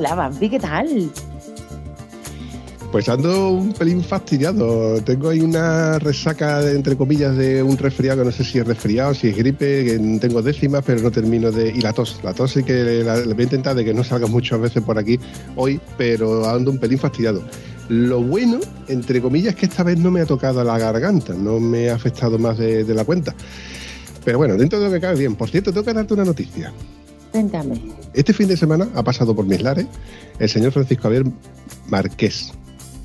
Hola, 0.00 0.14
Bambi, 0.14 0.48
¿qué 0.48 0.58
tal? 0.58 1.10
Pues 2.90 3.06
ando 3.10 3.50
un 3.50 3.74
pelín 3.74 4.02
fastidiado. 4.02 4.98
Tengo 5.02 5.28
ahí 5.28 5.40
una 5.40 5.98
resaca, 5.98 6.62
de, 6.62 6.74
entre 6.74 6.96
comillas, 6.96 7.36
de 7.36 7.62
un 7.62 7.76
resfriado, 7.76 8.20
que 8.20 8.24
no 8.24 8.32
sé 8.32 8.42
si 8.42 8.58
es 8.58 8.66
resfriado, 8.66 9.12
si 9.12 9.28
es 9.28 9.36
gripe, 9.36 9.84
que 9.84 10.18
tengo 10.18 10.40
décimas, 10.40 10.82
pero 10.86 11.02
no 11.02 11.10
termino 11.10 11.52
de... 11.52 11.68
Y 11.68 11.82
la 11.82 11.92
tos, 11.92 12.18
la 12.22 12.32
tos 12.32 12.52
sí 12.52 12.62
que 12.62 13.04
la, 13.04 13.20
voy 13.20 13.34
a 13.40 13.42
intentar 13.42 13.76
de 13.76 13.84
que 13.84 13.92
no 13.92 14.02
salga 14.02 14.26
muchas 14.26 14.58
veces 14.58 14.82
por 14.82 14.98
aquí 14.98 15.20
hoy, 15.54 15.78
pero 15.98 16.48
ando 16.48 16.70
un 16.70 16.78
pelín 16.78 16.98
fastidiado. 16.98 17.42
Lo 17.90 18.22
bueno, 18.22 18.58
entre 18.88 19.20
comillas, 19.20 19.52
es 19.52 19.60
que 19.60 19.66
esta 19.66 19.82
vez 19.82 19.98
no 19.98 20.10
me 20.10 20.22
ha 20.22 20.26
tocado 20.26 20.64
la 20.64 20.78
garganta, 20.78 21.34
no 21.34 21.60
me 21.60 21.90
ha 21.90 21.96
afectado 21.96 22.38
más 22.38 22.56
de, 22.56 22.84
de 22.84 22.94
la 22.94 23.04
cuenta. 23.04 23.34
Pero 24.24 24.38
bueno, 24.38 24.56
dentro 24.56 24.80
de 24.80 24.86
lo 24.86 24.92
que 24.94 25.00
cabe 25.00 25.18
bien. 25.18 25.34
Por 25.34 25.50
cierto, 25.50 25.70
tengo 25.72 25.84
que 25.84 25.92
darte 25.92 26.14
una 26.14 26.24
noticia. 26.24 26.72
Cuéntame. 27.32 27.80
Este 28.14 28.32
fin 28.32 28.48
de 28.48 28.56
semana 28.56 28.88
ha 28.94 29.02
pasado 29.02 29.34
por 29.34 29.44
mis 29.46 29.62
lares 29.62 29.86
el 30.38 30.48
señor 30.48 30.72
Francisco 30.72 31.04
Javier 31.04 31.24
Marqués, 31.88 32.52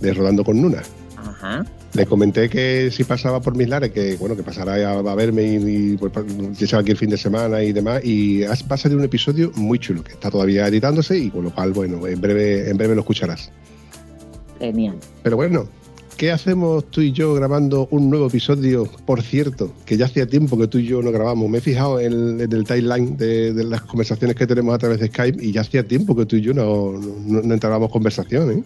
de 0.02 0.14
Rodando 0.14 0.44
con 0.44 0.62
Nuna. 0.62 0.82
Ajá. 1.18 1.66
Le 1.94 2.06
comenté 2.06 2.50
que 2.50 2.90
si 2.92 3.04
pasaba 3.06 3.40
por 3.40 3.56
mis 3.56 3.70
lares, 3.70 3.92
que 3.92 4.18
bueno, 4.18 4.36
que 4.36 4.44
pasará 4.44 4.74
a, 4.90 5.00
a 5.00 5.16
verme 5.16 5.44
y, 5.44 5.94
y 5.94 5.98
pues, 5.98 6.74
aquí 6.74 6.92
el 6.92 6.98
fin 6.98 7.10
de 7.10 7.18
semana 7.18 7.64
y 7.64 7.72
demás. 7.72 8.04
Y 8.04 8.44
has- 8.44 8.64
va 8.70 8.76
a 8.76 8.78
salir 8.78 8.98
un 8.98 9.04
episodio 9.06 9.52
muy 9.56 9.80
chulo, 9.80 10.04
que 10.04 10.12
está 10.14 10.30
todavía 10.30 10.68
editándose 10.68 11.18
y 11.18 11.30
con 11.30 11.44
lo 11.46 11.54
cual, 11.54 11.72
bueno, 11.72 12.06
en 12.06 12.20
breve, 12.20 12.70
en 12.70 12.78
breve 12.78 12.96
lo 12.96 13.02
escucharás. 13.02 13.50
Genial. 14.60 14.96
Pero 15.24 15.38
bueno, 15.38 15.68
¿qué 16.16 16.32
hacemos 16.32 16.86
tú 16.90 17.02
y 17.02 17.12
yo 17.12 17.34
grabando 17.34 17.88
un 17.92 18.10
nuevo 18.10 18.28
episodio? 18.28 18.90
Por 19.06 19.22
cierto, 19.22 19.72
que 19.86 19.98
ya 19.98 20.06
hacía 20.06 20.28
tiempo 20.28 20.58
que 20.58 20.68
tú 20.68 20.78
y 20.78 20.86
yo 20.86 21.02
no 21.02 21.12
grabamos. 21.12 21.50
Me 21.50 21.58
he 21.58 21.62
fijado 21.62 22.00
en, 22.00 22.42
en 22.42 22.52
el 22.52 22.64
timeline 22.64 23.18
de, 23.18 23.54
de 23.54 23.64
las 23.64 23.82
conversaciones 23.82 24.36
que 24.36 24.48
tenemos 24.48 24.74
a 24.74 24.78
través 24.78 25.00
de 25.00 25.08
Skype 25.08 25.44
y 25.44 25.52
ya 25.52 25.62
hacía 25.62 25.88
tiempo 25.88 26.16
que 26.16 26.26
tú 26.26 26.38
y 26.38 26.42
yo 26.42 26.54
no, 26.54 26.94
no, 26.94 27.42
no 27.42 27.54
entablábamos 27.54 27.92
conversación, 27.92 28.52
¿eh? 28.52 28.64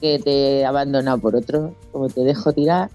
Que 0.00 0.18
te 0.18 0.60
he 0.60 0.64
abandonado 0.64 1.18
por 1.18 1.36
otro, 1.36 1.74
como 1.92 2.08
te 2.08 2.22
dejo 2.22 2.52
tirar. 2.52 2.90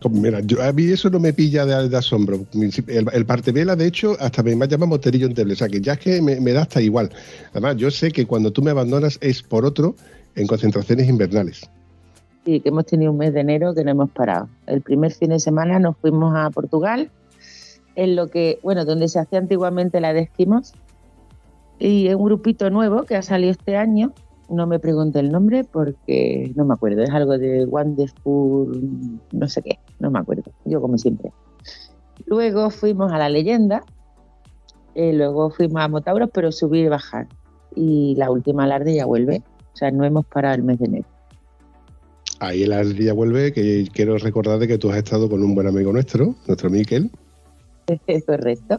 Como, 0.00 0.20
Mira, 0.20 0.40
yo, 0.40 0.62
a 0.62 0.72
mí 0.72 0.84
eso 0.84 1.10
no 1.10 1.18
me 1.18 1.32
pilla 1.32 1.66
de, 1.66 1.88
de 1.88 1.96
asombro. 1.96 2.46
El, 2.52 3.06
el 3.12 3.26
partevela, 3.26 3.74
de 3.74 3.86
hecho, 3.86 4.16
hasta 4.20 4.42
me 4.42 4.54
llama 4.68 4.86
moterillo 4.86 5.26
en 5.26 5.50
O 5.50 5.54
sea, 5.56 5.68
que 5.68 5.80
ya 5.80 5.94
es 5.94 5.98
que 5.98 6.22
me, 6.22 6.40
me 6.40 6.52
da 6.52 6.62
hasta 6.62 6.80
igual. 6.80 7.10
Además, 7.50 7.76
yo 7.76 7.90
sé 7.90 8.12
que 8.12 8.26
cuando 8.26 8.52
tú 8.52 8.62
me 8.62 8.70
abandonas 8.70 9.18
es 9.20 9.42
por 9.42 9.64
otro 9.64 9.96
en 10.36 10.46
concentraciones 10.46 11.08
invernales. 11.08 11.68
Sí, 12.44 12.60
que 12.60 12.68
hemos 12.68 12.84
tenido 12.84 13.10
un 13.10 13.18
mes 13.18 13.32
de 13.32 13.40
enero 13.40 13.74
que 13.74 13.84
no 13.84 13.90
hemos 13.90 14.10
parado. 14.10 14.48
El 14.66 14.82
primer 14.82 15.12
fin 15.12 15.30
de 15.30 15.40
semana 15.40 15.78
nos 15.78 15.96
fuimos 15.96 16.34
a 16.36 16.50
Portugal, 16.50 17.10
en 17.94 18.16
lo 18.16 18.28
que, 18.28 18.58
bueno, 18.62 18.84
donde 18.84 19.08
se 19.08 19.18
hacía 19.18 19.38
antiguamente 19.38 20.00
la 20.00 20.12
de 20.12 20.20
esquimos. 20.20 20.74
Y 21.78 22.12
un 22.12 22.22
grupito 22.22 22.68
nuevo 22.68 23.04
que 23.04 23.16
ha 23.16 23.22
salido 23.22 23.50
este 23.50 23.76
año. 23.76 24.12
No 24.50 24.66
me 24.66 24.78
pregunte 24.78 25.20
el 25.20 25.32
nombre 25.32 25.64
porque 25.64 26.52
no 26.54 26.66
me 26.66 26.74
acuerdo. 26.74 27.02
Es 27.02 27.10
algo 27.10 27.38
de 27.38 27.64
Wonderful, 27.64 29.18
no 29.32 29.48
sé 29.48 29.62
qué, 29.62 29.78
no 29.98 30.10
me 30.10 30.18
acuerdo. 30.18 30.52
Yo 30.66 30.82
como 30.82 30.98
siempre. 30.98 31.32
Luego 32.26 32.68
fuimos 32.68 33.10
a 33.10 33.18
la 33.18 33.30
leyenda, 33.30 33.84
eh, 34.94 35.14
luego 35.14 35.50
fuimos 35.50 35.82
a 35.82 35.88
Motauros, 35.88 36.28
pero 36.32 36.52
subir 36.52 36.84
y 36.84 36.88
bajar. 36.88 37.26
Y 37.74 38.14
la 38.16 38.30
última 38.30 38.64
alarde 38.64 38.94
ya 38.94 39.06
vuelve. 39.06 39.42
O 39.72 39.76
sea, 39.76 39.90
no 39.90 40.04
hemos 40.04 40.26
parado 40.26 40.56
el 40.56 40.62
mes 40.62 40.78
de 40.78 40.84
enero. 40.84 41.13
Ahí 42.40 42.62
el 42.62 42.72
ardilla 42.72 43.12
vuelve, 43.12 43.52
que 43.52 43.88
quiero 43.92 44.18
recordar 44.18 44.58
de 44.58 44.68
que 44.68 44.78
tú 44.78 44.90
has 44.90 44.98
estado 44.98 45.28
con 45.28 45.42
un 45.42 45.54
buen 45.54 45.66
amigo 45.66 45.92
nuestro, 45.92 46.34
nuestro 46.46 46.70
Miquel, 46.70 47.10
Es 48.06 48.24
correcto. 48.24 48.78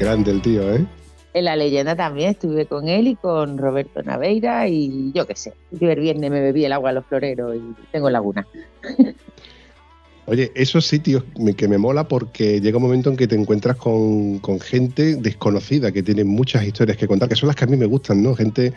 Grande 0.00 0.30
el 0.30 0.42
tío, 0.42 0.74
¿eh? 0.74 0.86
En 1.34 1.44
la 1.44 1.56
leyenda 1.56 1.96
también 1.96 2.30
estuve 2.30 2.66
con 2.66 2.88
él 2.88 3.08
y 3.08 3.16
con 3.16 3.58
Roberto 3.58 4.02
Naveira 4.02 4.68
y 4.68 5.12
yo 5.12 5.26
qué 5.26 5.34
sé. 5.34 5.54
Yo 5.72 5.90
el 5.90 6.00
viernes 6.00 6.30
me 6.30 6.40
bebí 6.40 6.64
el 6.64 6.72
agua 6.72 6.90
a 6.90 6.92
los 6.92 7.04
floreros 7.06 7.56
y 7.56 7.74
tengo 7.90 8.08
laguna. 8.08 8.46
Oye, 10.28 10.52
esos 10.54 10.86
sitios 10.86 11.24
que 11.56 11.68
me 11.68 11.78
mola 11.78 12.06
porque 12.06 12.60
llega 12.60 12.76
un 12.76 12.82
momento 12.82 13.08
en 13.08 13.16
que 13.16 13.26
te 13.26 13.34
encuentras 13.34 13.76
con, 13.76 14.40
con 14.40 14.60
gente 14.60 15.16
desconocida 15.16 15.90
que 15.90 16.02
tiene 16.02 16.22
muchas 16.22 16.66
historias 16.66 16.98
que 16.98 17.08
contar, 17.08 17.30
que 17.30 17.34
son 17.34 17.46
las 17.46 17.56
que 17.56 17.64
a 17.64 17.66
mí 17.66 17.78
me 17.78 17.86
gustan, 17.86 18.22
¿no? 18.22 18.34
Gente 18.34 18.74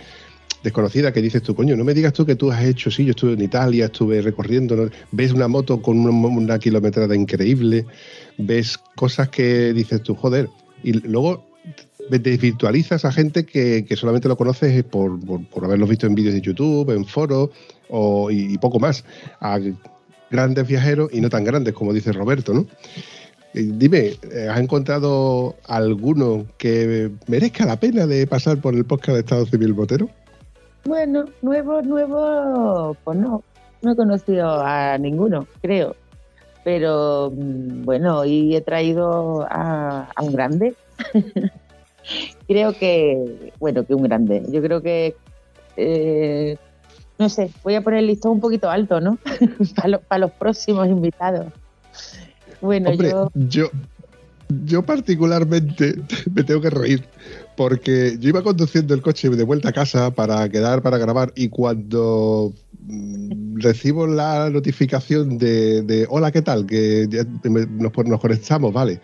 desconocida 0.64 1.12
que 1.12 1.22
dices 1.22 1.44
tú, 1.44 1.54
coño, 1.54 1.76
no 1.76 1.84
me 1.84 1.94
digas 1.94 2.14
tú 2.14 2.26
que 2.26 2.36
tú 2.36 2.52
has 2.52 2.64
hecho, 2.64 2.90
sí, 2.90 3.04
yo 3.04 3.12
estuve 3.12 3.34
en 3.34 3.42
Italia, 3.42 3.86
estuve 3.86 4.22
recorriendo, 4.22 4.78
¿no? 4.78 4.90
ves 5.12 5.34
una 5.34 5.50
moto 5.50 5.82
con 5.82 6.00
una, 6.00 6.12
una 6.12 6.58
kilometrada 6.58 7.16
increíble, 7.16 7.86
ves 8.38 8.78
cosas 8.96 9.28
que 9.28 9.74
dices 9.74 10.02
tú, 10.04 10.16
joder, 10.16 10.48
y 10.84 10.94
luego 10.94 11.44
desvirtualizas 12.10 13.06
a 13.06 13.12
gente 13.12 13.46
que, 13.46 13.86
que 13.86 13.96
solamente 13.96 14.28
lo 14.28 14.38
conoces 14.38 14.84
por, 14.84 15.20
por, 15.50 15.66
haberlos 15.66 15.90
visto 15.90 16.08
en 16.08 16.16
vídeos 16.16 16.34
de 16.34 16.42
YouTube, 16.42 16.92
en 16.92 17.06
foros 17.06 17.50
y, 18.30 18.58
poco 18.58 18.80
más. 18.80 19.04
Grandes 20.32 20.68
viajeros 20.68 21.10
y 21.12 21.22
no 21.22 21.30
tan 21.30 21.44
grandes, 21.44 21.74
como 21.74 21.94
dice 21.94 22.12
Roberto, 22.12 22.54
¿no? 22.54 22.66
Dime, 23.54 24.14
eh, 24.32 24.48
¿has 24.50 24.60
encontrado 24.60 25.56
alguno 25.68 26.46
que 26.58 27.12
merezca 27.28 27.66
la 27.66 27.78
pena 27.78 28.08
de 28.08 28.26
pasar 28.26 28.60
por 28.60 28.74
el 28.74 28.86
podcast 28.86 29.16
de 29.16 29.20
Estado 29.20 29.46
Civil 29.46 29.74
Botero? 29.74 30.10
Bueno, 30.86 31.26
nuevo, 31.42 31.82
nuevo, 31.82 32.96
pues 33.04 33.18
no. 33.18 33.44
No 33.82 33.92
he 33.92 33.96
conocido 33.96 34.62
a 34.64 34.98
ninguno, 34.98 35.48
creo. 35.62 35.96
Pero 36.64 37.32
mm, 37.36 37.84
bueno, 37.84 38.20
hoy 38.20 38.56
he 38.56 38.62
traído 38.62 39.46
a, 39.50 40.08
a 40.16 40.24
un 40.24 40.32
grande. 40.32 40.76
creo 42.48 42.74
que, 42.74 43.52
bueno, 43.60 43.86
que 43.86 43.96
un 43.96 44.04
grande. 44.04 44.44
Yo 44.50 44.62
creo 44.62 44.82
que, 44.82 45.16
eh, 45.78 46.58
no 47.22 47.30
sé, 47.30 47.52
voy 47.64 47.76
a 47.76 47.82
poner 47.82 48.00
el 48.00 48.08
listón 48.08 48.32
un 48.32 48.40
poquito 48.40 48.68
alto, 48.68 49.00
¿no? 49.00 49.20
Para 50.08 50.18
los 50.18 50.32
próximos 50.32 50.88
invitados. 50.88 51.54
Bueno, 52.62 52.90
Hombre, 52.90 53.12
yo, 53.12 53.30
yo, 53.36 53.70
yo 54.66 54.82
particularmente 54.82 56.02
me 56.34 56.44
tengo 56.44 56.62
que 56.62 56.72
reír 56.72 57.06
porque 57.56 58.18
yo 58.20 58.30
iba 58.30 58.42
conduciendo 58.42 58.96
el 58.96 59.04
coche 59.04 59.30
de 59.30 59.44
vuelta 59.44 59.70
a 59.70 59.72
casa 59.72 60.10
para 60.10 60.50
quedar 60.50 60.82
para 60.82 60.98
grabar 60.98 61.32
y 61.36 61.50
cuando 61.50 62.54
mm, 62.88 63.60
recibo 63.60 64.08
la 64.08 64.50
notificación 64.50 65.38
de, 65.38 65.84
de, 65.84 66.08
hola, 66.10 66.32
¿qué 66.32 66.42
tal? 66.42 66.66
Que 66.66 67.08
nos, 67.44 68.04
nos 68.04 68.20
conectamos, 68.20 68.74
vale. 68.74 69.00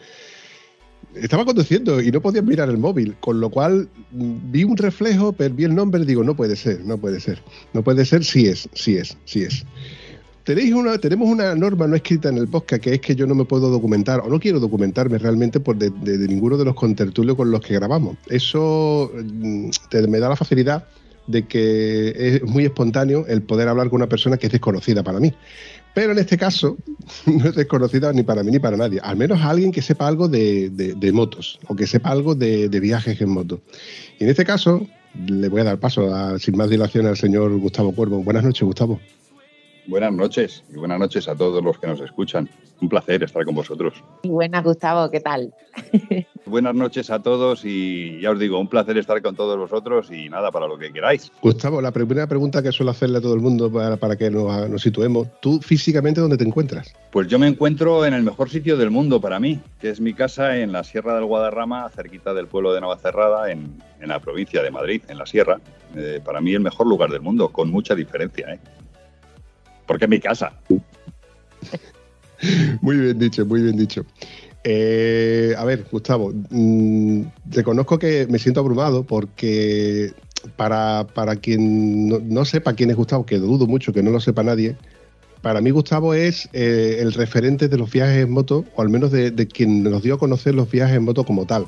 Estaba 1.22 1.46
conduciendo 1.46 2.02
y 2.02 2.12
no 2.12 2.22
podía 2.22 2.42
mirar 2.42 2.70
el 2.70 2.78
móvil, 2.78 3.16
con 3.20 3.40
lo 3.40 3.50
cual 3.50 3.88
mm, 4.12 4.52
vi 4.52 4.64
un 4.64 4.78
reflejo, 4.78 5.34
pero 5.34 5.54
vi 5.54 5.64
el 5.66 5.76
nombre 5.76 6.02
y 6.02 6.06
digo, 6.06 6.24
no 6.24 6.36
puede 6.36 6.56
ser, 6.56 6.84
no 6.86 6.98
puede 6.98 7.20
ser. 7.20 7.42
No 7.74 7.84
puede 7.84 8.06
ser, 8.06 8.24
sí 8.24 8.48
es, 8.48 8.68
sí 8.74 8.98
es, 8.98 9.18
sí 9.26 9.44
es. 9.44 9.66
Tenéis 10.44 10.74
una, 10.74 10.98
tenemos 10.98 11.28
una 11.28 11.54
norma 11.56 11.88
no 11.88 11.96
escrita 11.98 12.30
en 12.30 12.38
el 12.38 12.48
podcast 12.48 12.82
que 12.82 12.94
es 12.94 13.02
que 13.02 13.16
yo 13.16 13.28
no 13.28 13.36
me 13.36 13.44
puedo 13.44 13.70
documentar 13.70 14.22
o 14.22 14.30
no 14.30 14.40
quiero 14.40 14.62
documentarme 14.62 15.18
realmente 15.18 15.60
por 15.60 15.76
de, 15.78 15.90
de- 15.90 16.26
ninguno 16.28 16.56
de 16.58 16.64
los 16.64 16.74
contertulios 16.76 17.36
con 17.36 17.52
los 17.52 17.60
que 17.60 17.74
grabamos. 17.74 18.16
Eso 18.30 19.12
mm, 19.14 19.70
te- 19.90 20.08
me 20.08 20.20
da 20.20 20.30
la 20.30 20.38
facilidad 20.38 20.88
de 21.28 21.46
que 21.46 22.14
es 22.16 22.44
muy 22.44 22.64
espontáneo 22.64 23.26
el 23.28 23.42
poder 23.42 23.68
hablar 23.68 23.90
con 23.90 23.98
una 23.98 24.08
persona 24.08 24.38
que 24.38 24.46
es 24.46 24.52
desconocida 24.54 25.04
para 25.04 25.20
mí. 25.20 25.34
Pero 25.98 26.12
en 26.12 26.20
este 26.20 26.38
caso 26.38 26.78
no 27.26 27.50
es 27.50 27.56
desconocida 27.56 28.14
ni 28.14 28.22
para 28.22 28.44
mí 28.44 28.52
ni 28.52 28.60
para 28.60 28.78
nadie. 28.78 29.00
Al 29.02 29.18
menos 29.18 29.42
alguien 29.42 29.72
que 29.72 29.82
sepa 29.82 30.08
algo 30.08 30.28
de, 30.28 30.96
motos 31.12 31.58
o 31.66 31.76
que 31.76 31.88
sepa 31.88 32.12
algo 32.12 32.36
de, 32.36 32.68
viajes 32.80 33.20
en 33.20 33.30
moto. 33.30 33.62
Y 34.20 34.26
en 34.26 34.30
este 34.30 34.46
caso 34.46 34.86
le 35.26 35.50
voy 35.50 35.62
a 35.62 35.64
dar 35.64 35.80
paso 35.80 36.38
sin 36.38 36.56
más 36.56 36.70
dilación 36.70 37.08
al 37.08 37.18
señor 37.18 37.58
Gustavo 37.58 37.96
Cuervo. 37.96 38.22
Buenas 38.22 38.44
noches, 38.44 38.62
Gustavo. 38.62 39.00
Buenas 39.88 40.12
noches 40.12 40.66
y 40.70 40.76
buenas 40.76 41.00
noches 41.00 41.30
a 41.30 41.36
todos 41.36 41.64
los 41.64 41.80
que 41.80 41.88
nos 41.88 42.02
escuchan. 42.02 42.50
Un 42.82 42.90
placer 42.90 43.24
estar 43.24 43.46
con 43.46 43.56
vosotros. 43.56 43.94
Y 44.22 44.28
buenas, 44.28 44.62
Gustavo, 44.62 45.10
¿qué 45.10 45.22
tal? 45.22 45.54
Buenas 46.46 46.76
noches 46.76 47.10
a 47.10 47.22
todos 47.22 47.64
y 47.66 48.20
ya 48.22 48.32
os 48.32 48.40
digo, 48.40 48.60
un 48.60 48.68
placer 48.68 48.98
estar 48.98 49.22
con 49.22 49.36
todos 49.36 49.58
vosotros 49.58 50.10
y 50.12 50.30
nada, 50.30 50.52
para 50.52 50.68
lo 50.68 50.78
que 50.78 50.92
queráis. 50.92 51.32
Gustavo, 51.42 51.82
la 51.82 51.92
primera 51.92 52.28
pregunta 52.28 52.62
que 52.62 52.72
suelo 52.72 52.92
hacerle 52.92 53.18
a 53.18 53.22
todo 53.22 53.34
el 53.34 53.42
mundo 53.42 53.72
para, 53.72 53.98
para 53.98 54.16
que 54.16 54.30
nos, 54.30 54.70
nos 54.70 54.82
situemos, 54.82 55.28
¿tú 55.42 55.60
físicamente 55.60 56.22
dónde 56.22 56.38
te 56.38 56.46
encuentras? 56.46 56.94
Pues 57.12 57.28
yo 57.28 57.40
me 57.40 57.48
encuentro 57.48 58.06
en 58.06 58.14
el 58.14 58.24
mejor 58.24 58.50
sitio 58.50 58.78
del 58.78 58.92
mundo 58.92 59.20
para 59.20 59.40
mí, 59.40 59.60
que 59.80 59.90
es 59.90 60.00
mi 60.00 60.14
casa 60.14 60.58
en 60.58 60.72
la 60.72 60.84
Sierra 60.84 61.16
del 61.16 61.26
Guadarrama, 61.26 61.90
cerquita 61.90 62.34
del 62.34 62.48
pueblo 62.48 62.74
de 62.74 62.82
Navacerrada, 62.82 63.52
en, 63.52 63.82
en 64.00 64.08
la 64.08 64.20
provincia 64.20 64.62
de 64.62 64.72
Madrid, 64.72 65.02
en 65.08 65.18
la 65.18 65.26
Sierra. 65.26 65.60
Eh, 65.96 66.22
para 66.24 66.42
mí 66.42 66.54
el 66.54 66.62
mejor 66.62 66.88
lugar 66.88 67.10
del 67.10 67.22
mundo, 67.22 67.50
con 67.50 67.72
mucha 67.72 67.96
diferencia, 67.96 68.54
¿eh? 68.54 68.60
Porque 69.88 70.06
es 70.06 70.10
mi 70.10 70.20
casa. 70.20 70.54
Muy 72.82 72.98
bien 72.98 73.18
dicho, 73.18 73.46
muy 73.46 73.62
bien 73.62 73.78
dicho. 73.78 74.06
Eh, 74.64 75.56
a 75.58 75.64
ver, 75.64 75.86
Gustavo, 75.92 76.34
mm, 76.50 77.22
reconozco 77.52 77.98
que 77.98 78.28
me 78.30 78.38
siento 78.38 78.60
abrumado 78.60 79.04
porque 79.04 80.12
para, 80.56 81.08
para 81.14 81.38
quien 81.38 82.10
no, 82.10 82.20
no 82.20 82.46
sepa 82.46 82.74
quién 82.74 82.90
es 82.90 82.96
Gustavo, 82.96 83.26
que 83.26 83.38
dudo 83.38 83.66
mucho 83.66 83.94
que 83.94 84.04
no 84.04 84.12
lo 84.12 84.20
sepa 84.20 84.44
nadie, 84.44 84.76
para 85.42 85.62
mí 85.62 85.70
Gustavo 85.70 86.14
es 86.14 86.50
eh, 86.54 86.98
el 87.00 87.14
referente 87.14 87.70
de 87.70 87.78
los 87.78 87.92
viajes 87.92 88.24
en 88.24 88.32
moto, 88.32 88.66
o 88.76 88.82
al 88.82 88.90
menos 88.90 89.12
de 89.12 89.48
quien 89.48 89.84
nos 89.84 90.04
dio 90.04 90.16
a 90.16 90.20
conocer 90.20 90.54
los 90.54 90.70
viajes 90.70 90.98
en 90.98 91.04
moto 91.04 91.24
como 91.24 91.46
tal. 91.46 91.66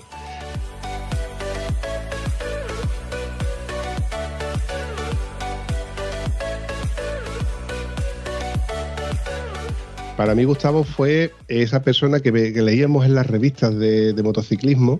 Para 10.19 10.35
mí 10.35 10.43
Gustavo 10.43 10.83
fue 10.83 11.31
esa 11.47 11.81
persona 11.81 12.19
que, 12.19 12.29
leíamos 12.29 13.05
en 13.05 13.15
las 13.15 13.25
revistas 13.25 13.73
de, 13.79 14.13
motociclismo 14.21 14.99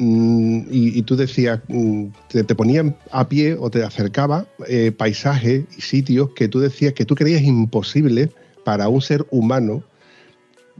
mm, 0.00 0.62
y, 0.68 0.98
y 0.98 1.02
tú 1.02 1.14
decías, 1.14 1.60
mm, 1.68 2.06
te, 2.28 2.42
te 2.42 2.56
ponían 2.56 2.96
a 3.12 3.28
pie 3.28 3.54
o 3.54 3.70
te 3.70 3.84
acercaba 3.84 4.46
eh, 4.66 4.90
paisajes 4.90 5.66
y 5.78 5.80
sitios 5.80 6.30
que 6.30 6.48
tú 6.48 6.58
decías 6.58 6.94
que 6.94 7.04
tú 7.04 7.14
creías 7.14 7.42
imposible 7.42 8.30
para 8.64 8.88
un 8.88 9.00
ser 9.00 9.24
humano 9.30 9.84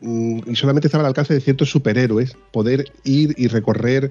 mm, 0.01 0.41
y 0.51 0.57
solamente 0.57 0.89
estaba 0.89 1.05
al 1.05 1.11
alcance 1.11 1.33
de 1.33 1.41
ciertos 1.41 1.71
superhéroes 1.71 2.37
poder 2.51 2.87
ir 3.05 3.37
y 3.39 3.47
recorrer 3.47 4.11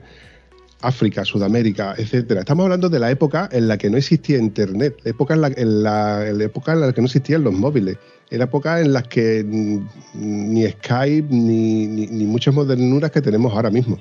África, 0.82 1.26
Sudamérica, 1.26 1.94
etcétera. 1.98 2.42
Estamos 2.42 2.64
hablando 2.64 2.90
de 2.90 3.00
la 3.00 3.12
época 3.12 3.50
en 3.52 3.68
la 3.68 3.78
que 3.78 3.90
no 3.90 3.98
existía 3.98 4.38
internet, 4.38 4.96
la 5.04 5.12
época 5.12 5.34
en 5.34 5.42
la, 5.42 5.48
en 5.50 5.84
la- 5.84 6.28
en 6.30 6.38
la 6.38 6.44
época 6.46 6.74
en 6.74 6.82
la 6.82 6.94
que 6.94 7.02
no 7.02 7.06
existían 7.08 7.44
los 7.44 7.54
móviles, 7.54 7.98
en 8.30 8.38
la 8.40 8.46
época 8.46 8.80
en 8.80 8.94
la 8.94 9.04
que 9.04 9.44
ni 10.14 10.68
Skype 10.68 11.28
ni, 11.30 11.88
ni, 11.88 12.08
ni 12.08 12.26
muchas 12.26 12.54
modernuras 12.54 13.12
que 13.12 13.22
tenemos 13.22 13.54
ahora 13.54 13.70
mismo. 13.70 14.00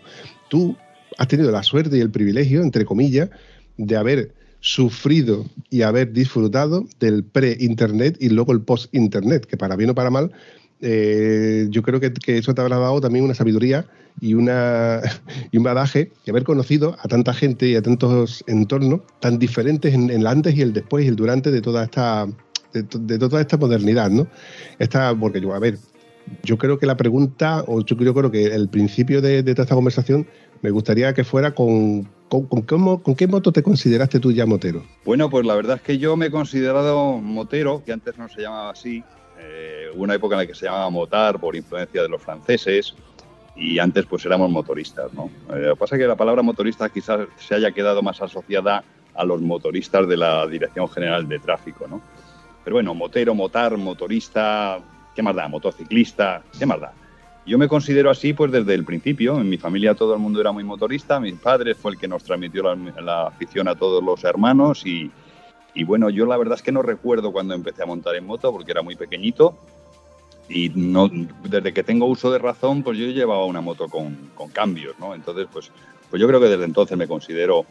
Tú 0.49 0.77
has 1.19 1.27
tenido 1.29 1.51
la 1.51 1.63
suerte 1.63 1.97
y 1.97 2.01
el 2.01 2.11
privilegio, 2.11 2.63
entre 2.63 2.85
comillas, 2.85 3.29
de 3.77 3.97
haber 3.97 4.35
sufrido 4.61 5.47
y 5.71 5.83
haber 5.83 6.13
disfrutado 6.13 6.87
del 7.01 7.25
pre-internet 7.25 8.17
y 8.21 8.29
luego 8.29 8.53
el 8.53 8.61
post-internet, 8.61 9.47
que 9.47 9.57
para 9.57 9.77
bien 9.77 9.91
o 9.91 9.95
para 9.95 10.11
mal, 10.11 10.33
eh, 10.81 11.67
yo 11.71 11.83
creo 11.83 12.01
que, 12.01 12.13
eso 12.27 12.55
te 12.55 12.61
habrá 12.61 12.79
dado 12.79 13.01
también 13.01 13.25
una 13.25 13.35
sabiduría 13.35 13.87
y, 14.21 14.35
una, 14.35 15.01
y 15.53 15.57
un 15.57 15.65
badaje 15.65 16.13
y 16.25 16.31
haber 16.31 16.45
conocido 16.45 16.97
a 17.01 17.09
tanta 17.09 17.35
gente 17.35 17.69
y 17.69 17.77
a 17.77 17.83
tantos 17.83 18.45
entornos 18.47 19.01
tan 19.21 19.39
diferentes 19.39 19.95
en, 19.95 20.11
el 20.11 20.27
antes 20.27 20.57
y 20.57 20.63
el 20.63 20.73
después 20.73 21.05
y 21.05 21.09
el 21.09 21.17
durante 21.17 21.51
de 21.51 21.61
toda 21.61 21.85
esta 21.85 22.27
de, 22.73 22.83
de 22.83 23.19
toda 23.19 23.41
esta 23.41 23.57
modernidad, 23.57 24.11
¿no? 24.11 24.29
Esta, 24.79 25.15
porque 25.15 25.41
yo, 25.41 25.55
a 25.55 25.59
ver, 25.59 25.79
yo 26.43 26.59
creo 26.59 26.79
que 26.79 26.87
la 26.87 26.97
pregunta, 26.97 27.65
o 27.67 27.85
yo 27.85 27.97
creo, 27.97 28.31
que 28.31 28.47
el 28.47 28.69
principio 28.69 29.21
de, 29.21 29.43
toda 29.43 29.63
esta 29.63 29.75
conversación 29.75 30.27
me 30.63 30.71
gustaría 30.71 31.15
que 31.15 31.25
fuera 31.25 31.55
con, 31.55 32.09
con, 32.29 32.47
con 32.47 32.99
con 32.99 33.15
qué 33.15 33.27
moto 33.27 33.53
te 33.53 33.63
consideraste 33.63 34.21
tú 34.21 34.33
ya 34.33 34.47
motero. 34.47 34.85
Bueno, 35.05 35.31
pues 35.31 35.47
la 35.47 35.55
verdad 35.55 35.77
es 35.77 35.83
que 35.83 35.99
yo 35.99 36.17
me 36.17 36.27
he 36.27 36.31
considerado 36.31 37.19
motero, 37.19 37.83
que 37.85 37.93
antes 37.93 38.19
no 38.19 38.29
se 38.29 38.43
llamaba 38.43 38.71
así. 38.71 39.03
Eh, 39.41 39.89
una 39.95 40.15
época 40.15 40.35
en 40.35 40.41
la 40.41 40.47
que 40.47 40.55
se 40.55 40.67
llamaba 40.67 40.91
motar 40.91 41.39
por 41.39 41.55
influencia 41.55 42.03
de 42.03 42.09
los 42.09 42.21
franceses 42.21 42.95
y 43.55 43.79
antes 43.79 44.07
pues 44.07 44.25
éramos 44.25 44.51
motoristas, 44.51 45.13
¿no? 45.13 45.31
Eh, 45.51 45.61
lo 45.61 45.75
que 45.75 45.79
pasa 45.79 45.97
es 45.97 46.01
que 46.03 46.07
la 46.07 46.17
palabra 46.17 46.43
motorista 46.43 46.89
quizás 46.89 47.29
se 47.37 47.55
haya 47.55 47.73
quedado 47.73 48.03
más 48.03 48.21
asociada 48.21 48.83
a 49.15 49.25
los 49.25 49.41
motoristas 49.41 50.09
de 50.09 50.17
la 50.17 50.47
Dirección 50.47 50.89
General 50.89 51.29
de 51.29 51.39
Tráfico, 51.39 51.87
¿no? 51.89 52.01
Pero 52.65 52.77
bueno, 52.77 52.95
motero, 52.95 53.35
motar, 53.35 53.77
motorista, 53.77 54.79
¿qué 55.15 55.23
más 55.23 55.35
da? 55.35 55.49
Motociclista, 55.49 56.43
¿qué 56.59 56.67
más 56.67 56.81
da? 56.81 56.93
Yo 57.47 57.59
me 57.59 57.67
considero 57.67 58.11
así 58.11 58.35
pues 58.35 58.53
desde 58.53 58.75
el 58.75 58.85
principio. 58.85 59.41
En 59.41 59.49
mi 59.49 59.57
familia 59.57 59.95
todo 59.95 60.15
el 60.15 60.21
mundo 60.21 60.41
era 60.41 60.53
muy 60.53 60.65
motorista. 60.65 61.19
Mi 61.19 61.33
padre 61.33 61.75
fue 61.75 61.93
el 61.93 61.99
que 61.99 62.07
nos 62.07 62.23
transmitió 62.23 62.63
la, 62.63 62.75
la 63.01 63.27
afición 63.29 63.69
a 63.69 63.75
todos 63.75 64.05
los 64.05 64.23
hermanos 64.25 64.85
y, 64.85 65.11
y 65.79 65.85
bueno, 65.85 66.11
yo 66.11 66.27
la 66.27 66.37
verdad 66.37 66.57
es 66.57 66.63
que 66.63 66.73
no 66.73 66.83
recuerdo 66.83 67.31
cuando 67.31 67.55
empecé 67.55 67.85
a 67.85 67.87
montar 67.87 68.17
en 68.17 68.27
moto 68.27 68.51
porque 68.53 68.73
era 68.73 68.83
muy 68.83 68.97
pequeñito 68.97 69.55
y 70.49 70.71
no, 70.75 71.09
desde 71.45 71.73
que 71.73 71.85
tengo 71.85 72.07
uso 72.07 72.33
de 72.33 72.39
razón, 72.39 72.83
pues 72.83 72.99
yo 72.99 73.07
llevaba 73.07 73.45
una 73.45 73.61
moto 73.61 73.89
con, 73.89 74.31
con 74.35 74.49
cambios, 74.51 74.99
¿no? 74.99 75.15
Entonces, 75.15 75.47
pues, 75.53 75.71
pues 76.11 76.21
yo 76.21 76.27
creo 76.27 76.41
que 76.41 76.49
desde 76.49 76.65
entonces 76.65 76.99
me 76.99 77.07
considero 77.07 77.65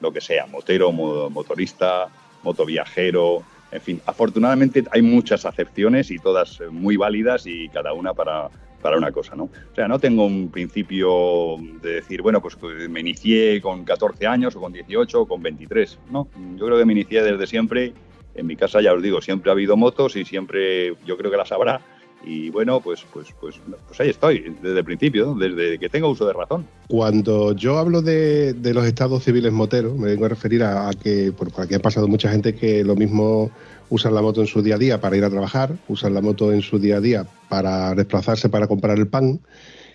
lo 0.00 0.12
que 0.12 0.20
sea, 0.20 0.46
motero, 0.46 0.90
mo- 0.90 1.30
motorista, 1.30 2.08
motoviajero, 2.42 3.42
en 3.70 3.80
fin. 3.80 4.00
Afortunadamente 4.06 4.84
hay 4.90 5.02
muchas 5.02 5.44
acepciones 5.44 6.10
y 6.10 6.18
todas 6.18 6.58
muy 6.70 6.96
válidas 6.96 7.46
y 7.46 7.68
cada 7.68 7.92
una 7.92 8.12
para, 8.12 8.48
para 8.82 8.98
una 8.98 9.12
cosa, 9.12 9.34
¿no? 9.34 9.44
O 9.44 9.74
sea, 9.74 9.88
no 9.88 9.98
tengo 9.98 10.26
un 10.26 10.50
principio 10.50 11.56
de 11.80 11.94
decir, 11.94 12.20
bueno, 12.20 12.42
pues, 12.42 12.56
pues 12.56 12.88
me 12.90 13.00
inicié 13.00 13.60
con 13.62 13.84
14 13.84 14.26
años 14.26 14.56
o 14.56 14.60
con 14.60 14.72
18 14.72 15.22
o 15.22 15.26
con 15.26 15.42
23, 15.42 15.98
¿no? 16.10 16.28
Yo 16.56 16.66
creo 16.66 16.78
que 16.78 16.84
me 16.84 16.92
inicié 16.92 17.22
desde 17.22 17.46
siempre. 17.46 17.94
En 18.34 18.46
mi 18.46 18.56
casa, 18.56 18.80
ya 18.80 18.94
os 18.94 19.02
digo, 19.02 19.20
siempre 19.20 19.50
ha 19.50 19.52
habido 19.52 19.76
motos 19.76 20.16
y 20.16 20.24
siempre 20.24 20.96
yo 21.04 21.18
creo 21.18 21.30
que 21.30 21.36
las 21.36 21.52
habrá. 21.52 21.82
Y 22.24 22.50
bueno, 22.50 22.80
pues, 22.80 23.04
pues, 23.12 23.28
pues, 23.40 23.60
pues 23.86 24.00
ahí 24.00 24.10
estoy, 24.10 24.54
desde 24.62 24.78
el 24.78 24.84
principio, 24.84 25.34
desde 25.34 25.78
que 25.78 25.88
tengo 25.88 26.08
uso 26.08 26.26
de 26.26 26.32
razón. 26.32 26.66
Cuando 26.88 27.54
yo 27.54 27.78
hablo 27.78 28.00
de, 28.00 28.54
los 28.62 28.86
estados 28.86 29.24
civiles 29.24 29.52
moteros, 29.52 29.96
me 29.98 30.08
vengo 30.08 30.26
a 30.26 30.28
referir 30.28 30.62
a, 30.62 30.90
que 30.92 31.32
por 31.32 31.48
aquí 31.60 31.74
ha 31.74 31.80
pasado 31.80 32.06
mucha 32.06 32.30
gente 32.30 32.54
que 32.54 32.84
lo 32.84 32.94
mismo 32.94 33.50
usan 33.92 34.14
la 34.14 34.22
moto 34.22 34.40
en 34.40 34.46
su 34.46 34.62
día 34.62 34.76
a 34.76 34.78
día 34.78 35.00
para 35.02 35.16
ir 35.18 35.24
a 35.24 35.28
trabajar, 35.28 35.76
usan 35.86 36.14
la 36.14 36.22
moto 36.22 36.50
en 36.50 36.62
su 36.62 36.78
día 36.78 36.96
a 36.96 37.00
día 37.00 37.26
para 37.50 37.94
desplazarse 37.94 38.48
para 38.48 38.66
comprar 38.66 38.98
el 38.98 39.06
pan. 39.06 39.40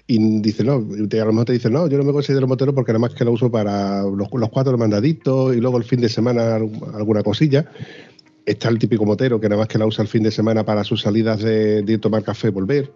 Y 0.05 0.39
dice, 0.39 0.63
no, 0.63 0.73
a 0.73 1.25
lo 1.25 1.31
mejor 1.33 1.45
te 1.45 1.53
dicen, 1.53 1.73
no, 1.73 1.87
yo 1.87 1.97
no 1.97 2.03
me 2.03 2.13
considero 2.13 2.47
motero 2.47 2.73
porque 2.75 2.93
nada 2.93 2.99
más 2.99 3.15
que 3.15 3.25
lo 3.25 3.31
uso 3.31 3.51
para 3.51 4.03
los, 4.03 4.27
los 4.31 4.49
cuatro 4.49 4.77
mandaditos 4.77 5.55
y 5.55 5.59
luego 5.59 5.77
el 5.79 5.83
fin 5.83 5.99
de 5.99 6.09
semana 6.09 6.55
alguna 6.93 7.23
cosilla. 7.23 7.65
Está 8.45 8.69
el 8.69 8.77
típico 8.79 9.03
motero 9.03 9.39
que 9.41 9.49
nada 9.49 9.59
más 9.61 9.67
que 9.67 9.77
la 9.79 9.85
usa 9.87 10.03
el 10.03 10.07
fin 10.07 10.21
de 10.23 10.31
semana 10.31 10.63
para 10.63 10.83
sus 10.83 11.01
salidas 11.01 11.41
de, 11.41 11.97
tomar 11.99 12.23
café 12.23 12.47
y 12.49 12.51
volver. 12.51 12.93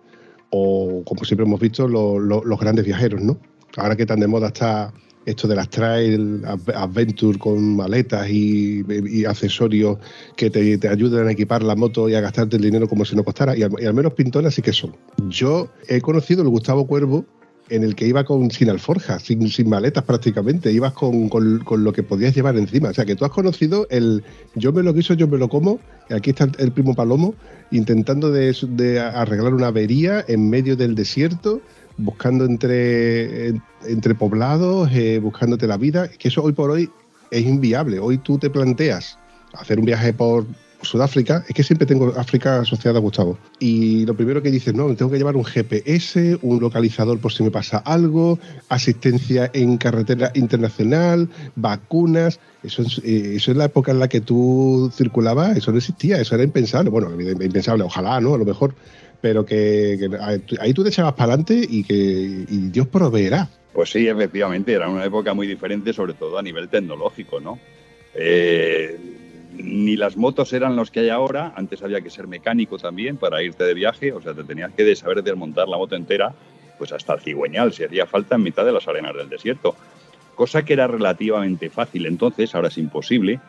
O, 0.51 1.01
como 1.03 1.25
siempre 1.25 1.46
hemos 1.46 1.60
visto, 1.60 1.88
lo- 1.88 2.20
lo- 2.20 2.43
los 2.46 2.60
grandes 2.60 2.86
viajeros, 2.86 3.22
¿no? 3.22 3.38
Ahora 3.75 3.96
que 3.96 4.05
tan 4.05 4.20
de 4.20 4.27
moda 4.27 4.48
está 4.48 4.93
esto 5.25 5.47
de 5.47 5.55
las 5.55 5.69
trail 5.69 6.41
adv- 6.43 6.73
adventure 6.75 7.37
con 7.37 7.75
maletas 7.75 8.27
y, 8.29 8.83
accesorios 9.25 9.97
que 10.35 10.49
te, 10.49 10.77
te 10.77 10.87
ayudan 10.87 11.27
a 11.27 11.31
equipar 11.31 11.63
la 11.63 11.75
moto 11.75 12.09
y 12.09 12.15
a 12.15 12.21
gastarte 12.21 12.55
el 12.57 12.63
dinero 12.63 12.87
como 12.87 13.05
si 13.05 13.15
no 13.15 13.23
costara. 13.23 13.55
Y 13.55 13.63
al, 13.63 13.93
menos 13.93 14.13
pintonas 14.13 14.53
sí 14.55 14.61
que 14.61 14.73
son. 14.73 14.95
Yo 15.29 15.69
he 15.87 16.01
conocido 16.01 16.41
el 16.41 16.49
Gustavo 16.49 16.87
Cuervo 16.87 17.25
en 17.69 17.83
el 17.83 17.95
que 17.95 18.05
iba 18.05 18.25
con 18.25 18.51
sin 18.51 18.69
alforja, 18.69 19.17
sin, 19.19 19.47
sin 19.49 19.69
maletas 19.69 20.03
prácticamente, 20.03 20.73
ibas 20.73 20.91
con, 20.91 21.29
con- 21.29 21.59
con 21.59 21.83
lo 21.85 21.93
que 21.93 22.03
podías 22.03 22.35
llevar 22.35 22.57
encima. 22.57 22.89
O 22.89 22.93
sea, 22.93 23.05
que 23.05 23.15
tú 23.15 23.23
has 23.23 23.31
conocido 23.31 23.87
el 23.89 24.23
yo 24.55 24.73
me 24.73 24.83
lo 24.83 24.93
quiso, 24.93 25.13
yo 25.13 25.27
me 25.27 25.37
lo 25.37 25.47
como, 25.47 25.79
aquí 26.09 26.31
está 26.31 26.49
el, 26.57 26.71
primo 26.73 26.95
Palomo 26.95 27.33
intentando 27.71 28.29
de 28.29 28.99
arreglar 28.99 29.53
una 29.53 29.67
avería 29.67 30.25
en 30.27 30.49
medio 30.49 30.75
del 30.75 30.95
desierto, 30.95 31.61
buscando 31.98 32.45
entre, 32.45 33.48
en- 33.50 33.62
entre 33.88 34.15
poblados, 34.15 34.89
eh, 34.93 35.19
buscándote 35.19 35.67
la 35.67 35.77
vida, 35.77 36.07
que 36.07 36.27
eso 36.29 36.43
hoy 36.43 36.53
por 36.53 36.71
hoy 36.71 36.89
es 37.31 37.45
inviable. 37.45 38.00
Hoy 38.00 38.17
tú 38.17 38.38
te 38.38 38.50
planteas 38.50 39.17
hacer 39.53 39.79
un 39.79 39.86
viaje 39.86 40.13
por 40.13 40.45
Sudáfrica, 40.83 41.45
es 41.48 41.53
que 41.53 41.62
siempre 41.62 41.86
tengo 41.86 42.12
África 42.17 42.60
asociada 42.62 42.98
a 42.98 43.01
Gustavo. 43.01 43.38
Y 43.60 44.03
lo 44.07 44.15
primero 44.15 44.41
que 44.41 44.50
dices, 44.50 44.74
no, 44.74 44.88
tengo 44.95 45.12
que 45.12 45.17
llevar 45.19 45.36
un 45.36 45.45
GPS, 45.45 46.39
un 46.41 46.60
localizador 46.60 47.19
por 47.19 47.31
si 47.31 47.43
me 47.43 47.51
pasa 47.51 47.77
algo, 47.77 48.39
asistencia 48.67 49.51
en 49.53 49.77
carretera 49.77 50.31
internacional, 50.33 51.29
vacunas. 51.55 52.39
Eso 52.63 52.81
es, 52.81 53.00
eh, 53.03 53.33
eso 53.36 53.51
es 53.51 53.57
la 53.57 53.65
época 53.65 53.91
en 53.91 54.00
la 54.00 54.07
que 54.07 54.21
tú 54.21 54.91
circulabas, 54.95 55.55
eso 55.55 55.71
no 55.71 55.77
existía, 55.77 56.19
eso 56.19 56.33
era 56.33 56.43
impensable. 56.43 56.89
Bueno, 56.89 57.12
impensable, 57.19 57.83
ojalá, 57.83 58.19
¿no? 58.19 58.33
A 58.33 58.38
lo 58.39 58.45
mejor. 58.45 58.74
Pero 59.21 59.45
que, 59.45 60.09
ahí 60.59 60.73
tú 60.73 60.83
te 60.83 60.89
echabas 60.89 61.13
para 61.13 61.33
adelante 61.33 61.65
y 61.69 61.83
que 61.83 61.93
y 61.93 62.69
Dios 62.69 62.87
proveerá. 62.87 63.47
Pues 63.73 63.91
sí, 63.91 64.07
efectivamente, 64.07 64.73
era 64.73 64.89
una 64.89 65.05
época 65.05 65.33
muy 65.33 65.47
diferente, 65.47 65.93
sobre 65.93 66.13
todo 66.13 66.37
a 66.37 66.41
nivel 66.41 66.67
tecnológico, 66.67 67.39
¿no? 67.39 67.59
Eh, 68.13 68.97
ni 69.53 69.95
las 69.95 70.17
motos 70.17 70.51
eran 70.53 70.75
los 70.75 70.91
que 70.91 71.01
hay 71.01 71.09
ahora, 71.09 71.53
antes 71.55 71.81
había 71.83 72.01
que 72.01 72.09
ser 72.09 72.27
mecánico 72.27 72.77
también 72.77 73.17
para 73.17 73.41
irte 73.43 73.63
de 73.63 73.73
viaje, 73.73 74.11
o 74.11 74.21
sea, 74.21 74.33
te 74.33 74.43
tenías 74.43 74.71
que 74.73 74.95
saber 74.95 75.23
desmontar 75.23 75.67
la 75.67 75.77
moto 75.77 75.95
entera, 75.95 76.33
pues 76.77 76.91
hasta 76.91 77.13
el 77.13 77.21
cigüeñal, 77.21 77.73
si 77.73 77.83
hacía 77.83 78.05
falta 78.05 78.35
en 78.35 78.43
mitad 78.43 78.65
de 78.65 78.71
las 78.71 78.87
arenas 78.87 79.15
del 79.15 79.29
desierto. 79.29 79.75
Cosa 80.35 80.63
que 80.63 80.73
era 80.73 80.87
relativamente 80.87 81.69
fácil 81.69 82.05
entonces, 82.05 82.55
ahora 82.55 82.69
es 82.69 82.77
imposible, 82.77 83.39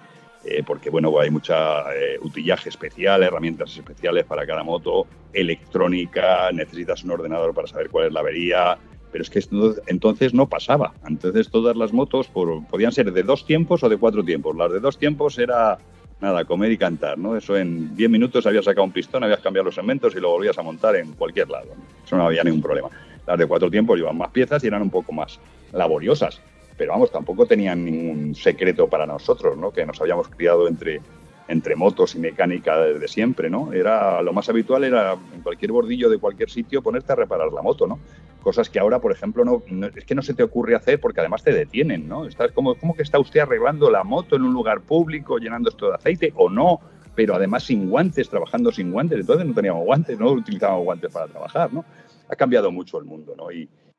eh, 0.44 0.62
porque 0.66 0.90
bueno, 0.90 1.18
hay 1.20 1.30
mucha 1.30 1.94
eh, 1.94 2.18
utillaje 2.20 2.68
especial, 2.68 3.22
herramientas 3.22 3.76
especiales 3.76 4.24
para 4.24 4.46
cada 4.46 4.62
moto, 4.62 5.06
electrónica, 5.32 6.50
necesitas 6.52 7.04
un 7.04 7.12
ordenador 7.12 7.54
para 7.54 7.68
saber 7.68 7.90
cuál 7.90 8.06
es 8.06 8.12
la 8.12 8.20
avería, 8.20 8.78
pero 9.10 9.22
es 9.22 9.30
que 9.30 9.38
esto 9.38 9.76
entonces 9.86 10.34
no 10.34 10.48
pasaba. 10.48 10.94
Entonces 11.06 11.50
todas 11.50 11.76
las 11.76 11.92
motos 11.92 12.28
podían 12.28 12.92
ser 12.92 13.12
de 13.12 13.22
dos 13.22 13.46
tiempos 13.46 13.82
o 13.84 13.88
de 13.88 13.98
cuatro 13.98 14.24
tiempos. 14.24 14.56
Las 14.56 14.72
de 14.72 14.80
dos 14.80 14.98
tiempos 14.98 15.38
era 15.38 15.78
nada, 16.20 16.44
comer 16.44 16.72
y 16.72 16.78
cantar, 16.78 17.18
¿no? 17.18 17.36
Eso 17.36 17.56
en 17.56 17.94
10 17.94 18.08
minutos 18.08 18.46
habías 18.46 18.64
sacado 18.64 18.84
un 18.84 18.92
pistón, 18.92 19.24
habías 19.24 19.40
cambiado 19.40 19.66
los 19.66 19.74
segmentos 19.74 20.14
y 20.14 20.20
lo 20.20 20.30
volvías 20.30 20.56
a 20.56 20.62
montar 20.62 20.96
en 20.96 21.12
cualquier 21.12 21.50
lado. 21.50 21.68
Eso 22.04 22.16
no 22.16 22.26
había 22.26 22.44
ningún 22.44 22.62
problema. 22.62 22.88
Las 23.26 23.38
de 23.38 23.46
cuatro 23.46 23.70
tiempos 23.70 23.98
llevan 23.98 24.16
más 24.16 24.30
piezas 24.30 24.62
y 24.64 24.68
eran 24.68 24.82
un 24.82 24.90
poco 24.90 25.12
más 25.12 25.38
laboriosas. 25.72 26.40
Pero 26.76 26.92
vamos, 26.92 27.10
tampoco 27.10 27.46
tenían 27.46 27.84
ningún 27.84 28.34
secreto 28.34 28.88
para 28.88 29.06
nosotros, 29.06 29.56
¿no? 29.56 29.70
Que 29.70 29.84
nos 29.86 30.00
habíamos 30.00 30.28
criado 30.28 30.66
entre, 30.68 31.00
entre 31.48 31.76
motos 31.76 32.14
y 32.14 32.18
mecánica 32.18 32.78
desde 32.80 33.08
siempre, 33.08 33.50
¿no? 33.50 33.72
Era, 33.72 34.22
lo 34.22 34.32
más 34.32 34.48
habitual 34.48 34.84
era 34.84 35.16
en 35.34 35.42
cualquier 35.42 35.72
bordillo 35.72 36.08
de 36.08 36.18
cualquier 36.18 36.50
sitio 36.50 36.82
ponerte 36.82 37.12
a 37.12 37.16
reparar 37.16 37.52
la 37.52 37.62
moto, 37.62 37.86
¿no? 37.86 37.98
Cosas 38.42 38.68
que 38.68 38.80
ahora, 38.80 38.98
por 39.00 39.12
ejemplo, 39.12 39.44
no, 39.44 39.62
no- 39.68 39.86
es 39.86 40.04
que 40.04 40.14
no 40.14 40.22
se 40.22 40.34
te 40.34 40.42
ocurre 40.42 40.74
hacer 40.74 40.98
porque 40.98 41.20
además 41.20 41.44
te 41.44 41.52
detienen, 41.52 42.08
¿no? 42.08 42.24
Estás 42.26 42.50
como, 42.52 42.74
como 42.74 42.94
que 42.96 43.02
está 43.02 43.18
usted 43.18 43.40
arreglando 43.40 43.90
la 43.90 44.02
moto 44.02 44.34
en 44.34 44.42
un 44.42 44.52
lugar 44.52 44.80
público, 44.80 45.38
llenando 45.38 45.68
esto 45.68 45.88
de 45.90 45.94
aceite 45.94 46.32
o 46.36 46.48
no, 46.50 46.80
pero 47.14 47.34
además 47.34 47.64
sin 47.64 47.88
guantes, 47.90 48.28
trabajando 48.30 48.72
sin 48.72 48.90
guantes. 48.90 49.20
Entonces 49.20 49.46
no 49.46 49.54
teníamos 49.54 49.84
guantes, 49.84 50.18
no 50.18 50.30
utilizábamos 50.32 50.84
guantes 50.84 51.12
para 51.12 51.26
trabajar, 51.28 51.72
¿no? 51.72 51.84
Ha 52.28 52.34
cambiado 52.34 52.72
mucho 52.72 52.98
el 52.98 53.04
mundo, 53.04 53.34
¿no? 53.36 53.50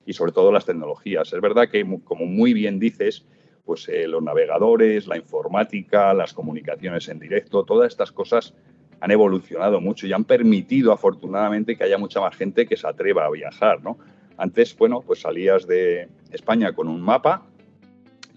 Y 0.05 0.13
sobre 0.13 0.31
todo 0.31 0.51
las 0.51 0.65
tecnologías. 0.65 1.31
Es 1.33 1.41
verdad 1.41 1.69
que, 1.69 1.85
como 2.03 2.25
muy 2.25 2.53
bien 2.53 2.79
dices, 2.79 3.25
pues 3.65 3.87
eh, 3.89 4.07
los 4.07 4.21
navegadores, 4.21 5.07
la 5.07 5.17
informática, 5.17 6.13
las 6.13 6.33
comunicaciones 6.33 7.07
en 7.07 7.19
directo, 7.19 7.63
todas 7.63 7.91
estas 7.91 8.11
cosas 8.11 8.53
han 8.99 9.11
evolucionado 9.11 9.81
mucho 9.81 10.07
y 10.07 10.13
han 10.13 10.23
permitido, 10.23 10.91
afortunadamente, 10.91 11.75
que 11.75 11.83
haya 11.83 11.97
mucha 11.97 12.21
más 12.21 12.35
gente 12.35 12.65
que 12.65 12.77
se 12.77 12.87
atreva 12.87 13.25
a 13.25 13.29
viajar, 13.29 13.83
¿no? 13.83 13.97
Antes, 14.37 14.75
bueno, 14.77 15.01
pues 15.01 15.21
salías 15.21 15.67
de 15.67 16.07
España 16.31 16.73
con 16.73 16.87
un 16.87 17.01
mapa, 17.01 17.45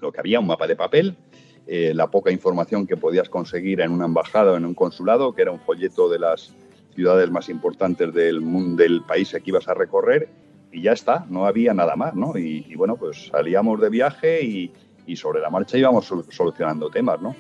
lo 0.01 0.13
que 0.13 0.21
había, 0.21 0.41
un 0.41 0.47
mapa 0.47 0.67
de 0.67 0.77
papel, 0.77 1.17
eh, 1.67 1.93
la 1.95 2.11
poca 2.11 2.31
información 2.31 2.87
que 2.87 2.97
podías 2.97 3.29
conseguir 3.29 3.81
en 3.81 3.93
una 3.93 4.05
embajada 4.05 4.53
o 4.53 4.57
en 4.57 4.65
un 4.65 4.75
consulado, 4.75 5.35
que 5.35 5.43
era 5.43 5.53
un 5.53 5.61
folleto 5.61 6.09
de 6.09 6.19
las 6.19 6.55
ciudades 6.95 7.31
más 7.31 7.49
importantes 7.49 8.13
del 8.15 8.43
del 8.77 9.03
país 9.03 9.33
que 9.33 9.43
ibas 9.45 9.69
a 9.69 9.75
recorrer, 9.75 10.29
y 10.77 10.83
ya 10.83 10.93
está, 10.93 11.25
no 11.31 11.47
había 11.47 11.73
nada 11.73 11.97
más, 11.97 12.15
¿no? 12.15 12.37
Y, 12.37 12.67
y 12.69 12.75
bueno, 12.75 12.97
pues 12.97 13.29
salíamos 13.33 13.81
de 13.81 13.89
viaje 13.89 14.45
y, 14.45 14.71
y 15.07 15.17
sobre 15.17 15.41
la 15.41 15.49
marcha 15.49 15.79
íbamos 15.79 16.05
sol- 16.05 16.27
solucionando 16.29 16.91
temas, 16.91 17.19
¿no? 17.23 17.35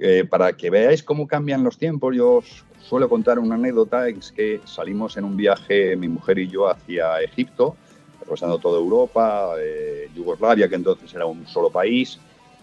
Eh, 0.00 0.24
para 0.28 0.52
que 0.54 0.68
veáis 0.68 1.04
cómo 1.04 1.28
cambian 1.28 1.62
los 1.62 1.78
tiempos, 1.78 2.16
yo 2.16 2.34
os 2.38 2.64
suelo 2.80 3.08
contar 3.08 3.38
una 3.38 3.54
anécdota, 3.54 4.08
es 4.08 4.32
que 4.32 4.60
salimos 4.64 5.16
en 5.16 5.22
un 5.24 5.36
viaje, 5.36 5.94
mi 5.94 6.08
mujer 6.08 6.40
y 6.40 6.48
yo, 6.48 6.68
hacia 6.68 7.20
Egipto, 7.20 7.76
atravesando 8.20 8.58
toda 8.58 8.80
Europa, 8.80 9.52
eh, 9.60 10.08
Yugoslavia, 10.16 10.68
que 10.68 10.74
entonces 10.74 11.14
era 11.14 11.24
un 11.26 11.46
solo 11.46 11.70
país, 11.70 12.18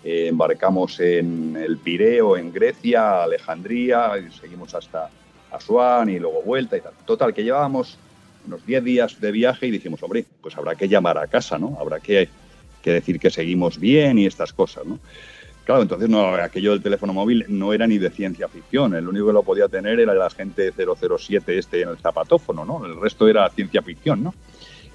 eh, 0.06 0.28
embarcamos 0.28 1.00
en 1.00 1.58
el 1.58 1.78
Pireo, 1.78 2.38
en 2.38 2.54
Grecia, 2.54 3.24
Alejandría, 3.24 4.12
y 4.20 4.32
seguimos 4.32 4.76
hasta 4.76 5.10
Asuán 5.52 6.10
y 6.10 6.20
luego 6.20 6.44
vuelta 6.44 6.78
y 6.78 6.82
tal. 6.82 6.94
Total, 7.06 7.34
que 7.34 7.44
llevábamos 7.44 7.98
unos 8.46 8.64
10 8.68 8.84
días 8.84 9.20
de 9.20 9.32
viaje 9.32 9.66
y 9.66 9.72
dijimos, 9.72 10.04
hombre, 10.04 10.24
pues 10.42 10.56
habrá 10.56 10.76
que 10.76 10.88
llamar 10.88 11.18
a 11.18 11.26
casa, 11.26 11.58
¿no? 11.58 11.76
Habrá 11.80 12.00
que, 12.00 12.30
que 12.84 12.92
decir 12.92 13.20
que 13.20 13.32
seguimos 13.32 13.80
bien 13.80 14.20
y 14.20 14.28
estas 14.28 14.54
cosas, 14.54 14.86
¿no? 14.86 15.00
Claro, 15.64 15.82
entonces 15.82 16.08
no, 16.08 16.36
aquello 16.36 16.74
del 16.74 16.84
teléfono 16.84 17.12
móvil 17.12 17.44
no 17.48 17.74
era 17.74 17.88
ni 17.88 17.98
de 17.98 18.12
ciencia 18.12 18.48
ficción. 18.48 18.94
El 18.94 19.08
único 19.08 19.26
que 19.26 19.34
lo 19.34 19.42
podía 19.42 19.68
tener 19.68 20.00
era 20.00 20.14
el 20.14 20.22
agente 20.22 20.72
007 20.72 21.58
este 21.58 21.82
en 21.82 21.90
el 21.90 21.98
zapatófono, 21.98 22.64
¿no? 22.64 22.86
El 22.86 23.02
resto 23.02 23.28
era 23.28 23.50
ciencia 23.50 23.82
ficción, 23.82 24.24
¿no? 24.24 24.36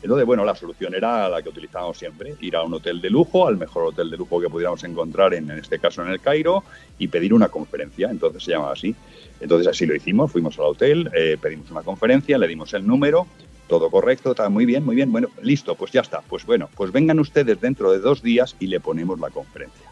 Entonces, 0.03 0.27
bueno, 0.27 0.45
la 0.45 0.55
solución 0.55 0.95
era 0.95 1.29
la 1.29 1.43
que 1.43 1.51
utilizábamos 1.51 1.99
siempre, 1.99 2.35
ir 2.41 2.57
a 2.57 2.63
un 2.63 2.73
hotel 2.75 3.01
de 3.01 3.11
lujo, 3.11 3.47
al 3.47 3.57
mejor 3.57 3.85
hotel 3.85 4.11
de 4.11 4.17
lujo 4.17 4.41
que 4.41 4.49
pudiéramos 4.49 4.83
encontrar, 4.85 5.35
en, 5.35 5.51
en 5.51 5.59
este 5.59 5.79
caso 5.79 6.03
en 6.03 6.09
el 6.09 6.21
Cairo, 6.21 6.65
y 6.99 7.09
pedir 7.09 7.35
una 7.35 7.49
conferencia. 7.49 8.09
Entonces 8.11 8.43
se 8.43 8.53
llamaba 8.53 8.73
así. 8.73 8.95
Entonces 9.41 9.67
así 9.67 9.87
lo 9.87 9.95
hicimos, 9.95 10.33
fuimos 10.33 10.59
al 10.59 10.67
hotel, 10.67 11.11
eh, 11.15 11.37
pedimos 11.41 11.71
una 11.71 11.83
conferencia, 11.83 12.39
le 12.39 12.49
dimos 12.49 12.73
el 12.75 12.87
número, 12.87 13.27
todo 13.69 13.91
correcto, 13.91 14.31
está 14.31 14.49
muy 14.49 14.67
bien, 14.67 14.85
muy 14.85 14.97
bien, 14.97 15.13
bueno, 15.13 15.29
listo, 15.43 15.75
pues 15.75 15.93
ya 15.93 16.01
está. 16.01 16.23
Pues 16.23 16.45
bueno, 16.45 16.69
pues 16.75 16.93
vengan 16.93 17.21
ustedes 17.21 17.61
dentro 17.61 17.93
de 17.93 18.01
dos 18.01 18.23
días 18.23 18.57
y 18.59 18.67
le 18.67 18.81
ponemos 18.81 19.21
la 19.21 19.31
conferencia. 19.31 19.87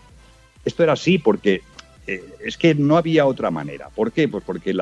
Esto 0.65 0.83
era 0.83 0.95
así 0.95 1.19
porque 1.19 1.63
eh, 2.09 2.25
es 2.43 2.57
que 2.57 2.75
no 2.75 2.97
había 2.97 3.27
otra 3.27 3.51
manera. 3.51 3.91
¿Por 3.95 4.13
qué? 4.13 4.29
Pues 4.29 4.43
porque 4.43 4.73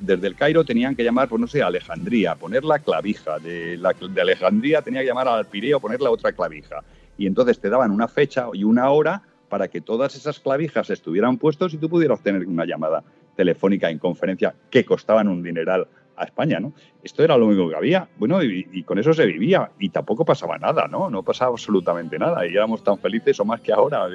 desde 0.00 0.26
el 0.26 0.34
Cairo 0.34 0.64
tenían 0.64 0.96
que 0.96 1.04
llamar, 1.04 1.28
pues 1.28 1.40
no 1.40 1.46
sé, 1.46 1.62
a 1.62 1.68
Alejandría, 1.68 2.34
poner 2.34 2.64
la 2.64 2.80
clavija. 2.80 3.38
De, 3.38 3.78
Alejandría 4.20 4.82
tenía 4.82 5.02
que 5.02 5.06
llamar 5.06 5.28
al 5.28 5.46
Pireo, 5.46 5.78
poner 5.78 6.00
la 6.00 6.10
otra 6.10 6.32
clavija. 6.32 6.82
Y 7.16 7.28
entonces 7.28 7.60
te 7.60 7.70
daban 7.70 7.92
una 7.92 8.08
fecha 8.08 8.48
y 8.52 8.64
una 8.64 8.90
hora 8.90 9.22
para 9.48 9.68
que 9.68 9.80
todas 9.80 10.16
esas 10.16 10.40
clavijas 10.40 10.90
estuvieran 10.90 11.38
puestos 11.38 11.72
y 11.72 11.78
tú 11.78 11.88
pudieras 11.88 12.20
tener 12.20 12.44
una 12.48 12.64
llamada 12.64 13.04
telefónica 13.36 13.88
en 13.88 14.00
conferencia 14.00 14.52
que 14.68 14.84
costaban 14.84 15.28
un 15.28 15.40
dineral 15.40 15.86
a 16.16 16.24
España, 16.24 16.58
¿no? 16.58 16.72
Esto 17.00 17.22
era 17.22 17.36
lo 17.36 17.46
único 17.46 17.68
que 17.68 17.76
había. 17.76 18.08
Bueno, 18.18 18.42
y, 18.42 18.82
con 18.82 18.98
eso 18.98 19.12
se 19.12 19.24
vivía 19.24 19.70
y 19.78 19.90
tampoco 19.90 20.24
pasaba 20.24 20.58
nada, 20.58 20.88
¿no? 20.88 21.08
No 21.10 21.22
pasaba 21.22 21.52
absolutamente 21.52 22.18
nada 22.18 22.44
y 22.44 22.50
éramos 22.50 22.82
tan 22.82 22.98
felices 22.98 23.38
o 23.38 23.44
más 23.44 23.60
que 23.60 23.72
ahora. 23.72 24.08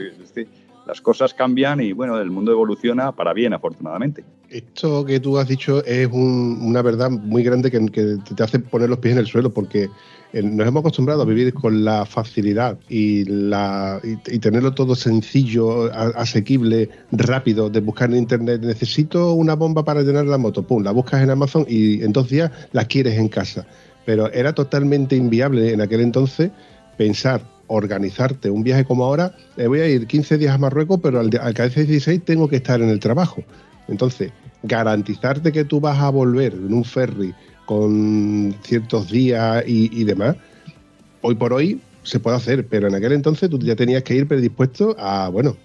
Las 0.88 1.01
cosas 1.01 1.34
cambian 1.34 1.82
y, 1.82 1.91
bueno, 1.91 2.20
el 2.20 2.32
mundo 2.32 2.51
evoluciona 2.51 3.12
para 3.12 3.34
bien, 3.34 3.53
afortunadamente. 3.53 4.24
Esto 4.50 5.03
que 5.06 5.20
tú 5.20 5.38
has 5.38 5.48
dicho 5.48 5.84
es 5.86 6.08
un- 6.08 6.60
una 6.62 6.82
verdad 6.82 7.10
muy 7.10 7.44
grande 7.44 7.70
que, 7.70 7.79
te 7.79 8.44
hace 8.44 8.60
poner 8.60 8.89
los 8.89 9.00
pies 9.00 9.13
en 9.13 9.20
el 9.20 9.27
suelo 9.27 9.51
porque 9.51 9.89
eh, 10.34 10.41
nos 10.41 10.67
hemos 10.67 10.82
acostumbrado 10.82 11.22
a 11.22 11.25
vivir 11.25 11.53
con 11.53 11.84
la 11.84 12.06
facilidad 12.06 12.77
y, 12.89 13.25
la, 13.25 14.00
y, 14.03 14.39
tenerlo 14.39 14.74
todo 14.74 14.96
sencillo, 14.96 15.91
asequible, 15.94 16.89
rápido, 17.12 17.70
de 17.70 17.82
buscar 17.82 18.10
en 18.10 18.17
internet. 18.17 18.62
Necesito 18.62 19.34
una 19.34 19.56
bomba 19.56 19.84
para 19.84 20.01
llenar 20.01 20.25
la 20.25 20.38
moto, 20.38 20.63
pum, 20.63 20.84
la 20.84 20.91
buscas 20.91 21.22
en 21.22 21.29
Amazon 21.29 21.65
y 21.67 22.03
en 22.03 22.13
dos 22.13 22.29
días 22.29 22.51
la 22.72 22.86
quieres 22.86 23.17
en 23.17 23.27
casa. 23.29 23.65
Pero 24.06 24.32
era 24.32 24.53
totalmente 24.53 25.15
inviable 25.15 25.74
en 25.74 25.82
aquel 25.82 26.01
entonces 26.01 26.51
pensar, 26.98 27.41
organizarte 27.67 28.50
un 28.50 28.63
viaje 28.63 28.86
como 28.86 29.03
ahora. 29.05 29.36
eh, 29.57 29.67
voy 29.67 29.81
a 29.81 29.88
ir 29.88 30.07
15 30.07 30.38
días 30.38 30.53
a 30.53 30.57
Marruecos, 30.57 31.00
pero 31.01 31.19
al, 31.19 31.29
al 31.41 31.53
cabeza 31.53 31.81
16 31.81 32.24
tengo 32.25 32.47
que 32.47 32.57
estar 32.57 32.81
en 32.81 32.89
el 32.89 33.00
trabajo. 33.00 33.43
Entonces, 33.88 34.31
garantizarte 34.63 35.51
que 35.51 35.63
tú 35.65 35.79
vas 35.79 36.00
a 36.00 36.09
volver 36.09 36.53
en 36.53 36.74
un 36.74 36.83
ferry 36.83 37.33
con 37.65 38.55
ciertos 38.63 39.09
días 39.12 39.63
y, 39.67 40.03
demás, 40.03 40.36
hoy 41.21 41.36
por 41.36 41.53
hoy 41.53 41.81
se 42.03 42.19
puede 42.19 42.38
hacer, 42.38 42.65
pero 42.67 42.88
en 42.88 42.95
aquel 42.95 43.12
entonces 43.12 43.50
tú 43.50 43.59
ya 43.59 43.75
tenías 43.75 44.03
que 44.03 44.15
ir 44.15 44.27
predispuesto 44.27 44.95
a, 44.97 45.27
bueno, 45.29 45.55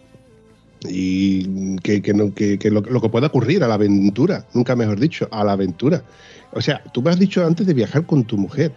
y 0.89 1.77
que, 1.79 2.13
no- 2.13 2.35
que 2.35 2.59
lo, 2.71 2.81
lo 2.81 3.01
que 3.01 3.09
pueda 3.09 3.29
ocurrir 3.29 3.63
a 3.63 3.69
la 3.69 3.75
aventura, 3.75 4.45
nunca 4.53 4.75
mejor 4.75 4.99
dicho, 4.99 5.29
a 5.31 5.45
la 5.45 5.53
aventura. 5.53 6.03
O 6.53 6.61
sea, 6.61 6.83
tú 6.93 7.03
me 7.03 7.11
has 7.11 7.19
dicho 7.19 7.45
antes 7.47 7.67
de 7.67 7.75
viajar 7.75 8.05
con 8.05 8.25
tu 8.25 8.37
mujer. 8.37 8.73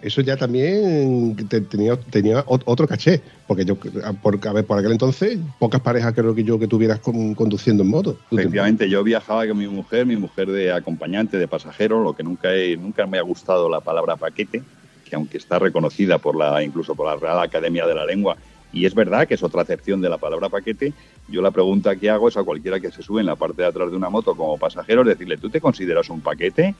Eso 0.00 0.20
ya 0.20 0.36
también 0.36 1.34
te- 1.48 1.60
tenía, 1.60 1.96
tenía 1.96 2.44
ot- 2.46 2.62
otro 2.66 2.86
caché, 2.86 3.20
porque 3.46 3.64
yo, 3.64 3.74
por, 3.76 4.38
a 4.46 4.52
ver, 4.52 4.64
por 4.64 4.78
aquel 4.78 4.92
entonces, 4.92 5.38
pocas 5.58 5.80
parejas 5.80 6.14
creo 6.14 6.34
que 6.34 6.44
yo 6.44 6.58
que 6.58 6.68
tuvieras 6.68 7.00
con- 7.00 7.34
conduciendo 7.34 7.82
en 7.82 7.90
moto. 7.90 8.16
Efectivamente, 8.30 8.88
yo 8.88 9.02
viajaba 9.02 9.46
con 9.48 9.58
mi 9.58 9.66
mujer, 9.66 10.06
mi 10.06 10.16
mujer 10.16 10.48
de 10.48 10.72
acompañante, 10.72 11.36
de 11.36 11.48
pasajero, 11.48 12.02
lo 12.02 12.14
que 12.14 12.22
nunca, 12.22 12.54
he- 12.54 12.76
nunca 12.76 13.06
me 13.06 13.18
ha 13.18 13.22
gustado 13.22 13.68
la 13.68 13.80
palabra 13.80 14.16
paquete, 14.16 14.62
que 15.04 15.16
aunque 15.16 15.38
está 15.38 15.58
reconocida 15.58 16.18
por 16.18 16.36
la, 16.36 16.62
incluso 16.62 16.94
por 16.94 17.06
la 17.06 17.16
Real 17.16 17.40
Academia 17.40 17.86
de 17.86 17.94
la 17.94 18.06
Lengua, 18.06 18.36
y 18.72 18.84
es 18.84 18.94
verdad 18.94 19.26
que 19.26 19.34
es 19.34 19.42
otra 19.42 19.62
acepción 19.62 20.00
de 20.00 20.10
la 20.10 20.18
palabra 20.18 20.48
paquete, 20.48 20.92
yo 21.28 21.40
la 21.42 21.50
pregunta 21.50 21.96
que 21.96 22.10
hago 22.10 22.28
es 22.28 22.36
a 22.36 22.44
cualquiera 22.44 22.78
que 22.78 22.92
se 22.92 23.02
sube 23.02 23.20
en 23.20 23.26
la 23.26 23.34
parte 23.34 23.62
de 23.62 23.68
atrás 23.68 23.90
de 23.90 23.96
una 23.96 24.10
moto 24.10 24.36
como 24.36 24.58
pasajero, 24.58 25.02
decirle, 25.02 25.38
¿tú 25.38 25.48
te 25.50 25.60
consideras 25.60 26.08
un 26.10 26.20
paquete? 26.20 26.74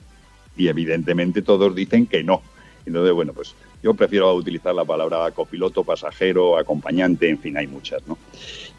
Y 0.55 0.67
evidentemente 0.67 1.41
todos 1.41 1.75
dicen 1.75 2.05
que 2.05 2.23
no. 2.23 2.41
Entonces, 2.89 3.13
bueno, 3.13 3.33
pues 3.33 3.55
Yo 3.81 3.93
prefiero 3.93 4.33
utilizar 4.33 4.75
la 4.75 4.83
palabra 4.83 5.31
copiloto, 5.31 5.85
pasajero, 5.85 6.57
acompañante, 6.57 7.29
en 7.29 7.39
fin, 7.39 7.55
hay 7.55 7.65
muchas, 7.65 8.05
¿no? 8.07 8.17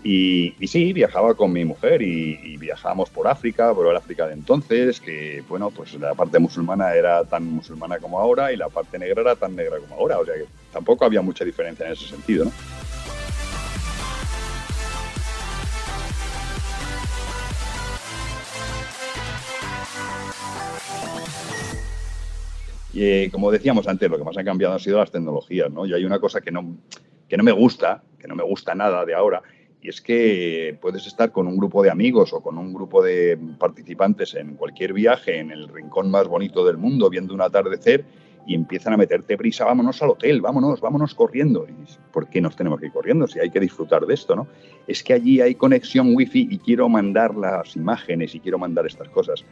Y, 0.05 0.55
sí, 0.67 0.93
viajaba 0.93 1.35
con 1.35 1.53
mi 1.53 1.65
mujer 1.65 2.03
y, 2.03 2.39
y 2.43 2.57
viajábamos 2.59 3.09
por 3.09 3.27
África, 3.27 3.73
por 3.73 3.87
el 3.87 3.97
África 3.97 4.27
de 4.27 4.35
entonces, 4.35 5.01
que, 5.01 5.43
bueno, 5.49 5.71
pues 5.71 5.95
la 5.95 6.15
parte 6.15 6.39
musulmana 6.39 6.95
era 6.95 7.25
tan 7.25 7.45
musulmana 7.45 7.99
como 7.99 8.19
ahora 8.19 8.53
y 8.53 8.57
la 8.57 8.69
parte 8.69 8.99
negra 8.99 9.23
era 9.23 9.37
tan 9.37 9.57
negra 9.57 9.79
como 9.79 9.95
ahora, 9.95 10.19
o 10.19 10.25
sea 10.25 10.35
que 10.35 10.45
tampoco 10.73 11.05
había 11.07 11.23
mucha 11.23 11.45
diferencia 11.45 11.87
en 11.87 11.93
ese 11.93 12.07
sentido, 12.07 12.45
¿no? 12.47 12.53
Y 22.93 23.05
eh, 23.05 23.31
como 23.31 23.51
decíamos 23.51 23.87
antes, 23.87 24.11
lo 24.11 24.19
que 24.19 24.25
más 24.25 24.37
ha 24.37 24.45
cambiado 24.45 24.75
han 24.75 24.81
sido 24.81 24.99
las 24.99 25.11
tecnologías, 25.11 25.71
¿no? 25.71 25.87
Y 25.87 25.95
hay 25.95 26.05
una 26.05 26.19
cosa 26.19 26.41
que 26.41 26.51
no, 26.51 26.77
que 27.29 27.37
no 27.37 27.45
me 27.45 27.53
gusta, 27.53 28.03
que 28.19 28.27
no 28.27 28.35
me 28.35 28.43
gusta 28.43 28.75
nada 28.75 29.05
de 29.05 29.15
ahora, 29.15 29.43
y 29.83 29.89
es 29.89 30.01
que 30.01 30.77
puedes 30.81 31.07
estar 31.07 31.33
con 31.33 31.47
un 31.47 31.57
grupo 31.57 31.83
de 31.83 31.91
amigos 31.91 32.33
o 32.33 32.43
con 32.43 32.59
un 32.59 32.75
grupo 32.75 33.03
de 33.03 33.39
participantes 33.59 34.35
en 34.35 34.57
cualquier 34.57 34.93
viaje 34.93 35.39
en 35.39 35.51
el 35.51 35.69
rincón 35.69 36.11
más 36.11 36.29
bonito 36.29 36.67
del 36.67 36.77
mundo, 36.77 37.09
viendo 37.09 37.33
un 37.33 37.41
atardecer, 37.41 38.05
y 38.47 38.55
empiezan 38.55 38.95
a 38.95 38.97
meterte 38.97 39.37
prisa, 39.37 39.65
vámonos 39.65 40.03
al 40.03 40.11
hotel, 40.11 40.41
vámonos, 40.41 40.81
vámonos 40.81 41.15
corriendo. 41.15 41.67
Y 41.69 41.73
¿Por 42.13 42.29
qué 42.29 42.41
nos 42.41 42.57
tenemos 42.57 42.81
que 42.81 42.87
ir 42.87 42.93
corriendo 42.93 43.27
si 43.27 43.39
hay 43.39 43.51
que 43.51 43.61
disfrutar 43.61 44.07
de 44.07 44.15
esto, 44.15 44.35
no? 44.35 44.47
Es 44.87 45.03
que 45.03 45.13
allí 45.13 45.41
hay 45.41 45.55
conexión 45.55 46.15
wifi 46.15 46.49
y 46.51 46.59
quiero 46.59 46.89
mandar 46.89 47.35
las 47.35 47.77
imágenes 47.77 48.35
y 48.35 48.41
quiero 48.41 48.59
mandar 48.59 48.87
estas 48.87 49.09
cosas. 49.11 49.45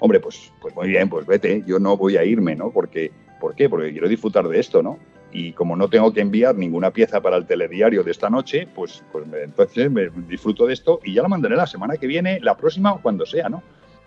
Hombre, 0.00 0.20
pues, 0.20 0.52
pues 0.60 0.74
muy 0.74 0.88
bien, 0.88 1.08
pues 1.08 1.26
vete, 1.26 1.64
yo 1.66 1.78
no 1.78 1.96
voy 1.96 2.16
a 2.16 2.24
irme, 2.24 2.54
¿no? 2.54 2.70
Porque, 2.70 3.10
¿Por 3.38 3.54
qué? 3.54 3.68
Porque 3.68 3.92
quiero 3.92 4.08
disfrutar 4.08 4.48
de 4.48 4.58
esto, 4.58 4.82
¿no? 4.82 4.98
Y 5.32 5.52
como 5.52 5.76
no 5.76 5.88
tengo 5.88 6.12
que 6.12 6.20
enviar 6.20 6.54
ninguna 6.54 6.90
pieza 6.90 7.20
para 7.20 7.36
el 7.36 7.46
telediario 7.46 8.02
de 8.02 8.10
esta 8.10 8.30
noche, 8.30 8.66
pues, 8.74 9.02
pues 9.12 9.26
entonces 9.32 9.90
me 9.90 10.08
disfruto 10.26 10.66
de 10.66 10.72
esto 10.72 11.00
y 11.04 11.14
ya 11.14 11.22
la 11.22 11.28
mandaré 11.28 11.54
la 11.56 11.66
semana 11.66 11.96
que 11.96 12.06
viene, 12.06 12.40
la 12.40 12.56
próxima 12.56 12.92
o 12.92 13.02
cuando 13.02 13.26
sea, 13.26 13.48
¿no? 13.48 13.62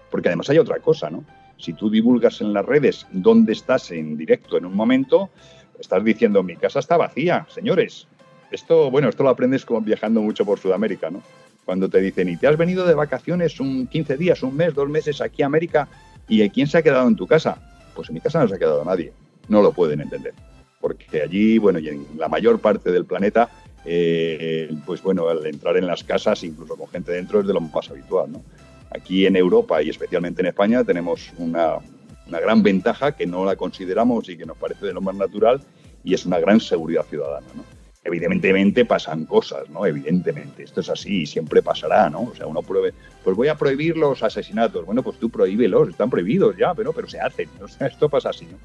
Porque 0.10 0.30
además 0.30 0.50
hay 0.50 0.58
otra 0.58 0.80
cosa, 0.80 1.10
¿no? 1.10 1.24
Si 1.58 1.74
tú 1.74 1.90
divulgas 1.90 2.42
en 2.42 2.54
las 2.54 2.66
redes 2.66 3.06
dónde 3.12 3.54
estás 3.54 3.92
en 3.92 4.18
directo 4.18 4.58
en 4.58 4.66
un 4.66 4.76
momento, 4.76 5.30
estás 5.80 6.04
diciendo 6.04 6.42
mi 6.42 6.56
casa 6.56 6.80
está 6.80 6.98
vacía, 6.98 7.46
señores. 7.50 8.08
Esto, 8.50 8.90
bueno, 8.90 9.08
esto 9.08 9.24
lo 9.24 9.30
aprendes 9.30 9.64
como 9.64 9.82
viajando 9.82 10.22
mucho 10.22 10.44
por 10.44 10.60
Sudamérica, 10.60 11.10
¿no? 11.12 11.22
Cuando 11.66 11.90
te 11.90 12.02
dicen, 12.02 12.30
y 12.30 12.38
te 12.38 12.48
has 12.48 12.58
venido 12.58 12.86
de 12.86 12.94
vacaciones 12.94 13.60
un 13.60 13.88
15 13.88 14.18
días, 14.18 14.44
un 14.44 14.56
mes, 14.56 14.74
dos 14.74 14.90
meses 14.90 15.22
aquí 15.22 15.44
a 15.44 15.46
América, 15.46 15.88
¿y 16.28 16.48
quién 16.50 16.68
se 16.68 16.78
ha 16.78 16.82
quedado 16.82 17.08
en 17.08 17.16
tu 17.16 17.28
casa? 17.28 17.58
Pues 17.96 18.10
en 18.10 18.16
mi 18.16 18.22
casa 18.22 18.42
no 18.42 18.48
se 18.48 18.56
ha 18.56 18.60
quedado 18.60 18.84
nadie. 18.84 19.14
No 19.48 19.62
lo 19.62 19.72
pueden 19.72 20.02
entender. 20.02 20.34
Porque 20.80 21.22
allí, 21.22 21.58
bueno, 21.58 21.80
y 21.80 21.90
en 21.90 22.08
la 22.18 22.28
mayor 22.28 22.60
parte 22.60 22.92
del 22.92 23.06
planeta, 23.06 23.50
eh, 23.86 24.74
pues 24.86 25.02
bueno, 25.02 25.28
al 25.28 25.46
entrar 25.46 25.78
en 25.78 25.88
las 25.88 26.04
casas, 26.04 26.44
incluso 26.44 26.76
con 26.76 26.88
gente 26.88 27.12
dentro, 27.12 27.42
es 27.42 27.48
de 27.48 27.54
lo 27.54 27.62
más 27.62 27.90
habitual, 27.90 28.32
¿no? 28.32 28.44
Aquí 28.90 29.26
en 29.26 29.36
Europa 29.36 29.82
y 29.82 29.90
especialmente 29.90 30.42
en 30.42 30.48
España 30.48 30.84
tenemos 30.84 31.32
una, 31.38 31.76
una 32.28 32.40
gran 32.40 32.62
ventaja 32.62 33.14
que 33.14 33.26
no 33.26 33.46
la 33.46 33.56
consideramos 33.56 34.28
y 34.28 34.38
que 34.38 34.46
nos 34.46 34.58
parece 34.58 34.86
de 34.88 34.94
lo 34.94 35.02
más 35.02 35.16
natural 35.16 35.62
y 36.04 36.14
es 36.14 36.26
una 36.26 36.40
gran 36.40 36.60
seguridad 36.60 37.06
ciudadana, 37.06 37.48
¿no? 37.56 37.64
Evidentemente 38.04 38.84
pasan 38.84 39.26
cosas, 39.26 39.70
¿no? 39.70 39.86
Evidentemente, 39.86 40.64
esto 40.64 40.82
es 40.82 40.90
así 40.90 41.22
y 41.22 41.26
siempre 41.28 41.62
pasará, 41.62 42.10
¿no? 42.10 42.24
O 42.24 42.36
sea, 42.36 42.48
uno 42.48 42.64
pruebe, 42.64 42.96
pues 43.24 43.38
voy 43.38 43.48
a 43.48 43.56
prohibir 43.56 43.96
los 43.96 44.24
asesinatos. 44.24 44.88
Bueno, 44.88 45.04
pues 45.04 45.20
tú 45.20 45.30
prohíbelos, 45.30 45.90
están 45.90 46.10
prohibidos 46.10 46.58
ya, 46.58 46.74
pero, 46.74 46.94
pero 46.94 47.08
se 47.08 47.20
hacen, 47.20 47.48
o 47.62 47.68
sea, 47.68 47.86
esto 47.86 48.10
pasa 48.10 48.30
así, 48.30 48.46
¿no? 48.46 48.58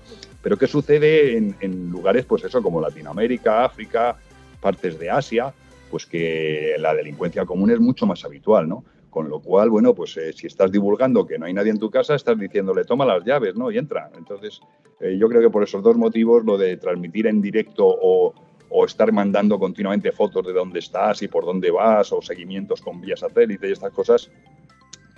Pero 0.42 0.56
¿qué 0.56 0.66
sucede 0.66 1.36
en, 1.36 1.90
lugares, 1.90 2.24
pues 2.24 2.44
eso, 2.44 2.62
como 2.62 2.80
Latinoamérica, 2.80 3.66
África, 3.66 4.16
partes 4.58 4.98
de 4.98 5.10
Asia? 5.10 5.52
Pues 5.90 6.06
que 6.06 6.74
la 6.78 6.94
delincuencia 6.94 7.44
común 7.44 7.70
es 7.70 7.78
mucho 7.78 8.06
más 8.06 8.24
habitual, 8.24 8.66
¿no? 8.66 8.84
Con 9.10 9.28
lo 9.28 9.40
cual, 9.40 9.68
bueno, 9.68 9.94
pues 9.94 10.16
eh, 10.16 10.32
si 10.32 10.46
estás 10.46 10.72
divulgando 10.72 11.26
que 11.26 11.38
no 11.38 11.44
hay 11.44 11.52
nadie 11.52 11.72
en 11.72 11.78
tu 11.78 11.90
casa, 11.90 12.14
estás 12.14 12.38
diciéndole 12.38 12.84
toma 12.84 13.04
las 13.04 13.22
llaves, 13.22 13.54
¿no? 13.54 13.70
Y 13.70 13.76
entra. 13.76 14.10
Entonces, 14.16 14.60
eh, 15.00 15.18
yo 15.18 15.28
creo 15.28 15.42
que 15.42 15.50
por 15.50 15.62
esos 15.62 15.82
dos 15.82 15.96
motivos, 15.96 16.44
lo 16.44 16.56
de 16.56 16.78
transmitir 16.78 17.26
en 17.26 17.42
directo 17.42 17.84
o, 17.86 18.34
o 18.68 18.84
estar 18.84 19.10
mandando 19.12 19.58
continuamente 19.58 20.12
fotos 20.12 20.46
de 20.46 20.52
dónde 20.52 20.78
estás 20.80 21.22
y 21.22 21.28
por 21.28 21.44
dónde 21.44 21.70
vas, 21.70 22.12
o 22.12 22.20
seguimientos 22.22 22.80
con 22.80 23.00
vía 23.00 23.16
satélite 23.16 23.68
y 23.68 23.72
estas 23.72 23.92
cosas, 23.92 24.30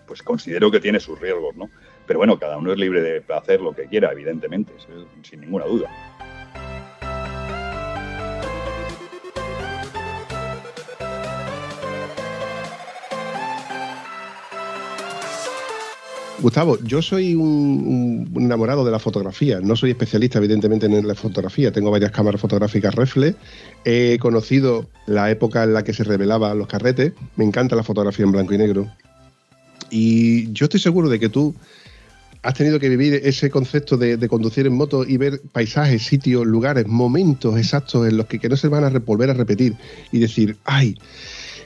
pues 0.07 0.23
considero 0.23 0.71
que 0.71 0.81
tiene 0.81 1.01
sus 1.01 1.19
riesgos, 1.21 1.55
¿no? 1.57 1.69
Pero 2.07 2.19
bueno, 2.21 2.39
cada 2.39 2.57
uno 2.57 2.73
es 2.73 2.79
libre 2.79 3.03
de 3.03 3.23
hacer 3.35 3.61
lo 3.61 3.75
que 3.75 3.87
quiera, 3.87 4.11
evidentemente, 4.13 4.73
sin- 5.23 5.41
ninguna 5.41 5.67
duda. 5.67 5.91
Gustavo, 16.41 16.79
yo 16.85 17.03
soy 17.03 17.35
un, 17.35 18.31
enamorado 18.37 18.85
de 18.85 18.93
la 18.93 19.01
fotografía. 19.01 19.61
No 19.61 19.75
soy 19.75 19.91
especialista, 19.91 20.39
evidentemente, 20.39 20.87
en 20.87 21.07
la 21.07 21.15
fotografía. 21.17 21.73
Tengo 21.73 21.91
varias 21.91 22.13
cámaras 22.13 22.41
fotográficas 22.41 22.95
reflex. 22.95 23.37
He 23.85 24.19
conocido 24.21 24.87
la 25.07 25.31
época 25.31 25.65
en 25.65 25.75
la 25.75 25.83
que 25.83 25.93
se 25.93 26.05
revelaban 26.05 26.57
los 26.57 26.69
carretes. 26.69 27.13
Me 27.35 27.45
encanta 27.45 27.75
la 27.75 27.83
fotografía 27.83 28.25
en 28.25 28.33
blanco 28.33 28.55
y 28.55 28.59
negro. 28.59 28.89
Y 29.91 30.53
yo 30.53 30.67
estoy 30.67 30.79
seguro 30.79 31.09
de 31.09 31.19
que 31.19 31.29
tú 31.29 31.57
has 32.43 32.55
tenido 32.55 32.79
que 32.79 32.89
vivir 32.89 33.15
ese 33.25 33.51
concepto 33.51 33.97
de, 33.97 34.29
conducir 34.29 34.67
en 34.67 34.75
moto 34.75 35.05
y 35.05 35.17
ver 35.17 35.41
paisajes, 35.51 36.05
sitios, 36.05 36.47
lugares, 36.47 36.87
momentos 36.87 37.59
exactos 37.59 38.07
en 38.07 38.17
los 38.17 38.27
que, 38.27 38.39
que 38.39 38.49
no 38.49 38.57
se 38.57 38.69
van 38.69 38.85
a 38.85 38.97
volver 39.01 39.31
a 39.31 39.35
repetir 39.35 39.75
y 40.13 40.21
decir, 40.21 40.57
ay, 40.65 40.97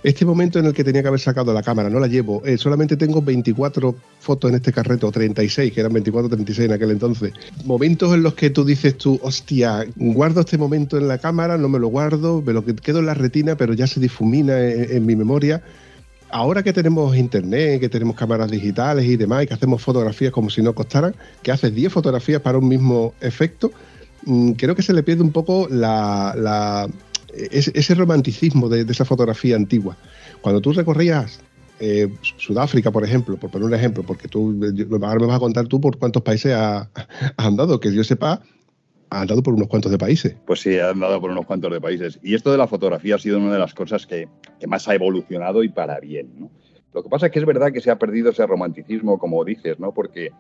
este 0.03 0.25
momento 0.25 0.59
en 0.59 0.67
el 0.67 0.73
que 0.73 0.83
tenía 0.83 1.03
que 1.03 1.09
haber 1.09 1.21
sacado 1.21 1.53
la 1.55 1.63
cámara, 1.63 1.89
no 1.89 2.01
la 2.01 2.09
llevo, 2.09 2.43
eh, 2.45 2.59
solamente 2.59 2.97
tengo 2.97 3.23
24 3.23 3.95
fotos 4.19 4.51
en 4.51 4.57
este 4.57 4.73
carreto, 4.73 5.07
o 5.07 5.13
36, 5.13 5.73
que 5.73 5.81
eran 5.81 5.93
24 5.93 6.29
36 6.29 6.67
en 6.69 6.73
aquel 6.75 6.91
entonces. 6.91 7.33
Momentos 7.65 8.13
en 8.15 8.23
los 8.23 8.35
que 8.35 8.51
tú 8.51 8.65
dices 8.65 8.99
tú, 8.99 9.21
hostia, 9.23 9.87
guardo 9.97 10.41
este 10.41 10.59
momento 10.59 10.99
en 10.99 11.07
la 11.07 11.19
cámara, 11.19 11.57
no 11.57 11.69
me 11.69 11.79
lo 11.79 11.89
guardo, 11.89 12.43
me 12.43 12.53
lo 12.53 12.65
que- 12.65 12.75
quedo 12.75 12.99
en 12.99 13.07
la 13.07 13.15
retina, 13.15 13.57
pero 13.57 13.75
ya 13.75 13.87
se 13.87 14.01
difumina 14.01 14.59
en, 14.61 15.07
mi 15.07 15.15
memoria. 15.15 15.63
Ahora 16.31 16.63
que 16.63 16.73
tenemos 16.73 17.15
internet, 17.17 17.79
que 17.79 17.89
tenemos 17.89 18.17
cámaras 18.17 18.51
digitales 18.51 19.05
y 19.05 19.17
demás, 19.17 19.45
y 19.45 19.47
que 19.47 19.55
hacemos 19.55 19.83
fotografías 19.83 20.33
como 20.33 20.49
si 20.51 20.63
no 20.63 20.75
costaran, 20.75 21.15
que 21.43 21.53
haces 21.53 21.75
10 21.75 21.93
fotografías 21.93 22.41
para 22.41 22.59
un 22.59 22.67
mismo 22.67 23.13
efecto, 23.21 23.71
mm, 24.25 24.53
creo 24.53 24.75
que 24.75 24.83
se 24.83 24.95
le 24.95 25.03
pierde 25.03 25.23
un 25.23 25.31
poco 25.31 25.69
la- 25.71 26.89
ese, 27.33 27.95
romanticismo 27.95 28.69
de, 28.69 28.83
esa 28.91 29.05
fotografía 29.05 29.57
antigua. 29.57 29.97
Cuando 30.41 30.61
tú 30.61 30.73
recorrías 30.73 31.41
eh, 31.81 32.09
Sudáfrica, 32.37 32.91
por 32.91 33.05
ejemplo, 33.05 33.37
por 33.37 33.51
poner 33.51 33.67
un 33.67 33.75
ejemplo, 33.75 34.03
porque 34.03 34.29
tú 34.29 34.57
ahora 35.03 35.21
me 35.21 35.27
vas 35.27 35.37
a 35.37 35.41
contar 35.41 35.67
tú 35.67 35.81
por 35.81 35.99
cuántos 35.99 36.23
países 36.23 36.53
has, 36.55 36.89
has 36.95 37.47
andado, 37.47 37.81
que 37.81 37.93
yo 37.93 38.05
sepa, 38.05 38.43
has 39.11 39.23
andado 39.23 39.43
por 39.43 39.55
unos 39.55 39.69
cuantos 39.69 39.91
de 39.91 39.99
países. 39.99 40.37
Pues 40.47 40.61
sí, 40.61 40.79
ha 40.79 40.91
andado 40.91 41.21
por 41.21 41.31
unos 41.31 41.47
cuantos 41.47 41.73
de 41.73 41.81
países. 41.81 42.21
Y 42.23 42.35
esto 42.35 42.53
de 42.53 42.59
la 42.59 42.69
fotografía 42.69 43.17
ha 43.17 43.19
sido 43.19 43.39
una 43.39 43.53
de 43.53 43.59
las 43.59 43.75
cosas 43.75 44.07
que, 44.07 44.29
que 44.61 44.67
más 44.67 44.87
ha 44.89 44.95
evolucionado 44.95 45.63
y 45.65 45.69
para 45.69 45.99
bien. 46.01 46.51
Lo 46.95 47.03
que 47.03 47.09
pasa 47.09 47.27
es 47.27 47.33
que 47.33 47.39
es 47.39 47.47
verdad 47.47 47.73
que 47.73 47.81
se 47.81 47.91
ha 47.91 47.99
perdido 47.99 48.31
ese 48.31 48.47
romanticismo, 48.47 49.19
como 49.19 49.45
dices, 49.45 49.79
¿no? 49.79 49.93
porque 49.93 50.31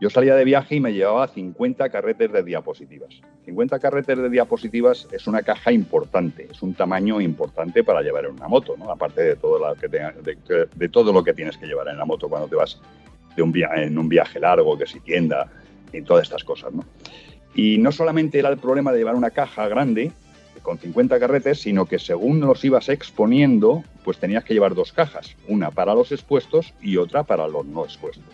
yo 0.00 0.10
salía 0.10 0.36
de 0.36 0.44
viaje 0.44 0.76
y 0.76 0.80
me 0.80 0.92
llevaba 0.92 1.26
50 1.26 1.88
carretes 1.88 2.30
de 2.32 2.44
diapositivas. 2.44 3.20
50 3.44 3.78
carretes 3.80 4.16
de 4.16 4.30
diapositivas 4.30 5.08
es 5.10 5.26
una 5.26 5.42
caja 5.42 5.72
importante, 5.72 6.46
es 6.50 6.62
un 6.62 6.74
tamaño 6.74 7.20
importante 7.20 7.82
para 7.82 8.02
llevar 8.02 8.26
en 8.26 8.32
una 8.32 8.46
moto, 8.46 8.76
¿no? 8.76 8.90
aparte 8.90 9.22
de 9.22 9.36
todo, 9.36 9.58
lo 9.58 11.24
que 11.24 11.34
tienes 11.34 11.56
que 11.56 11.66
llevar 11.66 11.88
en 11.88 11.98
la 11.98 12.04
moto 12.04 12.28
cuando 12.28 12.46
te 12.46 12.54
vas 12.54 12.80
de 13.34 13.42
un 13.42 13.52
en 13.56 13.98
un 13.98 14.08
viaje 14.08 14.38
largo, 14.38 14.78
que 14.78 14.86
si 14.86 15.00
tienda 15.00 15.50
y 15.92 16.02
todas 16.02 16.24
estas 16.24 16.44
cosas. 16.44 16.72
¿no? 16.72 16.84
Y 17.54 17.78
no 17.78 17.90
solamente 17.90 18.38
era 18.38 18.50
el 18.50 18.58
problema 18.58 18.92
de 18.92 18.98
llevar 18.98 19.16
una 19.16 19.30
caja 19.30 19.66
grande 19.66 20.12
con 20.62 20.78
50 20.78 21.18
carretes, 21.18 21.60
sino 21.60 21.86
que 21.86 21.98
según 21.98 22.40
los 22.40 22.64
ibas 22.64 22.88
exponiendo, 22.88 23.82
pues 24.04 24.18
tenías 24.18 24.44
que 24.44 24.54
llevar 24.54 24.74
dos 24.74 24.92
cajas, 24.92 25.34
una 25.48 25.70
para 25.70 25.94
los 25.94 26.12
expuestos 26.12 26.74
y 26.80 26.98
otra 26.98 27.24
para 27.24 27.48
los 27.48 27.64
no 27.66 27.84
expuestos. 27.84 28.24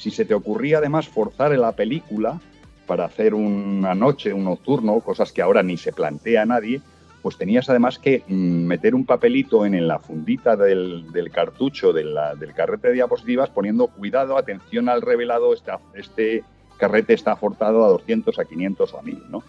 Si 0.00 0.10
se 0.10 0.24
te 0.24 0.32
ocurría 0.32 0.78
además 0.78 1.08
forzar 1.08 1.52
en 1.52 1.60
la 1.60 1.72
película 1.72 2.40
para 2.86 3.04
hacer 3.04 3.34
una 3.34 3.94
noche, 3.94 4.32
un 4.32 4.44
nocturno, 4.44 4.98
cosas 5.00 5.30
que 5.30 5.42
ahora 5.42 5.62
ni 5.62 5.76
se 5.76 5.92
plantea 5.92 6.40
a 6.40 6.46
nadie, 6.46 6.80
pues 7.20 7.36
tenías 7.36 7.68
además 7.68 7.98
que 7.98 8.24
mm, 8.26 8.32
meter 8.32 8.94
un 8.94 9.04
papelito 9.04 9.66
en, 9.66 9.86
la 9.86 9.98
fundita 9.98 10.56
del, 10.56 11.12
del 11.12 11.30
cartucho 11.30 11.92
del 11.92 12.14
carrete 12.56 12.88
de 12.88 12.94
diapositivas 12.94 13.50
poniendo 13.50 13.88
cuidado, 13.88 14.38
atención 14.38 14.88
al 14.88 15.02
revelado, 15.02 15.52
este 15.92 16.44
carrete 16.78 17.12
está 17.12 17.36
forzado 17.36 17.84
a 17.84 17.88
200, 17.88 18.38
a 18.38 18.44
500 18.46 18.94
o 18.94 18.98
a 18.98 19.02
1000, 19.02 19.22
¿no? 19.30 19.44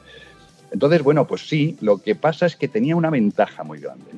Entonces, 0.74 1.02
bueno, 1.02 1.28
pues 1.28 1.48
sí, 1.48 1.78
lo 1.80 2.00
que 2.00 2.16
pasa 2.16 2.46
es 2.46 2.58
que 2.58 2.68
tenía 2.68 2.98
una 2.98 3.10
ventaja 3.10 3.64
muy 3.64 3.80
grande. 3.80 4.12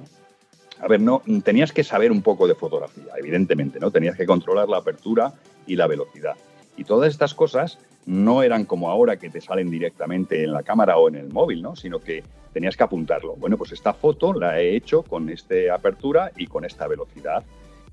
A 0.81 0.87
ver, 0.87 0.99
no, 0.99 1.21
tenías 1.43 1.71
que 1.71 1.83
saber 1.83 2.11
un 2.11 2.23
poco 2.23 2.47
de 2.47 2.55
fotografía, 2.55 3.13
evidentemente, 3.19 3.79
¿no? 3.79 3.91
Tenías 3.91 4.17
que 4.17 4.25
controlar 4.25 4.67
la 4.67 4.77
apertura 4.77 5.31
y 5.67 5.75
la 5.75 5.87
velocidad. 5.87 6.35
Y 6.77 6.83
todas 6.83 7.11
estas 7.11 7.33
cosas 7.33 7.79
no 8.05 8.43
eran 8.43 8.65
como 8.65 8.89
ahora 8.89 9.17
que 9.17 9.29
te 9.29 9.41
salen 9.41 9.69
directamente 9.69 10.43
en 10.43 10.53
la 10.53 10.63
cámara 10.63 10.97
o 10.97 11.07
en 11.07 11.15
el 11.15 11.29
móvil, 11.29 11.61
¿no? 11.61 11.75
Sino 11.75 11.99
que 11.99 12.23
tenías 12.51 12.75
que 12.75 12.83
apuntarlo. 12.83 13.35
Bueno, 13.35 13.57
pues 13.57 13.71
esta 13.71 13.93
foto 13.93 14.33
la 14.33 14.59
he 14.59 14.75
hecho 14.75 15.03
con 15.03 15.29
esta 15.29 15.55
apertura 15.73 16.31
y 16.35 16.47
con 16.47 16.65
esta 16.65 16.87
velocidad. 16.87 17.43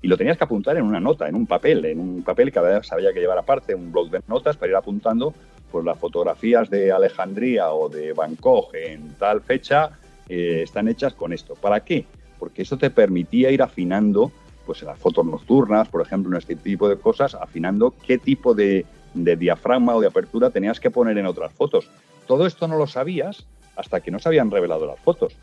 Y 0.01 0.07
lo 0.07 0.17
tenías 0.17 0.37
que 0.37 0.43
apuntar 0.43 0.77
en 0.77 0.83
una 0.83 0.99
nota, 0.99 1.27
en 1.27 1.35
un 1.35 1.45
papel, 1.45 1.85
en 1.85 1.99
un 1.99 2.23
papel 2.23 2.51
que 2.51 2.59
había 2.59 3.13
que 3.13 3.19
llevar 3.19 3.37
aparte, 3.37 3.75
un 3.75 3.91
blog 3.91 4.09
de 4.09 4.21
notas 4.27 4.57
para 4.57 4.71
ir 4.71 4.75
apuntando 4.75 5.33
pues 5.71 5.85
las 5.85 5.97
fotografías 5.97 6.69
de 6.69 6.91
Alejandría 6.91 7.71
o 7.71 7.87
de 7.87 8.13
Bangkok 8.13 8.73
en 8.75 9.13
tal 9.15 9.41
fecha 9.41 9.91
eh, 10.27 10.61
están 10.63 10.87
hechas 10.87 11.13
con 11.13 11.33
esto. 11.33 11.55
¿Para 11.55 11.79
qué? 11.83 12.05
Porque 12.37 12.63
eso 12.63 12.77
te 12.77 12.89
permitía 12.89 13.51
ir 13.51 13.61
afinando, 13.61 14.31
pues 14.65 14.81
en 14.81 14.87
las 14.87 14.99
fotos 14.99 15.25
nocturnas, 15.25 15.87
por 15.89 16.01
ejemplo, 16.01 16.31
en 16.31 16.37
este 16.37 16.55
tipo 16.55 16.87
de 16.87 16.97
cosas, 16.97 17.35
afinando 17.35 17.93
qué 18.05 18.17
tipo 18.17 18.53
de, 18.53 18.85
diafragma 19.13 19.95
o 19.95 20.01
de 20.01 20.07
apertura 20.07 20.49
tenías 20.49 20.79
que 20.79 20.91
poner 20.91 21.17
en 21.17 21.25
otras 21.25 21.53
fotos. 21.53 21.89
Todo 22.27 22.45
esto 22.45 22.67
no 22.67 22.77
lo 22.77 22.87
sabías 22.87 23.45
hasta 23.75 24.01
que 24.01 24.11
no 24.11 24.19
se 24.19 24.29
habían 24.29 24.51
revelado 24.51 24.85
las 24.85 24.99
fotos, 24.99 25.35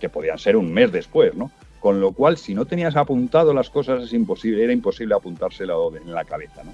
que 0.00 0.08
podían 0.08 0.38
ser 0.38 0.56
un 0.56 0.72
mes 0.72 0.92
después, 0.92 1.34
¿no? 1.34 1.50
Con 1.80 2.00
lo 2.00 2.12
cual, 2.12 2.36
si 2.36 2.54
no 2.54 2.64
tenías 2.64 2.96
apuntado 2.96 3.52
las 3.52 3.68
cosas, 3.68 4.04
es 4.04 4.12
imposible, 4.12 4.62
era 4.62 4.72
imposible 4.72 5.14
apuntárselo 5.14 5.94
en 5.96 6.12
la 6.12 6.24
cabeza, 6.24 6.62
¿no? 6.62 6.72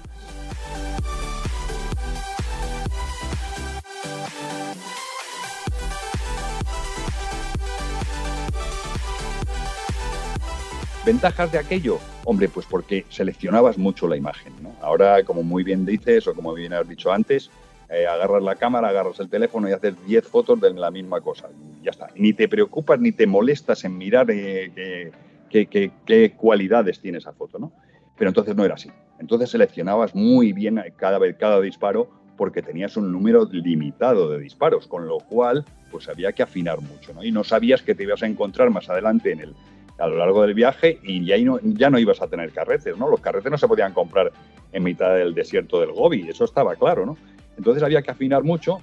¿Ventajas 11.09 11.51
de 11.51 11.57
aquello? 11.57 11.97
Hombre, 12.23 12.49
pues 12.49 12.67
porque 12.67 13.03
seleccionabas 13.09 13.79
mucho 13.79 14.07
la 14.07 14.15
imagen. 14.15 14.53
¿no? 14.61 14.75
Ahora, 14.79 15.23
como 15.23 15.41
muy 15.41 15.63
bien 15.63 15.83
dices, 15.83 16.27
o 16.27 16.35
como 16.35 16.53
bien 16.53 16.71
has 16.71 16.87
dicho 16.87 17.11
antes, 17.11 17.49
eh, 17.89 18.05
agarras 18.05 18.43
la 18.43 18.53
cámara, 18.53 18.89
agarras 18.89 19.19
el 19.19 19.27
teléfono 19.27 19.67
y 19.67 19.71
haces 19.71 19.95
10 20.05 20.27
fotos 20.27 20.61
de 20.61 20.71
la 20.71 20.91
misma 20.91 21.19
cosa. 21.21 21.49
Ya 21.81 21.89
está. 21.89 22.09
Ni 22.13 22.33
te 22.33 22.47
preocupas 22.47 22.99
ni 22.99 23.11
te 23.11 23.25
molestas 23.25 23.83
en 23.85 23.97
mirar 23.97 24.27
eh, 24.29 25.11
qué, 25.49 26.33
cualidades 26.37 26.99
tiene 26.99 27.17
esa 27.17 27.33
foto, 27.33 27.57
¿no? 27.57 27.71
Pero 28.15 28.29
entonces 28.29 28.55
no 28.55 28.63
era 28.63 28.75
así. 28.75 28.91
Entonces 29.19 29.49
seleccionabas 29.49 30.13
muy 30.13 30.53
bien 30.53 30.79
cada, 30.95 31.17
vez, 31.17 31.37
cada 31.39 31.59
disparo 31.59 32.07
porque 32.37 32.61
tenías 32.61 32.97
un 32.97 33.11
número 33.11 33.49
limitado 33.51 34.29
de 34.29 34.37
disparos, 34.37 34.85
con 34.85 35.07
lo 35.07 35.17
cual 35.17 35.65
pues 35.89 36.07
había 36.07 36.33
que 36.33 36.43
afinar 36.43 36.79
mucho, 36.81 37.15
¿no? 37.15 37.23
Y 37.23 37.31
no 37.31 37.43
sabías 37.43 37.81
que 37.81 37.95
te 37.95 38.03
ibas 38.03 38.21
a 38.21 38.27
encontrar 38.27 38.69
más 38.69 38.91
adelante 38.91 39.31
en 39.31 39.39
el, 39.39 39.55
a 39.99 40.07
lo 40.07 40.17
largo 40.17 40.41
del 40.41 40.53
viaje 40.53 40.99
y 41.03 41.25
ya 41.25 41.37
no, 41.39 41.59
ya 41.61 41.89
no 41.89 41.99
ibas 41.99 42.21
a 42.21 42.27
tener 42.27 42.51
carretes, 42.51 42.97
¿no? 42.97 43.09
Los 43.09 43.21
carretes 43.21 43.51
no 43.51 43.57
se 43.57 43.67
podían 43.67 43.93
comprar 43.93 44.31
en 44.71 44.83
mitad 44.83 45.15
del 45.15 45.33
desierto 45.33 45.79
del 45.79 45.91
Gobi, 45.91 46.29
eso 46.29 46.45
estaba 46.45 46.75
claro, 46.75 47.05
¿no? 47.05 47.17
Entonces 47.57 47.83
había 47.83 48.01
que 48.01 48.11
afinar 48.11 48.43
mucho 48.43 48.81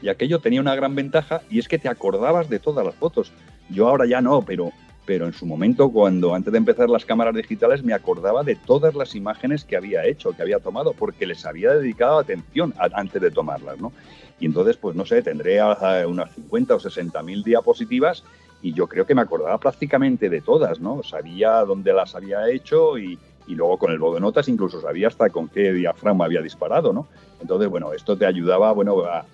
y 0.00 0.08
aquello 0.08 0.38
tenía 0.40 0.60
una 0.60 0.74
gran 0.74 0.94
ventaja 0.94 1.42
y 1.50 1.58
es 1.58 1.68
que 1.68 1.78
te 1.78 1.88
acordabas 1.88 2.48
de 2.48 2.58
todas 2.58 2.84
las 2.84 2.94
fotos. 2.94 3.32
Yo 3.70 3.88
ahora 3.88 4.06
ya 4.06 4.20
no, 4.20 4.42
pero, 4.42 4.70
pero 5.04 5.26
en 5.26 5.32
su 5.32 5.46
momento, 5.46 5.90
cuando 5.90 6.34
antes 6.34 6.52
de 6.52 6.58
empezar 6.58 6.88
las 6.88 7.04
cámaras 7.04 7.34
digitales, 7.34 7.82
me 7.82 7.94
acordaba 7.94 8.44
de 8.44 8.54
todas 8.54 8.94
las 8.94 9.14
imágenes 9.14 9.64
que 9.64 9.76
había 9.76 10.04
hecho, 10.04 10.32
que 10.32 10.42
había 10.42 10.60
tomado, 10.60 10.92
porque 10.92 11.26
les 11.26 11.44
había 11.44 11.72
dedicado 11.72 12.18
atención 12.18 12.74
antes 12.78 13.20
de 13.20 13.30
tomarlas, 13.30 13.80
¿no? 13.80 13.92
Y 14.38 14.46
entonces, 14.46 14.76
pues 14.76 14.94
no 14.94 15.06
sé, 15.06 15.22
tendré 15.22 15.60
unas 16.06 16.34
50 16.34 16.74
o 16.74 16.80
60 16.80 17.22
mil 17.22 17.42
diapositivas 17.42 18.22
y 18.66 18.72
yo 18.72 18.88
creo 18.88 19.06
que 19.06 19.14
me 19.14 19.22
acordaba 19.22 19.58
prácticamente 19.58 20.28
de 20.28 20.40
todas, 20.40 20.80
¿no? 20.80 21.00
Sabía 21.04 21.60
dónde 21.60 21.92
las 21.92 22.16
había 22.16 22.50
hecho 22.50 22.98
y, 22.98 23.16
luego 23.46 23.78
con 23.78 23.92
el 23.92 24.00
notas 24.00 24.48
incluso 24.48 24.80
sabía 24.80 25.06
hasta 25.06 25.30
con 25.30 25.46
qué 25.46 25.72
diafragma 25.72 26.24
había 26.24 26.42
disparado, 26.42 26.92
¿no? 26.92 27.06
Entonces, 27.40 27.68
bueno, 27.68 27.92
esto 27.92 28.18
te 28.18 28.26
ayudaba, 28.26 28.72
bueno, 28.72 29.04
a, 29.04 29.24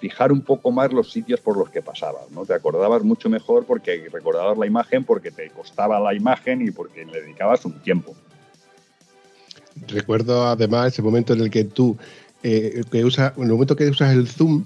fijar 0.00 0.32
un 0.32 0.40
poco 0.40 0.70
más 0.70 0.92
los 0.92 1.10
sitios 1.10 1.40
por 1.40 1.58
los 1.58 1.68
que 1.68 1.82
pasabas, 1.82 2.30
¿no? 2.30 2.46
Te 2.46 2.54
acordabas 2.54 3.02
mucho 3.02 3.28
mejor 3.28 3.66
porque 3.66 4.08
recordabas 4.10 4.56
la 4.56 4.66
imagen, 4.66 5.04
porque 5.04 5.30
te 5.30 5.50
costaba 5.50 6.00
la 6.00 6.14
imagen 6.14 6.62
y 6.66 6.70
porque 6.70 7.04
le 7.04 7.20
dedicabas 7.20 7.64
un 7.64 7.78
tiempo. 7.80 8.14
Recuerdo 9.88 10.46
además 10.46 10.92
ese 10.92 11.02
momento 11.02 11.34
en 11.34 11.40
el 11.40 11.50
que 11.50 11.64
tú, 11.64 11.96
eh, 12.42 12.82
que 12.90 13.04
usa, 13.04 13.34
el 13.36 13.48
momento 13.48 13.76
que 13.76 13.88
usas 13.88 14.14
el 14.14 14.28
zoom, 14.28 14.64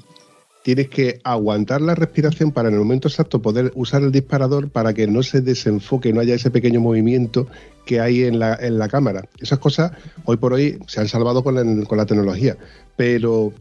tienes 0.63 0.89
que 0.89 1.21
aguantar 1.25 1.81
la 1.81 1.95
respiración 1.95 2.53
para 2.53 2.69
en 2.69 2.75
el 2.75 2.81
momento 2.81 3.09
exacto 3.09 3.41
poder 3.41 3.73
usar 3.75 4.03
el 4.03 4.13
disparador 4.13 4.69
para 4.69 4.93
que 4.95 5.07
no 5.07 5.23
se 5.23 5.41
desenfoque, 5.41 6.13
no 6.13 6.21
haya 6.21 6.35
ese 6.35 6.51
pequeño 6.51 6.81
movimiento 6.81 7.47
que 7.87 8.01
hay 8.01 8.25
en 8.25 8.39
la, 8.39 8.55
en 8.55 8.79
la 8.79 8.89
cámara. 8.89 9.29
Esas 9.41 9.59
cosas 9.59 9.93
hoy 10.25 10.37
por 10.37 10.53
hoy 10.53 10.79
se 10.87 11.01
han 11.01 11.09
salvado 11.09 11.43
con, 11.43 11.85
con 11.85 11.99
la 11.99 12.07
tecnología, 12.07 12.57
pero 12.97 13.53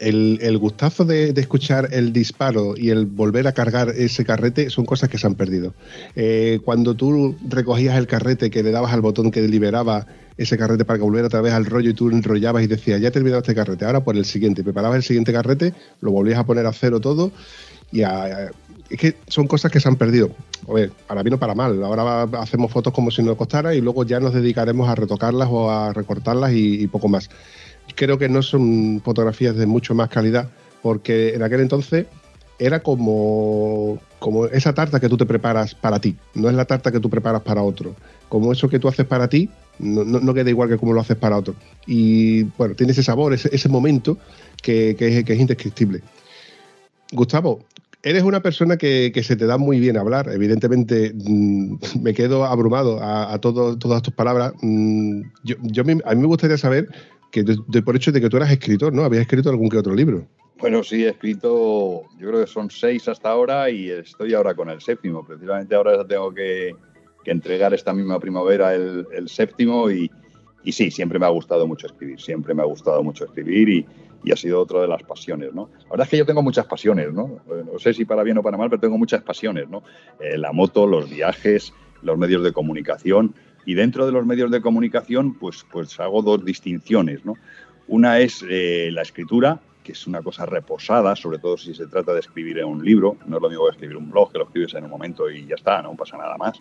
el, 0.00 0.58
gustazo 0.58 1.04
de, 1.04 1.30
escuchar 1.36 1.88
el 1.92 2.12
disparo 2.12 2.74
y 2.76 2.90
el 2.90 3.06
volver 3.06 3.46
a 3.46 3.52
cargar 3.52 3.90
ese 3.90 4.24
carrete 4.24 4.70
son 4.70 4.86
cosas 4.86 5.08
que 5.08 5.18
se 5.18 5.26
han 5.26 5.34
perdido. 5.34 5.74
Eh, 6.16 6.60
cuando 6.64 6.94
tú 6.94 7.36
recogías 7.48 7.96
el 7.96 8.06
carrete, 8.06 8.50
que 8.50 8.62
le 8.62 8.70
dabas 8.70 8.92
al 8.92 9.02
botón 9.02 9.30
que 9.30 9.42
liberaba 9.42 10.06
ese 10.42 10.56
carrete 10.58 10.84
para 10.84 10.98
que 10.98 11.04
volviera 11.04 11.26
otra 11.26 11.40
vez 11.40 11.52
al 11.52 11.66
rollo 11.66 11.90
y 11.90 11.94
tú 11.94 12.10
enrollabas 12.10 12.62
y 12.62 12.66
decías, 12.66 13.00
ya 13.00 13.10
terminado 13.10 13.40
este 13.40 13.54
carrete, 13.54 13.84
ahora 13.84 14.02
por 14.02 14.16
el 14.16 14.24
siguiente. 14.24 14.64
Preparabas 14.64 14.96
el 14.96 15.02
siguiente 15.02 15.32
carrete, 15.32 15.74
lo 16.00 16.10
volvías 16.10 16.38
a 16.38 16.44
poner 16.44 16.66
a 16.66 16.72
cero 16.72 17.00
todo 17.00 17.32
y 17.92 18.02
es 18.02 18.98
que 18.98 19.16
son 19.28 19.46
cosas 19.46 19.70
que 19.70 19.80
se 19.80 19.88
han 19.88 19.96
perdido. 19.96 20.30
A 20.68 20.72
ver, 20.72 20.90
para 21.06 21.22
bien 21.22 21.34
o 21.34 21.38
para 21.38 21.54
mal. 21.54 21.82
Ahora 21.82 22.22
hacemos 22.40 22.70
fotos 22.72 22.92
como 22.92 23.10
si 23.10 23.22
no 23.22 23.36
costara 23.36 23.74
y 23.74 23.80
luego 23.80 24.04
ya 24.04 24.20
nos 24.20 24.34
dedicaremos 24.34 24.88
a 24.88 24.94
retocarlas 24.94 25.48
o 25.50 25.70
a 25.70 25.92
recortarlas 25.92 26.52
y 26.52 26.86
poco 26.88 27.08
más 27.08 27.30
creo 27.94 28.18
que 28.18 28.28
no 28.28 28.42
son 28.42 29.00
fotografías 29.04 29.56
de 29.56 29.66
mucho 29.66 29.94
más 29.94 30.08
calidad, 30.08 30.48
porque 30.82 31.34
en 31.34 31.42
aquel 31.42 31.60
entonces 31.60 32.06
era 32.58 32.80
como, 32.80 33.98
como 34.18 34.46
esa 34.46 34.74
tarta 34.74 35.00
que 35.00 35.08
tú 35.08 35.16
te 35.16 35.26
preparas 35.26 35.74
para 35.74 36.00
ti, 36.00 36.16
no 36.34 36.48
es 36.48 36.54
la 36.54 36.64
tarta 36.64 36.92
que 36.92 37.00
tú 37.00 37.08
preparas 37.08 37.42
para 37.42 37.62
otro. 37.62 37.94
Como 38.28 38.52
eso 38.52 38.68
que 38.68 38.78
tú 38.78 38.88
haces 38.88 39.06
para 39.06 39.28
ti, 39.28 39.50
no, 39.80 40.34
queda 40.34 40.50
igual 40.50 40.68
que 40.68 40.78
como 40.78 40.92
lo 40.92 41.00
haces 41.00 41.16
para 41.16 41.36
otro. 41.36 41.54
Y 41.86 42.44
bueno, 42.58 42.74
tiene 42.74 42.92
ese 42.92 43.02
sabor, 43.02 43.32
ese, 43.34 43.68
momento 43.68 44.18
que, 44.62 44.90
es, 44.90 45.24
que 45.24 45.32
es 45.32 45.40
indescriptible. 45.40 46.02
Gustavo, 47.12 47.64
eres 48.02 48.22
una 48.22 48.40
persona 48.40 48.76
que, 48.76 49.12
se 49.22 49.36
te 49.36 49.46
da 49.46 49.58
muy 49.58 49.80
bien 49.80 49.96
hablar. 49.96 50.28
Evidentemente, 50.32 51.12
mm, 51.14 51.76
me 52.02 52.14
quedo 52.14 52.44
abrumado 52.44 52.98
a, 53.02 53.38
todas 53.38 54.02
tus 54.02 54.14
palabras. 54.14 54.52
Mm, 54.62 55.22
yo, 55.42 55.82
a 55.82 55.84
mí 55.84 56.20
me 56.20 56.26
gustaría 56.26 56.58
saber 56.58 56.88
que 57.30 57.44
de, 57.44 57.82
por 57.82 57.96
hecho 57.96 58.12
de 58.12 58.20
que 58.20 58.28
tú 58.28 58.36
eras 58.36 58.50
escritor, 58.50 58.92
¿no? 58.92 59.04
Habías 59.04 59.22
escrito 59.22 59.50
algún 59.50 59.68
que 59.68 59.78
otro 59.78 59.94
libro. 59.94 60.26
Bueno, 60.58 60.82
sí, 60.82 61.04
he 61.04 61.08
escrito, 61.08 62.02
yo 62.18 62.28
creo 62.28 62.40
que 62.40 62.46
son 62.46 62.70
seis 62.70 63.08
hasta 63.08 63.30
ahora 63.30 63.70
y 63.70 63.88
estoy 63.90 64.34
ahora 64.34 64.54
con 64.54 64.68
el 64.68 64.80
séptimo. 64.80 65.24
Precisamente 65.24 65.74
ahora 65.74 66.06
tengo 66.06 66.34
que, 66.34 66.74
entregar 67.24 67.74
esta 67.74 67.92
misma 67.92 68.18
primavera 68.18 68.74
el, 68.74 69.28
séptimo 69.28 69.90
y, 69.90 70.10
sí, 70.64 70.90
siempre 70.90 71.18
me 71.18 71.26
ha 71.26 71.30
gustado 71.30 71.66
mucho 71.66 71.86
escribir, 71.86 72.20
siempre 72.20 72.54
me 72.54 72.62
ha 72.62 72.66
gustado 72.66 73.02
mucho 73.02 73.24
escribir 73.24 73.68
y, 73.68 73.86
ha 74.30 74.36
sido 74.36 74.60
otra 74.60 74.82
de 74.82 74.86
las 74.86 75.02
pasiones, 75.02 75.54
¿no? 75.54 75.70
La 75.84 75.90
verdad 75.90 76.04
es 76.04 76.10
que 76.10 76.18
yo 76.18 76.26
tengo 76.26 76.42
muchas 76.42 76.66
pasiones, 76.66 77.10
¿no? 77.12 77.40
No 77.48 77.78
sé 77.78 77.94
si 77.94 78.04
para 78.04 78.22
bien 78.22 78.36
o 78.36 78.42
para 78.42 78.58
mal, 78.58 78.68
pero 78.68 78.78
tengo 78.78 78.98
muchas 78.98 79.22
pasiones, 79.22 79.68
¿no? 79.70 79.82
Eh, 80.20 80.36
la 80.36 80.52
moto, 80.52 80.86
los 80.86 81.08
viajes, 81.08 81.72
los 82.02 82.18
medios 82.18 82.42
de 82.42 82.52
comunicación. 82.52 83.34
Y 83.64 83.74
dentro 83.74 84.06
de 84.06 84.12
los 84.12 84.26
medios 84.26 84.50
de 84.50 84.60
comunicación, 84.60 85.34
pues, 85.34 85.66
pues 85.70 85.98
hago 86.00 86.22
dos 86.22 86.44
distinciones. 86.44 87.24
¿no? 87.24 87.34
Una 87.88 88.18
es 88.20 88.44
eh, 88.48 88.90
la 88.92 89.02
escritura, 89.02 89.60
que 89.82 89.92
es 89.92 90.06
una 90.06 90.22
cosa 90.22 90.46
reposada, 90.46 91.16
sobre 91.16 91.38
todo 91.38 91.56
si 91.56 91.74
se 91.74 91.86
trata 91.86 92.12
de 92.12 92.20
escribir 92.20 92.58
en 92.58 92.66
un 92.66 92.84
libro. 92.84 93.16
No 93.26 93.36
es 93.36 93.42
lo 93.42 93.48
mismo 93.48 93.64
que 93.66 93.72
escribir 93.72 93.96
un 93.96 94.10
blog, 94.10 94.32
que 94.32 94.38
lo 94.38 94.44
escribes 94.44 94.74
en 94.74 94.84
un 94.84 94.90
momento 94.90 95.30
y 95.30 95.46
ya 95.46 95.54
está, 95.54 95.82
no 95.82 95.94
pasa 95.94 96.16
nada 96.16 96.36
más. 96.36 96.60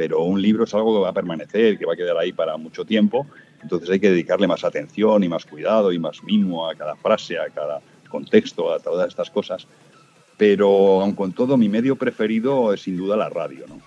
Pero 0.00 0.22
un 0.22 0.40
libro 0.40 0.64
es 0.64 0.72
algo 0.72 0.94
que 0.94 1.02
va 1.02 1.10
a 1.10 1.12
permanecer, 1.12 1.78
que 1.78 1.84
va 1.84 1.92
a 1.92 1.96
quedar 1.96 2.16
ahí 2.16 2.32
para 2.32 2.56
mucho 2.56 2.86
tiempo. 2.86 3.26
Entonces 3.62 3.90
hay 3.90 4.00
que 4.00 4.08
dedicarle 4.08 4.46
más 4.46 4.64
atención 4.64 5.22
y 5.22 5.28
más 5.28 5.44
cuidado 5.44 5.92
y 5.92 5.98
más 5.98 6.24
mimo 6.24 6.66
a 6.66 6.74
cada 6.74 6.96
frase, 6.96 7.38
a 7.38 7.50
cada 7.50 7.82
contexto, 8.08 8.72
a 8.72 8.78
todas 8.78 9.08
estas 9.08 9.28
cosas. 9.28 9.66
Pero 10.38 11.02
aun 11.02 11.14
con 11.14 11.34
todo, 11.34 11.58
mi 11.58 11.68
medio 11.68 11.96
preferido 11.96 12.72
es 12.72 12.80
sin 12.80 12.96
duda 12.96 13.14
la 13.14 13.28
radio. 13.28 13.66
¿no? 13.68 13.78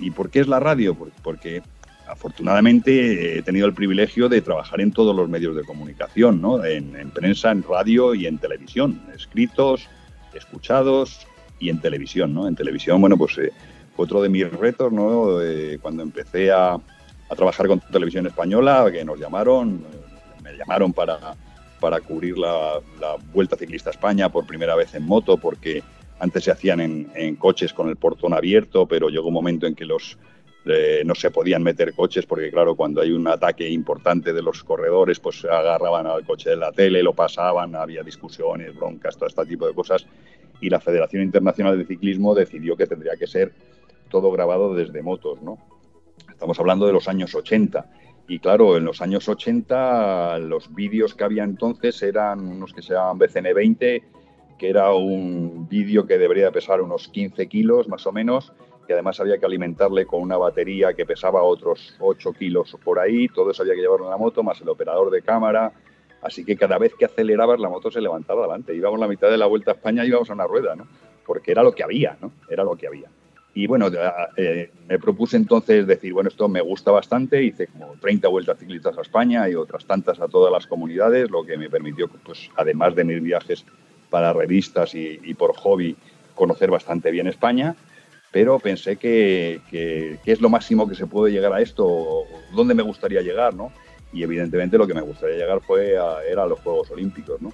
¿Y 0.00 0.10
por 0.10 0.30
qué 0.30 0.40
es 0.40 0.48
la 0.48 0.58
radio? 0.58 0.96
Porque 1.22 1.62
afortunadamente 2.08 3.38
he 3.38 3.42
tenido 3.42 3.68
el 3.68 3.72
privilegio 3.72 4.28
de 4.28 4.42
trabajar 4.42 4.80
en 4.80 4.90
todos 4.90 5.14
los 5.14 5.28
medios 5.28 5.54
de 5.54 5.62
comunicación, 5.62 6.42
¿no? 6.42 6.64
en, 6.64 7.08
prensa, 7.10 7.52
en 7.52 7.62
radio 7.62 8.16
y 8.16 8.26
en 8.26 8.38
televisión, 8.38 9.00
escritos, 9.14 9.86
escuchados 10.34 11.24
y 11.60 11.68
en 11.68 11.80
televisión. 11.80 12.34
¿no? 12.34 12.48
En 12.48 12.56
televisión, 12.56 13.00
bueno, 13.00 13.16
pues 13.16 13.38
eh, 13.38 13.52
otro 13.96 14.22
de 14.22 14.28
mis 14.28 14.50
retos, 14.50 14.92
¿no? 14.92 15.40
Eh, 15.40 15.78
cuando 15.80 16.02
empecé 16.02 16.50
a, 16.50 16.78
trabajar 17.34 17.66
con 17.66 17.80
televisión 17.80 18.26
española, 18.26 18.90
que 18.92 19.02
nos 19.06 19.18
llamaron, 19.18 19.82
eh, 19.90 20.42
me 20.42 20.52
llamaron 20.54 20.92
para, 20.92 21.34
para 21.80 21.98
cubrir 22.00 22.36
la, 22.36 22.78
Vuelta 23.32 23.56
Ciclista 23.56 23.88
España 23.88 24.28
por 24.28 24.46
primera 24.46 24.74
vez 24.74 24.94
en 24.94 25.06
moto, 25.06 25.38
porque 25.38 25.82
antes 26.20 26.44
se 26.44 26.50
hacían 26.50 26.80
en, 26.80 27.10
en 27.14 27.36
coches 27.36 27.72
con 27.72 27.88
el 27.88 27.96
portón 27.96 28.34
abierto, 28.34 28.86
pero 28.86 29.08
llegó 29.08 29.28
un 29.28 29.34
momento 29.34 29.66
en 29.66 29.74
que 29.74 29.86
los 29.86 30.18
eh, 30.64 31.02
no 31.04 31.16
se 31.16 31.32
podían 31.32 31.62
meter 31.62 31.92
coches 31.92 32.24
porque, 32.24 32.50
claro, 32.50 32.76
cuando 32.76 33.00
hay 33.00 33.10
un 33.10 33.26
ataque 33.26 33.68
importante 33.68 34.32
de 34.32 34.42
los 34.42 34.62
corredores, 34.62 35.18
pues 35.18 35.44
agarraban 35.44 36.06
al 36.06 36.24
coche 36.24 36.50
de 36.50 36.56
la 36.56 36.70
tele, 36.70 37.02
lo 37.02 37.14
pasaban, 37.14 37.74
había 37.74 38.04
discusiones, 38.04 38.74
broncas, 38.76 39.16
todo 39.16 39.26
este 39.26 39.44
tipo 39.46 39.66
de 39.66 39.74
cosas. 39.74 40.06
Y 40.60 40.70
la 40.70 40.78
Federación 40.78 41.24
Internacional 41.24 41.76
de 41.76 41.84
Ciclismo 41.84 42.34
decidió 42.34 42.76
que 42.76 42.86
tendría 42.86 43.16
que 43.16 43.26
ser 43.26 43.52
todo 44.12 44.30
grabado 44.30 44.74
desde 44.74 45.02
motos, 45.02 45.42
¿no? 45.42 45.58
Estamos 46.30 46.60
hablando 46.60 46.86
de 46.86 46.92
los 46.92 47.08
años 47.08 47.34
80. 47.34 47.90
Y 48.28 48.38
claro, 48.38 48.76
en 48.76 48.84
los 48.84 49.00
años 49.00 49.28
80 49.28 50.38
los 50.40 50.72
vídeos 50.72 51.14
que 51.14 51.24
había 51.24 51.42
entonces 51.42 52.00
eran 52.02 52.46
unos 52.46 52.72
que 52.72 52.82
se 52.82 52.92
llamaban 52.92 53.18
BCN 53.18 53.54
20, 53.54 54.04
que 54.58 54.68
era 54.68 54.92
un 54.92 55.66
vídeo 55.68 56.06
que 56.06 56.18
debería 56.18 56.52
pesar 56.52 56.82
unos 56.82 57.08
15 57.08 57.48
kilos 57.48 57.88
más 57.88 58.06
o 58.06 58.12
menos, 58.12 58.52
que 58.86 58.92
además 58.92 59.18
había 59.18 59.38
que 59.38 59.46
alimentarle 59.46 60.04
con 60.06 60.20
una 60.20 60.36
batería 60.36 60.92
que 60.92 61.06
pesaba 61.06 61.42
otros 61.42 61.96
8 61.98 62.32
kilos 62.34 62.76
por 62.84 62.98
ahí, 62.98 63.28
todo 63.28 63.50
eso 63.50 63.62
había 63.62 63.74
que 63.74 63.80
llevarlo 63.80 64.04
en 64.04 64.10
la 64.10 64.18
moto, 64.18 64.42
más 64.42 64.60
el 64.60 64.68
operador 64.68 65.10
de 65.10 65.22
cámara, 65.22 65.72
así 66.20 66.44
que 66.44 66.56
cada 66.56 66.78
vez 66.78 66.94
que 66.94 67.06
acelerabas 67.06 67.58
la 67.60 67.70
moto 67.70 67.90
se 67.90 68.00
levantaba 68.00 68.44
adelante, 68.44 68.74
íbamos 68.74 69.00
la 69.00 69.08
mitad 69.08 69.30
de 69.30 69.38
la 69.38 69.46
vuelta 69.46 69.70
a 69.70 69.74
España, 69.74 70.04
íbamos 70.04 70.28
a 70.28 70.34
una 70.34 70.46
rueda, 70.46 70.76
¿no? 70.76 70.86
Porque 71.26 71.50
era 71.50 71.62
lo 71.62 71.72
que 71.72 71.82
había, 71.82 72.18
¿no? 72.20 72.30
Era 72.48 72.62
lo 72.62 72.76
que 72.76 72.86
había. 72.86 73.08
Y 73.54 73.66
bueno, 73.66 73.88
eh, 74.36 74.70
me 74.88 74.98
propuse 74.98 75.36
entonces 75.36 75.86
decir, 75.86 76.12
bueno, 76.12 76.28
esto 76.28 76.48
me 76.48 76.62
gusta 76.62 76.90
bastante, 76.90 77.42
hice 77.42 77.66
como 77.66 77.94
30 78.00 78.28
vueltas 78.28 78.58
ciclistas 78.58 78.96
a 78.96 79.02
España 79.02 79.48
y 79.48 79.54
otras 79.54 79.84
tantas 79.84 80.20
a 80.20 80.28
todas 80.28 80.50
las 80.50 80.66
comunidades, 80.66 81.30
lo 81.30 81.44
que 81.44 81.58
me 81.58 81.68
permitió, 81.68 82.08
pues 82.08 82.48
además 82.56 82.94
de 82.94 83.04
mis 83.04 83.22
viajes 83.22 83.66
para 84.08 84.32
revistas 84.32 84.94
y, 84.94 85.20
y 85.22 85.34
por 85.34 85.54
hobby, 85.56 85.96
conocer 86.34 86.70
bastante 86.70 87.10
bien 87.10 87.26
España 87.26 87.76
pero 88.32 88.58
pensé 88.58 88.96
que, 88.96 89.60
que, 89.70 90.18
es 90.24 90.40
lo 90.40 90.48
máximo 90.48 90.88
que 90.88 90.94
se 90.94 91.06
puede 91.06 91.32
llegar 91.32 91.52
a 91.52 91.60
esto, 91.60 92.24
dónde 92.54 92.74
me 92.74 92.82
gustaría 92.82 93.20
llegar, 93.20 93.54
¿no? 93.54 93.70
Y 94.12 94.22
evidentemente 94.22 94.78
lo 94.78 94.86
que 94.86 94.94
me 94.94 95.02
gustaría 95.02 95.36
llegar 95.36 95.60
fue 95.60 95.98
a, 95.98 96.24
era 96.24 96.44
a 96.44 96.46
los 96.46 96.58
Juegos 96.60 96.90
Olímpicos, 96.90 97.40
¿no? 97.42 97.52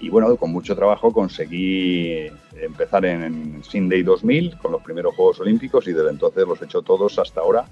Y 0.00 0.10
bueno, 0.10 0.36
con 0.36 0.52
mucho 0.52 0.76
trabajo 0.76 1.12
conseguí 1.12 2.26
empezar 2.60 3.04
en, 3.04 3.62
Sydney 3.64 4.02
2000 4.02 4.58
con 4.58 4.72
los 4.72 4.82
primeros 4.82 5.14
Juegos 5.14 5.40
Olímpicos 5.40 5.88
y 5.88 5.92
desde 5.92 6.10
entonces 6.10 6.46
los 6.46 6.60
he 6.62 6.66
hecho 6.66 6.82
todos 6.82 7.18
hasta 7.18 7.40
ahora. 7.40 7.64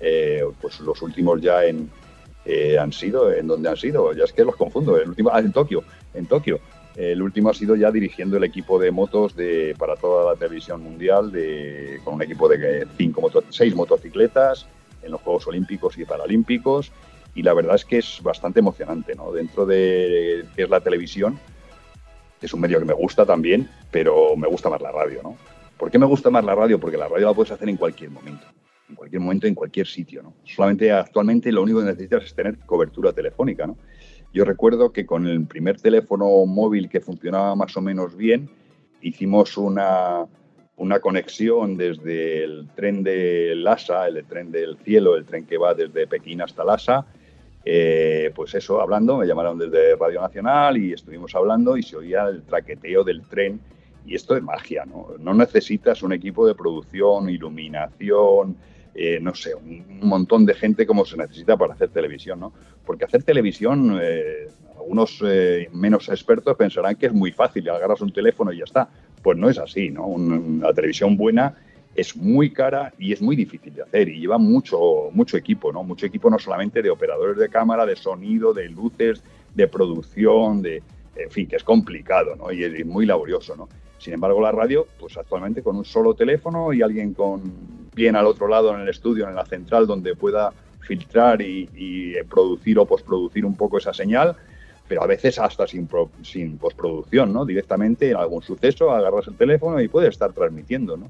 Eh, 0.00 0.42
pues 0.60 0.80
los 0.80 1.00
últimos 1.02 1.40
ya 1.40 1.64
en, 1.64 1.90
eh, 2.44 2.78
han 2.78 2.92
sido, 2.92 3.32
¿en 3.32 3.46
dónde 3.46 3.68
han 3.68 3.76
sido? 3.76 4.12
Ya 4.14 4.24
es 4.24 4.32
que 4.32 4.44
los 4.44 4.56
confundo. 4.56 4.96
El 4.98 5.10
último, 5.10 5.30
ah, 5.32 5.40
en 5.40 5.52
Tokio, 5.52 5.82
en 6.14 6.26
Tokio. 6.26 6.60
El 6.94 7.20
último 7.20 7.50
ha 7.50 7.54
sido 7.54 7.76
ya 7.76 7.90
dirigiendo 7.90 8.38
el 8.38 8.44
equipo 8.44 8.78
de 8.78 8.90
motos 8.90 9.36
de, 9.36 9.74
para 9.78 9.96
toda 9.96 10.32
la 10.32 10.38
televisión 10.38 10.82
mundial, 10.82 11.30
de, 11.30 12.00
con 12.02 12.14
un 12.14 12.22
equipo 12.22 12.48
de 12.48 12.86
cinco 12.96 13.30
seis 13.50 13.74
motocicletas 13.74 14.66
en 15.02 15.12
los 15.12 15.20
Juegos 15.20 15.46
Olímpicos 15.46 15.98
y 15.98 16.06
Paralímpicos. 16.06 16.90
Y 17.34 17.42
la 17.42 17.52
verdad 17.52 17.74
es 17.74 17.84
que 17.84 17.98
es 17.98 18.20
bastante 18.22 18.60
emocionante, 18.60 19.14
¿no? 19.14 19.30
Dentro 19.30 19.66
de 19.66 20.46
que 20.56 20.62
es 20.62 20.70
la 20.70 20.80
televisión, 20.80 21.38
es 22.46 22.54
un 22.54 22.60
medio 22.60 22.78
que 22.78 22.84
me 22.84 22.94
gusta 22.94 23.26
también, 23.26 23.68
pero 23.90 24.36
me 24.36 24.48
gusta 24.48 24.70
más 24.70 24.80
la 24.80 24.90
radio, 24.90 25.20
¿no? 25.22 25.36
¿Por 25.76 25.90
qué 25.90 25.98
me 25.98 26.06
gusta 26.06 26.30
más 26.30 26.44
la 26.44 26.54
radio? 26.54 26.80
Porque 26.80 26.96
la 26.96 27.08
radio 27.08 27.26
la 27.26 27.34
puedes 27.34 27.52
hacer 27.52 27.68
en 27.68 27.76
cualquier 27.76 28.10
momento, 28.10 28.46
en 28.88 28.94
cualquier 28.94 29.20
momento, 29.20 29.46
en 29.46 29.54
cualquier 29.54 29.86
sitio, 29.86 30.22
¿no? 30.22 30.34
Solamente 30.44 30.90
actualmente 30.90 31.52
lo 31.52 31.62
único 31.62 31.80
que 31.80 31.86
necesitas 31.86 32.24
es 32.24 32.34
tener 32.34 32.58
cobertura 32.60 33.12
telefónica, 33.12 33.66
¿no? 33.66 33.76
Yo 34.32 34.44
recuerdo 34.44 34.92
que 34.92 35.06
con 35.06 35.26
el 35.26 35.46
primer 35.46 35.80
teléfono 35.80 36.44
móvil 36.46 36.88
que 36.88 37.00
funcionaba 37.00 37.54
más 37.54 37.76
o 37.76 37.80
menos 37.80 38.16
bien, 38.16 38.50
hicimos 39.00 39.56
una, 39.56 40.26
una 40.76 41.00
conexión 41.00 41.76
desde 41.76 42.44
el 42.44 42.68
tren 42.74 43.02
de 43.02 43.54
Lhasa, 43.56 44.06
el 44.06 44.24
tren 44.26 44.50
del 44.50 44.76
cielo, 44.78 45.16
el 45.16 45.24
tren 45.24 45.46
que 45.46 45.58
va 45.58 45.74
desde 45.74 46.06
Pekín 46.06 46.42
hasta 46.42 46.64
Lhasa. 46.64 47.06
Eh, 47.68 48.30
pues 48.32 48.54
eso, 48.54 48.80
hablando, 48.80 49.18
me 49.18 49.26
llamaron 49.26 49.58
desde 49.58 49.96
Radio 49.96 50.20
Nacional 50.20 50.76
y 50.76 50.92
estuvimos 50.92 51.34
hablando 51.34 51.76
y 51.76 51.82
se 51.82 51.96
oía 51.96 52.28
el 52.28 52.44
traqueteo 52.44 53.02
del 53.02 53.22
tren. 53.22 53.60
Y 54.06 54.14
esto 54.14 54.36
es 54.36 54.42
magia, 54.42 54.84
¿no? 54.84 55.08
No 55.18 55.34
necesitas 55.34 56.00
un 56.04 56.12
equipo 56.12 56.46
de 56.46 56.54
producción, 56.54 57.28
iluminación, 57.28 58.56
eh, 58.98 59.18
no 59.20 59.34
sé, 59.34 59.54
un, 59.54 59.98
montón 60.00 60.46
de 60.46 60.54
gente 60.54 60.86
como 60.86 61.04
se 61.04 61.18
necesita 61.18 61.54
para 61.58 61.74
hacer 61.74 61.90
televisión, 61.90 62.40
¿no? 62.40 62.54
Porque 62.86 63.04
hacer 63.04 63.24
televisión, 63.24 63.98
eh, 64.00 64.48
algunos 64.74 65.22
eh, 65.22 65.68
menos 65.72 66.08
expertos 66.08 66.56
pensarán 66.56 66.96
que 66.96 67.06
es 67.06 67.12
muy 67.12 67.30
fácil, 67.30 67.68
agarras 67.68 68.00
un 68.00 68.10
teléfono 68.10 68.52
y 68.52 68.58
ya 68.58 68.64
está. 68.64 68.88
Pues 69.22 69.36
no 69.36 69.50
es 69.50 69.58
así, 69.58 69.90
¿no? 69.90 70.06
Una, 70.06 70.72
televisión 70.72 71.16
buena 71.18 71.56
es 71.96 72.16
muy 72.16 72.50
cara 72.50 72.92
y 72.98 73.12
es 73.12 73.22
muy 73.22 73.34
difícil 73.36 73.74
de 73.74 73.82
hacer 73.82 74.08
y 74.08 74.20
lleva 74.20 74.38
mucho, 74.38 74.78
mucho 75.12 75.36
equipo, 75.36 75.72
¿no? 75.72 75.82
Mucho 75.82 76.06
equipo 76.06 76.28
no 76.28 76.38
solamente 76.38 76.82
de 76.82 76.90
operadores 76.90 77.38
de 77.38 77.48
cámara, 77.48 77.86
de 77.86 77.96
sonido, 77.96 78.52
de 78.52 78.68
luces, 78.68 79.22
de 79.54 79.66
producción, 79.66 80.62
de, 80.62 80.82
en 81.16 81.30
fin, 81.30 81.46
que 81.46 81.56
es 81.56 81.64
complicado, 81.64 82.36
¿no? 82.36 82.52
Y 82.52 82.64
es 82.64 82.86
muy 82.86 83.06
laborioso, 83.06 83.56
¿no? 83.56 83.68
Sin 83.98 84.12
embargo, 84.12 84.40
la 84.42 84.52
radio, 84.52 84.86
pues 85.00 85.16
actualmente 85.16 85.62
con 85.62 85.76
un 85.76 85.84
solo 85.84 86.14
teléfono 86.14 86.72
y 86.72 86.82
alguien 86.82 87.14
con 87.14 87.40
bien 87.94 88.14
al 88.14 88.26
otro 88.26 88.46
lado 88.46 88.74
en 88.74 88.82
el 88.82 88.88
estudio, 88.88 89.26
en 89.26 89.34
la 89.34 89.46
central, 89.46 89.86
donde 89.86 90.14
pueda 90.14 90.52
filtrar 90.80 91.40
y, 91.40 92.14
producir 92.28 92.78
o 92.78 92.84
postproducir 92.84 93.44
un 93.44 93.56
poco 93.56 93.78
esa 93.78 93.92
señal, 93.92 94.36
pero 94.86 95.02
a 95.02 95.06
veces 95.06 95.38
hasta 95.38 95.66
sin, 95.66 95.88
sin 96.22 96.58
postproducción, 96.58 97.32
¿no? 97.32 97.44
Directamente 97.44 98.10
en 98.10 98.16
algún 98.16 98.42
suceso 98.42 98.90
agarras 98.90 99.26
el 99.28 99.34
teléfono 99.34 99.80
y 99.80 99.88
puedes 99.88 100.10
estar 100.10 100.32
transmitiendo, 100.32 100.96
¿no? 100.96 101.08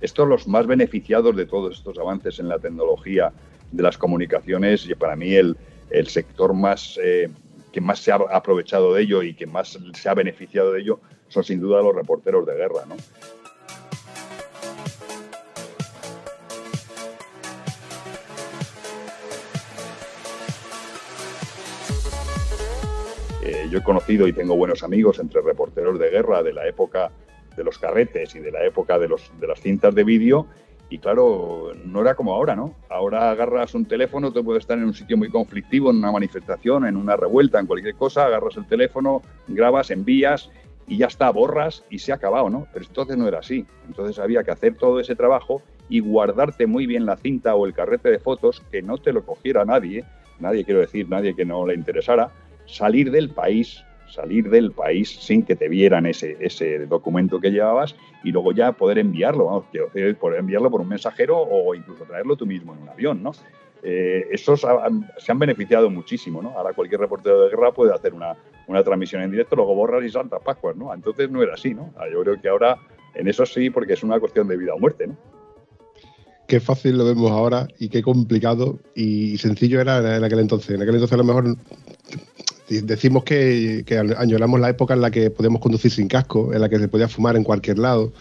Estos 0.00 0.28
los 0.28 0.48
más 0.48 0.66
beneficiados 0.66 1.36
de 1.36 1.46
todos 1.46 1.76
estos 1.76 1.98
avances 1.98 2.38
en 2.38 2.48
la 2.48 2.58
tecnología 2.58 3.32
de 3.70 3.82
las 3.82 3.98
comunicaciones 3.98 4.88
y 4.88 4.94
para 4.94 5.16
mí 5.16 5.34
el, 5.34 5.56
el 5.90 6.08
sector 6.08 6.54
más 6.54 6.98
eh, 7.02 7.28
que 7.72 7.80
más 7.80 8.00
se 8.00 8.12
ha 8.12 8.16
aprovechado 8.16 8.94
de 8.94 9.02
ello 9.02 9.22
y 9.22 9.34
que 9.34 9.46
más 9.46 9.78
se 9.94 10.08
ha 10.08 10.14
beneficiado 10.14 10.72
de 10.72 10.80
ello 10.80 11.00
son 11.28 11.44
sin 11.44 11.60
duda 11.60 11.82
los 11.82 11.94
reporteros 11.94 12.46
de 12.46 12.54
guerra, 12.54 12.84
¿no? 12.88 12.96
yo 23.70 23.78
he 23.78 23.82
conocido 23.82 24.26
y 24.26 24.32
tengo 24.32 24.56
buenos 24.56 24.82
amigos 24.82 25.18
entre 25.20 25.40
reporteros 25.42 25.98
de 25.98 26.10
guerra 26.10 26.42
de 26.42 26.52
la 26.52 26.66
época 26.66 27.10
de 27.56 27.64
los 27.64 27.78
carretes 27.78 28.34
y 28.34 28.40
de 28.40 28.50
la 28.50 28.64
época 28.64 28.98
de, 28.98 29.08
los, 29.08 29.30
de 29.40 29.46
las 29.46 29.60
cintas 29.60 29.94
de 29.94 30.04
vídeo. 30.04 30.46
Y 30.88 30.98
claro, 30.98 31.72
no 31.84 32.00
era 32.00 32.14
como 32.14 32.34
ahora, 32.34 32.56
¿no? 32.56 32.74
Ahora 32.88 33.30
agarras 33.30 33.74
un 33.74 33.84
teléfono, 33.84 34.32
te 34.32 34.42
puedes 34.42 34.62
estar 34.62 34.76
en 34.76 34.84
un 34.84 34.94
sitio 34.94 35.16
muy 35.16 35.30
conflictivo, 35.30 35.90
en 35.90 35.98
una 35.98 36.10
manifestación, 36.10 36.84
en 36.84 36.96
una 36.96 37.16
revuelta, 37.16 37.60
en 37.60 37.66
cualquier 37.66 37.94
cosa, 37.94 38.26
agarras 38.26 38.56
el 38.56 38.66
teléfono, 38.66 39.22
grabas, 39.46 39.92
envías 39.92 40.50
y 40.88 40.96
ya 40.96 41.06
está, 41.06 41.30
borras 41.30 41.84
y 41.90 42.00
se 42.00 42.10
ha 42.10 42.16
acabado, 42.16 42.50
¿no? 42.50 42.66
Pero 42.72 42.84
entonces 42.84 43.16
no 43.16 43.28
era 43.28 43.38
así. 43.38 43.64
Entonces 43.86 44.18
había 44.18 44.42
que 44.42 44.50
hacer 44.50 44.74
todo 44.74 44.98
ese 44.98 45.14
trabajo 45.14 45.62
y 45.88 46.00
guardarte 46.00 46.66
muy 46.66 46.86
bien 46.86 47.06
la 47.06 47.16
cinta 47.16 47.54
o 47.54 47.66
el 47.66 47.72
carrete 47.72 48.10
de 48.10 48.18
fotos, 48.18 48.60
que 48.72 48.82
no 48.82 48.98
te 48.98 49.12
lo 49.12 49.24
cogiera 49.24 49.64
nadie, 49.64 50.04
nadie 50.40 50.64
quiero 50.64 50.80
decir, 50.80 51.08
nadie 51.08 51.36
que 51.36 51.44
no 51.44 51.64
le 51.66 51.74
interesara, 51.74 52.32
salir 52.66 53.12
del 53.12 53.30
país, 53.30 53.84
salir 54.10 54.50
del 54.50 54.72
país 54.72 55.10
sin 55.20 55.44
que 55.44 55.56
te 55.56 55.68
vieran 55.68 56.06
ese, 56.06 56.36
ese 56.40 56.86
documento 56.86 57.40
que 57.40 57.50
llevabas 57.50 57.96
y 58.24 58.32
luego 58.32 58.52
ya 58.52 58.72
poder 58.72 58.98
enviarlo, 58.98 59.46
vamos, 59.46 59.64
poder 60.18 60.40
enviarlo 60.40 60.70
por 60.70 60.80
un 60.80 60.88
mensajero 60.88 61.38
o 61.38 61.74
incluso 61.74 62.04
traerlo 62.04 62.36
tú 62.36 62.46
mismo 62.46 62.74
en 62.74 62.82
un 62.82 62.88
avión, 62.88 63.22
¿no? 63.22 63.32
Eh, 63.82 64.28
esos 64.30 64.60
se 64.60 65.32
han 65.32 65.38
beneficiado 65.38 65.88
muchísimo, 65.88 66.42
¿no? 66.42 66.50
Ahora 66.50 66.74
cualquier 66.74 67.00
reportero 67.00 67.42
de 67.42 67.50
guerra 67.50 67.72
puede 67.72 67.94
hacer 67.94 68.12
una, 68.12 68.36
una 68.66 68.84
transmisión 68.84 69.22
en 69.22 69.30
directo, 69.30 69.56
luego 69.56 69.74
borras 69.74 70.04
y 70.04 70.10
saltas 70.10 70.42
Pascuas, 70.42 70.76
¿no? 70.76 70.92
Entonces 70.92 71.30
no 71.30 71.42
era 71.42 71.54
así, 71.54 71.72
¿no? 71.72 71.92
Ah, 71.96 72.04
yo 72.12 72.20
creo 72.22 72.40
que 72.40 72.48
ahora 72.48 72.76
en 73.14 73.28
eso 73.28 73.46
sí, 73.46 73.70
porque 73.70 73.94
es 73.94 74.02
una 74.02 74.20
cuestión 74.20 74.48
de 74.48 74.56
vida 74.56 74.74
o 74.74 74.78
muerte, 74.78 75.06
¿no? 75.06 75.16
Qué 76.46 76.58
fácil 76.58 76.98
lo 76.98 77.04
vemos 77.04 77.30
ahora 77.30 77.68
y 77.78 77.88
qué 77.88 78.02
complicado 78.02 78.80
y 78.94 79.38
sencillo 79.38 79.80
era 79.80 80.16
en 80.16 80.24
aquel 80.24 80.40
entonces. 80.40 80.70
En 80.70 80.82
aquel 80.82 80.96
entonces 80.96 81.14
a 81.14 81.18
lo 81.18 81.24
mejor 81.24 81.56
decimos 82.70 83.24
que, 83.24 83.84
añoramos 84.16 84.60
la 84.60 84.70
época 84.70 84.94
en 84.94 85.00
la 85.00 85.10
que 85.10 85.30
podíamos 85.30 85.60
conducir 85.60 85.90
sin 85.90 86.08
casco, 86.08 86.54
en 86.54 86.60
la 86.60 86.68
que 86.68 86.78
se 86.78 86.88
podía 86.88 87.08
fumar 87.08 87.36
en 87.36 87.42
cualquier 87.42 87.78
lado, 87.78 88.12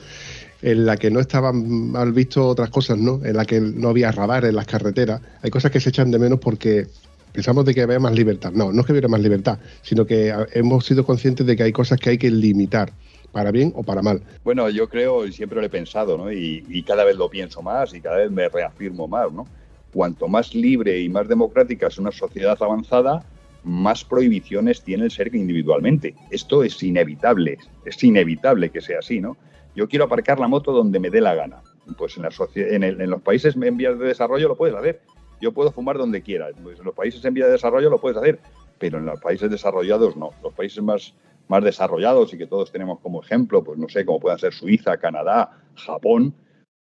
en 0.61 0.85
la 0.85 0.97
que 0.97 1.11
no 1.11 1.19
estaban 1.19 1.91
mal 1.91 2.11
visto 2.11 2.47
otras 2.47 2.69
cosas, 2.69 2.97
¿no? 2.97 3.21
En 3.23 3.37
la 3.37 3.45
que 3.45 3.61
no 3.61 3.89
había 3.89 4.11
radar 4.11 4.45
en 4.45 4.55
las 4.55 4.65
carreteras. 4.65 5.21
Hay 5.43 5.51
cosas 5.51 5.71
que 5.71 5.79
se 5.79 5.89
echan 5.89 6.11
de 6.11 6.19
menos 6.19 6.39
porque 6.39 6.87
pensamos 7.31 7.63
de 7.63 7.75
que 7.75 7.83
había 7.83 7.99
más 7.99 8.13
libertad. 8.13 8.51
No, 8.51 8.71
no 8.71 8.81
es 8.81 8.85
que 8.85 8.91
hubiera 8.91 9.07
más 9.07 9.21
libertad, 9.21 9.59
sino 9.83 10.05
que 10.05 10.33
hemos 10.53 10.85
sido 10.85 11.05
conscientes 11.05 11.45
de 11.45 11.55
que 11.55 11.63
hay 11.63 11.71
cosas 11.71 11.99
que 11.99 12.09
hay 12.09 12.17
que 12.17 12.31
limitar 12.31 12.91
para 13.31 13.51
bien 13.51 13.71
o 13.75 13.83
para 13.83 14.01
mal. 14.01 14.21
Bueno, 14.43 14.67
yo 14.69 14.89
creo 14.89 15.27
y 15.27 15.31
siempre 15.31 15.59
lo 15.59 15.65
he 15.65 15.69
pensado, 15.69 16.17
¿no? 16.17 16.31
Y, 16.31 16.65
y, 16.67 16.81
cada 16.81 17.03
vez 17.03 17.15
lo 17.15 17.29
pienso 17.29 17.61
más 17.61 17.93
y 17.93 18.01
cada 18.01 18.17
vez 18.17 18.31
me 18.31 18.49
reafirmo 18.49 19.07
más, 19.07 19.31
¿no? 19.31 19.45
Cuanto 19.93 20.27
más 20.27 20.55
libre 20.55 20.99
y 20.99 21.07
más 21.07 21.27
democrática 21.27 21.87
es 21.87 21.99
una 21.99 22.11
sociedad 22.11 22.57
avanzada, 22.59 23.23
más 23.63 24.03
prohibiciones 24.03 24.83
tiene 24.83 25.05
el 25.05 25.11
ser 25.11 25.33
individualmente. 25.35 26.15
Esto 26.31 26.63
es 26.63 26.81
inevitable, 26.83 27.57
es 27.85 28.03
inevitable 28.03 28.69
que 28.69 28.81
sea 28.81 28.99
así, 28.99 29.19
¿no? 29.19 29.37
Yo 29.75 29.87
quiero 29.87 30.05
aparcar 30.05 30.39
la 30.39 30.47
moto 30.47 30.71
donde 30.71 30.99
me 30.99 31.09
dé 31.09 31.21
la 31.21 31.35
gana. 31.35 31.61
pues 31.97 32.17
en, 32.17 32.23
la 32.23 32.31
en, 32.55 32.83
en 32.83 33.09
los 33.09 33.21
países 33.21 33.55
en 33.55 33.77
vías 33.77 33.97
de 33.97 34.05
desarrollo 34.05 34.47
lo 34.47 34.57
puedes 34.57 34.75
hacer. 34.75 35.01
Yo 35.41 35.53
puedo 35.53 35.71
fumar 35.71 35.97
donde 35.97 36.21
quiera. 36.21 36.49
Pues 36.61 36.79
en 36.79 36.85
los 36.85 36.95
países 36.95 37.23
en 37.23 37.33
vías 37.33 37.47
de 37.47 37.53
desarrollo 37.53 37.89
lo 37.89 37.99
puedes 37.99 38.17
hacer, 38.17 38.39
pero 38.77 38.97
en 38.97 39.05
los 39.05 39.19
países 39.19 39.49
desarrollados 39.49 40.17
no. 40.17 40.31
Los 40.43 40.53
países 40.53 40.83
más, 40.83 41.13
más 41.47 41.63
desarrollados 41.63 42.33
y 42.33 42.37
que 42.37 42.47
todos 42.47 42.71
tenemos 42.71 42.99
como 42.99 43.21
ejemplo, 43.21 43.63
pues 43.63 43.77
no 43.77 43.87
sé, 43.87 44.05
como 44.05 44.19
puedan 44.19 44.39
ser 44.39 44.53
Suiza, 44.53 44.97
Canadá, 44.97 45.61
Japón, 45.75 46.33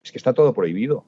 es 0.03 0.11
que 0.11 0.19
está 0.19 0.33
todo 0.33 0.53
prohibido. 0.53 1.05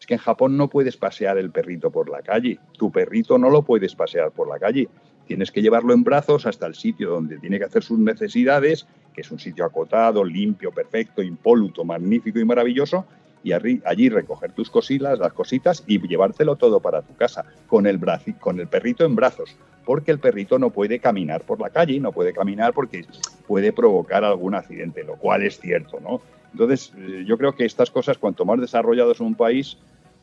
Es 0.00 0.06
que 0.06 0.14
en 0.14 0.20
Japón 0.20 0.56
no 0.56 0.68
puedes 0.68 0.96
pasear 0.96 1.36
el 1.36 1.50
perrito 1.50 1.90
por 1.90 2.08
la 2.08 2.22
calle. 2.22 2.58
Tu 2.78 2.90
perrito 2.90 3.36
no 3.38 3.50
lo 3.50 3.62
puedes 3.62 3.94
pasear 3.94 4.30
por 4.30 4.48
la 4.48 4.58
calle. 4.58 4.88
Tienes 5.26 5.52
que 5.52 5.62
llevarlo 5.62 5.92
en 5.92 6.02
brazos 6.02 6.46
hasta 6.46 6.66
el 6.66 6.74
sitio 6.74 7.10
donde 7.10 7.38
tiene 7.38 7.58
que 7.58 7.66
hacer 7.66 7.82
sus 7.82 7.98
necesidades, 7.98 8.86
que 9.14 9.20
es 9.20 9.30
un 9.30 9.38
sitio 9.38 9.64
acotado, 9.64 10.24
limpio, 10.24 10.72
perfecto, 10.72 11.22
impoluto, 11.22 11.84
magnífico 11.84 12.38
y 12.40 12.44
maravilloso, 12.44 13.04
y 13.42 13.52
allí 13.52 14.08
recoger 14.08 14.52
tus 14.52 14.70
cositas, 14.70 15.18
las 15.18 15.32
cositas 15.32 15.84
y 15.86 16.00
llevártelo 16.06 16.56
todo 16.56 16.80
para 16.80 17.02
tu 17.02 17.14
casa, 17.14 17.44
con 17.66 17.86
el, 17.86 18.00
con 18.38 18.60
el 18.60 18.68
perrito 18.68 19.04
en 19.04 19.14
brazos, 19.14 19.56
porque 19.84 20.10
el 20.10 20.18
perrito 20.18 20.58
no 20.58 20.70
puede 20.70 20.98
caminar 20.98 21.42
por 21.42 21.60
la 21.60 21.70
calle, 21.70 22.00
no 22.00 22.12
puede 22.12 22.32
caminar 22.32 22.72
porque 22.72 23.04
puede 23.46 23.72
provocar 23.72 24.24
algún 24.24 24.54
accidente, 24.54 25.04
lo 25.04 25.16
cual 25.16 25.42
es 25.42 25.58
cierto, 25.58 26.00
¿no? 26.00 26.20
Entonces, 26.52 26.92
eh, 26.98 27.24
yo 27.26 27.38
creo 27.38 27.54
que 27.54 27.64
estas 27.64 27.90
cosas, 27.90 28.18
cuanto 28.18 28.44
más 28.44 28.60
desarrollado 28.60 29.12
es 29.12 29.20
un 29.20 29.34
país, 29.34 29.78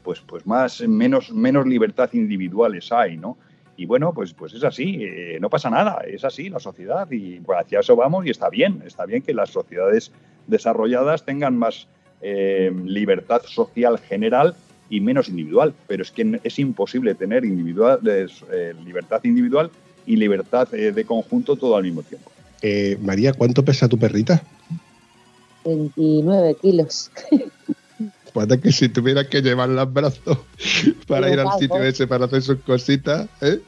pues, 0.08 0.22
pues 0.22 0.48
más, 0.48 0.80
menos, 0.88 1.34
menos 1.34 1.68
libertad 1.68 2.10
individuales 2.14 2.94
hay, 2.94 3.18
¿no? 3.18 3.38
Y 3.76 3.86
bueno, 3.86 4.14
pues, 4.14 4.32
pues 4.32 4.54
es 4.54 4.64
así, 4.64 5.00
eh, 5.02 5.38
no 5.42 5.50
pasa 5.50 5.70
nada, 5.70 6.00
es 6.08 6.24
así 6.24 6.48
la 6.48 6.62
sociedad 6.62 7.12
y 7.12 7.42
pues, 7.42 7.60
hacia 7.60 7.82
eso 7.82 7.94
vamos 7.98 8.26
y 8.26 8.30
está 8.30 8.50
bien, 8.50 8.82
está 8.86 9.06
bien 9.06 9.22
que 9.22 9.34
las 9.34 9.50
sociedades 9.50 10.14
desarrolladas 10.48 11.26
tengan 11.26 11.58
más 11.58 11.90
eh, 12.22 12.72
libertad 12.86 13.42
social 13.44 14.00
general 14.00 14.56
y 14.90 15.02
menos 15.02 15.28
individual, 15.28 15.74
pero 15.88 16.04
es 16.04 16.12
que 16.12 16.40
es 16.42 16.58
imposible 16.58 17.14
tener 17.14 17.44
individual, 17.44 18.00
eh, 18.06 18.74
libertad 18.86 19.20
individual 19.26 19.70
y 20.06 20.16
libertad 20.16 20.74
eh, 20.74 20.94
de 20.94 21.04
conjunto 21.04 21.58
todo 21.58 21.76
al 21.76 21.84
mismo 21.84 22.02
tiempo. 22.02 22.32
Eh, 22.62 22.98
María, 23.02 23.34
¿cuánto 23.34 23.66
pesa 23.66 23.90
tu 23.90 24.00
perrita? 24.00 24.42
29 25.66 26.56
kilos. 26.62 27.12
Que 28.46 28.72
si 28.72 28.90
tuviera 28.90 29.28
que 29.28 29.42
llevarla 29.42 29.84
en 29.84 29.94
brazos 29.94 30.38
para 31.08 31.32
ir 31.32 31.40
al 31.40 31.58
sitio 31.60 31.82
ese 31.82 32.06
para 32.08 32.26
hacer 32.26 32.42
sus 32.42 32.60
cositas, 32.60 33.28
¿eh? 33.42 33.60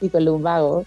Y 0.00 0.08
con 0.08 0.24
lumbago. 0.24 0.84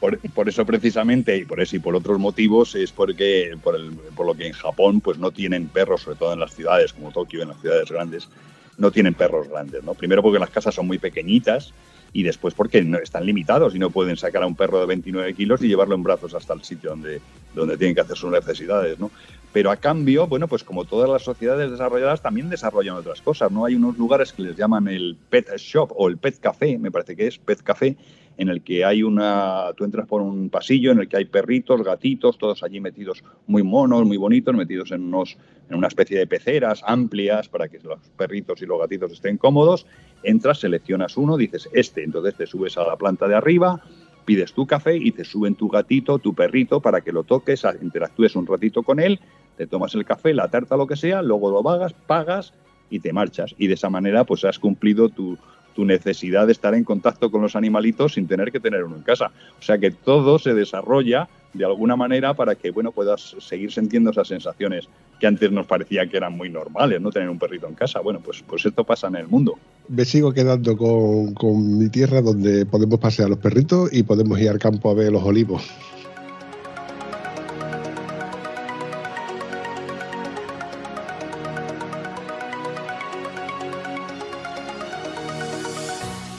Por, 0.00 0.18
por 0.32 0.48
eso 0.48 0.64
precisamente 0.66 1.36
y 1.36 1.44
por 1.46 1.60
eso 1.60 1.76
y 1.76 1.78
por 1.78 1.96
otros 1.96 2.18
motivos 2.18 2.74
es 2.74 2.92
porque 2.92 3.56
por, 3.62 3.74
el- 3.74 3.92
por 4.14 4.26
lo 4.26 4.34
que 4.34 4.46
en 4.46 4.52
Japón 4.52 5.00
pues 5.00 5.18
no 5.18 5.30
tienen 5.30 5.68
perros, 5.68 6.02
sobre 6.02 6.16
todo 6.18 6.32
en 6.34 6.40
las 6.40 6.54
ciudades 6.54 6.92
como 6.92 7.10
Tokio, 7.10 7.42
en 7.42 7.48
las 7.48 7.60
ciudades 7.60 7.90
grandes, 7.90 8.28
no 8.76 8.90
tienen 8.90 9.14
perros 9.14 9.48
grandes, 9.48 9.82
¿no? 9.82 9.94
Primero 9.94 10.22
porque 10.22 10.38
las 10.38 10.50
casas 10.50 10.74
son 10.74 10.86
muy 10.86 10.98
pequeñitas 10.98 11.72
y 12.12 12.22
después 12.22 12.54
porque 12.54 12.82
no, 12.82 12.98
están 12.98 13.26
limitados 13.26 13.74
y 13.74 13.78
no 13.78 13.90
pueden 13.90 14.16
sacar 14.16 14.42
a 14.42 14.46
un 14.46 14.54
perro 14.54 14.80
de 14.80 14.86
29 14.86 15.34
kilos 15.34 15.62
y 15.62 15.68
llevarlo 15.68 15.94
en 15.94 16.02
brazos 16.02 16.34
hasta 16.34 16.54
el 16.54 16.62
sitio 16.62 16.90
donde, 16.90 17.20
donde 17.54 17.76
tienen 17.76 17.94
que 17.94 18.00
hacer 18.00 18.16
sus 18.16 18.30
necesidades, 18.30 18.98
¿no? 18.98 19.10
Pero 19.52 19.70
a 19.70 19.76
cambio, 19.76 20.26
bueno, 20.26 20.48
pues 20.48 20.64
como 20.64 20.84
todas 20.84 21.08
las 21.08 21.22
sociedades 21.22 21.70
desarrolladas 21.70 22.20
también 22.20 22.50
desarrollan 22.50 22.96
otras 22.96 23.22
cosas, 23.22 23.50
¿no? 23.50 23.64
Hay 23.64 23.74
unos 23.74 23.96
lugares 23.96 24.32
que 24.32 24.42
les 24.42 24.56
llaman 24.56 24.86
el 24.88 25.16
pet 25.30 25.56
shop 25.56 25.92
o 25.96 26.08
el 26.08 26.18
pet 26.18 26.38
café, 26.38 26.78
me 26.78 26.90
parece 26.90 27.16
que 27.16 27.26
es 27.26 27.38
pet 27.38 27.62
café, 27.62 27.96
en 28.38 28.48
el 28.48 28.62
que 28.62 28.84
hay 28.84 29.02
una, 29.02 29.72
tú 29.76 29.84
entras 29.84 30.06
por 30.06 30.20
un 30.20 30.50
pasillo 30.50 30.92
en 30.92 31.00
el 31.00 31.08
que 31.08 31.16
hay 31.16 31.24
perritos, 31.24 31.82
gatitos, 31.82 32.36
todos 32.38 32.62
allí 32.62 32.80
metidos 32.80 33.24
muy 33.46 33.62
monos, 33.62 34.04
muy 34.04 34.16
bonitos, 34.16 34.54
metidos 34.54 34.92
en, 34.92 35.04
unos, 35.04 35.36
en 35.70 35.76
una 35.76 35.88
especie 35.88 36.18
de 36.18 36.26
peceras 36.26 36.82
amplias 36.84 37.48
para 37.48 37.68
que 37.68 37.78
los 37.78 37.98
perritos 38.16 38.60
y 38.60 38.66
los 38.66 38.78
gatitos 38.78 39.12
estén 39.12 39.38
cómodos. 39.38 39.86
Entras, 40.22 40.60
seleccionas 40.60 41.16
uno, 41.16 41.36
dices 41.36 41.68
este, 41.72 42.02
entonces 42.02 42.34
te 42.34 42.46
subes 42.46 42.76
a 42.78 42.84
la 42.84 42.96
planta 42.96 43.28
de 43.28 43.34
arriba, 43.34 43.80
pides 44.24 44.52
tu 44.52 44.66
café 44.66 44.96
y 44.96 45.12
te 45.12 45.24
suben 45.24 45.54
tu 45.54 45.68
gatito, 45.68 46.18
tu 46.18 46.34
perrito, 46.34 46.80
para 46.80 47.00
que 47.00 47.12
lo 47.12 47.24
toques, 47.24 47.64
interactúes 47.80 48.36
un 48.36 48.46
ratito 48.46 48.82
con 48.82 49.00
él, 49.00 49.20
te 49.56 49.66
tomas 49.66 49.94
el 49.94 50.04
café, 50.04 50.34
la 50.34 50.48
tarta, 50.48 50.76
lo 50.76 50.86
que 50.86 50.96
sea, 50.96 51.22
luego 51.22 51.50
lo 51.50 51.62
vagas, 51.62 51.92
pagas 51.92 52.52
y 52.90 53.00
te 53.00 53.12
marchas. 53.12 53.54
Y 53.58 53.68
de 53.68 53.74
esa 53.74 53.88
manera 53.88 54.24
pues 54.24 54.44
has 54.44 54.58
cumplido 54.58 55.08
tu, 55.08 55.38
tu 55.76 55.84
necesidad 55.84 56.46
de 56.46 56.52
estar 56.52 56.74
en 56.74 56.84
contacto 56.84 57.30
con 57.30 57.42
los 57.42 57.54
animalitos 57.54 58.14
sin 58.14 58.26
tener 58.26 58.50
que 58.50 58.60
tener 58.60 58.82
uno 58.82 58.96
en 58.96 59.02
casa. 59.02 59.30
O 59.58 59.62
sea 59.62 59.78
que 59.78 59.90
todo 59.90 60.38
se 60.38 60.54
desarrolla 60.54 61.28
de 61.52 61.64
alguna 61.64 61.96
manera 61.96 62.34
para 62.34 62.54
que 62.54 62.70
bueno 62.70 62.92
puedas 62.92 63.36
seguir 63.38 63.70
sintiendo 63.70 64.10
esas 64.10 64.28
sensaciones 64.28 64.88
que 65.18 65.26
antes 65.26 65.50
nos 65.50 65.66
parecía 65.66 66.06
que 66.08 66.16
eran 66.16 66.36
muy 66.36 66.50
normales, 66.50 67.00
no 67.00 67.10
tener 67.10 67.30
un 67.30 67.38
perrito 67.38 67.66
en 67.66 67.74
casa. 67.74 68.00
Bueno, 68.00 68.20
pues, 68.22 68.42
pues 68.46 68.66
esto 68.66 68.84
pasa 68.84 69.08
en 69.08 69.16
el 69.16 69.28
mundo. 69.28 69.58
Me 69.88 70.04
sigo 70.04 70.32
quedando 70.32 70.76
con, 70.76 71.34
con 71.34 71.78
mi 71.78 71.88
tierra 71.88 72.20
donde 72.20 72.66
podemos 72.66 72.98
pasear 72.98 73.30
los 73.30 73.38
perritos 73.38 73.92
y 73.92 74.02
podemos 74.02 74.38
ir 74.40 74.50
al 74.50 74.58
campo 74.58 74.90
a 74.90 74.94
ver 74.94 75.12
los 75.12 75.22
olivos. 75.22 75.62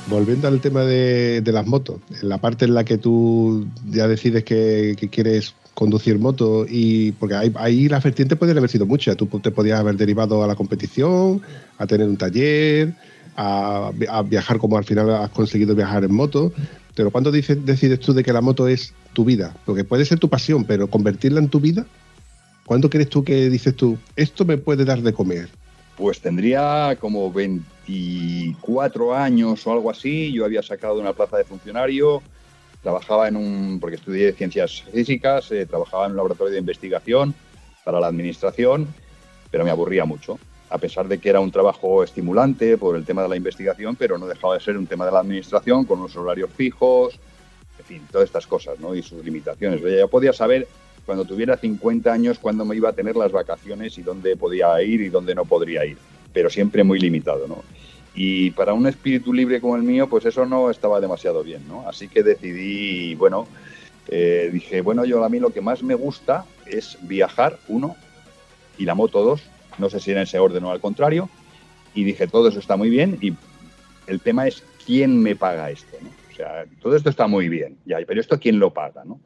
Volviendo 0.10 0.48
al 0.48 0.62
tema 0.62 0.84
de, 0.84 1.42
de 1.42 1.52
las 1.52 1.68
motos, 1.68 2.00
en 2.22 2.30
la 2.30 2.38
parte 2.38 2.63
en 2.63 2.74
la 2.74 2.86
que 2.86 2.98
tú 2.98 3.68
ya 3.90 4.08
decides 4.08 4.46
que 4.46 4.96
quieres 5.12 5.54
conducir 5.78 6.18
moto 6.18 6.66
y 6.68 7.12
porque 7.12 7.36
ahí, 7.36 7.52
ahí 7.56 7.88
las 7.88 8.04
vertientes 8.04 8.36
podrían 8.36 8.58
haber 8.58 8.70
sido 8.72 8.88
muchas. 8.88 9.16
Tú 9.16 9.28
te 9.28 9.52
podías 9.52 9.80
haber 9.80 9.96
derivado 9.96 10.44
a 10.44 10.48
la 10.48 10.56
competición, 10.56 11.40
a 11.78 11.86
tener 11.86 12.08
un 12.08 12.18
taller, 12.18 12.96
a, 13.36 13.92
vi- 13.94 14.08
a 14.10 14.24
viajar 14.24 14.58
como 14.58 14.76
al 14.76 14.86
final 14.86 15.08
has 15.13 15.30
conseguido 15.30 15.76
viajar 15.76 16.04
en 16.04 16.16
moto. 16.16 16.52
Pero 16.96 17.12
¿cuándo 17.12 17.32
decides 17.32 18.00
tú 18.00 18.12
de 18.13 18.24
que 18.24 18.34
la 18.34 18.42
moto 18.42 18.68
es 18.68 18.92
tu 19.13 19.24
vida? 19.24 19.56
Porque 19.68 19.84
puede 19.84 20.04
ser 20.04 20.18
tu 20.18 20.30
pasión, 20.30 20.63
pero 20.66 20.88
convertirla 20.90 21.40
en 21.40 21.48
tu 21.50 21.60
vida. 21.60 21.86
¿Cuándo 22.66 22.90
crees 22.90 23.10
tú 23.10 23.24
que 23.24 23.48
dices 23.52 23.76
tú, 23.76 24.00
esto 24.16 24.46
me 24.46 24.58
puede 24.58 24.84
dar 24.84 25.04
de 25.04 25.13
comer? 25.13 25.48
Pues 25.96 26.20
tendría 26.20 26.98
como 27.00 27.32
24 27.32 29.16
años 29.16 29.66
o 29.68 29.72
algo 29.72 29.92
así. 29.92 30.32
Yo 30.34 30.44
había 30.44 30.63
sacado 30.63 31.00
una 31.00 31.13
plaza 31.13 31.38
de 31.38 31.44
funcionario, 31.44 32.24
trabajaba 32.82 33.28
en 33.28 33.36
un, 33.36 33.80
porque 33.80 33.96
estudié 33.96 34.32
ciencias 34.34 34.84
físicas, 34.92 35.52
eh, 35.52 35.66
trabajaba 35.66 36.06
en 36.06 36.12
un 36.12 36.18
laboratorio 36.18 36.54
de 36.54 36.60
investigación 36.60 37.34
para 37.84 38.00
la 38.00 38.08
administración, 38.08 38.88
pero 39.52 39.63
me 39.63 39.72
aburría 39.72 40.06
mucho. 40.06 40.40
A 40.70 40.78
pesar 40.78 41.08
de 41.08 41.20
que 41.20 41.30
era 41.30 41.40
un 41.40 41.52
trabajo 41.52 42.04
estimulante 42.04 42.78
por 42.78 42.98
el 42.98 43.06
tema 43.06 43.24
de 43.24 43.30
la 43.30 43.38
investigación, 43.38 43.96
pero 43.96 44.18
no 44.18 44.28
dejaba 44.28 44.56
de 44.56 44.60
ser 44.60 44.78
un 44.78 44.86
tema 44.86 45.06
de 45.06 45.12
la 45.12 45.20
administración 45.20 45.86
con 45.86 46.00
unos 46.00 46.16
horarios 46.18 46.50
fijos, 46.52 47.18
en 47.80 47.86
fin, 47.86 48.08
todas 48.12 48.26
estas 48.26 48.46
cosas, 48.48 48.80
¿no? 48.80 48.94
Y 48.94 49.02
sus 49.02 49.24
limitaciones. 49.24 49.82
Yo 49.82 50.08
podía 50.10 50.34
saber 50.34 50.68
cuando 51.06 51.24
tuviera 51.24 51.56
50 51.56 52.12
años 52.12 52.38
cuándo 52.38 52.66
me 52.66 52.76
iba 52.76 52.90
a 52.90 52.94
tener 52.94 53.16
las 53.16 53.32
vacaciones 53.32 53.98
y 53.98 54.04
dónde 54.04 54.36
podía 54.36 54.82
ir 54.82 55.00
y 55.00 55.10
dónde 55.10 55.34
no 55.34 55.46
podría 55.46 55.86
ir, 55.86 55.98
pero 56.34 56.50
siempre 56.50 56.84
muy 56.84 57.00
limitado, 57.00 57.48
¿no? 57.48 57.63
Y 58.20 58.50
para 58.50 58.74
un 58.74 58.88
espíritu 58.88 59.32
libre 59.32 59.62
como 59.62 59.76
el 59.76 59.84
mío, 59.84 60.10
pues 60.10 60.26
eso 60.26 60.44
no 60.48 60.72
estaba 60.72 61.00
demasiado 61.00 61.44
bien, 61.44 61.68
¿no? 61.68 61.88
Así 61.88 62.08
que 62.08 62.24
decidí, 62.24 63.14
bueno, 63.14 63.48
eh, 64.08 64.50
dije, 64.52 64.82
bueno, 64.82 65.06
yo 65.06 65.24
a 65.24 65.30
mí 65.30 65.40
lo 65.40 65.52
que 65.52 65.62
más 65.62 65.84
me 65.84 65.94
gusta 65.94 66.44
es 66.66 66.98
viajar, 67.04 67.60
uno, 67.68 67.96
y 68.80 68.86
la 68.86 68.96
moto 68.96 69.24
dos, 69.24 69.44
no 69.78 69.92
sé 69.92 70.00
si 70.00 70.14
en 70.14 70.18
ese 70.18 70.40
orden 70.40 70.64
o 70.64 70.72
al 70.72 70.82
contrario, 70.82 71.30
y 71.94 72.06
dije, 72.06 72.26
todo 72.26 72.48
eso 72.48 72.58
está 72.58 72.76
muy 72.76 72.90
bien, 72.90 73.20
y 73.22 73.36
el 74.08 74.20
tema 74.20 74.48
es 74.48 74.63
quién 74.84 75.22
me 75.22 75.36
paga 75.36 75.70
esto, 75.70 75.96
¿no? 76.02 76.10
O 76.32 76.36
sea, 76.36 76.65
todo 76.82 76.96
esto 76.96 77.12
está 77.12 77.28
muy 77.28 77.50
bien, 77.50 77.78
ya, 77.86 78.00
pero 78.08 78.20
esto 78.20 78.40
quién 78.40 78.58
lo 78.58 78.74
paga, 78.74 79.06
¿no? 79.06 79.20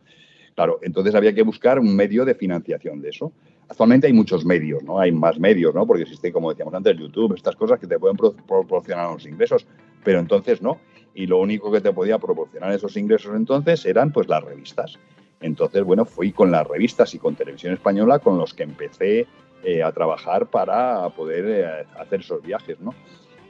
Claro, 0.53 0.79
entonces 0.81 1.15
había 1.15 1.33
que 1.33 1.43
buscar 1.43 1.79
un 1.79 1.95
medio 1.95 2.25
de 2.25 2.35
financiación 2.35 3.01
de 3.01 3.09
eso. 3.11 3.31
Actualmente 3.71 4.05
hay 4.07 4.11
muchos 4.11 4.43
medios, 4.43 4.83
¿no? 4.83 4.99
Hay 4.99 5.13
más 5.13 5.39
medios, 5.39 5.73
¿no? 5.73 5.87
Porque 5.87 6.03
existe, 6.03 6.33
como 6.33 6.49
decíamos 6.49 6.73
antes, 6.73 6.97
YouTube, 6.97 7.35
estas 7.35 7.55
cosas 7.55 7.79
que 7.79 7.87
te 7.87 7.97
pueden 7.97 8.17
pro- 8.17 8.33
proporcionar 8.33 9.07
unos 9.07 9.25
ingresos, 9.25 9.65
pero 10.03 10.19
entonces 10.19 10.61
no. 10.61 10.77
Y 11.15 11.25
lo 11.25 11.39
único 11.39 11.71
que 11.71 11.79
te 11.79 11.93
podía 11.93 12.19
proporcionar 12.19 12.73
esos 12.73 12.97
ingresos 12.97 13.33
entonces 13.33 13.85
eran 13.85 14.11
pues 14.11 14.27
las 14.27 14.43
revistas. 14.43 14.99
Entonces, 15.39 15.85
bueno, 15.85 16.03
fui 16.03 16.33
con 16.33 16.51
las 16.51 16.67
revistas 16.67 17.15
y 17.15 17.17
con 17.19 17.35
Televisión 17.35 17.73
Española 17.73 18.19
con 18.19 18.37
los 18.37 18.53
que 18.53 18.63
empecé 18.63 19.25
eh, 19.63 19.81
a 19.81 19.93
trabajar 19.93 20.47
para 20.47 21.07
poder 21.11 21.45
eh, 21.47 21.85
hacer 21.97 22.19
esos 22.19 22.43
viajes, 22.43 22.77
¿no? 22.81 22.93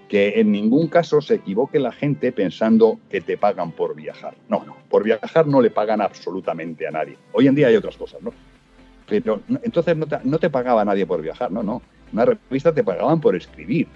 que 0.08 0.42
en 0.42 0.52
ningún 0.52 0.88
caso 0.88 1.22
se 1.22 1.36
equivoque 1.36 1.80
la 1.80 1.94
gente 1.94 2.32
pensando 2.34 3.00
que 3.10 3.22
te 3.22 3.38
pagan 3.38 3.72
por 3.72 3.96
viajar. 3.96 4.36
No, 4.50 4.64
no, 4.66 4.76
por 4.90 5.04
viajar 5.04 5.48
no 5.48 5.62
le 5.62 5.72
pagan 5.72 6.02
absolutamente 6.02 6.86
a 6.86 6.92
nadie. 6.92 7.18
Hoy 7.32 7.48
en 7.48 7.56
día 7.56 7.68
hay 7.68 7.78
otras 7.78 7.96
cosas, 7.98 8.22
¿no? 8.22 8.34
Entonces 9.18 9.98
no 10.24 10.40
te, 10.40 10.50
pagaba 10.50 10.86
nadie 10.86 11.06
por 11.06 11.22
viajar, 11.22 11.52
no, 11.52 11.64
no. 11.64 11.82
Una 12.14 12.26
revista 12.26 12.74
te 12.74 12.84
pagaban 12.84 13.22
por 13.22 13.36
escribir, 13.36 13.88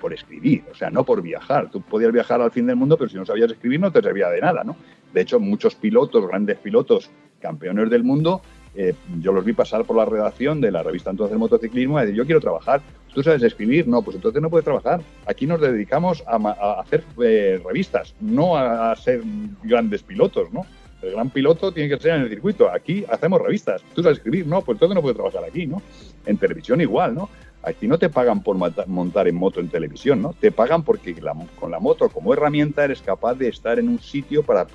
por 0.00 0.12
escribir, 0.12 0.64
o 0.70 0.74
sea, 0.74 0.90
no 0.90 1.04
por 1.04 1.22
viajar. 1.22 1.70
Tú 1.70 1.80
podías 1.80 2.12
viajar 2.12 2.40
al 2.40 2.50
fin 2.50 2.66
del 2.66 2.76
mundo, 2.76 2.96
pero 2.96 3.10
si 3.10 3.16
no 3.16 3.26
sabías 3.26 3.50
escribir 3.50 3.80
no 3.80 3.92
te 3.92 4.02
servía 4.02 4.28
de 4.28 4.40
nada, 4.40 4.64
¿no? 4.64 4.76
De 5.12 5.20
hecho, 5.20 5.40
muchos 5.40 5.74
pilotos, 5.74 6.26
grandes 6.26 6.58
pilotos, 6.58 7.10
campeones 7.40 7.90
del 7.90 8.04
mundo, 8.04 8.42
eh, 8.74 8.94
yo 9.20 9.32
los 9.32 9.44
vi 9.44 9.52
pasar 9.52 9.84
por 9.84 9.96
la 9.96 10.04
redacción 10.04 10.60
de 10.60 10.70
la 10.70 10.82
revista 10.82 11.10
Entonces 11.10 11.36
Motociclismo 11.36 11.98
y 11.98 12.02
decir, 12.02 12.16
yo 12.16 12.24
quiero 12.24 12.40
trabajar. 12.40 12.80
¿Tú 13.12 13.22
sabes 13.24 13.42
escribir? 13.42 13.88
No, 13.88 14.02
pues 14.02 14.14
entonces 14.14 14.40
no 14.40 14.50
puedes 14.50 14.64
trabajar. 14.64 15.00
Aquí 15.26 15.46
nos 15.46 15.60
dedicamos 15.60 16.22
a, 16.26 16.80
hacer 16.80 17.02
eh, 17.22 17.60
revistas, 17.64 18.14
no 18.20 18.56
a 18.56 18.94
ser 18.94 19.22
grandes 19.64 20.04
pilotos, 20.04 20.52
¿no? 20.52 20.64
El 21.02 21.12
gran 21.12 21.30
piloto 21.30 21.72
tiene 21.72 21.88
que 21.88 22.00
ser 22.00 22.16
en 22.16 22.22
el 22.22 22.28
circuito. 22.28 22.70
Aquí 22.70 23.04
hacemos 23.08 23.40
revistas. 23.40 23.82
¿Tú 23.94 24.02
sabes 24.02 24.18
escribir? 24.18 24.46
No, 24.46 24.60
pues 24.62 24.76
entonces 24.76 24.94
no 24.94 25.00
puedes 25.02 25.16
trabajar 25.16 25.44
aquí, 25.44 25.66
¿no? 25.66 25.80
En 26.26 26.36
televisión 26.36 26.80
igual, 26.80 27.14
¿no? 27.14 27.28
Aquí 27.62 27.86
no 27.88 27.98
te 27.98 28.08
pagan 28.08 28.42
por 28.42 28.56
montar 28.56 29.28
en 29.28 29.34
moto 29.34 29.60
en 29.60 29.68
televisión, 29.68 30.22
¿no? 30.22 30.34
Te 30.38 30.50
pagan 30.50 30.82
porque 30.82 31.14
con 31.58 31.70
la 31.70 31.78
moto 31.78 32.08
como 32.08 32.32
herramienta 32.32 32.84
eres 32.84 33.02
capaz 33.02 33.34
de 33.34 33.48
estar 33.48 33.78
en 33.78 33.88
un 33.88 33.98
sitio 34.00 34.42
para, 34.42 34.66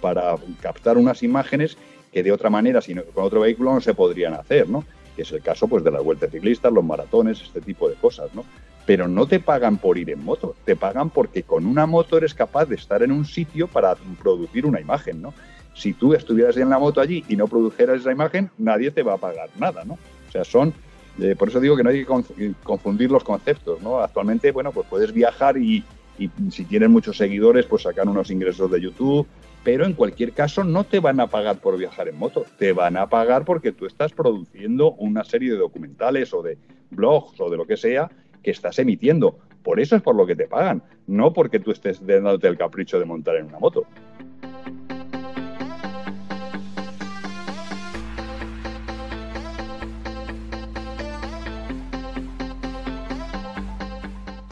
para 0.00 0.36
captar 0.60 0.96
unas 0.98 1.22
imágenes 1.22 1.76
que 2.12 2.22
de 2.22 2.32
otra 2.32 2.50
manera, 2.50 2.80
si 2.80 2.94
no- 2.94 3.04
con 3.04 3.24
otro 3.24 3.40
vehículo 3.40 3.72
no 3.74 3.80
se 3.80 3.94
podrían 3.94 4.34
hacer, 4.34 4.68
¿no? 4.68 4.84
Que 5.16 5.22
es 5.22 5.32
el 5.32 5.42
caso 5.42 5.68
pues 5.68 5.82
de 5.84 5.90
las 5.92 6.02
vueltas 6.02 6.30
ciclistas, 6.30 6.72
los 6.72 6.84
maratones, 6.84 7.40
este 7.40 7.60
tipo 7.60 7.88
de 7.88 7.94
cosas, 7.96 8.32
¿no? 8.34 8.44
Pero 8.86 9.08
no 9.08 9.26
te 9.26 9.40
pagan 9.40 9.78
por 9.78 9.96
ir 9.96 10.10
en 10.10 10.24
moto, 10.24 10.54
te 10.64 10.76
pagan 10.76 11.10
porque 11.10 11.42
con 11.44 11.66
una 11.66 11.86
moto 11.86 12.18
eres 12.18 12.34
capaz 12.34 12.66
de 12.66 12.74
estar 12.74 13.02
en 13.02 13.12
un 13.12 13.24
sitio 13.24 13.66
para 13.68 13.94
producir 14.20 14.66
una 14.66 14.80
imagen, 14.80 15.22
¿no? 15.22 15.34
Si 15.74 15.92
tú 15.92 16.14
estuvieras 16.14 16.56
en 16.56 16.70
la 16.70 16.78
moto 16.78 17.00
allí 17.00 17.24
y 17.28 17.36
no 17.36 17.46
produjeras 17.48 18.00
esa 18.00 18.12
imagen, 18.12 18.50
nadie 18.58 18.90
te 18.90 19.02
va 19.02 19.14
a 19.14 19.18
pagar 19.18 19.50
nada, 19.58 19.84
¿no? 19.84 19.94
O 19.94 20.32
sea, 20.32 20.44
son 20.44 20.72
eh, 21.20 21.36
por 21.38 21.48
eso 21.48 21.60
digo 21.60 21.76
que 21.76 21.84
no 21.84 21.90
hay 21.90 22.00
que 22.00 22.06
con- 22.06 22.24
confundir 22.64 23.10
los 23.10 23.22
conceptos, 23.22 23.80
¿no? 23.82 24.00
Actualmente, 24.00 24.50
bueno, 24.50 24.72
pues 24.72 24.86
puedes 24.88 25.12
viajar 25.12 25.56
y, 25.56 25.84
y 26.18 26.28
si 26.50 26.64
tienes 26.64 26.88
muchos 26.90 27.16
seguidores, 27.16 27.66
pues 27.66 27.82
sacar 27.82 28.08
unos 28.08 28.30
ingresos 28.32 28.68
de 28.70 28.80
YouTube, 28.80 29.26
pero 29.62 29.84
en 29.86 29.92
cualquier 29.94 30.32
caso 30.32 30.64
no 30.64 30.82
te 30.84 30.98
van 30.98 31.20
a 31.20 31.28
pagar 31.28 31.58
por 31.58 31.78
viajar 31.78 32.08
en 32.08 32.18
moto, 32.18 32.44
te 32.58 32.72
van 32.72 32.96
a 32.96 33.08
pagar 33.08 33.44
porque 33.44 33.70
tú 33.70 33.86
estás 33.86 34.12
produciendo 34.12 34.92
una 34.92 35.22
serie 35.24 35.52
de 35.52 35.58
documentales 35.58 36.34
o 36.34 36.42
de 36.42 36.58
blogs 36.90 37.40
o 37.40 37.48
de 37.48 37.56
lo 37.58 37.64
que 37.66 37.76
sea 37.76 38.10
que 38.42 38.50
estás 38.50 38.78
emitiendo. 38.80 39.38
Por 39.62 39.78
eso 39.80 39.94
es 39.96 40.02
por 40.02 40.16
lo 40.16 40.26
que 40.26 40.34
te 40.36 40.46
pagan, 40.48 40.82
no 41.06 41.32
porque 41.32 41.60
tú 41.60 41.70
estés 41.70 42.04
dándote 42.04 42.48
el 42.48 42.58
capricho 42.58 42.98
de 42.98 43.04
montar 43.04 43.36
en 43.36 43.46
una 43.46 43.58
moto. 43.60 43.84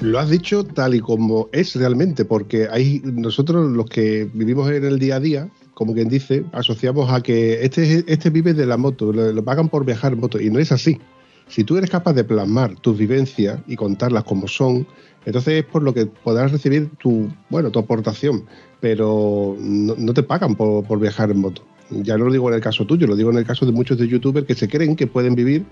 Lo 0.02 0.18
has 0.18 0.30
dicho 0.30 0.64
tal 0.64 0.96
y 0.96 1.00
como 1.00 1.48
es 1.52 1.76
realmente, 1.76 2.24
porque 2.24 2.66
hay 2.68 3.00
nosotros 3.04 3.70
los 3.70 3.86
que 3.86 4.28
vivimos 4.34 4.68
en 4.68 4.84
el 4.84 4.98
día 4.98 5.16
a 5.16 5.20
día, 5.20 5.48
como 5.74 5.94
quien 5.94 6.08
dice, 6.08 6.44
asociamos 6.50 7.12
a 7.12 7.22
que 7.22 7.64
este, 7.64 8.04
este 8.12 8.30
vive 8.30 8.52
de 8.52 8.66
la 8.66 8.76
moto, 8.76 9.12
lo, 9.12 9.44
pagan 9.44 9.68
por 9.68 9.84
viajar 9.84 10.12
en 10.12 10.18
moto, 10.18 10.40
y 10.40 10.50
no 10.50 10.58
es 10.58 10.72
así. 10.72 11.00
Si 11.46 11.62
tú 11.62 11.76
eres 11.76 11.88
capaz 11.88 12.14
de 12.14 12.24
plasmar 12.24 12.74
tus 12.80 12.98
vivencias 12.98 13.60
y 13.68 13.76
contarlas 13.76 14.24
como 14.24 14.48
son, 14.48 14.88
entonces 15.24 15.62
es 15.62 15.64
por 15.64 15.84
lo 15.84 15.94
que 15.94 16.06
podrás 16.06 16.50
recibir 16.50 16.90
tu, 16.98 17.28
bueno, 17.48 17.70
tu 17.70 17.78
aportación, 17.78 18.44
pero 18.80 19.56
no, 19.60 19.94
no 19.96 20.14
te 20.14 20.24
pagan 20.24 20.56
por, 20.56 20.84
por 20.84 20.98
viajar 20.98 21.30
en 21.30 21.38
moto. 21.38 21.62
Ya 22.02 22.16
no 22.16 22.24
lo 22.26 22.32
digo 22.32 22.48
en 22.48 22.54
el 22.54 22.60
caso 22.60 22.86
tuyo, 22.86 23.06
lo 23.06 23.16
digo 23.16 23.30
en 23.30 23.38
el 23.38 23.44
caso 23.44 23.66
de 23.66 23.72
muchos 23.72 23.98
de 23.98 24.08
youtubers 24.08 24.46
que 24.46 24.54
se 24.54 24.68
creen 24.68 24.96
que 24.96 25.06
pueden 25.06 25.34
vivir 25.34 25.64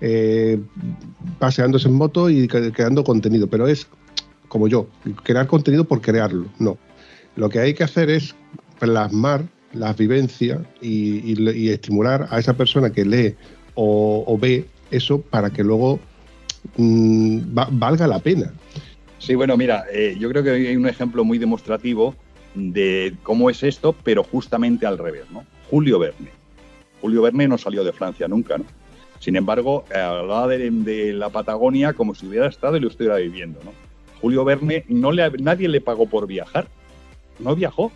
eh, 0.00 0.58
paseándose 1.38 1.88
en 1.88 1.94
moto 1.94 2.28
y 2.30 2.48
cre- 2.48 2.72
creando 2.72 3.04
contenido, 3.04 3.46
pero 3.48 3.66
es 3.68 3.86
como 4.48 4.66
yo, 4.68 4.88
crear 5.22 5.46
contenido 5.46 5.84
por 5.84 6.00
crearlo, 6.00 6.46
no. 6.58 6.78
Lo 7.36 7.48
que 7.48 7.60
hay 7.60 7.74
que 7.74 7.84
hacer 7.84 8.10
es 8.10 8.34
plasmar 8.80 9.44
las 9.72 9.96
vivencias 9.96 10.60
y, 10.80 11.68
estimular 11.70 12.26
a 12.30 12.38
esa 12.38 12.56
persona 12.56 12.90
que 12.90 13.04
lee 13.04 13.34
o, 13.74 14.38
ve 14.40 14.66
eso 14.90 15.20
para 15.20 15.50
que 15.50 15.62
luego 15.62 16.00
mm, 16.76 17.56
va- 17.56 17.68
valga 17.70 18.06
la 18.06 18.18
pena. 18.18 18.52
Sí, 19.18 19.34
bueno, 19.34 19.56
mira, 19.56 19.84
eh, 19.92 20.16
yo 20.18 20.28
creo 20.30 20.42
que 20.42 20.50
hay 20.50 20.76
un 20.76 20.88
ejemplo 20.88 21.24
muy 21.24 21.38
demostrativo 21.38 22.14
de 22.54 23.14
cómo 23.22 23.50
es 23.50 23.62
esto, 23.62 23.94
pero 24.02 24.24
justamente 24.24 24.86
al 24.86 24.96
revés, 24.96 25.24
¿no? 25.30 25.44
Julio 25.70 25.98
Verne. 25.98 26.30
Julio 27.00 27.22
Verne 27.22 27.48
no 27.48 27.58
salió 27.58 27.84
de 27.84 27.92
Francia 27.92 28.28
nunca, 28.28 28.58
¿no? 28.58 28.64
Sin 29.20 29.36
embargo, 29.36 29.84
eh, 29.94 29.98
hablaba 29.98 30.46
de, 30.48 30.70
de 30.70 31.12
la 31.12 31.28
Patagonia 31.28 31.92
como 31.92 32.14
si 32.14 32.26
hubiera 32.26 32.46
estado 32.46 32.76
y 32.76 32.80
lo 32.80 32.88
estuviera 32.88 33.16
viviendo, 33.16 33.60
¿no? 33.64 33.72
Julio 34.20 34.44
Verne, 34.44 34.84
no 34.88 35.12
le, 35.12 35.30
nadie 35.38 35.68
le 35.68 35.80
pagó 35.80 36.06
por 36.06 36.26
viajar, 36.26 36.68
no 37.38 37.54
viajó, 37.54 37.92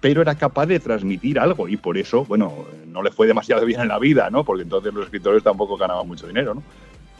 pero 0.00 0.22
era 0.22 0.34
capaz 0.34 0.66
de 0.66 0.80
transmitir 0.80 1.38
algo 1.38 1.68
y 1.68 1.76
por 1.76 1.96
eso, 1.98 2.24
bueno, 2.24 2.52
no 2.86 3.02
le 3.02 3.10
fue 3.10 3.26
demasiado 3.26 3.64
bien 3.64 3.80
en 3.80 3.88
la 3.88 3.98
vida, 3.98 4.30
¿no? 4.30 4.44
Porque 4.44 4.62
entonces 4.62 4.92
los 4.92 5.04
escritores 5.04 5.42
tampoco 5.42 5.76
ganaban 5.76 6.06
mucho 6.06 6.26
dinero, 6.26 6.54
¿no? 6.54 6.62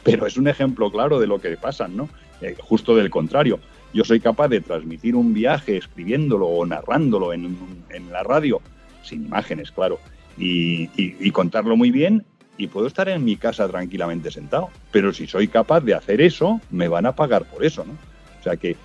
Pero 0.03 0.25
es 0.25 0.37
un 0.37 0.47
ejemplo 0.47 0.91
claro 0.91 1.19
de 1.19 1.27
lo 1.27 1.39
que 1.39 1.57
pasan, 1.57 1.97
¿no? 1.97 2.09
Eh, 2.41 2.55
justo 2.59 2.95
del 2.95 3.09
contrario. 3.09 3.59
Yo 3.93 4.03
soy 4.03 4.19
capaz 4.19 4.49
de 4.49 4.61
transmitir 4.61 5.15
un 5.15 5.33
viaje 5.33 5.77
escribiéndolo 5.77 6.45
o 6.47 6.65
narrándolo 6.65 7.33
en, 7.33 7.57
en 7.89 8.11
la 8.11 8.21
radio, 8.23 8.61
sin 9.07 9.25
imágenes, 9.25 9.71
claro, 9.71 9.99
y, 10.37 11.31
contarlo 11.31 11.75
muy 11.75 11.91
bien 11.91 12.23
y 12.57 12.67
puedo 12.67 12.87
estar 12.87 13.07
en 13.09 13.23
mi 13.23 13.35
casa 13.35 13.67
tranquilamente 13.67 14.31
sentado. 14.31 14.69
Pero 14.91 15.13
si 15.13 15.27
soy 15.27 15.47
capaz 15.47 15.81
de 15.81 15.93
hacer 15.93 16.21
eso, 16.21 16.59
me 16.71 16.87
van 16.87 17.05
a 17.05 17.15
pagar 17.15 17.45
por 17.45 17.63
eso, 17.63 17.85
¿no? 17.85 17.93
O 18.39 18.43
sea 18.43 18.57
que, 18.57 18.75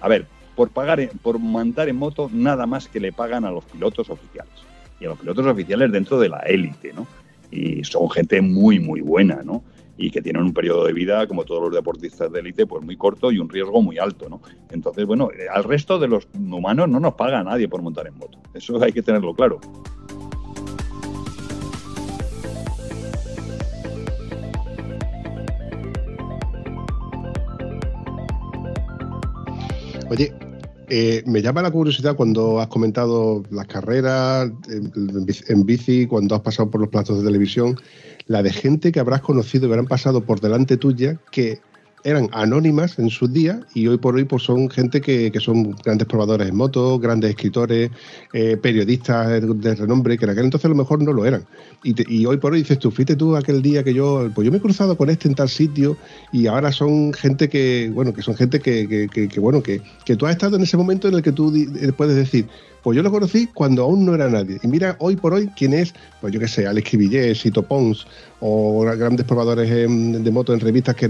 a 0.00 0.08
ver, 0.08 0.26
por 0.56 0.70
pagar, 0.70 1.08
por 1.22 1.38
montar 1.38 1.88
en 1.88 1.96
moto, 1.96 2.28
nada 2.32 2.66
más 2.66 2.88
que 2.88 3.00
le 3.00 3.12
pagan 3.12 3.44
a 3.44 3.50
los 3.50 3.64
pilotos 3.64 4.10
oficiales. 4.10 4.52
Y 5.00 5.04
a 5.04 5.08
los 5.08 5.18
pilotos 5.18 5.46
oficiales 5.46 5.92
dentro 5.92 6.18
de 6.18 6.28
la 6.28 6.38
élite, 6.40 6.92
¿no? 6.92 7.06
Y 7.50 7.84
son 7.84 8.10
gente 8.10 8.40
muy, 8.40 8.78
muy 8.78 9.00
buena, 9.00 9.42
¿no? 9.44 9.62
Y 10.02 10.10
que 10.10 10.22
tienen 10.22 10.42
un 10.42 10.54
periodo 10.54 10.86
de 10.86 10.94
vida, 10.94 11.26
como 11.26 11.44
todos 11.44 11.60
los 11.60 11.74
deportistas 11.74 12.32
de 12.32 12.40
élite, 12.40 12.66
pues 12.66 12.82
muy 12.82 12.96
corto 12.96 13.30
y 13.30 13.38
un 13.38 13.50
riesgo 13.50 13.82
muy 13.82 13.98
alto, 13.98 14.30
¿no? 14.30 14.40
Entonces, 14.70 15.04
bueno, 15.04 15.28
eh, 15.30 15.46
al 15.52 15.62
resto 15.62 15.98
de 15.98 16.08
los 16.08 16.26
humanos 16.34 16.88
no 16.88 16.98
nos 17.00 17.14
paga 17.14 17.44
nadie 17.44 17.68
por 17.68 17.82
montar 17.82 18.06
en 18.06 18.16
moto. 18.16 18.38
Eso 18.54 18.82
hay 18.82 18.92
que 18.92 19.02
tenerlo 19.02 19.34
claro. 19.34 19.60
Oye, 30.08 30.32
eh, 30.90 31.22
me 31.24 31.40
llama 31.40 31.62
la 31.62 31.70
curiosidad 31.70 32.16
cuando 32.16 32.60
has 32.60 32.66
comentado 32.66 33.44
las 33.50 33.66
carreras 33.68 34.50
en, 34.68 35.64
bici, 35.64 36.06
cuando 36.06 36.34
has 36.34 36.40
pasado 36.40 36.68
por 36.68 36.80
los 36.80 36.90
platos 36.90 37.18
de 37.18 37.24
televisión, 37.24 37.76
la 38.26 38.42
de 38.42 38.52
gente 38.52 38.90
que 38.90 38.98
habrás 38.98 39.20
conocido 39.20 39.66
y 39.66 39.70
habrán 39.70 39.86
pasado 39.86 40.24
por 40.24 40.40
delante 40.40 40.76
tuya 40.76 41.20
que 41.30 41.60
eran 42.04 42.28
anónimas 42.32 42.98
en 42.98 43.10
sus 43.10 43.32
días 43.32 43.58
y 43.74 43.86
hoy 43.86 43.98
por 43.98 44.14
hoy 44.16 44.24
pues 44.24 44.42
son 44.42 44.70
gente 44.70 45.00
que, 45.00 45.30
que 45.30 45.40
son 45.40 45.72
grandes 45.84 46.06
probadores 46.06 46.48
en 46.48 46.56
moto, 46.56 46.98
grandes 46.98 47.30
escritores, 47.30 47.90
eh, 48.32 48.56
periodistas 48.56 49.28
de, 49.42 49.74
renombre, 49.74 50.16
que 50.18 50.24
en 50.24 50.30
aquel 50.30 50.44
entonces 50.44 50.64
a 50.66 50.68
lo 50.70 50.74
mejor 50.74 51.02
no 51.02 51.12
lo 51.12 51.24
eran. 51.26 51.44
Y, 51.82 51.94
te- 51.94 52.04
y 52.08 52.26
hoy 52.26 52.36
por 52.38 52.52
hoy 52.52 52.60
dices 52.60 52.78
tú, 52.78 52.90
fuiste 52.90 53.16
tú 53.16 53.36
aquel 53.36 53.62
día 53.62 53.84
que 53.84 53.92
yo, 53.94 54.28
pues 54.34 54.44
yo 54.44 54.50
me 54.52 54.58
he 54.58 54.60
cruzado 54.60 54.96
con 54.96 55.10
este 55.10 55.28
en 55.28 55.34
tal 55.34 55.48
sitio 55.48 55.96
y 56.32 56.46
ahora 56.46 56.72
son 56.72 57.12
gente 57.12 57.48
que, 57.48 57.90
bueno, 57.92 58.12
que 58.12 58.22
son 58.22 58.34
gente 58.34 58.60
que, 58.60 59.08
que, 59.12 59.28
que- 59.28 59.40
bueno, 59.40 59.62
que, 59.62 59.80
que 60.04 60.16
tú 60.16 60.26
has 60.26 60.32
estado 60.32 60.56
en 60.56 60.62
ese 60.62 60.76
momento 60.76 61.08
en 61.08 61.14
el 61.14 61.22
que 61.22 61.32
tú 61.32 61.54
eh, 61.54 61.92
puedes 61.96 62.16
decir, 62.16 62.46
pues 62.82 62.96
yo 62.96 63.02
lo 63.02 63.10
conocí 63.10 63.46
cuando 63.48 63.82
aún 63.82 64.04
no 64.04 64.14
era 64.14 64.28
nadie. 64.28 64.58
Y 64.62 64.68
mira 64.68 64.96
hoy 64.98 65.16
por 65.16 65.34
hoy 65.34 65.48
quién 65.56 65.74
es, 65.74 65.94
pues 66.20 66.32
yo 66.32 66.40
qué 66.40 66.48
sé, 66.48 66.66
Alex 66.66 66.90
Quivillé, 66.90 67.34
Sito 67.34 67.62
Pons 67.62 68.06
o 68.40 68.80
grandes 68.80 69.26
probadores 69.26 69.68
de 69.68 70.30
moto 70.30 70.54
en 70.54 70.60
revistas 70.60 70.96
que, 70.96 71.08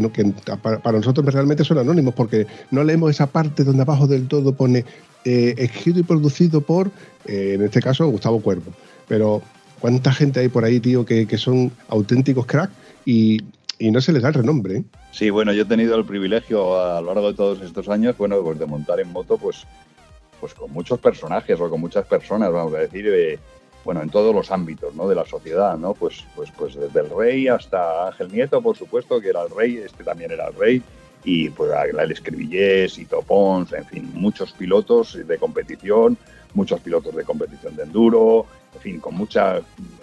para, 0.63 0.99
nosotros 0.99 1.33
realmente 1.33 1.65
son 1.65 1.79
anónimos 1.79 2.15
porque 2.15 2.47
no 2.71 2.83
leemos 2.83 3.11
esa 3.11 3.27
parte 3.27 3.65
donde 3.65 3.83
abajo 3.83 4.07
del 4.07 4.27
todo 4.27 4.55
pone 4.55 4.85
eh, 5.25 5.55
escrito 5.59 6.01
y 6.01 6.03
producido 6.03 6.61
por, 6.61 6.91
eh, 7.27 7.53
en 7.55 7.63
este 7.63 7.81
caso, 7.81 8.07
Gustavo 8.09 8.41
Cuervo. 8.41 8.73
Pero 9.07 9.43
cuánta 9.81 10.13
gente 10.13 10.41
hay 10.41 10.49
por 10.49 10.65
ahí, 10.65 10.81
tío, 10.81 11.05
que, 11.05 11.27
que 11.27 11.39
son 11.39 11.71
auténticos 11.89 12.47
cracks 12.47 12.73
y, 13.05 13.41
y 13.81 13.91
no 13.91 14.01
se 14.01 14.13
les 14.13 14.23
da 14.23 14.29
el 14.29 14.35
renombre. 14.35 14.77
¿eh? 14.79 14.85
Sí, 15.11 15.31
bueno, 15.31 15.53
yo 15.53 15.63
he 15.63 15.67
tenido 15.67 15.97
el 15.97 16.05
privilegio 16.05 16.81
a 16.81 17.01
lo 17.01 17.09
largo 17.09 17.29
de 17.29 17.37
todos 17.37 17.61
estos 17.63 17.89
años, 17.89 18.17
bueno, 18.17 18.41
pues 18.43 18.59
de 18.59 18.67
montar 18.67 19.01
en 19.01 19.11
moto, 19.11 19.39
pues, 19.39 19.67
pues 20.41 20.55
con 20.55 20.73
muchos 20.73 20.99
personajes 20.99 21.61
o 21.61 21.69
con 21.69 21.81
muchas 21.81 22.07
personas, 22.07 22.53
vamos 22.53 22.75
a 22.75 22.79
decir, 22.79 23.39
bueno, 23.85 24.03
en 24.03 24.11
todos 24.11 24.35
los 24.35 24.51
ámbitos, 24.51 24.95
¿no? 24.95 25.09
De 25.09 25.15
la 25.15 25.25
sociedad, 25.25 25.77
¿no? 25.77 25.95
Pues, 25.95 26.25
pues, 26.35 26.51
pues 26.57 26.75
desde 26.75 27.01
el 27.01 27.11
rey 27.11 27.49
hasta 27.49 28.09
Ángel 28.09 28.33
Nieto, 28.33 28.61
por 28.61 28.77
supuesto, 28.77 29.21
que 29.21 29.29
era 29.29 29.43
el 29.43 29.51
rey, 29.51 29.79
este 29.79 30.05
también 30.05 30.33
era 30.33 30.49
el 30.49 30.55
rey, 30.55 30.83
y 31.25 31.51
pues 31.51 31.71
el 31.93 32.11
Escribillés 32.11 32.99
y 32.99 33.05
Topons, 33.05 33.73
en 33.73 33.85
fin, 33.85 34.11
muchos 34.15 34.53
pilotos 34.53 35.19
de 35.27 35.39
competición, 35.39 36.17
muchos 36.55 36.81
pilotos 36.81 37.15
de 37.15 37.25
competición 37.25 37.77
de 37.77 37.85
enduro, 37.85 38.47
en 38.75 38.81
fin, 38.81 39.01
con 39.01 39.15
mucha 39.15 39.61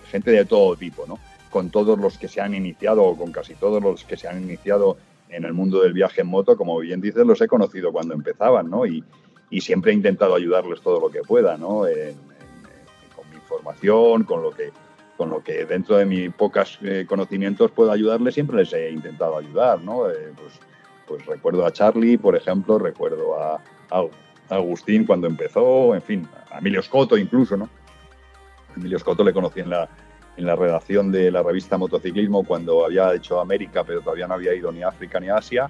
gente 0.09 0.31
de 0.31 0.45
todo 0.45 0.75
tipo, 0.75 1.05
¿no? 1.07 1.19
Con 1.49 1.69
todos 1.69 1.97
los 1.97 2.17
que 2.17 2.27
se 2.27 2.41
han 2.41 2.53
iniciado, 2.53 3.03
o 3.03 3.17
con 3.17 3.31
casi 3.31 3.55
todos 3.55 3.81
los 3.81 4.03
que 4.03 4.17
se 4.17 4.27
han 4.27 4.43
iniciado 4.43 4.97
en 5.29 5.43
el 5.43 5.53
mundo 5.53 5.81
del 5.81 5.93
viaje 5.93 6.21
en 6.21 6.27
moto, 6.27 6.55
como 6.55 6.79
bien 6.79 7.01
dices, 7.01 7.25
los 7.25 7.41
he 7.41 7.47
conocido 7.47 7.91
cuando 7.91 8.13
empezaban, 8.13 8.69
¿no? 8.69 8.85
Y, 8.85 9.03
y 9.49 9.61
siempre 9.61 9.91
he 9.91 9.95
intentado 9.95 10.35
ayudarles 10.35 10.81
todo 10.81 10.99
lo 10.99 11.09
que 11.09 11.21
pueda, 11.21 11.57
¿no? 11.57 11.87
En- 11.87 12.09
en- 12.09 12.17
con 13.15 13.29
mi 13.29 13.35
información, 13.35 14.23
con 14.23 14.41
lo 14.43 14.51
que 14.51 14.71
con 15.17 15.31
lo 15.31 15.43
que 15.43 15.65
dentro 15.65 15.97
de 15.97 16.05
mis 16.05 16.31
pocos 16.31 16.77
eh, 16.83 17.05
conocimientos 17.09 17.71
puedo 17.71 17.91
ayudarles, 17.91 18.35
siempre 18.35 18.57
les 18.57 18.71
he 18.73 18.91
intentado 18.91 19.35
ayudar, 19.35 19.81
¿no? 19.81 20.07
Eh, 20.11 20.31
pues, 20.35 20.53
pues 21.07 21.25
recuerdo 21.25 21.65
a 21.65 21.71
Charlie, 21.73 22.19
por 22.19 22.35
ejemplo, 22.35 22.77
recuerdo 22.77 23.33
a, 23.35 23.55
a 23.89 24.03
Agustín 24.49 25.05
cuando 25.07 25.25
empezó, 25.25 25.95
en 25.95 26.03
fin, 26.03 26.27
a 26.51 26.59
Emilio 26.59 26.83
Scotto 26.83 27.17
incluso, 27.17 27.57
¿no? 27.57 27.67
Emilio 28.75 28.99
Scotto 28.99 29.23
le 29.23 29.33
conocí 29.33 29.61
en 29.61 29.71
la, 29.71 29.89
en 30.37 30.45
la 30.45 30.55
redacción 30.55 31.11
de 31.11 31.31
la 31.31 31.41
revista 31.41 31.79
Motociclismo 31.79 32.43
cuando 32.43 32.85
había 32.85 33.11
hecho 33.15 33.39
América, 33.39 33.83
pero 33.83 34.01
todavía 34.01 34.27
no 34.27 34.35
había 34.35 34.53
ido 34.53 34.71
ni 34.71 34.83
a 34.83 34.89
África 34.89 35.19
ni 35.19 35.29
a 35.29 35.37
Asia. 35.37 35.67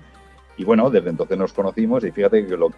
Y 0.58 0.64
bueno, 0.64 0.90
desde 0.90 1.10
entonces 1.10 1.38
nos 1.38 1.54
conocimos 1.54 2.04
y 2.04 2.12
fíjate 2.12 2.46
que 2.46 2.58
lo, 2.58 2.72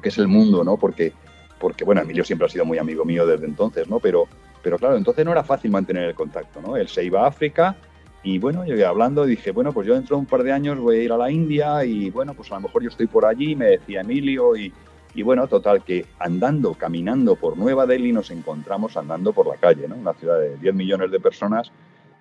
que 0.00 0.08
es 0.08 0.18
el 0.18 0.28
mundo, 0.28 0.62
¿no? 0.62 0.76
Porque, 0.76 1.12
porque, 1.58 1.84
bueno, 1.84 2.02
Emilio 2.02 2.24
siempre 2.24 2.46
ha 2.46 2.50
sido 2.50 2.64
muy 2.64 2.78
amigo 2.78 3.04
mío 3.04 3.26
desde 3.26 3.46
entonces, 3.46 3.88
¿no? 3.88 3.98
Pero, 3.98 4.28
pero 4.62 4.78
claro, 4.78 4.96
entonces 4.96 5.24
no 5.24 5.32
era 5.32 5.42
fácil 5.42 5.70
mantener 5.70 6.04
el 6.04 6.14
contacto, 6.14 6.60
¿no? 6.60 6.76
Él 6.76 6.88
se 6.88 7.04
iba 7.04 7.24
a 7.24 7.28
África 7.28 7.76
y 8.22 8.38
bueno, 8.38 8.64
yo 8.64 8.88
hablando 8.88 9.24
dije, 9.24 9.52
bueno, 9.52 9.72
pues 9.72 9.86
yo 9.86 9.94
dentro 9.94 10.16
de 10.16 10.20
un 10.20 10.26
par 10.26 10.42
de 10.42 10.52
años 10.52 10.78
voy 10.78 10.96
a 10.96 11.02
ir 11.02 11.12
a 11.12 11.16
la 11.16 11.30
India 11.30 11.84
y 11.84 12.10
bueno, 12.10 12.34
pues 12.34 12.50
a 12.52 12.54
lo 12.56 12.62
mejor 12.62 12.82
yo 12.82 12.88
estoy 12.88 13.06
por 13.06 13.26
allí, 13.26 13.54
me 13.54 13.66
decía 13.66 14.00
Emilio 14.00 14.56
y, 14.56 14.72
y 15.14 15.22
bueno, 15.22 15.46
total, 15.46 15.84
que 15.84 16.06
andando, 16.18 16.74
caminando 16.74 17.36
por 17.36 17.56
Nueva 17.56 17.86
Delhi 17.86 18.12
nos 18.12 18.30
encontramos 18.30 18.96
andando 18.96 19.32
por 19.32 19.46
la 19.46 19.56
calle, 19.56 19.86
¿no? 19.86 19.94
Una 19.94 20.14
ciudad 20.14 20.40
de 20.40 20.56
10 20.56 20.74
millones 20.74 21.10
de 21.10 21.20
personas, 21.20 21.70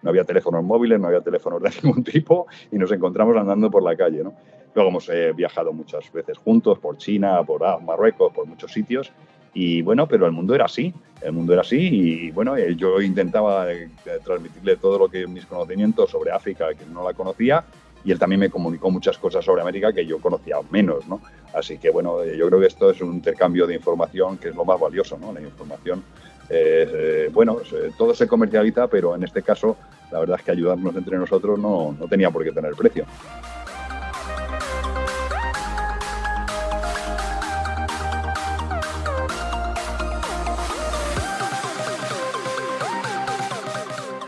no 0.03 0.09
había 0.09 0.23
teléfonos 0.23 0.63
móviles, 0.63 0.99
no 0.99 1.07
había 1.07 1.21
teléfonos 1.21 1.61
de 1.61 1.71
ningún 1.83 2.03
tipo 2.03 2.47
y 2.71 2.77
nos 2.77 2.91
encontramos 2.91 3.35
andando 3.35 3.71
por 3.71 3.81
la 3.81 3.95
calle, 3.95 4.23
¿no? 4.23 4.33
Luego 4.75 4.89
hemos 4.89 5.09
eh, 5.09 5.31
viajado 5.33 5.71
muchas 5.71 6.11
veces 6.11 6.37
juntos 6.37 6.79
por 6.79 6.97
China, 6.97 7.43
por 7.43 7.63
ah, 7.63 7.77
Marruecos, 7.77 8.33
por 8.33 8.45
muchos 8.47 8.71
sitios 8.71 9.11
y 9.53 9.83
bueno, 9.83 10.07
pero 10.07 10.25
el 10.25 10.31
mundo 10.31 10.55
era 10.55 10.65
así, 10.65 10.91
el 11.21 11.31
mundo 11.31 11.53
era 11.53 11.61
así 11.61 11.77
y 11.77 12.31
bueno, 12.31 12.57
eh, 12.57 12.75
yo 12.75 12.99
intentaba 13.01 13.71
eh, 13.71 13.89
transmitirle 14.23 14.77
todo 14.77 14.97
lo 14.97 15.09
que 15.09 15.27
mis 15.27 15.45
conocimientos 15.45 16.09
sobre 16.09 16.31
África, 16.31 16.73
que 16.73 16.85
no 16.87 17.03
la 17.03 17.13
conocía, 17.13 17.63
y 18.03 18.11
él 18.11 18.19
también 18.19 18.39
me 18.39 18.49
comunicó 18.49 18.89
muchas 18.89 19.17
cosas 19.17 19.45
sobre 19.45 19.61
América 19.61 19.93
que 19.93 20.05
yo 20.05 20.19
conocía 20.19 20.57
menos, 20.71 21.07
¿no? 21.07 21.21
Así 21.53 21.77
que 21.77 21.91
bueno, 21.91 22.25
yo 22.25 22.47
creo 22.47 22.59
que 22.59 22.65
esto 22.65 22.89
es 22.89 22.99
un 23.01 23.13
intercambio 23.13 23.67
de 23.67 23.75
información 23.75 24.37
que 24.37 24.49
es 24.49 24.55
lo 24.55 24.65
más 24.65 24.79
valioso, 24.79 25.17
¿no? 25.17 25.31
La 25.31 25.41
información, 25.41 26.03
eh, 26.49 26.87
eh, 26.93 27.29
bueno, 27.33 27.57
eh, 27.73 27.91
todo 27.97 28.13
se 28.13 28.27
comercializa, 28.27 28.87
pero 28.87 29.15
en 29.15 29.23
este 29.23 29.41
caso 29.41 29.77
la 30.11 30.19
verdad 30.19 30.37
es 30.39 30.45
que 30.45 30.51
ayudarnos 30.51 30.95
entre 30.95 31.17
nosotros 31.17 31.57
no, 31.59 31.95
no 31.99 32.07
tenía 32.07 32.29
por 32.29 32.43
qué 32.43 32.51
tener 32.51 32.73
precio. 32.73 33.05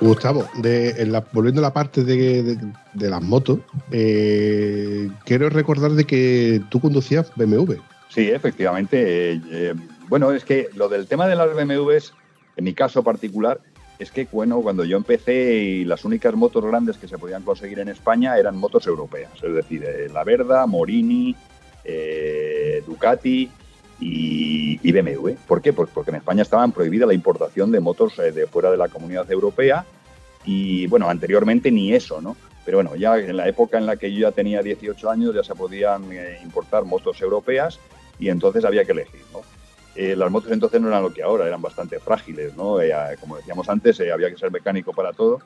Gustavo, 0.01 0.45
de, 0.61 0.89
en 1.01 1.11
la- 1.13 1.25
volviendo 1.31 1.61
a 1.61 1.63
la 1.63 1.73
parte 1.73 2.03
de, 2.03 2.43
de- 2.43 2.57
de 2.93 3.09
las 3.09 3.21
motos, 3.23 3.59
eh, 3.91 5.09
quiero 5.23 5.49
recordar 5.49 5.91
de 5.91 6.03
que 6.05 6.61
tú 6.69 6.79
conducías 6.79 7.31
BMW. 7.35 7.75
Sí, 8.09 8.29
efectivamente. 8.29 9.33
eh, 9.51 9.73
bueno, 10.09 10.31
es 10.31 10.43
que 10.45 10.69
lo 10.75 10.89
del 10.89 11.07
tema 11.07 11.27
de 11.27 11.35
las 11.35 11.53
BMWs, 11.53 12.13
en 12.55 12.63
mi 12.63 12.73
caso 12.73 13.03
particular, 13.03 13.59
es 13.99 14.11
que 14.11 14.27
bueno, 14.31 14.61
cuando 14.61 14.83
yo 14.83 14.97
empecé 14.97 15.53
y 15.55 15.85
las 15.85 16.05
únicas 16.05 16.35
motos 16.35 16.65
grandes 16.65 16.97
que 16.97 17.07
se 17.07 17.17
podían 17.17 17.43
conseguir 17.43 17.79
en 17.79 17.87
España 17.87 18.37
eran 18.37 18.57
motos 18.57 18.87
europeas, 18.87 19.31
es 19.41 19.53
decir, 19.53 19.83
eh, 19.85 20.09
La 20.13 20.23
Verda, 20.23 20.65
Morini, 20.67 21.35
eh, 21.83 22.83
Ducati 22.85 23.49
y, 23.99 24.79
y 24.81 24.91
BMW. 24.91 25.35
¿Por 25.47 25.61
qué? 25.61 25.71
Pues 25.71 25.89
porque 25.93 26.11
en 26.11 26.17
España 26.17 26.41
estaban 26.41 26.71
prohibida 26.71 27.05
la 27.05 27.13
importación 27.13 27.71
de 27.71 27.79
motos 27.79 28.19
eh, 28.19 28.31
de 28.31 28.47
fuera 28.47 28.71
de 28.71 28.77
la 28.77 28.89
comunidad 28.89 29.29
europea 29.31 29.85
y 30.45 30.87
bueno, 30.87 31.09
anteriormente 31.09 31.71
ni 31.71 31.93
eso, 31.93 32.21
¿no? 32.21 32.35
Pero 32.65 32.79
bueno, 32.79 32.95
ya 32.95 33.17
en 33.17 33.37
la 33.37 33.47
época 33.47 33.77
en 33.77 33.85
la 33.85 33.95
que 33.95 34.11
yo 34.11 34.21
ya 34.21 34.31
tenía 34.31 34.61
18 34.61 35.09
años 35.09 35.35
ya 35.35 35.43
se 35.43 35.53
podían 35.55 36.11
eh, 36.11 36.39
importar 36.43 36.83
motos 36.83 37.21
europeas 37.21 37.79
y 38.19 38.29
entonces 38.29 38.65
había 38.65 38.83
que 38.85 38.91
elegir, 38.91 39.21
¿no? 39.31 39.41
Eh, 39.95 40.15
las 40.15 40.29
motos 40.29 40.51
entonces 40.51 40.81
no 40.81 40.89
eran 40.89 41.03
lo 41.03 41.13
que 41.13 41.23
ahora, 41.23 41.47
eran 41.47 41.61
bastante 41.61 41.99
frágiles, 41.99 42.55
¿no? 42.55 42.81
Eh, 42.81 42.93
como 43.19 43.37
decíamos 43.37 43.69
antes, 43.69 43.99
eh, 44.01 44.11
había 44.11 44.29
que 44.29 44.37
ser 44.37 44.51
mecánico 44.51 44.91
para 44.91 45.13
todo, 45.13 45.39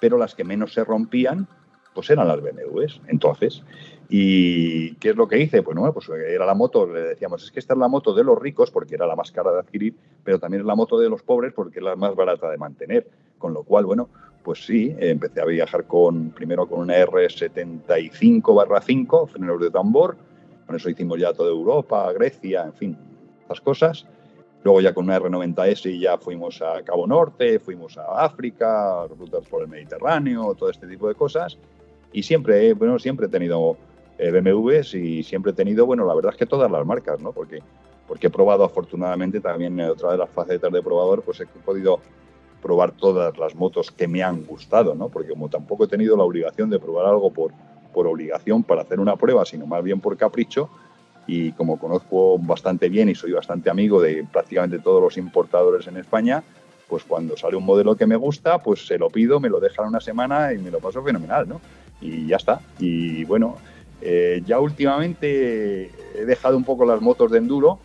pero 0.00 0.16
las 0.16 0.34
que 0.34 0.44
menos 0.44 0.72
se 0.72 0.84
rompían, 0.84 1.48
pues 1.92 2.08
eran 2.10 2.28
las 2.28 2.40
BMWs, 2.40 3.00
entonces. 3.08 3.62
¿Y 4.08 4.94
qué 4.96 5.10
es 5.10 5.16
lo 5.16 5.26
que 5.26 5.40
hice? 5.40 5.62
Pues 5.62 5.76
no, 5.76 5.92
pues 5.92 6.08
era 6.08 6.46
la 6.46 6.54
moto, 6.54 6.86
le 6.86 7.00
decíamos, 7.00 7.42
es 7.42 7.50
que 7.50 7.58
esta 7.58 7.74
es 7.74 7.80
la 7.80 7.88
moto 7.88 8.14
de 8.14 8.22
los 8.22 8.38
ricos 8.38 8.70
porque 8.70 8.94
era 8.94 9.06
la 9.06 9.16
más 9.16 9.32
cara 9.32 9.50
de 9.50 9.58
adquirir, 9.58 9.96
pero 10.22 10.38
también 10.38 10.60
es 10.60 10.66
la 10.66 10.76
moto 10.76 11.00
de 11.00 11.08
los 11.08 11.22
pobres 11.22 11.52
porque 11.52 11.80
es 11.80 11.84
la 11.84 11.96
más 11.96 12.14
barata 12.14 12.48
de 12.48 12.58
mantener. 12.58 13.08
Con 13.38 13.52
lo 13.52 13.64
cual, 13.64 13.86
bueno, 13.86 14.08
pues 14.44 14.64
sí, 14.64 14.94
empecé 14.98 15.40
a 15.40 15.44
viajar 15.44 15.88
con 15.88 16.30
primero 16.30 16.68
con 16.68 16.78
una 16.78 16.94
R75-5, 17.04 19.28
frenos 19.28 19.60
de 19.60 19.70
tambor, 19.72 20.16
con 20.66 20.76
eso 20.76 20.88
hicimos 20.88 21.18
ya 21.18 21.32
toda 21.32 21.50
Europa, 21.50 22.12
Grecia, 22.12 22.62
en 22.62 22.74
fin, 22.74 22.96
estas 23.46 23.60
cosas. 23.60 24.06
Luego 24.64 24.80
ya 24.80 24.92
con 24.92 25.04
una 25.04 25.20
R90S 25.20 25.98
ya 26.00 26.18
fuimos 26.18 26.60
a 26.60 26.82
Cabo 26.82 27.06
Norte, 27.06 27.60
fuimos 27.60 27.96
a 27.96 28.24
África, 28.24 29.06
rutas 29.06 29.46
por 29.46 29.62
el 29.62 29.68
Mediterráneo, 29.68 30.54
todo 30.54 30.70
este 30.70 30.88
tipo 30.88 31.06
de 31.06 31.14
cosas. 31.14 31.56
Y 32.12 32.24
siempre, 32.24 32.68
eh, 32.68 32.72
bueno, 32.74 32.98
siempre 32.98 33.26
he 33.26 33.28
tenido 33.28 33.76
eh, 34.18 34.32
BMWs 34.32 34.94
y 34.94 35.22
siempre 35.22 35.52
he 35.52 35.54
tenido, 35.54 35.86
bueno, 35.86 36.04
la 36.04 36.14
verdad 36.14 36.32
es 36.32 36.38
que 36.38 36.46
todas 36.46 36.70
las 36.70 36.84
marcas, 36.84 37.20
¿no? 37.20 37.30
Porque, 37.30 37.60
porque 38.08 38.26
he 38.26 38.30
probado 38.30 38.64
afortunadamente 38.64 39.40
también 39.40 39.78
eh, 39.78 39.88
otra 39.88 40.10
de 40.12 40.18
las 40.18 40.30
facetas 40.30 40.72
de 40.72 40.82
probador, 40.82 41.22
pues 41.22 41.40
he 41.40 41.46
podido 41.46 42.00
probar 42.60 42.90
todas 42.90 43.38
las 43.38 43.54
motos 43.54 43.92
que 43.92 44.08
me 44.08 44.24
han 44.24 44.44
gustado, 44.44 44.96
¿no? 44.96 45.08
Porque 45.08 45.30
como 45.30 45.48
tampoco 45.48 45.84
he 45.84 45.88
tenido 45.88 46.16
la 46.16 46.24
obligación 46.24 46.70
de 46.70 46.80
probar 46.80 47.06
algo 47.06 47.30
por, 47.30 47.52
por 47.94 48.08
obligación 48.08 48.64
para 48.64 48.82
hacer 48.82 48.98
una 48.98 49.14
prueba, 49.14 49.44
sino 49.44 49.64
más 49.66 49.84
bien 49.84 50.00
por 50.00 50.16
capricho, 50.16 50.68
y 51.26 51.52
como 51.52 51.78
conozco 51.78 52.38
bastante 52.38 52.88
bien 52.88 53.08
y 53.08 53.14
soy 53.14 53.32
bastante 53.32 53.70
amigo 53.70 54.00
de 54.00 54.24
prácticamente 54.30 54.78
todos 54.78 55.02
los 55.02 55.16
importadores 55.16 55.86
en 55.86 55.96
España, 55.96 56.42
pues 56.88 57.04
cuando 57.04 57.36
sale 57.36 57.56
un 57.56 57.64
modelo 57.64 57.96
que 57.96 58.06
me 58.06 58.16
gusta, 58.16 58.62
pues 58.62 58.86
se 58.86 58.98
lo 58.98 59.10
pido, 59.10 59.40
me 59.40 59.48
lo 59.48 59.58
dejan 59.58 59.88
una 59.88 60.00
semana 60.00 60.52
y 60.52 60.58
me 60.58 60.70
lo 60.70 60.78
paso 60.78 61.02
fenomenal, 61.02 61.48
¿no? 61.48 61.60
Y 62.00 62.26
ya 62.26 62.36
está. 62.36 62.60
Y 62.78 63.24
bueno, 63.24 63.56
eh, 64.00 64.42
ya 64.46 64.60
últimamente 64.60 65.90
he 66.14 66.24
dejado 66.24 66.56
un 66.56 66.64
poco 66.64 66.84
las 66.84 67.00
motos 67.00 67.30
de 67.32 67.38
enduro, 67.38 67.80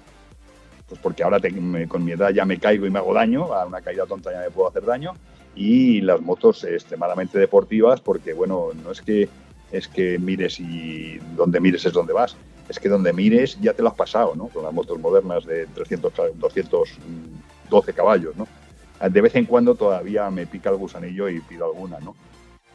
pues 0.87 0.99
porque 1.01 1.23
ahora 1.23 1.39
con 1.87 2.03
mi 2.03 2.11
edad 2.11 2.29
ya 2.31 2.45
me 2.45 2.59
caigo 2.59 2.85
y 2.85 2.91
me 2.91 2.99
hago 2.99 3.13
daño, 3.13 3.53
a 3.53 3.65
una 3.65 3.81
caída 3.81 4.05
tonta 4.05 4.31
ya 4.31 4.41
me 4.41 4.51
puedo 4.51 4.69
hacer 4.69 4.85
daño, 4.85 5.13
y 5.55 6.01
las 6.01 6.21
motos 6.21 6.63
extremadamente 6.63 7.39
deportivas, 7.39 8.01
porque 8.01 8.33
bueno, 8.33 8.69
no 8.83 8.91
es 8.91 9.01
que 9.01 9.29
es 9.71 9.87
que 9.87 10.19
mires 10.19 10.59
y 10.59 11.17
donde 11.35 11.61
mires 11.61 11.85
es 11.85 11.93
donde 11.93 12.11
vas, 12.11 12.35
es 12.71 12.79
que 12.79 12.89
donde 12.89 13.13
mires 13.13 13.59
ya 13.61 13.73
te 13.73 13.83
lo 13.83 13.89
has 13.89 13.95
pasado, 13.95 14.33
¿no? 14.35 14.47
Con 14.47 14.63
las 14.63 14.73
motos 14.73 14.99
modernas 14.99 15.45
de 15.45 15.67
300, 15.67 16.11
ca- 16.13 16.23
212 16.35 17.93
caballos, 17.93 18.35
¿no? 18.35 18.47
De 19.09 19.21
vez 19.21 19.35
en 19.35 19.45
cuando 19.45 19.75
todavía 19.75 20.29
me 20.29 20.45
pica 20.45 20.69
el 20.69 20.77
gusanillo 20.77 21.27
y 21.29 21.39
pido 21.41 21.65
alguna, 21.65 21.99
¿no? 21.99 22.15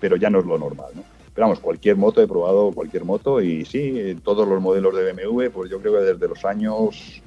Pero 0.00 0.16
ya 0.16 0.30
no 0.30 0.40
es 0.40 0.44
lo 0.46 0.58
normal, 0.58 0.88
¿no? 0.94 1.02
Pero 1.34 1.46
vamos, 1.46 1.60
cualquier 1.60 1.96
moto, 1.96 2.22
he 2.22 2.26
probado 2.26 2.72
cualquier 2.72 3.04
moto 3.04 3.40
y 3.40 3.64
sí, 3.64 4.18
todos 4.24 4.48
los 4.48 4.60
modelos 4.60 4.94
de 4.94 5.12
BMW, 5.12 5.50
pues 5.50 5.70
yo 5.70 5.80
creo 5.80 5.92
que 5.94 6.00
desde 6.12 6.28
los 6.28 6.44
años 6.44 7.22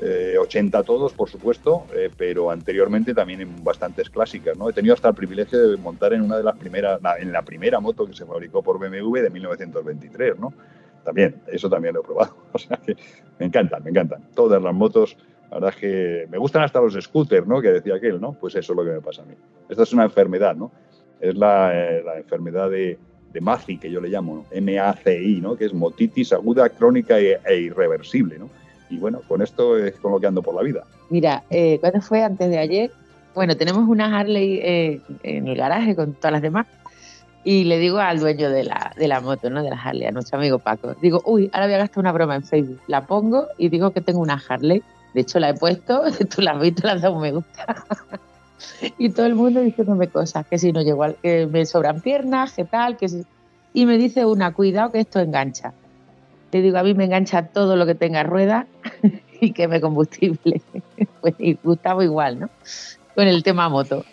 eh, 0.00 0.36
80 0.40 0.82
todos, 0.84 1.12
por 1.12 1.28
supuesto, 1.28 1.84
eh, 1.94 2.10
pero 2.16 2.50
anteriormente 2.50 3.12
también 3.12 3.42
en 3.42 3.62
bastantes 3.62 4.08
clásicas, 4.08 4.56
¿no? 4.56 4.70
He 4.70 4.72
tenido 4.72 4.94
hasta 4.94 5.08
el 5.08 5.14
privilegio 5.14 5.68
de 5.68 5.76
montar 5.76 6.12
en 6.14 6.22
una 6.22 6.36
de 6.38 6.44
las 6.44 6.56
primeras, 6.56 7.00
en 7.18 7.32
la 7.32 7.42
primera 7.42 7.80
moto 7.80 8.06
que 8.06 8.14
se 8.14 8.24
fabricó 8.24 8.62
por 8.62 8.78
BMW 8.78 9.20
de 9.20 9.30
1923, 9.30 10.38
¿no? 10.38 10.54
También, 11.04 11.36
eso 11.48 11.68
también 11.68 11.94
lo 11.94 12.00
he 12.00 12.04
probado. 12.04 12.36
O 12.52 12.58
sea 12.58 12.76
que 12.76 12.96
me 13.38 13.46
encantan, 13.46 13.82
me 13.84 13.90
encantan. 13.90 14.22
Todas 14.34 14.60
las 14.62 14.74
motos, 14.74 15.16
la 15.50 15.56
verdad 15.56 15.70
es 15.70 15.76
que 15.76 16.26
me 16.30 16.38
gustan 16.38 16.62
hasta 16.62 16.80
los 16.80 16.94
scooters, 16.94 17.46
¿no? 17.46 17.60
Que 17.60 17.68
decía 17.68 17.94
aquel, 17.94 18.20
¿no? 18.20 18.32
Pues 18.32 18.54
eso 18.56 18.72
es 18.72 18.76
lo 18.76 18.84
que 18.84 18.90
me 18.90 19.00
pasa 19.00 19.22
a 19.22 19.24
mí. 19.24 19.34
Esta 19.68 19.84
es 19.84 19.92
una 19.92 20.04
enfermedad, 20.04 20.56
¿no? 20.56 20.72
Es 21.20 21.34
la, 21.36 21.70
eh, 21.74 22.02
la 22.04 22.18
enfermedad 22.18 22.70
de, 22.70 22.98
de 23.32 23.40
MACI, 23.40 23.78
que 23.78 23.90
yo 23.90 24.00
le 24.00 24.08
llamo, 24.08 24.34
¿no? 24.34 24.44
M-A-C-I, 24.50 25.40
¿no? 25.40 25.56
Que 25.56 25.66
es 25.66 25.74
motitis 25.74 26.32
aguda, 26.32 26.68
crónica 26.68 27.18
e, 27.18 27.40
e 27.44 27.56
irreversible, 27.56 28.38
¿no? 28.38 28.50
Y 28.88 28.98
bueno, 28.98 29.20
con 29.28 29.40
esto 29.40 29.78
es 29.78 29.94
con 30.00 30.12
lo 30.12 30.20
que 30.20 30.26
ando 30.26 30.42
por 30.42 30.54
la 30.54 30.62
vida. 30.62 30.84
Mira, 31.10 31.44
eh, 31.50 31.78
¿cuándo 31.80 32.00
fue? 32.00 32.22
Antes 32.22 32.50
de 32.50 32.58
ayer. 32.58 32.90
Bueno, 33.34 33.56
tenemos 33.56 33.88
una 33.88 34.18
Harley 34.18 34.58
eh, 34.62 35.00
en 35.22 35.46
el 35.46 35.56
garaje 35.56 35.94
con 35.94 36.14
todas 36.14 36.32
las 36.32 36.42
demás. 36.42 36.66
Y 37.42 37.64
le 37.64 37.78
digo 37.78 37.98
al 37.98 38.20
dueño 38.20 38.50
de 38.50 38.64
la, 38.64 38.92
de 38.96 39.08
la 39.08 39.20
moto, 39.20 39.48
¿no? 39.48 39.62
De 39.62 39.70
la 39.70 39.76
Harley, 39.76 40.06
a 40.06 40.10
nuestro 40.10 40.38
amigo 40.38 40.58
Paco. 40.58 40.94
Digo, 41.00 41.22
uy, 41.24 41.48
ahora 41.52 41.66
voy 41.66 41.74
a 41.74 41.78
gastar 41.78 42.00
una 42.00 42.12
broma 42.12 42.36
en 42.36 42.44
Facebook. 42.44 42.80
La 42.86 43.06
pongo 43.06 43.46
y 43.56 43.70
digo 43.70 43.92
que 43.92 44.02
tengo 44.02 44.20
una 44.20 44.42
Harley. 44.46 44.82
De 45.14 45.22
hecho, 45.22 45.40
la 45.40 45.50
he 45.50 45.54
puesto, 45.54 46.02
tú 46.34 46.42
la 46.42 46.52
has 46.52 46.60
visto, 46.60 46.86
le 46.86 46.92
has 46.92 47.02
dado 47.02 47.14
un 47.14 47.22
me 47.22 47.32
gusta. 47.32 47.84
y 48.98 49.10
todo 49.10 49.26
el 49.26 49.34
mundo 49.34 49.60
diciéndome 49.60 50.08
cosas, 50.08 50.46
que 50.46 50.58
si 50.58 50.72
no 50.72 50.82
llego 50.82 51.02
al, 51.02 51.16
que 51.16 51.46
me 51.46 51.64
sobran 51.64 52.00
piernas, 52.00 52.52
que 52.52 52.64
tal, 52.64 52.96
que 52.96 53.08
si... 53.08 53.24
Y 53.72 53.86
me 53.86 53.96
dice 53.96 54.26
una, 54.26 54.52
cuidado 54.52 54.92
que 54.92 55.00
esto 55.00 55.20
engancha. 55.20 55.72
Le 56.52 56.60
digo, 56.60 56.78
a 56.78 56.82
mí 56.82 56.92
me 56.94 57.04
engancha 57.04 57.46
todo 57.46 57.76
lo 57.76 57.86
que 57.86 57.94
tenga 57.94 58.22
rueda 58.24 58.66
y 59.40 59.52
queme 59.52 59.80
combustible. 59.80 60.60
pues 61.20 61.34
y 61.38 61.54
Gustavo 61.62 62.02
igual, 62.02 62.40
¿no? 62.40 62.50
Con 63.14 63.28
el 63.28 63.42
tema 63.42 63.68
moto. 63.68 64.04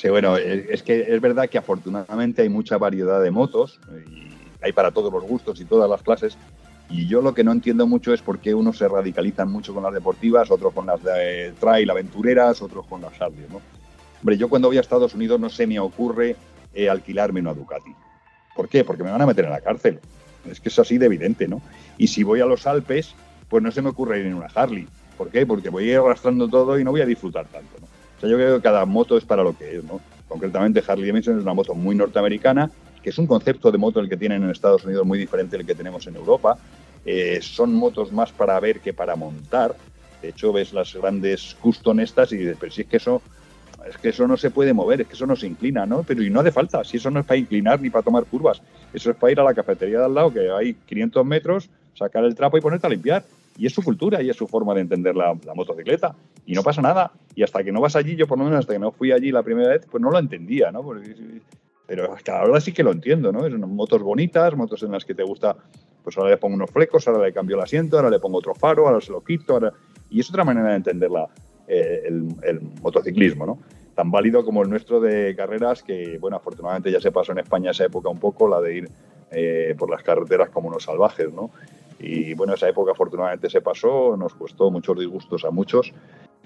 Sí, 0.00 0.08
bueno, 0.08 0.38
es 0.38 0.64
es 0.70 0.82
que 0.82 1.14
es 1.14 1.20
verdad 1.20 1.50
que 1.50 1.58
afortunadamente 1.58 2.40
hay 2.40 2.48
mucha 2.48 2.78
variedad 2.78 3.22
de 3.22 3.30
motos 3.30 3.78
y 4.10 4.30
hay 4.62 4.72
para 4.72 4.92
todos 4.92 5.12
los 5.12 5.22
gustos 5.24 5.60
y 5.60 5.66
todas 5.66 5.90
las 5.90 6.00
clases. 6.00 6.38
Y 6.88 7.06
yo 7.06 7.20
lo 7.20 7.34
que 7.34 7.44
no 7.44 7.52
entiendo 7.52 7.86
mucho 7.86 8.14
es 8.14 8.22
por 8.22 8.38
qué 8.38 8.54
unos 8.54 8.78
se 8.78 8.88
radicalizan 8.88 9.52
mucho 9.52 9.74
con 9.74 9.82
las 9.82 9.92
deportivas, 9.92 10.50
otros 10.50 10.72
con 10.72 10.86
las 10.86 11.02
de 11.02 11.52
trail 11.60 11.90
aventureras, 11.90 12.62
otros 12.62 12.86
con 12.86 13.02
las 13.02 13.12
Harley, 13.20 13.44
¿no? 13.50 13.60
Hombre, 14.20 14.38
yo 14.38 14.48
cuando 14.48 14.68
voy 14.68 14.78
a 14.78 14.80
Estados 14.80 15.12
Unidos 15.12 15.38
no 15.38 15.50
se 15.50 15.66
me 15.66 15.78
ocurre 15.78 16.34
eh, 16.72 16.88
alquilarme 16.88 17.40
una 17.40 17.52
Ducati. 17.52 17.94
¿Por 18.56 18.70
qué? 18.70 18.84
Porque 18.84 19.04
me 19.04 19.10
van 19.10 19.20
a 19.20 19.26
meter 19.26 19.44
en 19.44 19.50
la 19.50 19.60
cárcel. 19.60 20.00
Es 20.50 20.60
que 20.60 20.70
es 20.70 20.78
así 20.78 20.96
de 20.96 21.06
evidente, 21.06 21.46
¿no? 21.46 21.60
Y 21.98 22.06
si 22.06 22.22
voy 22.22 22.40
a 22.40 22.46
los 22.46 22.66
Alpes, 22.66 23.14
pues 23.50 23.62
no 23.62 23.70
se 23.70 23.82
me 23.82 23.90
ocurre 23.90 24.20
ir 24.20 24.26
en 24.26 24.34
una 24.34 24.48
Harley. 24.54 24.88
¿Por 25.18 25.28
qué? 25.28 25.44
Porque 25.44 25.68
voy 25.68 25.90
a 25.90 25.92
ir 25.92 25.98
arrastrando 25.98 26.48
todo 26.48 26.78
y 26.78 26.84
no 26.84 26.90
voy 26.90 27.02
a 27.02 27.06
disfrutar 27.06 27.44
tanto, 27.48 27.76
¿no? 27.82 27.89
O 28.20 28.22
sea, 28.22 28.28
yo 28.28 28.36
creo 28.36 28.56
que 28.56 28.62
cada 28.62 28.84
moto 28.84 29.16
es 29.16 29.24
para 29.24 29.42
lo 29.42 29.56
que 29.56 29.78
es, 29.78 29.84
¿no? 29.84 29.98
Concretamente, 30.28 30.84
Harley 30.86 31.08
Davidson 31.08 31.38
es 31.38 31.42
una 31.42 31.54
moto 31.54 31.74
muy 31.74 31.96
norteamericana, 31.96 32.70
que 33.02 33.08
es 33.08 33.16
un 33.16 33.26
concepto 33.26 33.72
de 33.72 33.78
moto 33.78 33.98
el 33.98 34.10
que 34.10 34.18
tienen 34.18 34.42
en 34.42 34.50
Estados 34.50 34.84
Unidos 34.84 35.06
muy 35.06 35.18
diferente 35.18 35.56
del 35.56 35.64
que 35.64 35.74
tenemos 35.74 36.06
en 36.06 36.16
Europa. 36.16 36.58
Eh, 37.06 37.38
son 37.40 37.72
motos 37.72 38.12
más 38.12 38.30
para 38.30 38.60
ver 38.60 38.80
que 38.80 38.92
para 38.92 39.16
montar. 39.16 39.74
De 40.20 40.28
hecho, 40.28 40.52
ves 40.52 40.74
las 40.74 40.94
grandes 40.94 41.56
custom 41.62 42.00
estas 42.00 42.30
y 42.32 42.36
dices, 42.36 42.58
pero 42.60 42.70
si 42.70 42.82
es 42.82 42.88
que 42.88 42.98
eso 42.98 43.22
es 43.88 43.96
que 43.96 44.10
eso 44.10 44.28
no 44.28 44.36
se 44.36 44.50
puede 44.50 44.74
mover, 44.74 45.00
es 45.00 45.06
que 45.06 45.14
eso 45.14 45.26
no 45.26 45.34
se 45.34 45.46
inclina, 45.46 45.86
¿no? 45.86 46.02
Pero 46.02 46.22
y 46.22 46.28
no 46.28 46.40
hace 46.40 46.52
falta, 46.52 46.84
si 46.84 46.98
eso 46.98 47.10
no 47.10 47.20
es 47.20 47.26
para 47.26 47.38
inclinar 47.38 47.80
ni 47.80 47.88
para 47.88 48.04
tomar 48.04 48.26
curvas, 48.26 48.60
eso 48.92 49.10
es 49.10 49.16
para 49.16 49.32
ir 49.32 49.40
a 49.40 49.44
la 49.44 49.54
cafetería 49.54 50.00
de 50.00 50.04
al 50.04 50.14
lado, 50.14 50.30
que 50.30 50.50
hay 50.50 50.74
500 50.74 51.24
metros, 51.24 51.70
sacar 51.94 52.24
el 52.24 52.34
trapo 52.34 52.58
y 52.58 52.60
ponerte 52.60 52.86
a 52.86 52.90
limpiar. 52.90 53.24
Y 53.56 53.66
es 53.66 53.72
su 53.72 53.82
cultura 53.82 54.22
y 54.22 54.30
es 54.30 54.36
su 54.36 54.46
forma 54.46 54.74
de 54.74 54.80
entender 54.80 55.14
la, 55.14 55.34
motocicleta. 55.54 56.16
Y 56.46 56.54
no 56.54 56.62
pasa 56.62 56.80
nada. 56.80 57.12
Y 57.34 57.42
hasta 57.42 57.62
que 57.62 57.72
no 57.72 57.80
vas 57.80 57.96
allí, 57.96 58.16
yo 58.16 58.26
por 58.26 58.38
lo 58.38 58.44
menos 58.44 58.60
hasta 58.60 58.72
que 58.72 58.78
no 58.78 58.92
fui 58.92 59.12
allí 59.12 59.30
la 59.30 59.42
primera 59.42 59.70
vez, 59.70 59.86
pues 59.90 60.00
no 60.02 60.10
lo 60.10 60.18
entendía, 60.18 60.70
¿no? 60.70 60.82
Porque- 60.82 61.42
pero 61.86 62.12
hasta 62.12 62.38
ahora 62.38 62.60
sí 62.60 62.72
que 62.72 62.84
lo 62.84 62.92
entiendo, 62.92 63.32
¿no? 63.32 63.40
Son 63.40 63.74
motos 63.74 64.02
bonitas, 64.02 64.54
motos 64.56 64.82
en 64.84 64.92
las 64.92 65.04
que 65.04 65.14
te 65.14 65.24
gusta, 65.24 65.56
pues 66.04 66.16
ahora 66.16 66.30
le 66.30 66.36
pongo 66.36 66.54
unos 66.54 66.70
flecos, 66.70 67.06
ahora 67.08 67.24
le 67.24 67.32
cambio 67.32 67.56
el 67.56 67.62
asiento, 67.62 67.96
ahora 67.96 68.10
le 68.10 68.20
pongo 68.20 68.38
otro 68.38 68.54
faro, 68.54 68.86
ahora 68.86 69.00
se 69.00 69.10
lo 69.10 69.22
quito, 69.22 69.54
ahora... 69.54 69.72
Y 70.08 70.20
es 70.20 70.30
otra 70.30 70.44
manera 70.44 70.68
de 70.70 70.76
entender 70.76 71.10
eh, 71.66 72.02
el, 72.06 72.28
el 72.42 72.60
motociclismo, 72.80 73.44
¿no? 73.44 73.58
Tan 73.94 74.10
válido 74.10 74.44
como 74.44 74.62
el 74.62 74.70
nuestro 74.70 75.00
de 75.00 75.34
carreras 75.36 75.82
que, 75.82 76.18
bueno, 76.18 76.36
afortunadamente 76.36 76.90
ya 76.90 77.00
se 77.00 77.10
pasó 77.10 77.32
en 77.32 77.38
España 77.38 77.72
esa 77.72 77.84
época 77.84 78.08
un 78.08 78.18
poco, 78.18 78.48
la 78.48 78.60
de 78.60 78.76
ir 78.76 78.90
eh, 79.32 79.74
por 79.78 79.90
las 79.90 80.02
carreteras 80.02 80.50
como 80.50 80.68
unos 80.68 80.84
salvajes, 80.84 81.32
¿no? 81.32 81.50
Y 82.00 82.34
bueno, 82.34 82.54
esa 82.54 82.68
época 82.68 82.92
afortunadamente 82.92 83.50
se 83.50 83.60
pasó, 83.60 84.16
nos 84.16 84.34
costó 84.34 84.70
muchos 84.70 84.98
disgustos 84.98 85.44
a 85.44 85.50
muchos 85.50 85.92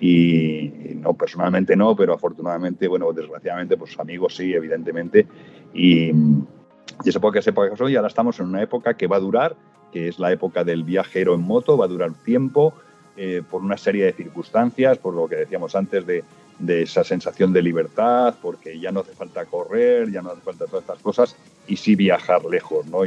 y, 0.00 0.70
no, 0.96 1.14
personalmente 1.14 1.76
no, 1.76 1.94
pero 1.94 2.14
afortunadamente, 2.14 2.88
bueno, 2.88 3.12
desgraciadamente, 3.12 3.76
pues 3.76 3.98
amigos 3.98 4.36
sí, 4.36 4.52
evidentemente. 4.52 5.26
Y, 5.72 6.10
y 6.10 7.08
esa 7.08 7.18
época 7.18 7.40
se 7.40 7.52
pasó 7.52 7.88
y 7.88 7.96
ahora 7.96 8.08
estamos 8.08 8.38
en 8.40 8.46
una 8.46 8.62
época 8.62 8.94
que 8.94 9.06
va 9.06 9.16
a 9.16 9.20
durar, 9.20 9.56
que 9.92 10.08
es 10.08 10.18
la 10.18 10.32
época 10.32 10.64
del 10.64 10.82
viajero 10.82 11.34
en 11.34 11.42
moto, 11.42 11.78
va 11.78 11.84
a 11.84 11.88
durar 11.88 12.12
tiempo 12.24 12.74
eh, 13.16 13.42
por 13.48 13.62
una 13.62 13.76
serie 13.76 14.06
de 14.06 14.12
circunstancias, 14.12 14.98
por 14.98 15.14
lo 15.14 15.28
que 15.28 15.36
decíamos 15.36 15.76
antes 15.76 16.04
de, 16.04 16.24
de 16.58 16.82
esa 16.82 17.04
sensación 17.04 17.52
de 17.52 17.62
libertad, 17.62 18.34
porque 18.42 18.78
ya 18.80 18.90
no 18.90 19.00
hace 19.00 19.12
falta 19.12 19.44
correr, 19.44 20.10
ya 20.10 20.20
no 20.20 20.30
hace 20.30 20.40
falta 20.40 20.66
todas 20.66 20.82
estas 20.82 20.98
cosas, 20.98 21.36
y 21.68 21.76
sí 21.76 21.94
viajar 21.94 22.44
lejos, 22.44 22.86
¿no? 22.86 23.04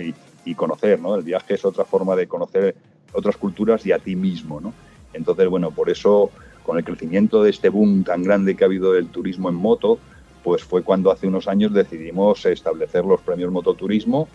Y 0.47 0.55
conocer, 0.55 0.99
¿no? 0.99 1.15
El 1.15 1.23
viaje 1.23 1.55
es 1.55 1.65
otra 1.65 1.83
forma 1.83 2.15
de 2.15 2.27
conocer 2.27 2.75
otras 3.13 3.35
culturas 3.35 3.85
y 3.85 3.91
a 3.91 3.99
ti 3.99 4.15
mismo, 4.15 4.61
¿no? 4.61 4.73
Entonces, 5.13 5.47
bueno, 5.49 5.71
por 5.71 5.89
eso, 5.89 6.31
con 6.63 6.77
el 6.77 6.85
crecimiento 6.85 7.43
de 7.43 7.49
este 7.49 7.69
boom 7.69 8.03
tan 8.03 8.23
grande 8.23 8.55
que 8.55 8.63
ha 8.63 8.67
habido 8.67 8.93
del 8.93 9.07
turismo 9.07 9.49
en 9.49 9.55
moto, 9.55 9.99
pues 10.43 10.63
fue 10.63 10.83
cuando 10.83 11.11
hace 11.11 11.27
unos 11.27 11.47
años 11.47 11.73
decidimos 11.73 12.45
establecer 12.45 13.03
los 13.03 13.19
premios 13.21 13.51
mototurismo, 13.51 14.29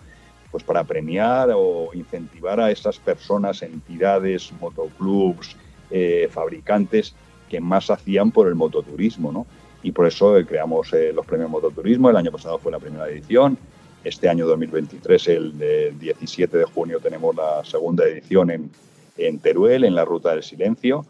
pues 0.51 0.63
para 0.63 0.85
premiar 0.85 1.51
o 1.55 1.89
incentivar 1.95 2.61
a 2.61 2.71
esas 2.71 2.99
personas, 2.99 3.63
entidades, 3.63 4.53
motoclubs, 4.61 5.57
eh, 5.91 6.29
fabricantes 6.31 7.15
que 7.49 7.59
más 7.61 7.91
hacían 7.91 8.31
por 8.31 8.49
el 8.49 8.55
mototurismo, 8.55 9.33
¿no? 9.33 9.47
Y 9.83 9.93
por 9.93 10.07
eso 10.07 10.37
eh, 10.37 10.45
creamos 10.45 10.93
eh, 10.93 11.13
los 11.15 11.25
premios 11.25 11.49
mototurismo. 11.49 12.11
El 12.11 12.17
año 12.17 12.31
pasado 12.31 12.59
fue 12.59 12.71
la 12.71 12.79
primera 12.79 13.09
edición. 13.09 13.57
Este 14.05 14.29
año 14.29 14.47
2023, 14.47 15.29
el 15.29 15.59
de 15.59 15.95
17 15.99 16.59
de 16.59 16.65
junio, 16.65 16.99
tenemos 17.01 17.37
la 17.37 17.65
segunda 17.65 18.05
edición 18.05 18.51
en, 18.51 18.71
en 19.17 19.39
Teruel, 19.39 19.85
en 19.85 19.95
la 19.95 20.05
Ruta 20.05 20.31
del 20.31 20.43
Silencio. 20.43 21.07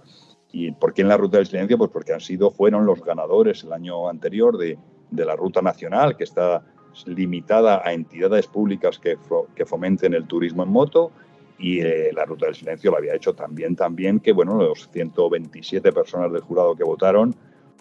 ¿Y 0.52 0.72
por 0.72 0.92
qué 0.92 1.00
en 1.00 1.08
la 1.08 1.16
Ruta 1.16 1.38
del 1.38 1.46
Silencio? 1.46 1.78
Pues 1.78 1.90
porque 1.90 2.12
han 2.12 2.20
sido, 2.20 2.50
fueron 2.50 2.84
los 2.84 3.02
ganadores 3.02 3.64
el 3.64 3.72
año 3.72 4.08
anterior 4.10 4.58
de, 4.58 4.76
de 5.10 5.24
la 5.24 5.36
Ruta 5.36 5.62
Nacional, 5.62 6.16
que 6.16 6.24
está 6.24 6.62
limitada 7.06 7.80
a 7.82 7.94
entidades 7.94 8.46
públicas 8.46 8.98
que, 8.98 9.16
que 9.54 9.64
fomenten 9.64 10.12
el 10.12 10.26
turismo 10.26 10.62
en 10.62 10.68
moto 10.68 11.12
y 11.58 11.80
eh, 11.80 12.10
la 12.12 12.24
Ruta 12.24 12.46
del 12.46 12.54
Silencio 12.54 12.90
lo 12.90 12.98
había 12.98 13.14
hecho 13.14 13.34
también, 13.34 13.76
también 13.76 14.20
que 14.20 14.32
bueno, 14.32 14.56
los 14.56 14.90
127 14.90 15.92
personas 15.92 16.32
del 16.32 16.42
jurado 16.42 16.74
que 16.74 16.84
votaron 16.84 17.34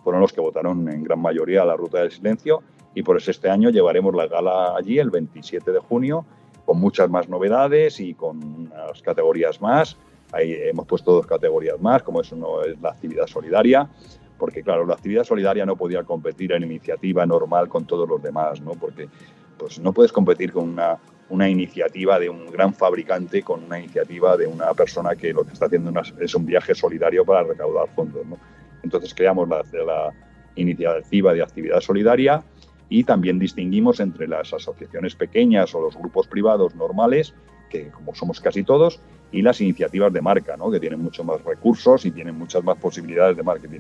fueron 0.04 0.22
los 0.22 0.34
que 0.34 0.42
votaron 0.42 0.88
en 0.90 1.04
gran 1.04 1.20
mayoría 1.20 1.66
la 1.66 1.76
Ruta 1.76 2.00
del 2.00 2.12
Silencio 2.12 2.62
y 2.94 3.04
por 3.04 3.18
eso 3.18 3.32
este 3.32 3.50
año 3.50 3.70
llevaremos 3.70 4.14
la 4.16 4.28
gala 4.28 4.76
allí 4.76 5.00
el 5.00 5.10
27 5.10 5.72
de 5.72 5.80
junio 5.80 6.26
con 6.66 6.80
muchas 6.80 7.10
más 7.10 7.30
novedades 7.30 8.00
y 8.00 8.14
con 8.14 8.44
unas 8.44 9.02
categorías 9.02 9.62
más. 9.62 9.98
Ahí 10.32 10.54
hemos 10.54 10.86
puesto 10.86 11.12
dos 11.12 11.28
categorías 11.28 11.80
más, 11.82 12.04
como 12.04 12.22
es 12.22 12.32
uno 12.32 12.62
es 12.64 12.80
la 12.82 12.92
actividad 12.92 13.28
solidaria, 13.28 13.90
porque 14.38 14.64
claro, 14.64 14.86
la 14.86 14.94
actividad 14.94 15.24
solidaria 15.24 15.66
no 15.66 15.76
podía 15.76 16.04
competir 16.04 16.52
en 16.54 16.64
iniciativa 16.64 17.26
normal 17.26 17.68
con 17.68 17.86
todos 17.86 18.08
los 18.08 18.22
demás, 18.22 18.62
¿no? 18.62 18.72
Porque 18.72 19.10
pues 19.58 19.80
no 19.80 19.94
puedes 19.94 20.12
competir 20.12 20.52
con 20.52 20.70
una, 20.70 20.98
una 21.30 21.50
iniciativa 21.50 22.20
de 22.20 22.30
un 22.30 22.48
gran 22.48 22.74
fabricante 22.74 23.42
con 23.44 23.64
una 23.64 23.80
iniciativa 23.80 24.38
de 24.38 24.48
una 24.48 24.74
persona 24.74 25.16
que 25.16 25.34
lo 25.34 25.44
que 25.44 25.54
está 25.54 25.66
haciendo 25.66 25.92
es 26.20 26.36
un 26.36 26.46
viaje 26.46 26.74
solidario 26.74 27.26
para 27.26 27.44
recaudar 27.44 27.88
fondos, 27.96 28.26
¿no? 28.26 28.38
Entonces 28.84 29.14
creamos 29.14 29.48
la, 29.50 30.14
iniciativa 30.54 31.34
de 31.34 31.42
actividad 31.42 31.80
solidaria 31.80 32.44
y 32.90 33.06
también 33.06 33.40
distinguimos 33.40 34.02
entre 34.02 34.28
las 34.28 34.54
asociaciones 34.54 35.16
pequeñas 35.16 35.74
o 35.74 35.80
los 35.80 35.96
grupos 35.96 36.28
privados 36.28 36.76
normales, 36.76 37.34
que 37.70 37.88
como 37.88 38.14
somos 38.14 38.42
casi 38.42 38.64
todos, 38.64 39.00
y 39.32 39.42
las 39.42 39.62
iniciativas 39.62 40.12
de 40.12 40.22
marca, 40.22 40.58
¿no? 40.58 40.70
que 40.70 40.82
tienen 40.82 41.00
mucho 41.00 41.24
más 41.24 41.42
recursos 41.46 42.06
y 42.06 42.12
tienen 42.12 42.38
muchas 42.38 42.66
más 42.66 42.78
posibilidades 42.78 43.38
de 43.38 43.44
marketing. 43.44 43.80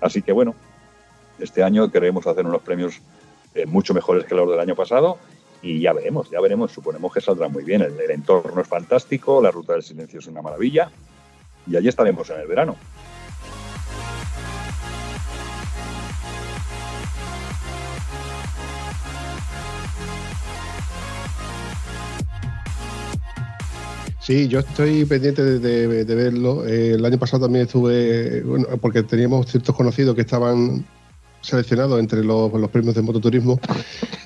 Así 0.00 0.22
que 0.22 0.32
bueno, 0.32 0.54
este 1.38 1.62
año 1.62 1.90
queremos 1.90 2.26
hacer 2.26 2.46
unos 2.46 2.62
premios 2.62 3.02
eh, 3.54 3.66
mucho 3.66 3.92
mejores 3.92 4.24
que 4.24 4.34
los 4.34 4.50
del 4.50 4.60
año 4.60 4.74
pasado 4.74 5.18
y 5.62 5.80
ya 5.80 5.92
veremos, 5.92 6.30
ya 6.30 6.40
veremos, 6.40 6.72
suponemos 6.72 7.12
que 7.12 7.20
saldrá 7.20 7.48
muy 7.48 7.64
bien. 7.64 7.82
El 7.82 8.10
entorno 8.10 8.60
es 8.60 8.68
fantástico, 8.68 9.42
la 9.42 9.50
ruta 9.50 9.74
del 9.74 9.82
silencio 9.82 10.18
es 10.18 10.26
una 10.26 10.42
maravilla 10.42 10.90
y 11.66 11.76
allí 11.76 11.88
estaremos 11.88 12.28
en 12.30 12.40
el 12.40 12.46
verano. 12.46 12.76
Sí, 24.26 24.48
yo 24.48 24.58
estoy 24.58 25.04
pendiente 25.04 25.40
de, 25.40 26.04
verlo. 26.04 26.66
Eh, 26.66 26.94
el 26.94 27.04
año 27.04 27.16
pasado 27.16 27.44
también 27.44 27.66
estuve, 27.66 28.42
bueno, 28.42 28.66
porque 28.80 29.04
teníamos 29.04 29.46
ciertos 29.46 29.72
conocidos 29.72 30.16
que 30.16 30.22
estaban 30.22 30.84
seleccionados 31.42 32.00
entre 32.00 32.24
los, 32.24 32.52
los 32.52 32.68
premios 32.70 32.96
de 32.96 33.02
mototurismo 33.02 33.60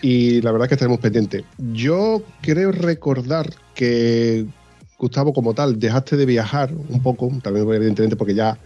y 0.01 0.41
la 0.41 0.53
verdad 0.53 0.65
es 0.65 0.69
que 0.71 0.75
estaremos 0.77 1.01
pendientes. 1.01 1.45
Yo 1.75 2.23
creo 2.41 2.73
recordar 2.73 3.51
que, 3.75 4.47
Gustavo, 4.99 5.35
como 5.35 5.53
tal, 5.53 5.79
dejaste 5.79 6.17
de 6.17 6.25
viajar 6.25 6.73
un 6.73 7.03
poco, 7.03 7.31
también 7.43 7.69
evidentemente 7.71 8.17
porque 8.17 8.35
ya, 8.35 8.57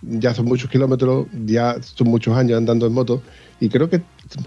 ya 0.00 0.32
son 0.32 0.44
muchos 0.44 0.70
kilómetros, 0.70 1.26
ya 1.44 1.74
son 1.82 2.06
muchos 2.06 2.36
años 2.36 2.56
andando 2.56 2.86
en 2.86 2.92
moto 2.92 3.20
y 3.58 3.68
creo 3.68 3.90
que 3.90 4.00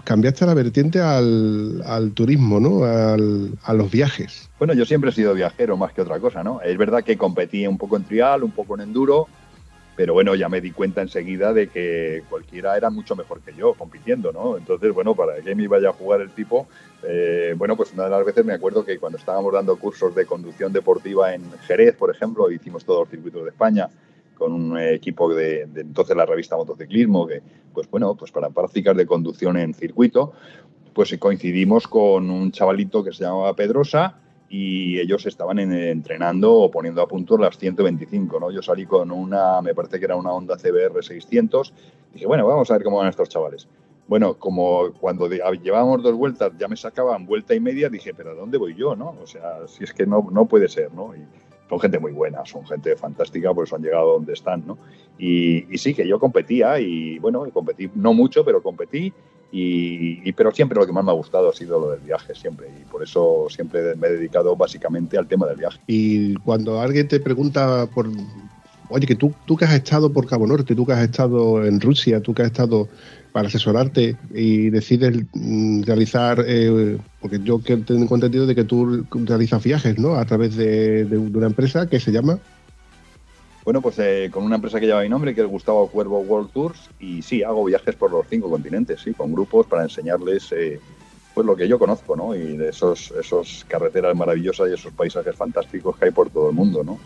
cambiaste 0.04 0.46
la 0.46 0.54
vertiente 0.54 1.00
al, 1.00 2.12
turismo, 2.14 2.60
¿no? 2.60 2.84
Al- 2.84 3.58
a 3.62 3.72
los 3.74 3.90
viajes. 3.90 4.48
Bueno, 4.58 4.74
yo 4.74 4.84
siempre 4.84 5.10
he 5.10 5.12
sido 5.12 5.34
viajero 5.34 5.76
más 5.76 5.92
que 5.92 6.02
otra 6.02 6.18
cosa, 6.18 6.42
¿no? 6.42 6.60
Es 6.62 6.76
verdad 6.76 7.04
que 7.04 7.16
competí 7.16 7.66
un 7.66 7.78
poco 7.78 7.96
en 7.96 8.04
trial, 8.04 8.42
un 8.42 8.50
poco 8.50 8.74
en 8.74 8.82
enduro, 8.82 9.28
pero 9.96 10.12
bueno, 10.14 10.34
ya 10.36 10.48
me 10.48 10.60
di 10.60 10.70
cuenta 10.70 11.02
enseguida 11.02 11.52
de 11.52 11.68
que 11.68 12.22
cualquiera 12.30 12.76
era 12.76 12.88
mucho 12.88 13.16
mejor 13.16 13.40
que 13.40 13.52
yo 13.54 13.74
compitiendo, 13.74 14.32
¿no? 14.32 14.56
Entonces, 14.56 14.92
bueno, 14.92 15.14
¿para 15.14 15.40
qué 15.40 15.54
me 15.54 15.64
iba 15.64 15.80
ya 15.80 15.88
a 15.88 15.92
jugar 15.92 16.20
el 16.20 16.30
tipo? 16.30 16.68
Eh, 17.02 17.54
bueno, 17.56 17.76
pues 17.76 17.92
una 17.92 18.04
de 18.04 18.10
las 18.10 18.24
veces 18.24 18.44
me 18.44 18.52
acuerdo 18.52 18.84
que 18.84 18.98
cuando 18.98 19.18
estábamos 19.18 19.52
dando 19.52 19.76
cursos 19.76 20.14
de 20.14 20.24
conducción 20.24 20.72
deportiva 20.72 21.34
en 21.34 21.42
Jerez, 21.66 21.96
por 21.96 22.14
ejemplo, 22.14 22.50
hicimos 22.50 22.84
todos 22.84 23.00
los 23.00 23.08
circuitos 23.08 23.42
de 23.42 23.50
España 23.50 23.88
con 24.38 24.52
un 24.52 24.78
equipo 24.78 25.34
de, 25.34 25.62
entonces 25.62 26.16
la 26.16 26.24
revista 26.24 26.56
Motociclismo, 26.56 27.26
que, 27.26 27.42
pues 27.74 27.90
bueno, 27.90 28.14
pues 28.14 28.30
para 28.32 28.50
prácticas 28.50 28.96
de 28.96 29.06
conducción 29.06 29.56
en 29.58 29.74
circuito, 29.74 30.32
pues 30.94 31.16
coincidimos 31.18 31.86
con 31.88 32.30
un 32.30 32.50
chavalito 32.52 33.02
que 33.04 33.12
se 33.12 33.24
llamaba 33.24 33.54
Pedrosa 33.54 34.16
y 34.50 34.98
ellos 34.98 35.26
estaban 35.26 35.58
en- 35.58 35.72
entrenando 35.72 36.54
o 36.54 36.70
poniendo 36.70 37.02
a 37.02 37.06
punto 37.08 37.36
las 37.36 37.58
125, 37.58 38.40
¿no? 38.40 38.50
Yo 38.50 38.62
salí 38.62 38.86
con 38.86 39.10
una, 39.10 39.60
me 39.60 39.74
parece 39.74 39.98
que 39.98 40.06
era 40.06 40.16
una 40.16 40.32
Honda 40.32 40.56
CBR 40.56 41.02
600, 41.02 41.74
dije, 42.14 42.26
bueno, 42.26 42.46
vamos 42.46 42.70
a 42.70 42.74
ver 42.74 42.82
cómo 42.84 42.96
van 42.98 43.08
estos 43.08 43.28
chavales. 43.28 43.68
Bueno, 44.06 44.34
como 44.38 44.90
cuando 44.98 45.28
de- 45.28 45.42
llevábamos 45.62 46.02
dos 46.02 46.14
vueltas 46.14 46.52
ya 46.58 46.66
me 46.66 46.76
sacaban 46.76 47.26
vuelta 47.26 47.54
y 47.54 47.60
media, 47.60 47.90
dije, 47.90 48.14
pero 48.14 48.30
¿a 48.30 48.34
dónde 48.34 48.56
voy 48.56 48.74
yo, 48.74 48.96
no? 48.96 49.14
O 49.22 49.26
sea, 49.26 49.66
si 49.68 49.84
es 49.84 49.92
que 49.92 50.06
no, 50.06 50.26
no 50.32 50.46
puede 50.46 50.68
ser, 50.68 50.94
¿no? 50.94 51.14
Y 51.14 51.18
son 51.68 51.80
gente 51.80 51.98
muy 51.98 52.12
buena, 52.12 52.44
son 52.46 52.66
gente 52.66 52.96
fantástica, 52.96 53.52
por 53.52 53.66
eso 53.66 53.76
han 53.76 53.82
llegado 53.82 54.12
donde 54.14 54.32
están, 54.32 54.64
¿no? 54.66 54.78
Y, 55.18 55.72
y 55.72 55.78
sí, 55.78 55.94
que 55.94 56.06
yo 56.06 56.18
competía 56.18 56.80
y, 56.80 57.18
bueno, 57.18 57.44
competí, 57.52 57.90
no 57.94 58.14
mucho, 58.14 58.44
pero 58.44 58.62
competí. 58.62 59.12
Y, 59.50 60.28
y- 60.28 60.32
pero 60.32 60.52
siempre 60.52 60.78
lo 60.78 60.86
que 60.86 60.92
más 60.92 61.04
me 61.04 61.10
ha 61.10 61.14
gustado 61.14 61.48
ha 61.48 61.54
sido 61.54 61.80
lo 61.80 61.90
del 61.90 62.00
viaje, 62.00 62.34
siempre. 62.34 62.68
Y 62.80 62.84
por 62.84 63.02
eso 63.02 63.46
siempre 63.48 63.96
me 63.96 64.08
he 64.08 64.12
dedicado 64.12 64.54
básicamente 64.56 65.16
al 65.16 65.26
tema 65.26 65.46
del 65.46 65.56
viaje. 65.56 65.78
Y 65.86 66.34
cuando 66.36 66.80
alguien 66.80 67.08
te 67.08 67.18
pregunta 67.18 67.86
por, 67.94 68.08
oye, 68.88 69.06
que 69.06 69.14
tú, 69.16 69.34
tú 69.46 69.56
que 69.56 69.64
has 69.64 69.72
estado 69.74 70.12
por 70.12 70.26
Cabo 70.26 70.46
Norte, 70.46 70.74
tú 70.74 70.84
que 70.84 70.92
has 70.92 71.00
estado 71.02 71.64
en 71.64 71.80
Rusia, 71.80 72.20
tú 72.20 72.34
que 72.34 72.42
has 72.42 72.48
estado 72.48 72.88
para 73.38 73.46
asesorarte 73.46 74.16
y 74.34 74.68
decides 74.68 75.16
mm, 75.32 75.82
realizar, 75.84 76.44
eh, 76.44 76.98
porque 77.20 77.38
yo 77.38 77.60
tengo 77.60 78.12
entendido 78.16 78.48
de 78.48 78.54
que 78.56 78.64
tú 78.64 79.06
realizas 79.12 79.62
viajes, 79.62 79.96
¿no? 79.96 80.16
A 80.16 80.24
través 80.24 80.56
de, 80.56 81.06
una 81.16 81.46
empresa 81.46 81.88
que 81.88 82.00
se 82.00 82.10
llama 82.10 82.40
Bueno, 83.62 83.80
pues 83.80 83.96
eh, 84.00 84.28
con 84.32 84.42
una 84.42 84.56
empresa 84.56 84.80
que 84.80 84.86
lleva 84.86 85.02
mi 85.02 85.08
nombre, 85.08 85.36
que 85.36 85.42
es 85.42 85.46
Gustavo 85.46 85.86
Cuervo 85.86 86.18
World 86.18 86.50
Tours, 86.50 86.90
y 86.98 87.22
sí, 87.22 87.44
hago 87.44 87.64
viajes 87.64 87.94
por 87.94 88.10
los 88.10 88.26
cinco 88.28 88.50
continentes, 88.50 89.02
sí, 89.02 89.14
con 89.14 89.32
grupos 89.32 89.68
para 89.68 89.84
enseñarles 89.84 90.50
eh, 90.50 90.80
pues 91.32 91.46
lo 91.46 91.54
que 91.54 91.68
yo 91.68 91.78
conozco, 91.78 92.16
¿no? 92.16 92.34
Y 92.34 92.56
de 92.56 92.70
esos, 92.70 93.12
esos 93.12 93.64
carreteras 93.68 94.16
maravillosas 94.16 94.68
y 94.68 94.74
esos 94.74 94.92
paisajes 94.94 95.36
fantásticos 95.36 95.96
que 95.96 96.06
hay 96.06 96.10
por 96.10 96.28
todo 96.30 96.48
el 96.48 96.56
mundo, 96.56 96.82
¿no? 96.82 96.98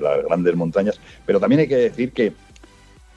Las 0.00 0.24
grandes 0.24 0.56
montañas. 0.56 0.98
Pero 1.24 1.38
también 1.38 1.60
hay 1.60 1.68
que 1.68 1.76
decir 1.76 2.10
que, 2.10 2.32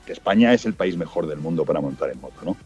que 0.06 0.14
España 0.14 0.54
es 0.54 0.66
el 0.66 0.74
país 0.74 0.97
mejor 0.97 1.28
del 1.28 1.39
mundo 1.39 1.66
para 1.66 1.82
montar 1.82 2.10
en 2.12 2.20
moto, 2.22 2.41
¿no? 2.43 2.58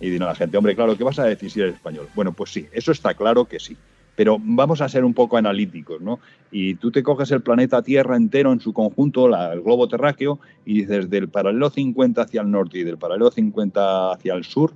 Y 0.00 0.10
dirá 0.10 0.26
la 0.26 0.34
gente, 0.34 0.56
hombre, 0.56 0.74
claro, 0.74 0.96
¿qué 0.96 1.04
vas 1.04 1.18
a 1.18 1.24
decir 1.24 1.50
si 1.50 1.60
eres 1.60 1.74
español? 1.74 2.08
Bueno, 2.14 2.32
pues 2.32 2.52
sí, 2.52 2.66
eso 2.72 2.92
está 2.92 3.14
claro 3.14 3.44
que 3.46 3.60
sí. 3.60 3.76
Pero 4.16 4.36
vamos 4.40 4.80
a 4.80 4.88
ser 4.88 5.04
un 5.04 5.12
poco 5.14 5.36
analíticos, 5.36 6.00
¿no? 6.00 6.20
Y 6.52 6.76
tú 6.76 6.92
te 6.92 7.02
coges 7.02 7.30
el 7.32 7.40
planeta 7.42 7.82
Tierra 7.82 8.16
entero 8.16 8.52
en 8.52 8.60
su 8.60 8.72
conjunto, 8.72 9.26
el 9.26 9.60
globo 9.62 9.88
terráqueo, 9.88 10.38
y 10.64 10.74
dices 10.80 11.10
del 11.10 11.28
paralelo 11.28 11.70
50 11.70 12.22
hacia 12.22 12.42
el 12.42 12.50
norte 12.50 12.78
y 12.78 12.84
del 12.84 12.98
paralelo 12.98 13.30
50 13.30 14.12
hacia 14.12 14.34
el 14.34 14.44
sur, 14.44 14.72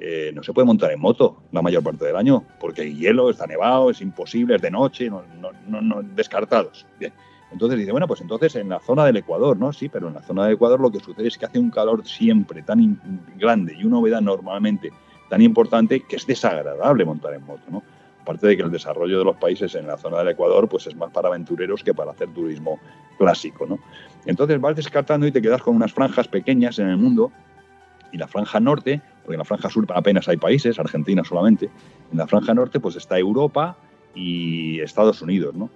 eh, 0.00 0.32
no 0.34 0.42
se 0.42 0.52
puede 0.52 0.66
montar 0.66 0.92
en 0.92 1.00
moto 1.00 1.38
la 1.50 1.62
mayor 1.62 1.82
parte 1.82 2.04
del 2.04 2.16
año, 2.16 2.44
porque 2.60 2.82
hay 2.82 2.94
hielo, 2.94 3.30
está 3.30 3.46
nevado, 3.46 3.90
es 3.90 4.00
imposible, 4.00 4.56
es 4.56 4.62
de 4.62 4.70
noche, 4.70 5.08
no, 5.08 5.22
no, 5.40 5.50
no, 5.66 5.80
no- 5.80 6.02
descartados. 6.02 6.86
Bien. 7.00 7.12
Entonces 7.50 7.78
dice, 7.78 7.92
bueno, 7.92 8.06
pues 8.06 8.20
entonces 8.20 8.54
en 8.56 8.68
la 8.68 8.80
zona 8.80 9.06
del 9.06 9.16
Ecuador, 9.16 9.56
¿no? 9.56 9.72
Sí, 9.72 9.88
pero 9.88 10.08
en 10.08 10.14
la 10.14 10.22
zona 10.22 10.44
del 10.44 10.54
Ecuador 10.54 10.80
lo 10.80 10.90
que 10.90 11.00
sucede 11.00 11.28
es 11.28 11.38
que 11.38 11.46
hace 11.46 11.58
un 11.58 11.70
calor 11.70 12.06
siempre 12.06 12.62
tan 12.62 13.00
grande 13.36 13.74
y 13.78 13.84
una 13.84 13.98
humedad 13.98 14.20
normalmente 14.20 14.92
tan 15.28 15.42
importante 15.42 16.00
que 16.00 16.16
es 16.16 16.26
desagradable 16.26 17.04
montar 17.04 17.34
en 17.34 17.44
moto, 17.44 17.62
¿no? 17.70 17.82
Aparte 18.22 18.46
de 18.46 18.56
que 18.56 18.62
el 18.62 18.70
desarrollo 18.70 19.18
de 19.18 19.24
los 19.24 19.36
países 19.36 19.74
en 19.74 19.86
la 19.86 19.96
zona 19.96 20.18
del 20.18 20.28
Ecuador 20.28 20.68
pues 20.68 20.86
es 20.86 20.94
más 20.94 21.10
para 21.10 21.28
aventureros 21.28 21.82
que 21.82 21.94
para 21.94 22.10
hacer 22.10 22.28
turismo 22.34 22.78
clásico, 23.16 23.66
¿no? 23.66 23.78
Entonces 24.26 24.60
vas 24.60 24.76
descartando 24.76 25.26
y 25.26 25.32
te 25.32 25.40
quedas 25.40 25.62
con 25.62 25.74
unas 25.74 25.92
franjas 25.92 26.28
pequeñas 26.28 26.78
en 26.78 26.88
el 26.88 26.98
mundo 26.98 27.32
y 28.12 28.18
la 28.18 28.26
franja 28.26 28.60
norte, 28.60 29.00
porque 29.22 29.34
en 29.34 29.38
la 29.38 29.44
franja 29.44 29.70
sur 29.70 29.86
apenas 29.94 30.28
hay 30.28 30.36
países, 30.36 30.78
Argentina 30.78 31.24
solamente, 31.24 31.70
en 32.12 32.18
la 32.18 32.26
franja 32.26 32.52
norte 32.52 32.80
pues 32.80 32.96
está 32.96 33.18
Europa 33.18 33.78
y 34.14 34.80
Estados 34.80 35.22
Unidos, 35.22 35.54
¿no? 35.54 35.70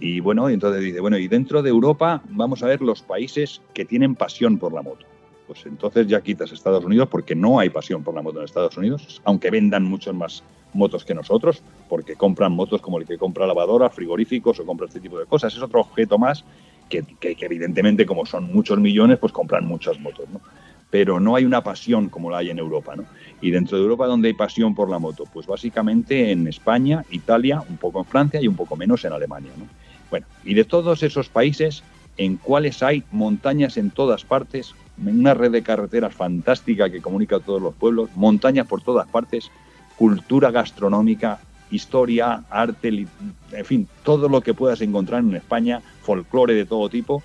Y 0.00 0.20
bueno, 0.20 0.48
entonces 0.48 0.82
dice, 0.82 1.00
bueno, 1.00 1.18
y 1.18 1.26
dentro 1.28 1.62
de 1.62 1.70
Europa 1.70 2.22
vamos 2.30 2.62
a 2.62 2.66
ver 2.66 2.80
los 2.82 3.02
países 3.02 3.60
que 3.74 3.84
tienen 3.84 4.14
pasión 4.14 4.58
por 4.58 4.72
la 4.72 4.82
moto. 4.82 5.06
Pues 5.46 5.64
entonces 5.66 6.06
ya 6.06 6.20
quitas 6.20 6.52
Estados 6.52 6.84
Unidos 6.84 7.08
porque 7.10 7.34
no 7.34 7.58
hay 7.58 7.70
pasión 7.70 8.04
por 8.04 8.14
la 8.14 8.22
moto 8.22 8.38
en 8.38 8.44
Estados 8.44 8.76
Unidos, 8.76 9.20
aunque 9.24 9.50
vendan 9.50 9.84
muchos 9.84 10.14
más 10.14 10.44
motos 10.74 11.04
que 11.04 11.14
nosotros, 11.14 11.62
porque 11.88 12.14
compran 12.16 12.52
motos 12.52 12.82
como 12.82 12.98
el 12.98 13.06
que 13.06 13.16
compra 13.16 13.46
lavadoras, 13.46 13.94
frigoríficos 13.94 14.60
o 14.60 14.66
compra 14.66 14.86
este 14.86 15.00
tipo 15.00 15.18
de 15.18 15.26
cosas. 15.26 15.54
Es 15.54 15.62
otro 15.62 15.80
objeto 15.80 16.18
más 16.18 16.44
que, 16.90 17.02
que- 17.18 17.34
que 17.34 17.46
evidentemente 17.46 18.04
como 18.06 18.26
son 18.26 18.52
muchos 18.52 18.78
millones, 18.78 19.18
pues 19.18 19.32
compran 19.32 19.64
muchas 19.66 19.98
motos, 19.98 20.28
¿no? 20.28 20.42
Pero 20.90 21.20
no 21.20 21.34
hay 21.36 21.44
una 21.44 21.62
pasión 21.62 22.08
como 22.08 22.30
la 22.30 22.38
hay 22.38 22.50
en 22.50 22.58
Europa, 22.58 22.96
¿no? 22.96 23.06
Y 23.40 23.50
dentro 23.50 23.76
de 23.76 23.82
Europa, 23.82 24.06
¿dónde 24.06 24.28
hay 24.28 24.34
pasión 24.34 24.74
por 24.74 24.88
la 24.90 24.98
moto? 24.98 25.24
Pues 25.26 25.46
básicamente 25.46 26.30
en 26.30 26.46
España, 26.46 27.04
Italia, 27.10 27.62
un 27.66 27.76
poco 27.78 27.98
en 28.00 28.06
Francia 28.06 28.40
y 28.40 28.48
un 28.48 28.56
poco 28.56 28.76
menos 28.76 29.04
en 29.04 29.12
Alemania, 29.12 29.54
¿no? 29.56 29.68
Bueno, 30.10 30.26
y 30.44 30.54
de 30.54 30.64
todos 30.64 31.02
esos 31.02 31.28
países, 31.28 31.82
en 32.16 32.36
cuáles 32.36 32.82
hay 32.82 33.04
montañas 33.10 33.76
en 33.76 33.90
todas 33.90 34.24
partes, 34.24 34.74
una 35.04 35.34
red 35.34 35.52
de 35.52 35.62
carreteras 35.62 36.14
fantástica 36.14 36.90
que 36.90 37.00
comunica 37.00 37.36
a 37.36 37.40
todos 37.40 37.62
los 37.62 37.74
pueblos, 37.74 38.10
montañas 38.14 38.66
por 38.66 38.82
todas 38.82 39.06
partes, 39.08 39.50
cultura 39.96 40.50
gastronómica, 40.50 41.40
historia, 41.70 42.44
arte, 42.50 42.88
en 42.88 43.64
fin, 43.64 43.88
todo 44.02 44.28
lo 44.28 44.40
que 44.40 44.54
puedas 44.54 44.80
encontrar 44.80 45.20
en 45.20 45.36
España, 45.36 45.82
folclore 46.02 46.54
de 46.54 46.64
todo 46.64 46.88
tipo 46.88 47.22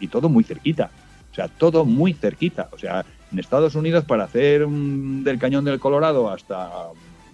y 0.00 0.08
todo 0.08 0.28
muy 0.28 0.44
cerquita. 0.44 0.90
O 1.32 1.34
sea, 1.34 1.48
todo 1.48 1.84
muy 1.84 2.12
cerquita. 2.12 2.68
O 2.72 2.78
sea, 2.78 3.04
en 3.32 3.38
Estados 3.38 3.74
Unidos 3.74 4.04
para 4.04 4.24
hacer 4.24 4.66
del 4.66 5.38
Cañón 5.38 5.64
del 5.64 5.80
Colorado 5.80 6.30
hasta, 6.30 6.70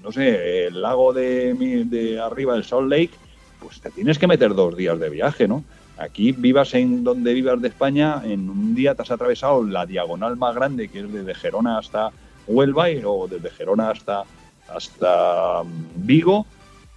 no 0.03 0.13
sé, 0.13 0.67
el 0.67 0.81
lago 0.81 1.13
de, 1.13 1.55
de 1.85 2.21
arriba 2.21 2.55
del 2.55 2.65
Salt 2.65 2.91
Lake, 2.91 3.11
pues 3.63 3.81
te 3.81 3.91
tienes 3.91 4.19
que 4.19 4.27
meter 4.27 4.55
dos 4.55 4.77
días 4.77 4.99
de 4.99 5.09
viaje, 5.09 5.47
¿no? 5.47 5.65
Aquí 5.99 6.33
vivas 6.33 6.75
en 6.75 7.05
donde 7.05 7.33
vivas 7.35 7.61
de 7.61 7.69
España, 7.69 8.23
en 8.25 8.49
un 8.51 8.75
día 8.75 8.95
te 8.95 9.03
has 9.03 9.11
atravesado 9.11 9.63
la 9.63 9.87
diagonal 9.87 10.37
más 10.37 10.55
grande, 10.55 10.89
que 10.89 11.01
es 11.01 11.13
desde 11.13 11.35
Gerona 11.35 11.79
hasta 11.79 12.11
Huelva, 12.47 12.87
o 13.05 13.29
desde 13.29 13.51
Gerona 13.51 13.91
hasta, 13.91 14.25
hasta 14.69 15.63
mm, 15.63 16.07
Vigo, 16.07 16.47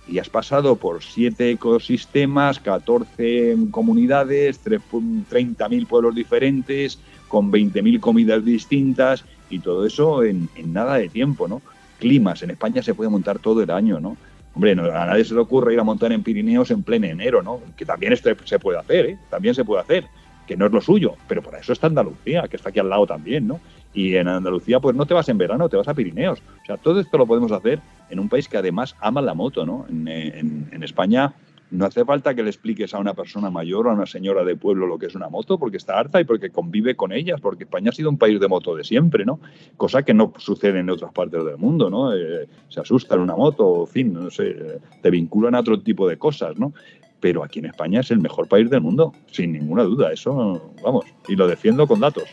y 0.07 0.19
has 0.19 0.29
pasado 0.29 0.75
por 0.75 1.03
siete 1.03 1.51
ecosistemas, 1.51 2.59
14 2.59 3.55
comunidades, 3.71 4.59
tres 4.59 4.81
pu- 4.91 5.23
30.000 5.29 5.87
pueblos 5.87 6.15
diferentes, 6.15 6.99
con 7.27 7.51
20.000 7.51 7.99
comidas 7.99 8.45
distintas, 8.45 9.25
y 9.49 9.59
todo 9.59 9.85
eso 9.85 10.23
en 10.23 10.49
nada 10.67 10.95
de 10.95 11.09
tiempo, 11.09 11.47
¿no? 11.47 11.61
Climas, 11.99 12.41
en 12.43 12.51
España 12.51 12.81
se 12.81 12.93
puede 12.93 13.09
montar 13.09 13.39
todo 13.39 13.61
el 13.61 13.71
año, 13.71 13.99
¿no? 13.99 14.17
Hombre, 14.55 14.73
no- 14.75 14.85
a 14.85 15.05
nadie 15.05 15.25
se 15.25 15.33
le 15.33 15.41
ocurre 15.41 15.73
ir 15.73 15.79
a 15.79 15.83
montar 15.83 16.11
en 16.11 16.23
Pirineos 16.23 16.71
en 16.71 16.81
pleno 16.83 17.05
enero, 17.07 17.41
¿no? 17.43 17.59
Que 17.75 17.85
también 17.85 18.13
esto 18.13 18.29
se 18.45 18.57
puede 18.59 18.79
hacer, 18.79 19.05
¿eh? 19.05 19.17
También 19.29 19.53
se 19.53 19.65
puede 19.65 19.81
hacer, 19.81 20.05
que 20.47 20.55
no 20.55 20.65
es 20.65 20.71
lo 20.71 20.79
suyo, 20.81 21.15
pero 21.27 21.41
para 21.41 21.59
eso 21.59 21.73
está 21.73 21.87
Andalucía, 21.87 22.47
que 22.49 22.55
está 22.55 22.69
aquí 22.69 22.79
al 22.79 22.89
lado 22.89 23.05
también, 23.05 23.47
¿no? 23.47 23.59
Y 23.93 24.15
en 24.15 24.27
Andalucía, 24.27 24.79
pues 24.79 24.95
no 24.95 25.05
te 25.05 25.13
vas 25.13 25.27
en 25.29 25.37
verano, 25.37 25.67
te 25.69 25.77
vas 25.77 25.87
a 25.87 25.93
Pirineos. 25.93 26.39
O 26.61 26.65
sea, 26.65 26.77
todo 26.77 26.99
esto 26.99 27.17
lo 27.17 27.25
podemos 27.25 27.51
hacer 27.51 27.79
en 28.09 28.19
un 28.19 28.29
país 28.29 28.47
que 28.47 28.57
además 28.57 28.95
ama 29.01 29.21
la 29.21 29.33
moto, 29.33 29.65
¿no? 29.65 29.85
En, 29.89 30.07
en- 30.07 30.69
en 30.71 30.83
España 30.83 31.33
no 31.75 31.85
hace 31.85 32.05
falta 32.05 32.33
que 32.33 32.43
le 32.43 32.49
expliques 32.49 32.93
a 32.93 32.99
una 32.99 33.13
persona 33.13 33.49
mayor 33.49 33.87
o 33.87 33.91
a 33.91 33.93
una 33.93 34.05
señora 34.05 34.43
de 34.43 34.55
pueblo 34.55 34.87
lo 34.87 34.97
que 34.97 35.07
es 35.07 35.15
una 35.15 35.29
moto, 35.29 35.57
porque 35.57 35.77
está 35.77 35.97
harta 35.97 36.19
y 36.19 36.23
porque 36.23 36.49
convive 36.49 36.95
con 36.95 37.11
ellas, 37.11 37.41
porque 37.41 37.65
España 37.65 37.89
ha 37.89 37.93
sido 37.93 38.09
un 38.09 38.17
país 38.17 38.39
de 38.39 38.47
moto 38.47 38.75
de 38.75 38.83
siempre, 38.83 39.25
¿no? 39.25 39.39
Cosa 39.77 40.03
que 40.03 40.13
no 40.13 40.33
sucede 40.37 40.79
en 40.79 40.89
otras 40.89 41.11
partes 41.11 41.43
del 41.45 41.57
mundo, 41.57 41.89
¿no? 41.89 42.13
Eh, 42.15 42.47
se 42.69 42.79
asustan 42.79 43.19
una 43.19 43.35
moto, 43.35 43.81
en 43.81 43.87
fin, 43.87 44.13
no 44.13 44.29
sé, 44.29 44.79
te 45.01 45.09
vinculan 45.09 45.55
a 45.55 45.59
otro 45.59 45.79
tipo 45.79 46.07
de 46.07 46.17
cosas, 46.17 46.57
¿no? 46.57 46.73
Pero 47.19 47.43
aquí 47.43 47.59
en 47.59 47.65
España 47.65 48.01
es 48.01 48.11
el 48.11 48.19
mejor 48.19 48.47
país 48.47 48.69
del 48.69 48.81
mundo, 48.81 49.13
sin 49.31 49.53
ninguna 49.53 49.83
duda, 49.83 50.11
eso, 50.11 50.73
vamos, 50.83 51.05
y 51.27 51.35
lo 51.35 51.47
defiendo 51.47 51.87
con 51.87 51.99
datos. 51.99 52.25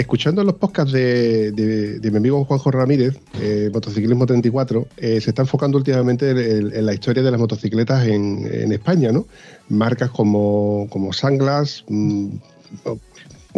Escuchando 0.00 0.42
los 0.44 0.54
podcasts 0.54 0.94
de, 0.94 2.00
mi 2.10 2.16
amigo 2.16 2.42
Juanjo 2.46 2.70
Ramírez, 2.70 3.18
eh, 3.38 3.68
Motociclismo 3.70 4.24
34, 4.24 4.88
eh, 4.96 5.20
se 5.20 5.28
está 5.28 5.42
enfocando 5.42 5.76
últimamente 5.76 6.30
en, 6.30 6.86
la 6.86 6.94
historia 6.94 7.22
de 7.22 7.30
las 7.30 7.38
motocicletas 7.38 8.06
en, 8.06 8.72
España, 8.72 9.12
¿no? 9.12 9.26
Marcas 9.68 10.08
como, 10.08 10.86
como 10.88 11.12
Sanglas, 11.12 11.84
mm, 11.86 12.28
o 12.86 12.98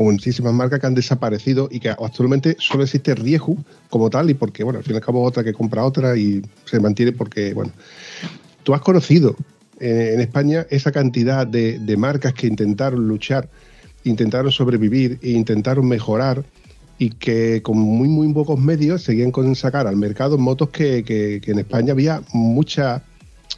muchísimas 0.03 0.53
marcas 0.53 0.81
que 0.81 0.87
han 0.89 0.97
desaparecido 0.97 1.69
y 1.71 1.79
que 1.79 1.91
actualmente 1.91 2.57
solo 2.59 2.83
existe 2.83 3.15
Rieju 3.15 3.57
como 3.89 4.11
tal 4.11 4.29
y 4.29 4.35
porque, 4.35 4.65
bueno, 4.65 4.81
al 4.81 4.85
fin 4.85 4.95
y 4.95 4.97
al 4.97 5.03
cabo 5.05 5.23
otra 5.23 5.45
que 5.45 5.53
compra 5.53 5.85
otra 5.85 6.17
y 6.17 6.43
se 6.65 6.81
mantiene 6.81 7.13
porque, 7.13 7.55
bueno, 7.55 7.71
tú 8.65 8.75
has 8.75 8.81
conocido 8.81 9.37
eh, 9.79 10.11
en 10.15 10.21
España 10.21 10.67
esa 10.71 10.91
cantidad 10.91 11.47
de 11.47 11.97
marcas 11.97 12.35
que 12.35 12.49
intentaron 12.49 13.07
luchar, 13.07 13.49
intentaron 14.05 14.51
sobrevivir 14.53 15.19
e 15.23 15.31
intentaron 15.31 15.87
mejorar 15.87 16.45
y 16.99 17.11
que 17.11 17.63
con 17.63 17.79
muy, 17.79 18.09
muy 18.09 18.33
pocos 18.33 18.59
medios 18.61 19.03
seguían 19.03 19.31
con 19.33 19.55
sacar 19.57 19.87
al 19.87 19.97
mercado 19.97 20.39
motos 20.39 20.69
que, 20.71 21.03
que- 21.05 21.41
que 21.43 21.51
en 21.53 21.59
España 21.61 21.93
había 21.93 22.23
mucha, 22.33 23.03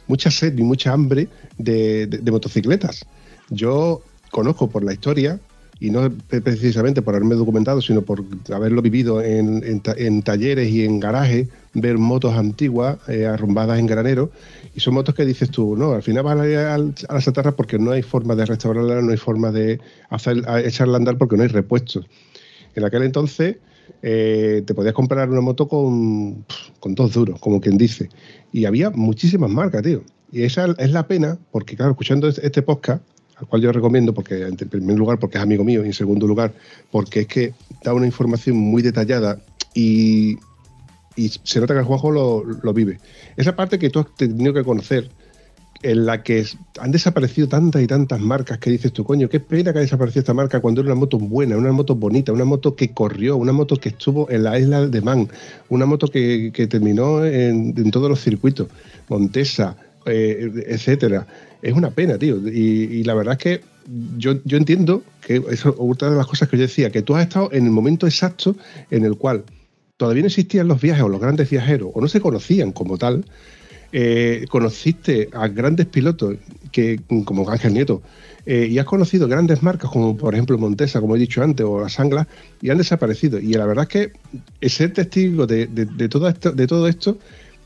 mucha 0.07 0.31
sed 0.31 0.57
y 0.57 0.63
mucha 0.63 0.91
hambre 0.93 1.27
de, 1.57 2.07
de- 2.07 2.17
de 2.19 2.31
motocicletas. 2.31 3.05
Yo 3.49 4.01
conozco 4.31 4.69
por 4.69 4.83
la 4.83 4.93
historia 4.93 5.39
y 5.79 5.89
no 5.89 6.09
pre- 6.09 6.41
precisamente 6.41 7.01
por 7.01 7.15
haberme 7.15 7.35
documentado, 7.35 7.81
sino 7.81 8.01
por 8.01 8.23
haberlo 8.53 8.81
vivido 8.81 9.21
en, 9.21 9.63
en 9.63 9.81
ta- 9.81 9.95
en 9.97 10.21
talleres 10.21 10.69
y 10.71 10.85
en 10.85 10.99
garajes, 10.99 11.49
ver 11.73 11.97
motos 11.97 12.35
antiguas 12.35 12.97
eh, 13.09 13.25
arrumbadas 13.25 13.79
en 13.79 13.85
granero, 13.85 14.31
y 14.73 14.79
son 14.79 14.93
motos 14.93 15.15
que 15.15 15.25
dices 15.25 15.49
tú, 15.51 15.75
no, 15.75 15.91
al 15.93 16.03
final 16.03 16.23
vas 16.23 16.39
a, 16.39 16.45
la- 16.45 16.73
a 16.75 17.43
la 17.43 17.51
porque 17.55 17.77
no 17.77 17.91
hay 17.91 18.01
forma 18.01 18.35
de 18.35 18.45
restaurarla, 18.45 19.01
no 19.01 19.11
hay 19.11 19.17
forma 19.17 19.51
de 19.51 19.79
hacer, 20.09 20.43
echarla 20.63 20.93
a 20.93 20.97
andar 20.97 21.17
porque 21.17 21.35
no 21.37 21.43
hay 21.43 21.49
repuestos. 21.49 22.05
En 22.75 22.83
aquel 22.83 23.03
entonces 23.03 23.57
eh, 24.01 24.63
te 24.65 24.73
podías 24.73 24.93
comprar 24.93 25.29
una 25.29 25.41
moto 25.41 25.67
con, 25.67 26.45
con 26.79 26.95
dos 26.95 27.13
duros, 27.13 27.39
como 27.39 27.59
quien 27.61 27.77
dice. 27.77 28.09
Y 28.51 28.65
había 28.65 28.89
muchísimas 28.89 29.49
marcas, 29.49 29.83
tío. 29.83 30.03
Y 30.31 30.43
esa 30.43 30.73
es 30.77 30.91
la 30.91 31.07
pena, 31.07 31.37
porque 31.51 31.75
claro, 31.75 31.91
escuchando 31.91 32.27
este 32.27 32.61
podcast, 32.61 33.01
al 33.37 33.47
cual 33.47 33.61
yo 33.61 33.71
recomiendo, 33.71 34.13
porque 34.13 34.43
en 34.43 34.55
primer 34.55 34.97
lugar 34.97 35.19
porque 35.19 35.37
es 35.37 35.43
amigo 35.43 35.63
mío 35.63 35.83
y 35.83 35.87
en 35.87 35.93
segundo 35.93 36.27
lugar 36.27 36.53
porque 36.91 37.21
es 37.21 37.27
que 37.27 37.53
da 37.83 37.93
una 37.93 38.05
información 38.05 38.57
muy 38.57 38.81
detallada 38.81 39.39
y, 39.73 40.37
se 41.43 41.61
nota 41.61 41.73
que 41.73 41.79
el 41.79 41.85
Juanjo 41.85 42.11
lo, 42.11 42.43
lo 42.43 42.73
vive. 42.73 42.99
Esa 43.37 43.55
parte 43.55 43.79
que 43.79 43.89
tú 43.89 43.99
has 43.99 44.13
tenido 44.15 44.53
que 44.53 44.65
conocer, 44.65 45.09
en 45.85 46.05
la 46.05 46.23
que 46.23 46.43
han 46.79 46.91
desaparecido 46.91 47.47
tantas 47.47 47.81
y 47.81 47.87
tantas 47.87 48.19
marcas 48.19 48.57
que 48.57 48.71
dices 48.71 48.91
tú, 48.91 49.03
coño, 49.03 49.29
qué 49.29 49.39
pena 49.39 49.71
que 49.71 49.79
haya 49.79 49.85
desaparecido 49.85 50.21
esta 50.21 50.33
marca 50.33 50.59
cuando 50.59 50.81
era 50.81 50.91
una 50.91 50.99
moto 50.99 51.19
buena, 51.19 51.57
una 51.57 51.71
moto 51.71 51.95
bonita, 51.95 52.31
una 52.33 52.43
moto 52.43 52.75
que 52.75 52.91
corrió, 52.91 53.37
una 53.37 53.51
moto 53.51 53.77
que 53.77 53.89
estuvo 53.89 54.29
en 54.31 54.43
la 54.43 54.57
isla 54.59 54.87
de 54.87 55.01
Man, 55.01 55.29
una 55.69 55.85
moto 55.85 56.07
que, 56.07 56.51
terminó 56.69 57.23
en, 57.23 57.75
en 57.77 57.91
todos 57.91 58.09
los 58.09 58.19
circuitos, 58.19 58.67
Montesa, 59.09 59.77
eh, 60.05 60.51
etcétera. 60.67 61.27
Es 61.65 61.73
una 61.73 61.89
pena, 61.89 62.19
tío. 62.19 62.37
Y, 62.47 63.03
la 63.05 63.15
verdad 63.15 63.33
es 63.33 63.39
que 63.39 63.61
yo, 64.17 64.35
yo 64.45 64.57
entiendo 64.57 65.01
que 65.25 65.37
eso 65.49 65.69
es 65.69 65.75
otra 65.79 66.11
de 66.11 66.15
las 66.15 66.27
cosas 66.27 66.47
que 66.47 66.57
yo 66.57 66.61
decía, 66.61 66.91
que 66.91 67.01
tú 67.01 67.15
has 67.15 67.23
estado 67.23 67.49
en 67.51 67.65
el 67.65 67.71
momento 67.71 68.05
exacto 68.05 68.55
en 68.91 69.03
el 69.03 69.17
cual 69.17 69.43
todavía 69.97 70.21
no 70.21 70.27
existían 70.27 70.67
los 70.67 70.79
viajes 70.79 71.03
o 71.03 71.09
los 71.09 71.19
grandes 71.19 71.49
viajeros, 71.49 71.89
o 71.95 72.01
no 72.01 72.07
se 72.07 72.21
conocían 72.21 72.71
como 72.71 72.99
tal, 72.99 73.25
eh, 73.91 74.45
conociste 74.47 75.29
a 75.33 75.47
grandes 75.47 75.87
pilotos 75.87 76.35
que 76.71 76.99
como 77.23 77.49
Ángel 77.49 77.73
Nieto 77.73 78.03
eh, 78.45 78.67
y 78.69 78.77
has 78.77 78.85
conocido 78.85 79.27
grandes 79.27 79.63
marcas 79.63 79.89
como 79.89 80.15
por 80.15 80.35
ejemplo 80.35 80.59
Montesa, 80.59 81.01
como 81.01 81.15
he 81.15 81.19
dicho 81.19 81.41
antes, 81.41 81.65
o 81.65 81.81
las 81.81 81.99
Anglas, 81.99 82.27
y 82.61 82.69
han 82.69 82.77
desaparecido. 82.77 83.39
Y 83.39 83.53
la 83.53 83.65
verdad 83.65 83.87
es 83.89 84.11
que 84.59 84.69
ser 84.69 84.93
testigo 84.93 85.47
de- 85.47 85.65
de 85.65 86.09
todo 86.09 86.27
esto, 86.29 86.51
de 86.51 86.67
todo 86.67 86.87
esto 86.87 87.17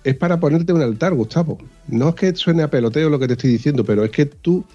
es 0.04 0.16
para 0.16 0.40
ponerte 0.40 0.74
un 0.74 0.82
altar, 0.82 1.14
Gustavo. 1.14 1.58
No 1.88 2.10
es 2.10 2.16
que 2.16 2.36
suene 2.36 2.64
a 2.64 2.70
peloteo 2.70 3.10
lo 3.10 3.20
que 3.20 3.28
te 3.28 3.34
estoy 3.34 3.52
diciendo, 3.52 3.84
pero 3.84 4.04
es 4.04 4.12
que 4.12 4.26
tú 4.26 4.66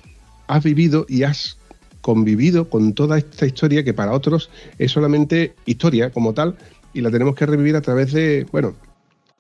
has 0.47 0.62
vivido 0.62 1.07
y 1.09 1.22
has 1.22 1.57
convivido 2.01 2.68
con 2.68 2.93
toda 2.93 3.16
esta 3.16 3.47
historia 3.47 3.83
que 3.83 3.95
para 3.95 4.12
otros 4.12 4.51
es 4.79 4.93
solamente 4.93 5.55
historia 5.64 6.11
como 6.11 6.35
tal 6.35 6.57
y 6.93 7.01
la 7.01 7.11
tenemos 7.11 7.35
que 7.35 7.47
revivir 7.47 7.77
a 7.77 7.81
través 7.81 8.12
de, 8.12 8.47
bueno, 8.53 8.75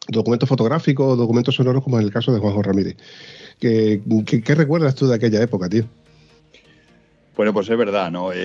documentos 0.08 0.48
fotográficos 0.48 1.18
documentos 1.18 1.54
sonoros 1.54 1.82
como 1.84 1.98
en 1.98 2.06
el 2.06 2.12
caso 2.12 2.32
de 2.32 2.40
Juanjo 2.40 2.62
Ramírez. 2.62 2.96
¿Qué, 3.60 4.02
qué, 4.26 4.42
qué 4.42 4.54
recuerdas 4.54 4.94
tú 4.94 5.06
de 5.06 5.14
aquella 5.14 5.42
época, 5.42 5.68
tío? 5.68 5.84
Bueno, 7.36 7.52
pues 7.52 7.68
es 7.68 7.76
verdad, 7.76 8.12
¿no? 8.12 8.32
Eh, 8.32 8.36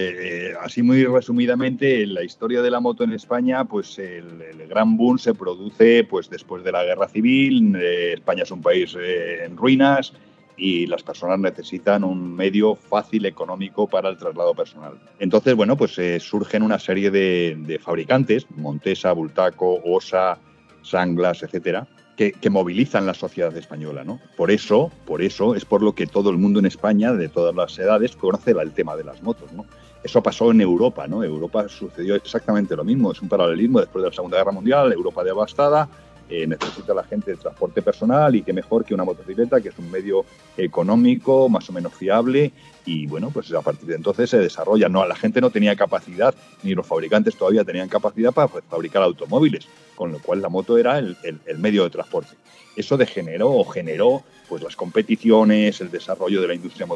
eh, 0.49 0.53
así 0.59 0.81
muy 0.81 1.05
resumidamente, 1.05 2.01
en 2.01 2.15
la 2.15 2.23
historia 2.23 2.63
de 2.63 2.71
la 2.71 2.79
moto 2.79 3.03
en 3.03 3.13
España, 3.13 3.63
pues 3.65 3.99
el, 3.99 4.67
gran 4.67 4.97
boom 4.97 5.19
se 5.19 5.35
produce 5.35 6.03
pues 6.03 6.29
después 6.29 6.63
de 6.63 6.71
la 6.71 6.83
guerra 6.83 7.07
civil. 7.07 7.75
eh, 7.75 8.13
España 8.13 8.43
es 8.43 8.51
un 8.51 8.61
país 8.61 8.95
en 8.95 9.55
ruinas 9.57 10.13
y 10.57 10.87
las 10.87 11.03
personas 11.03 11.39
necesitan 11.39 12.03
un 12.03 12.35
medio 12.35 12.75
fácil 12.75 13.27
económico 13.27 13.87
para 13.87 14.09
el 14.09 14.17
traslado 14.17 14.55
personal. 14.55 14.93
Entonces, 15.19 15.55
bueno, 15.55 15.77
pues 15.77 15.99
surgen 16.19 16.63
una 16.63 16.79
serie 16.79 17.11
de 17.11 17.79
fabricantes, 17.81 18.47
Montesa, 18.55 19.13
Bultaco, 19.13 19.79
Osa, 19.85 20.39
Sanglas, 20.81 21.43
etcétera, 21.43 21.87
que, 22.19 22.49
movilizan 22.49 23.05
la 23.05 23.13
sociedad 23.13 23.55
española, 23.55 24.03
¿no? 24.03 24.19
Por 24.35 24.51
eso, 24.51 24.91
por 25.05 25.21
eso 25.21 25.55
es 25.55 25.63
por 25.63 25.81
lo 25.81 25.93
que 25.93 26.05
todo 26.05 26.31
el 26.31 26.37
mundo 26.37 26.59
en 26.59 26.65
España, 26.65 27.13
de 27.13 27.29
todas 27.29 27.55
las 27.55 27.79
edades, 27.79 28.17
conoce 28.17 28.51
el 28.51 28.73
tema 28.73 28.97
de 28.97 29.05
las 29.05 29.23
motos, 29.23 29.53
¿no? 29.53 29.65
Eso 30.03 30.21
pasó 30.21 30.51
en 30.51 30.59
Europa, 30.59 31.07
¿no? 31.07 31.23
Europa 31.23 31.69
sucedió 31.69 32.15
exactamente 32.15 32.75
lo 32.75 32.83
mismo, 32.83 33.13
es 33.13 33.21
un 33.21 33.29
paralelismo 33.29 33.79
después 33.79 34.03
de 34.03 34.09
la 34.09 34.15
Segunda 34.15 34.37
Guerra 34.37 34.51
Mundial, 34.51 34.91
Europa 34.91 35.23
devastada, 35.23 35.87
eh, 36.29 36.45
necesita 36.45 36.93
la 36.93 37.03
gente 37.03 37.31
de 37.31 37.37
transporte 37.37 37.81
personal 37.81 38.35
y 38.35 38.43
qué 38.43 38.53
mejor 38.53 38.83
que 38.83 38.93
una 38.93 39.05
motocicleta, 39.05 39.61
que 39.61 39.69
es 39.69 39.79
un 39.79 39.89
medio 39.89 40.25
económico, 40.57 41.47
más 41.47 41.69
o 41.69 41.73
menos 41.73 41.93
fiable, 41.93 42.51
y 42.85 43.07
bueno, 43.07 43.31
pues 43.31 43.51
a 43.53 43.61
partir 43.61 43.87
de 43.87 43.95
entonces 43.95 44.29
se 44.29 44.37
desarrolla. 44.37 44.89
No, 44.89 45.05
la 45.07 45.15
gente 45.15 45.41
no 45.41 45.49
tenía 45.49 45.75
capacidad, 45.75 46.35
ni 46.63 46.75
los 46.75 46.85
fabricantes 46.85 47.35
todavía 47.35 47.63
tenían 47.63 47.87
capacidad 47.87 48.33
para 48.33 48.47
fabricar 48.47 49.01
automóviles, 49.03 49.67
con 49.99 50.13
lo 50.13 50.19
cual 50.19 50.41
la 50.41 50.47
moto 50.47 50.77
era 50.77 50.97
el, 50.97 51.17
el- 51.45 51.57
medio 51.57 51.83
de 51.83 51.89
transporte. 51.89 52.33
Eso 52.73 52.95
degeneró 52.95 53.49
o 53.51 53.65
generó 53.65 54.23
pues 54.47 54.63
las 54.63 54.77
competiciones, 54.77 55.81
el 55.81 55.91
desarrollo 55.91 56.41
de 56.41 56.47
la 56.47 56.53
industria 56.53 56.87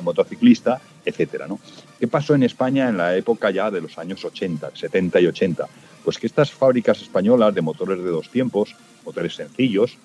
motociclista, 0.00 0.80
etcétera, 1.04 1.48
¿no? 1.48 1.58
¿Qué 1.98 2.06
pasó 2.06 2.36
en 2.36 2.44
España 2.44 2.88
en 2.88 2.96
la 2.98 3.16
época 3.16 3.50
ya 3.50 3.68
de 3.72 3.80
los 3.80 3.98
años 3.98 4.24
80, 4.24 4.70
70 4.74 5.20
y 5.20 5.26
80? 5.26 5.66
Pues 6.04 6.16
que 6.18 6.28
estas 6.28 6.52
fábricas 6.52 7.02
españolas 7.02 7.52
de 7.52 7.62
motores 7.62 7.98
de 7.98 8.10
dos 8.10 8.30
tiempos, 8.30 8.76
motores 9.04 9.34
sencillos, 9.34 9.96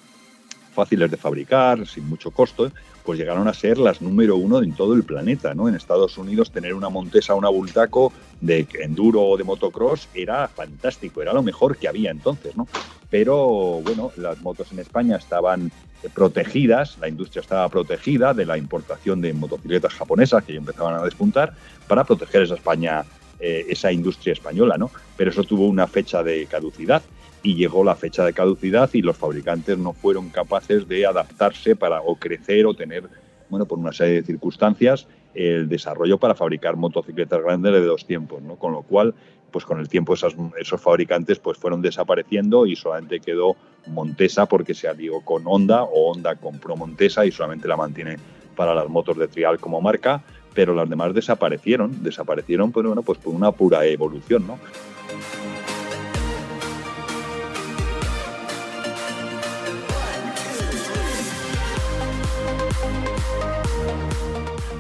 fáciles 0.80 1.12
de 1.12 1.18
fabricar, 1.18 1.86
sin 1.86 2.08
mucho 2.08 2.32
costo, 2.32 2.72
pues 3.04 3.20
llegaron 3.20 3.50
a 3.50 3.54
ser 3.54 3.78
las 3.78 4.02
número 4.02 4.38
uno 4.38 4.62
en 4.64 4.74
todo 4.74 4.94
el 4.94 5.04
planeta, 5.04 5.54
¿no? 5.54 5.68
En 5.68 5.76
Estados 5.76 6.18
Unidos 6.18 6.52
tener 6.52 6.74
una 6.74 6.88
Montesa, 6.88 7.36
una 7.36 7.50
Bultaco 7.50 8.14
de 8.40 8.66
enduro 8.80 9.22
o 9.24 9.36
de 9.36 9.44
motocross 9.44 10.08
era 10.14 10.48
fantástico, 10.48 11.22
era 11.22 11.34
lo 11.34 11.44
mejor 11.44 11.76
que 11.76 11.90
había 11.90 12.12
entonces, 12.12 12.56
¿no? 12.56 12.66
Pero 13.10 13.82
bueno, 13.84 14.12
las 14.16 14.40
motos 14.40 14.72
en 14.72 14.80
España 14.80 15.18
estaban 15.18 15.70
eh, 16.02 16.08
protegidas, 16.14 16.98
la 16.98 17.10
industria 17.10 17.42
estaba 17.42 17.68
protegida 17.68 18.34
de 18.34 18.46
la 18.46 18.58
importación 18.58 19.20
de 19.20 19.34
motocicletas 19.34 19.94
japonesas 19.94 20.46
que 20.46 20.54
ya 20.54 20.60
empezaban 20.60 20.96
a 20.96 21.04
despuntar 21.04 21.52
para 21.90 22.06
proteger 22.06 22.44
esa 22.44 22.56
España, 22.56 23.04
eh, 23.42 23.66
esa 23.68 23.92
industria 23.92 24.32
española, 24.32 24.78
¿no? 24.78 24.92
Pero 25.18 25.32
eso 25.32 25.44
tuvo 25.44 25.68
una 25.68 25.88
fecha 25.88 26.24
de 26.24 26.46
caducidad 26.46 27.02
y 27.44 27.56
llegó 27.56 27.84
la 27.84 27.96
fecha 27.96 28.26
de 28.26 28.34
caducidad 28.34 28.90
y 28.94 29.02
los 29.02 29.18
fabricantes 29.18 29.78
no 29.78 29.94
fueron 29.94 30.30
capaces 30.30 30.88
de 30.88 31.06
adaptarse 31.06 31.76
para 31.76 32.02
o 32.02 32.16
crecer 32.16 32.66
o 32.66 32.74
tener, 32.74 33.04
bueno, 33.50 33.66
por 33.66 33.78
una 33.80 33.94
serie 33.94 34.16
de 34.16 34.24
circunstancias, 34.24 35.08
el 35.34 35.70
desarrollo 35.70 36.18
para 36.18 36.36
fabricar 36.36 36.76
motocicletas 36.76 37.42
grandes 37.42 37.72
de 37.72 37.82
dos 37.86 38.06
tiempos, 38.06 38.42
¿no? 38.42 38.56
Con 38.56 38.74
lo 38.74 38.82
cual, 38.82 39.14
pues 39.52 39.64
con 39.64 39.80
el 39.80 39.88
tiempo 39.88 40.14
esas- 40.14 40.36
esos 40.60 40.82
fabricantes 40.82 41.40
pues 41.40 41.58
fueron 41.58 41.82
desapareciendo 41.82 42.66
y 42.66 42.76
solamente 42.76 43.20
quedó 43.20 43.56
Montesa 43.88 44.46
porque 44.46 44.74
se 44.74 44.88
alió 44.88 45.22
con 45.22 45.44
Honda 45.46 45.84
o 45.84 46.12
Honda 46.12 46.36
compró 46.36 46.76
Montesa 46.76 47.26
y 47.26 47.32
solamente 47.32 47.68
la 47.68 47.78
mantiene 47.78 48.18
para 48.56 48.74
las 48.76 48.90
motos 48.90 49.18
de 49.18 49.28
trial 49.28 49.60
como 49.60 49.80
marca, 49.82 50.22
pero 50.54 50.74
las 50.76 50.90
demás 50.90 51.14
desaparecieron, 51.14 52.04
desaparecieron 52.04 52.72
pues, 52.72 52.86
bueno, 52.86 53.02
pues 53.04 53.18
por 53.20 53.34
una 53.34 53.52
pura 53.52 53.86
evolución, 53.86 54.46
¿no? 54.46 54.60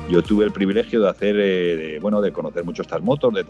Yo 0.09 0.23
tuve 0.23 0.43
el 0.43 0.51
privilegio 0.51 1.01
de 1.01 1.09
hacer, 1.09 1.35
eh, 1.39 1.77
de, 1.77 1.99
bueno, 1.99 2.19
de 2.19 2.31
conocer 2.31 2.63
mucho 2.63 2.81
estas 2.81 3.01
motos, 3.01 3.31
de, 3.31 3.43
de 3.43 3.49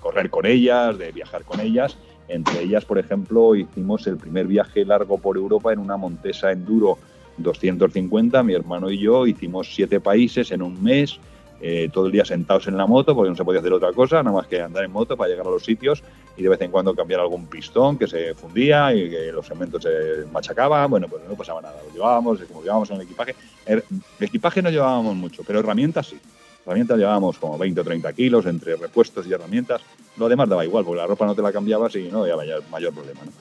correr 0.00 0.30
con 0.30 0.46
ellas, 0.46 0.96
de 0.96 1.12
viajar 1.12 1.44
con 1.44 1.60
ellas. 1.60 1.98
Entre 2.28 2.62
ellas, 2.62 2.86
por 2.86 2.98
ejemplo, 2.98 3.54
hicimos 3.54 4.06
el 4.06 4.16
primer 4.16 4.46
viaje 4.46 4.86
largo 4.86 5.18
por 5.18 5.36
Europa 5.36 5.70
en 5.70 5.80
una 5.80 5.98
Montesa 5.98 6.50
Enduro 6.50 6.96
250. 7.36 8.42
Mi 8.42 8.54
hermano 8.54 8.90
y 8.90 8.98
yo 8.98 9.26
hicimos 9.26 9.74
siete 9.74 10.00
países 10.00 10.50
en 10.50 10.62
un 10.62 10.82
mes, 10.82 11.18
eh, 11.60 11.90
todo 11.92 12.06
el 12.06 12.12
día 12.12 12.24
sentados 12.24 12.66
en 12.68 12.76
la 12.76 12.86
moto, 12.86 13.14
porque 13.14 13.30
no 13.30 13.36
se 13.36 13.44
podía 13.44 13.60
hacer 13.60 13.72
otra 13.72 13.92
cosa, 13.92 14.22
nada 14.22 14.36
más 14.36 14.46
que 14.46 14.60
andar 14.60 14.84
en 14.84 14.90
moto 14.90 15.16
para 15.16 15.28
llegar 15.30 15.46
a 15.46 15.50
los 15.50 15.64
sitios 15.64 16.02
y 16.36 16.42
de 16.42 16.48
vez 16.48 16.60
en 16.62 16.70
cuando 16.70 16.94
cambiar 16.94 17.20
algún 17.20 17.46
pistón 17.46 17.98
que 17.98 18.06
se 18.06 18.34
fundía 18.34 18.94
y 18.94 19.10
que 19.10 19.30
los 19.32 19.46
segmentos 19.46 19.82
se 19.82 20.24
machacaban. 20.32 20.88
Bueno, 20.90 21.06
pues 21.08 21.22
no 21.28 21.34
pasaba 21.34 21.60
nada, 21.60 21.76
lo 21.86 21.92
llevábamos, 21.92 22.40
como 22.48 22.62
llevábamos 22.62 22.90
en 22.90 22.96
el 22.96 23.02
equipaje. 23.02 23.34
El 23.66 23.84
equipaje 24.20 24.62
no 24.62 24.70
llevábamos 24.70 25.14
mucho, 25.16 25.42
pero 25.46 25.60
herramientas 25.60 26.06
sí. 26.06 26.18
Herramientas 26.64 26.98
llevábamos 26.98 27.38
como 27.38 27.58
20 27.58 27.80
o 27.80 27.84
30 27.84 28.12
kilos 28.12 28.46
entre 28.46 28.76
repuestos 28.76 29.26
y 29.26 29.32
herramientas. 29.32 29.82
Lo 30.16 30.28
demás 30.28 30.48
daba 30.48 30.64
igual, 30.64 30.84
porque 30.84 31.00
la 31.00 31.06
ropa 31.06 31.26
no 31.26 31.34
te 31.34 31.42
la 31.42 31.52
cambiabas 31.52 31.94
y 31.96 32.08
no 32.08 32.22
había 32.22 32.36
mayor, 32.70 32.92
problema. 32.92 33.20
¿no? 33.24 33.32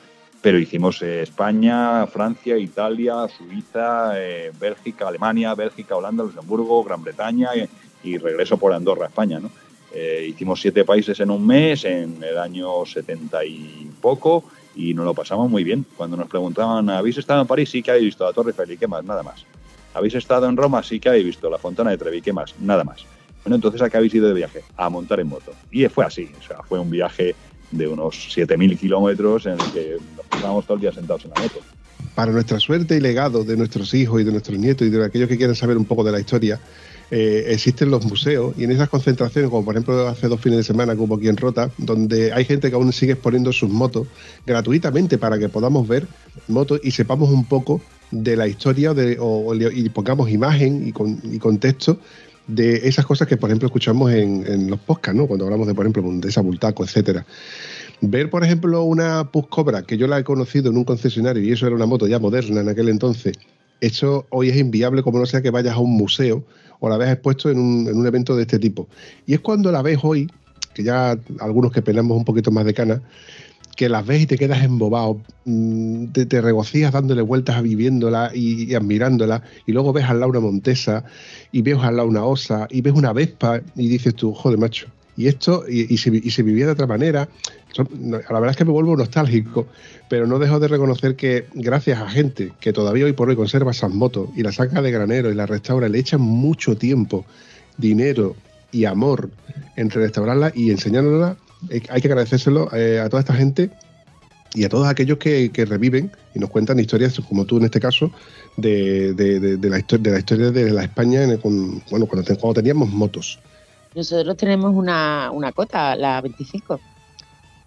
Pero 0.42 0.58
hicimos 0.58 1.02
eh, 1.02 1.24
España, 1.24 2.08
Francia, 2.08 2.58
Italia, 2.58 3.28
Suiza, 3.28 4.14
eh, 4.16 4.52
Bélgica, 4.58 5.08
Alemania, 5.08 5.54
Bélgica, 5.54 5.98
Holanda, 5.98 6.24
Luxemburgo, 6.24 6.84
Gran 6.84 7.04
Bretaña 7.04 7.50
eh, 7.56 7.68
y 8.04 8.18
regreso 8.18 8.58
por 8.58 8.74
Andorra, 8.74 9.08
España. 9.08 9.40
¿no? 9.40 9.50
Eh, 9.92 10.28
hicimos 10.30 10.62
siete 10.62 10.86
países 10.86 11.20
en 11.20 11.32
un 11.32 11.46
mes, 11.46 11.84
en 11.86 12.24
el 12.24 12.38
año 12.38 12.86
70 12.86 13.44
y 13.46 13.90
poco, 14.02 14.44
y 14.76 14.94
nos 14.94 15.06
lo 15.06 15.14
pasamos 15.14 15.50
muy 15.50 15.64
bien. 15.64 15.86
Cuando 15.98 16.16
nos 16.16 16.28
preguntaban, 16.28 16.90
¿habéis 16.90 17.18
estado 17.18 17.42
en 17.42 17.48
París? 17.48 17.70
Sí 17.70 17.82
que 17.82 17.92
habéis 17.92 18.06
visto 18.06 18.26
la 18.26 18.34
Torre 18.34 18.52
Eiffel 18.52 18.72
y 18.72 18.78
qué 18.78 18.88
más, 18.88 19.04
nada 19.04 19.24
más. 19.24 19.46
¿Habéis 19.94 20.16
estado 20.16 20.48
en 20.48 20.56
Roma? 20.56 20.84
Sí 20.84 21.00
que 21.00 21.10
habéis 21.10 21.26
visto 21.26 21.50
la 21.50 21.58
Fontana 21.58 21.92
de 21.92 21.98
Trevi, 21.98 22.22
¿qué 22.22 22.32
más? 22.32 22.54
Nada 22.60 22.84
más. 22.84 23.06
Bueno, 23.44 23.56
entonces 23.56 23.82
¿a 23.82 23.90
qué 23.90 23.98
habéis 23.98 24.14
ido 24.14 24.28
de 24.28 24.34
viaje? 24.34 24.64
A 24.78 24.90
montar 24.90 25.20
en 25.20 25.28
moto. 25.28 25.54
Y 25.72 25.88
fue 25.88 26.06
así, 26.06 26.30
o 26.40 26.48
sea, 26.48 26.62
fue 26.64 26.80
un 26.80 26.90
viaje 26.90 27.36
de 27.72 27.88
unos 27.88 28.16
7.000 28.36 28.78
kilómetros 28.78 29.46
en 29.46 29.54
el 29.54 29.72
que 29.72 29.98
nos 30.16 30.26
pasábamos 30.28 30.66
todo 30.66 30.76
el 30.76 30.82
día 30.82 30.92
sentados 30.92 31.26
en 31.26 31.32
la 31.32 31.42
moto. 31.42 31.60
Para 32.16 32.32
nuestra 32.32 32.60
suerte 32.60 32.98
y 32.98 33.00
legado 33.00 33.44
de 33.44 33.56
nuestros 33.56 33.94
hijos 33.94 34.22
y 34.22 34.24
de 34.24 34.32
nuestros 34.32 34.58
nietos 34.58 34.88
y 34.88 34.90
de 34.90 35.04
aquellos 35.04 35.30
que 35.30 35.38
quieran 35.38 35.56
saber 35.56 35.78
un 35.78 35.86
poco 35.86 36.04
de 36.04 36.12
la 36.12 36.20
historia, 36.20 36.60
eh, 37.12 37.46
existen 37.48 37.90
los 37.90 38.06
museos 38.06 38.54
y 38.58 38.66
en 38.66 38.72
esas 38.72 38.90
concentraciones, 38.90 39.50
como 39.50 39.66
por 39.66 39.76
ejemplo 39.76 40.08
hace 40.08 40.28
dos 40.28 40.40
fines 40.40 40.58
de 40.58 40.64
semana 40.64 40.96
que 40.96 41.02
hubo 41.02 41.16
aquí 41.16 41.28
en 41.28 41.38
Rota, 41.38 41.72
donde 41.78 42.32
hay 42.34 42.46
gente 42.46 42.70
que 42.70 42.76
aún 42.76 42.94
sigue 42.94 43.14
exponiendo 43.14 43.52
sus 43.52 43.70
motos 43.70 44.08
gratuitamente 44.46 45.18
para 45.18 45.40
que 45.40 45.50
podamos 45.50 45.88
ver 45.88 46.08
motos 46.48 46.80
y 46.84 46.92
sepamos 46.92 47.30
un 47.30 47.46
poco 47.46 47.82
de 48.12 48.36
la 48.36 48.48
historia 48.48 48.94
de, 48.94 49.18
o, 49.20 49.54
y 49.56 49.90
pongamos 49.90 50.30
imagen 50.30 50.88
y, 50.88 50.92
con, 50.92 51.20
y 51.24 51.40
contexto 51.40 52.00
de 52.50 52.88
esas 52.88 53.06
cosas 53.06 53.28
que, 53.28 53.38
por 53.38 53.50
ejemplo, 53.50 53.68
escuchamos 53.68 54.12
en, 54.12 54.70
los 54.70 54.80
podcasts, 54.80 55.16
¿no? 55.16 55.28
Cuando 55.28 55.46
hablamos 55.46 55.68
de, 55.68 55.76
por 55.76 55.86
ejemplo, 55.86 56.04
de 56.12 56.30
esa 56.30 56.42
bultaco, 56.42 56.84
etcétera. 56.84 57.26
Ver, 58.02 58.30
por 58.30 58.44
ejemplo, 58.44 58.84
una 58.84 59.30
Pus 59.32 59.48
Cobra, 59.48 59.84
que 59.84 59.98
yo 59.98 60.08
la 60.08 60.18
he 60.18 60.24
conocido 60.24 60.72
en 60.72 60.78
un 60.78 60.84
concesionario 60.84 61.44
y 61.44 61.52
eso 61.52 61.68
era 61.68 61.76
una 61.76 61.86
moto 61.86 62.08
ya 62.08 62.18
moderna 62.18 62.62
en 62.62 62.70
aquel 62.70 62.90
entonces, 62.90 63.38
eso 63.82 64.26
hoy 64.30 64.50
es 64.50 64.58
inviable 64.58 65.04
como 65.04 65.20
no 65.20 65.26
sea 65.26 65.42
que 65.42 65.52
vayas 65.52 65.76
a 65.76 65.80
un 65.80 65.92
museo 65.92 66.44
o 66.80 66.90
la 66.90 66.98
veas 66.98 67.14
expuesto 67.14 67.50
en 67.50 67.60
un, 67.60 67.88
en 67.88 67.98
un 67.98 68.08
evento 68.08 68.36
de 68.36 68.44
este 68.44 68.60
tipo. 68.60 68.88
Y 69.26 69.34
es 69.34 69.40
cuando 69.40 69.72
la 69.72 69.82
ves 69.82 70.00
hoy, 70.04 70.30
que 70.74 70.84
ya 70.84 71.18
algunos 71.40 71.72
que 71.72 71.82
pelamos 71.82 72.18
un 72.18 72.26
poquito 72.26 72.52
más 72.52 72.66
de 72.66 72.74
cana, 72.74 73.02
que 73.76 73.88
las 73.88 74.06
ves 74.06 74.24
y 74.24 74.26
te 74.26 74.38
quedas 74.38 74.62
embobado, 74.64 75.22
mm, 75.46 76.08
te, 76.08 76.26
te 76.26 76.42
regocijas 76.42 76.92
dándole 76.92 77.22
vueltas 77.22 77.56
a 77.56 77.62
viviéndola 77.62 78.32
y, 78.34 78.70
y 78.70 78.76
admirándola, 78.76 79.44
y 79.66 79.72
luego 79.72 79.94
ves 79.94 80.06
al 80.06 80.20
lado 80.20 80.32
una 80.32 80.42
montesa, 80.42 81.06
y 81.52 81.62
ves 81.62 81.78
al 81.80 81.96
lado 81.96 82.10
una 82.10 82.26
osa, 82.26 82.68
y 82.70 82.82
ves 82.82 82.94
una 82.94 83.14
vespa, 83.14 83.62
y 83.76 83.88
dices 83.88 84.16
tú, 84.16 84.34
joder, 84.34 84.60
macho. 84.60 84.88
Y 85.20 85.28
esto, 85.28 85.66
y, 85.68 85.94
y, 85.94 85.98
se, 85.98 86.44
vivía 86.44 86.66
de 86.66 86.72
otra 86.72 86.88
manera. 86.88 87.28
No, 88.00 88.18
La 88.30 88.40
verdad 88.40 88.52
es 88.52 88.56
que 88.58 88.64
me 88.64 88.72
vuelvo 88.72 88.96
nostálgico, 88.96 89.68
pero 90.10 90.26
no 90.26 90.40
dejo 90.40 90.62
de 90.62 90.70
reconocer 90.70 91.18
que 91.18 91.46
gracias 91.54 92.00
a 92.00 92.10
gente 92.10 92.54
que 92.62 92.72
todavía 92.72 93.04
hoy 93.04 93.12
por 93.12 93.28
hoy 93.28 93.36
conserva 93.36 93.72
esas 93.72 93.92
motos 93.92 94.30
y 94.38 94.44
las 94.44 94.56
saca 94.56 94.82
de 94.82 94.92
granero 94.92 95.30
y 95.30 95.36
las 95.36 95.50
restaura, 95.50 95.90
le 95.90 96.00
echan 96.00 96.22
mucho 96.22 96.78
tiempo, 96.78 97.26
dinero 97.78 98.38
y 98.72 98.86
amor 98.86 99.30
entre 99.76 100.02
restaurarlas 100.04 100.56
y 100.56 100.72
enseñándolas, 100.72 101.36
eh, 101.70 101.82
hay 101.90 102.00
que 102.02 102.08
agradecérselo 102.08 102.74
eh, 102.74 103.02
a 103.02 103.10
toda 103.10 103.20
esta 103.20 103.34
gente 103.34 103.72
y 104.54 104.64
a 104.64 104.70
todos 104.70 104.88
aquellos 104.88 105.18
que, 105.18 105.50
que 105.52 105.66
reviven 105.66 106.12
y 106.34 106.40
nos 106.40 106.50
cuentan 106.50 106.80
historias, 106.80 107.20
como 107.28 107.44
tú 107.44 107.58
en 107.58 107.66
este 107.66 107.82
caso, 107.82 108.10
de, 108.56 109.14
la, 109.62 109.78
histo- 109.80 110.00
de 110.00 110.12
la 110.12 110.20
historia 110.20 110.52
de 110.52 110.72
la 110.72 110.84
España 110.84 111.24
en 111.24 111.32
el- 111.32 111.40
con- 111.40 111.84
bueno, 111.92 112.06
cuando, 112.06 112.24
cuando 112.38 112.54
teníamos 112.54 112.90
motos. 112.90 113.38
Nosotros 113.96 114.38
tenemos 114.38 114.74
una, 114.74 115.32
una 115.32 115.52
cota, 115.52 115.96
la 115.96 116.22
25. 116.22 116.80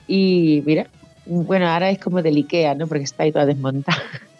Y 0.06 0.62
mira, 0.64 0.86
bueno, 1.26 1.68
ahora 1.68 1.90
es 1.90 1.98
como 1.98 2.22
del 2.22 2.36
Ikea, 2.36 2.74
¿no? 2.74 2.86
Porque 2.86 3.04
está 3.04 3.24
ahí 3.24 3.32
toda 3.32 3.46
desmontada. 3.46 4.02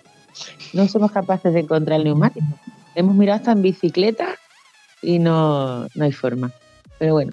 No 0.73 0.89
somos 0.89 1.13
capaces 1.13 1.53
de 1.53 1.61
encontrar 1.61 1.99
el 1.99 2.05
neumático. 2.05 2.47
Hemos 2.95 3.15
mirado 3.15 3.37
hasta 3.37 3.53
en 3.53 3.61
bicicleta 3.61 4.37
y 5.03 5.19
no, 5.19 5.87
no 5.95 6.05
hay 6.05 6.13
forma. 6.13 6.51
Pero 6.99 7.13
bueno, 7.13 7.33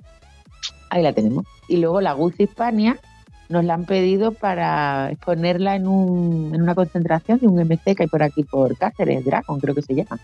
ahí 0.89 1.01
la 1.01 1.13
tenemos. 1.13 1.45
Y 1.69 1.77
luego 1.77 2.01
la 2.01 2.11
Guzzi 2.11 2.43
Hispania 2.43 2.99
nos 3.47 3.63
la 3.63 3.75
han 3.75 3.85
pedido 3.85 4.31
para 4.31 5.09
exponerla 5.11 5.75
en, 5.75 5.87
un, 5.87 6.51
en 6.53 6.61
una 6.61 6.75
concentración 6.75 7.39
de 7.39 7.47
un 7.47 7.59
MC 7.59 7.95
que 7.95 8.03
hay 8.03 8.07
por 8.07 8.23
aquí 8.23 8.43
por 8.43 8.77
Cáceres, 8.77 9.23
Dragon 9.23 9.59
creo 9.59 9.73
que 9.73 9.81
se 9.81 9.95
llama. 9.95 10.19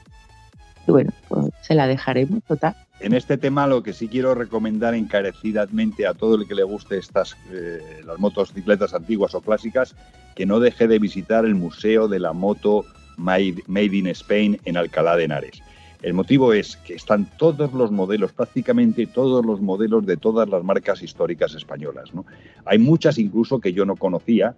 Y 0.88 0.91
bueno, 0.91 1.11
pues 1.27 1.47
se 1.61 1.75
la 1.75 1.88
dejaremos, 1.88 2.43
total. 2.43 2.75
En 2.99 3.13
este 3.13 3.38
tema 3.38 3.67
lo 3.67 3.83
que 3.83 3.93
sí 3.93 4.07
quiero 4.07 4.36
recomendar 4.36 4.93
encarecidamente 4.93 6.07
a 6.07 6.13
todo 6.13 6.36
el 6.36 6.47
que 6.47 6.55
le 6.55 6.63
guste 6.63 6.97
estas 6.97 7.36
eh, 7.51 8.01
las 8.05 8.19
motocicletas 8.19 8.93
antiguas 8.93 9.36
o 9.36 9.41
clásicas 9.41 9.95
que 10.36 10.45
no 10.45 10.59
deje 10.59 10.88
de 10.88 10.99
visitar 10.99 11.45
el 11.45 11.55
Museo 11.55 12.07
de 12.07 12.19
la 12.19 12.33
Moto 12.33 12.86
Made, 13.17 13.63
in 13.67 14.07
Spain 14.07 14.59
en 14.65 14.77
Alcalá 14.77 15.15
de 15.15 15.25
Henares. 15.25 15.61
El 16.01 16.13
motivo 16.13 16.53
es 16.53 16.77
que 16.77 16.93
están 16.93 17.25
todos 17.38 17.73
los 17.73 17.91
modelos, 17.91 18.31
prácticamente 18.31 19.07
todos 19.07 19.45
los 19.45 19.61
modelos 19.61 20.05
de 20.05 20.17
todas 20.17 20.47
las 20.47 20.63
marcas 20.63 21.01
históricas 21.01 21.55
españolas. 21.55 22.13
¿no? 22.13 22.25
Hay 22.65 22.77
muchas 22.77 23.17
incluso 23.17 23.59
que 23.59 23.73
yo 23.73 23.86
no 23.86 23.95
conocía, 23.95 24.55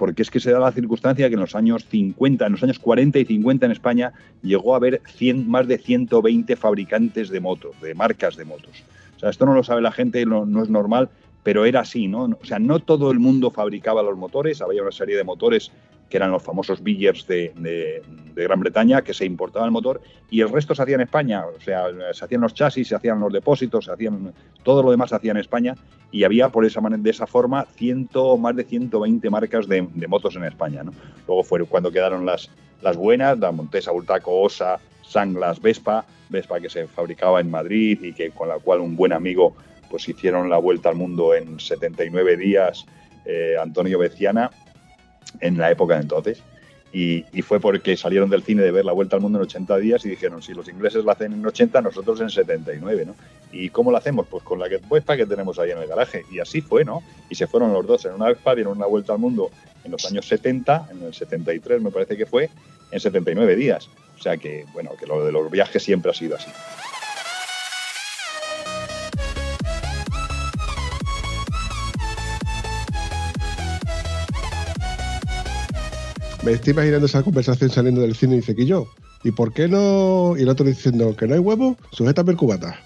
porque 0.00 0.22
es 0.22 0.30
que 0.30 0.40
se 0.40 0.50
da 0.50 0.58
la 0.58 0.72
circunstancia 0.72 1.28
que 1.28 1.34
en 1.34 1.40
los 1.40 1.54
años 1.54 1.84
50, 1.84 2.46
en 2.46 2.52
los 2.52 2.62
años 2.62 2.78
40 2.78 3.18
y 3.18 3.26
50 3.26 3.66
en 3.66 3.72
España 3.72 4.14
llegó 4.42 4.72
a 4.72 4.78
haber 4.78 5.02
100, 5.06 5.46
más 5.46 5.68
de 5.68 5.76
120 5.76 6.56
fabricantes 6.56 7.28
de 7.28 7.38
motos, 7.38 7.78
de 7.82 7.94
marcas 7.94 8.34
de 8.34 8.46
motos. 8.46 8.82
O 9.16 9.18
sea, 9.18 9.28
esto 9.28 9.44
no 9.44 9.52
lo 9.52 9.62
sabe 9.62 9.82
la 9.82 9.92
gente, 9.92 10.24
no, 10.24 10.46
no 10.46 10.62
es 10.62 10.70
normal, 10.70 11.10
pero 11.42 11.66
era 11.66 11.80
así, 11.80 12.08
¿no? 12.08 12.30
O 12.40 12.44
sea, 12.46 12.58
no 12.58 12.78
todo 12.78 13.10
el 13.10 13.18
mundo 13.18 13.50
fabricaba 13.50 14.02
los 14.02 14.16
motores, 14.16 14.62
había 14.62 14.80
una 14.80 14.90
serie 14.90 15.18
de 15.18 15.24
motores 15.24 15.70
que 16.10 16.16
eran 16.16 16.32
los 16.32 16.42
famosos 16.42 16.82
Billers 16.82 17.26
de, 17.26 17.52
de, 17.56 18.02
Gran 18.34 18.60
Bretaña, 18.60 19.02
que 19.02 19.14
se 19.14 19.24
importaba 19.24 19.64
el 19.64 19.70
motor, 19.70 20.00
y 20.28 20.40
el 20.40 20.50
resto 20.50 20.74
se 20.74 20.82
hacía 20.82 20.96
en 20.96 21.02
España, 21.02 21.44
o 21.46 21.60
sea, 21.60 21.84
se 22.12 22.24
hacían 22.24 22.40
los 22.40 22.52
chasis, 22.52 22.88
se 22.88 22.96
hacían 22.96 23.20
los 23.20 23.32
depósitos, 23.32 23.84
se 23.84 23.92
hacían 23.92 24.32
todo 24.62 24.82
lo 24.82 24.90
demás 24.90 25.10
se 25.10 25.16
hacía 25.16 25.30
en 25.30 25.36
España, 25.36 25.74
y 26.10 26.24
había 26.24 26.48
por 26.48 26.64
esa 26.64 26.80
manera, 26.80 27.02
de 27.02 27.10
esa 27.10 27.26
forma 27.26 27.64
ciento, 27.76 28.36
más 28.36 28.56
de 28.56 28.64
120 28.64 29.30
marcas 29.30 29.68
de, 29.68 29.86
de 29.94 30.08
motos 30.08 30.36
en 30.36 30.44
España, 30.44 30.82
¿no? 30.82 30.92
Luego 31.26 31.44
fue 31.44 31.64
cuando 31.64 31.92
quedaron 31.92 32.26
las, 32.26 32.50
las 32.82 32.96
buenas, 32.96 33.38
la 33.38 33.52
Montesa, 33.52 33.92
Ultaco, 33.92 34.40
Osa, 34.40 34.80
Sanglas, 35.02 35.60
Vespa, 35.60 36.04
Vespa 36.28 36.60
que 36.60 36.70
se 36.70 36.86
fabricaba 36.86 37.40
en 37.40 37.50
Madrid 37.50 37.98
y 38.02 38.12
que 38.12 38.30
con 38.30 38.48
la 38.48 38.58
cual 38.58 38.80
un 38.80 38.96
buen 38.96 39.12
amigo 39.12 39.54
pues 39.90 40.08
hicieron 40.08 40.48
la 40.48 40.58
vuelta 40.58 40.88
al 40.88 40.94
mundo 40.94 41.34
en 41.34 41.58
79 41.58 42.36
días, 42.36 42.86
eh, 43.24 43.56
Antonio 43.60 43.98
Beciana, 43.98 44.50
en 45.40 45.58
la 45.58 45.70
época 45.70 45.94
de 45.94 46.02
entonces. 46.02 46.42
Y, 46.92 47.22
fue 47.42 47.60
porque 47.60 47.96
salieron 47.96 48.30
del 48.30 48.42
cine 48.42 48.62
de 48.62 48.72
ver 48.72 48.84
la 48.84 48.92
vuelta 48.92 49.14
al 49.14 49.22
mundo 49.22 49.38
en 49.38 49.44
80 49.44 49.76
días 49.76 50.04
y 50.04 50.10
dijeron, 50.10 50.42
si 50.42 50.54
los 50.54 50.68
ingleses 50.68 51.04
la 51.04 51.12
hacen 51.12 51.32
en 51.32 51.46
80, 51.46 51.80
nosotros 51.82 52.20
en 52.20 52.30
79, 52.30 53.06
¿no? 53.06 53.14
¿Y 53.52 53.70
cómo 53.70 53.92
lo 53.92 53.96
hacemos? 53.96 54.26
Pues 54.28 54.42
con 54.42 54.58
la 54.58 54.66
Vespa 54.68 55.16
que 55.16 55.26
tenemos 55.26 55.58
ahí 55.58 55.70
en 55.70 55.78
el 55.78 55.86
garaje. 55.86 56.24
Y 56.32 56.40
así 56.40 56.60
fue, 56.60 56.84
¿no? 56.84 57.02
Y 57.28 57.36
se 57.36 57.46
fueron 57.46 57.72
los 57.72 57.86
dos 57.86 58.04
en 58.06 58.14
una 58.14 58.26
Vespa, 58.26 58.54
dieron 58.54 58.76
una 58.76 58.86
vuelta 58.86 59.12
al 59.12 59.20
mundo 59.20 59.50
en 59.84 59.92
los 59.92 60.04
años 60.04 60.26
70, 60.26 60.88
en 60.90 61.02
el 61.04 61.14
73 61.14 61.80
me 61.80 61.90
parece 61.90 62.16
que 62.16 62.26
fue, 62.26 62.50
en 62.90 63.00
79 63.00 63.54
días. 63.54 63.88
O 64.18 64.22
sea 64.22 64.36
que, 64.36 64.66
bueno, 64.72 64.90
que 64.98 65.06
lo 65.06 65.24
de 65.24 65.32
los 65.32 65.50
viajes 65.50 65.82
siempre 65.82 66.10
ha 66.10 66.14
sido 66.14 66.36
así. 66.36 66.50
Me 76.42 76.52
estoy 76.52 76.72
imaginando 76.72 77.06
esa 77.06 77.22
conversación 77.22 77.70
saliendo 77.70 78.00
del 78.00 78.14
cine 78.14 78.34
y 78.34 78.36
dice 78.38 78.54
que 78.54 78.66
yo, 78.66 78.88
¿y 79.24 79.30
por 79.30 79.52
qué 79.52 79.68
no? 79.68 80.34
Y 80.36 80.42
el 80.42 80.48
otro 80.48 80.64
diciendo 80.64 81.14
que 81.14 81.26
no 81.26 81.34
hay 81.34 81.40
huevo, 81.40 81.76
sujétame 81.92 82.32
el 82.32 82.38
cubata. 82.38 82.78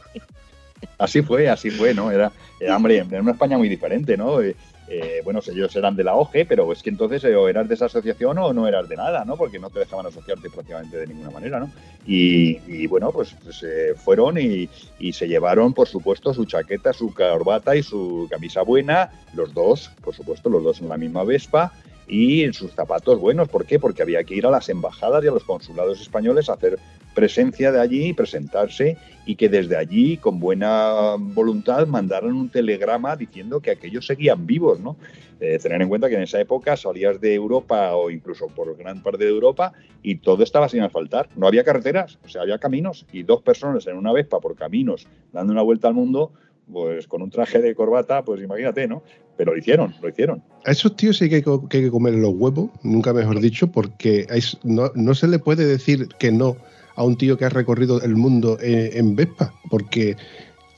Así 0.98 1.20
fue, 1.20 1.46
así 1.50 1.70
fue, 1.70 1.92
¿no? 1.92 2.10
Era, 2.10 2.32
era 2.58 2.74
hombre, 2.74 2.96
en 2.96 3.20
una 3.20 3.32
España 3.32 3.58
muy 3.58 3.68
diferente, 3.68 4.16
¿no? 4.16 4.40
Eh, 4.40 4.56
eh, 4.88 5.20
bueno, 5.24 5.40
ellos 5.44 5.74
eran 5.74 5.96
de 5.96 6.04
la 6.04 6.14
OGE, 6.14 6.46
pero 6.46 6.72
es 6.72 6.80
que 6.82 6.90
entonces 6.90 7.24
eh, 7.24 7.34
o 7.34 7.48
eras 7.48 7.68
de 7.68 7.74
esa 7.74 7.86
asociación 7.86 8.38
o 8.38 8.52
no 8.52 8.68
eras 8.68 8.88
de 8.88 8.96
nada, 8.96 9.24
¿no? 9.24 9.36
Porque 9.36 9.58
no 9.58 9.68
te 9.68 9.80
dejaban 9.80 10.06
asociarte 10.06 10.48
prácticamente 10.48 10.96
de 10.98 11.08
ninguna 11.08 11.30
manera, 11.30 11.58
¿no? 11.58 11.70
Y, 12.06 12.86
bueno, 12.86 13.10
pues, 13.10 13.34
pues 13.42 13.64
eh, 13.64 13.94
fueron 13.96 14.38
y, 14.38 14.68
se 15.12 15.26
llevaron, 15.26 15.72
por 15.72 15.88
supuesto, 15.88 16.32
su 16.32 16.44
chaqueta, 16.44 16.92
su 16.92 17.12
corbata 17.12 17.74
y 17.74 17.82
su 17.82 18.28
camisa 18.30 18.62
buena, 18.62 19.10
los 19.34 19.52
dos, 19.52 19.90
por 20.04 20.14
supuesto, 20.14 20.48
los 20.48 20.62
dos 20.62 20.80
en 20.80 20.88
la 20.88 20.96
misma 20.96 21.24
Vespa 21.24 21.72
y 22.08 22.44
en 22.44 22.52
sus 22.52 22.72
zapatos 22.72 23.20
buenos. 23.20 23.48
¿Por 23.48 23.66
qué? 23.66 23.78
Porque 23.78 24.02
había 24.02 24.24
que 24.24 24.34
ir 24.34 24.46
a 24.46 24.50
las 24.50 24.68
embajadas 24.68 25.24
y 25.24 25.28
a 25.28 25.32
los 25.32 25.44
consulados 25.44 26.00
españoles 26.00 26.48
a 26.48 26.54
hacer 26.54 26.78
presencia 27.14 27.72
de 27.72 27.80
allí, 27.80 28.12
presentarse 28.12 28.98
y 29.24 29.36
que 29.36 29.48
desde 29.48 29.76
allí, 29.76 30.18
con 30.18 30.38
buena 30.38 31.16
voluntad, 31.18 31.86
mandaron 31.86 32.34
un 32.34 32.50
telegrama 32.50 33.16
diciendo 33.16 33.60
que 33.60 33.70
aquellos 33.70 34.06
seguían 34.06 34.46
vivos, 34.46 34.80
¿no? 34.80 34.96
Eh, 35.40 35.58
tener 35.58 35.82
en 35.82 35.88
cuenta 35.88 36.08
que 36.08 36.14
en 36.14 36.22
esa 36.22 36.40
época 36.40 36.76
salías 36.76 37.20
de 37.20 37.34
Europa 37.34 37.94
o 37.94 38.10
incluso 38.10 38.46
por 38.48 38.74
gran 38.76 39.02
parte 39.02 39.24
de 39.24 39.30
Europa 39.30 39.72
y 40.02 40.16
todo 40.16 40.42
estaba 40.42 40.68
sin 40.68 40.82
asfaltar. 40.82 41.28
No 41.36 41.46
había 41.46 41.64
carreteras, 41.64 42.18
o 42.24 42.28
sea, 42.28 42.42
había 42.42 42.58
caminos 42.58 43.06
y 43.12 43.22
dos 43.22 43.42
personas 43.42 43.86
en 43.86 43.96
una 43.96 44.12
Vespa 44.12 44.40
por 44.40 44.54
caminos 44.54 45.06
dando 45.32 45.52
una 45.52 45.62
vuelta 45.62 45.88
al 45.88 45.94
mundo, 45.94 46.32
pues 46.70 47.06
con 47.06 47.22
un 47.22 47.30
traje 47.30 47.60
de 47.60 47.74
corbata, 47.74 48.24
pues 48.24 48.42
imagínate, 48.42 48.88
¿no? 48.88 49.02
Pero 49.36 49.52
lo 49.52 49.58
hicieron, 49.58 49.94
lo 50.00 50.08
hicieron. 50.08 50.42
A 50.64 50.70
esos 50.70 50.96
tíos 50.96 51.18
sí 51.18 51.28
que 51.28 51.36
hay 51.36 51.44
que, 51.68 51.90
comer 51.90 52.14
los 52.14 52.34
huevos, 52.34 52.70
nunca 52.82 53.12
mejor 53.12 53.40
dicho, 53.40 53.66
porque 53.68 54.26
no, 54.64 54.90
no 54.94 55.14
se 55.14 55.28
le 55.28 55.38
puede 55.38 55.66
decir 55.66 56.08
que 56.18 56.32
no 56.32 56.56
a 56.96 57.04
un 57.04 57.16
tío 57.16 57.36
que 57.36 57.44
ha 57.44 57.50
recorrido 57.50 58.00
el 58.02 58.16
mundo 58.16 58.58
en, 58.60 58.96
en 58.96 59.16
Vespa, 59.16 59.52
porque 59.70 60.16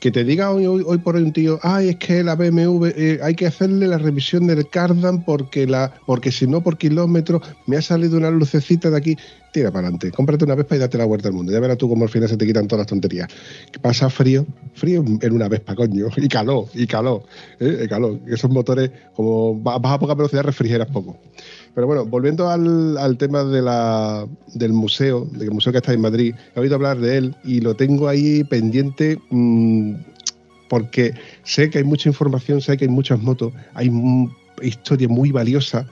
que 0.00 0.10
te 0.12 0.22
diga 0.24 0.50
hoy, 0.52 0.64
hoy, 0.66 0.82
hoy, 0.86 0.98
por 0.98 1.16
hoy 1.16 1.22
un 1.24 1.32
tío, 1.32 1.58
ay, 1.62 1.88
es 1.90 1.96
que 1.96 2.22
la 2.22 2.36
BMW 2.36 2.86
eh, 2.94 3.18
hay 3.22 3.34
que 3.34 3.46
hacerle 3.46 3.86
la 3.88 3.98
revisión 3.98 4.46
del 4.46 4.68
cardan 4.68 5.24
porque 5.24 5.66
la 5.66 5.92
porque 6.06 6.30
si 6.30 6.46
no 6.46 6.62
por 6.62 6.78
kilómetros 6.78 7.42
me 7.66 7.76
ha 7.76 7.82
salido 7.82 8.16
una 8.16 8.30
lucecita 8.30 8.90
de 8.90 8.96
aquí. 8.96 9.16
tira 9.52 9.70
para 9.72 9.88
adelante. 9.88 10.12
Cómprate 10.12 10.44
una 10.44 10.54
Vespa 10.54 10.76
y 10.76 10.78
date 10.78 10.98
la 10.98 11.04
vuelta 11.04 11.28
al 11.28 11.34
mundo. 11.34 11.50
Ya 11.52 11.58
verás 11.58 11.78
tú 11.78 11.88
cómo 11.88 12.04
al 12.04 12.10
final 12.10 12.28
se 12.28 12.36
te 12.36 12.46
quitan 12.46 12.68
todas 12.68 12.80
las 12.82 12.86
tonterías. 12.86 13.28
¿Qué 13.72 13.78
pasa 13.80 14.08
frío? 14.08 14.46
Frío 14.74 15.04
en 15.20 15.32
una 15.32 15.48
Vespa, 15.48 15.74
coño. 15.74 16.06
Y 16.16 16.28
calor, 16.28 16.66
y 16.74 16.86
calor. 16.86 17.22
¿eh? 17.58 17.80
Y 17.84 17.88
calor. 17.88 18.20
Esos 18.28 18.50
motores, 18.50 18.90
como 19.14 19.60
va- 19.62 19.78
vas 19.78 19.92
a 19.94 19.98
poca 19.98 20.14
velocidad, 20.14 20.42
refrigeras 20.44 20.88
poco. 20.90 21.18
Pero 21.78 21.86
bueno, 21.86 22.04
volviendo 22.04 22.50
al, 22.50 22.98
al 22.98 23.16
tema 23.18 23.44
de 23.44 23.62
la, 23.62 24.26
del 24.52 24.72
museo, 24.72 25.28
del 25.30 25.52
museo 25.52 25.70
que 25.70 25.78
está 25.78 25.92
en 25.92 26.00
Madrid, 26.00 26.34
he 26.56 26.58
oído 26.58 26.74
hablar 26.74 26.98
de 26.98 27.18
él 27.18 27.36
y 27.44 27.60
lo 27.60 27.76
tengo 27.76 28.08
ahí 28.08 28.42
pendiente 28.42 29.16
mm, 29.30 29.94
porque 30.68 31.14
sé 31.44 31.70
que 31.70 31.78
hay 31.78 31.84
mucha 31.84 32.08
información, 32.08 32.60
sé 32.60 32.76
que 32.76 32.86
hay 32.86 32.90
muchas 32.90 33.22
motos, 33.22 33.52
hay 33.74 33.92
historia 34.60 35.06
muy 35.06 35.30
valiosa, 35.30 35.86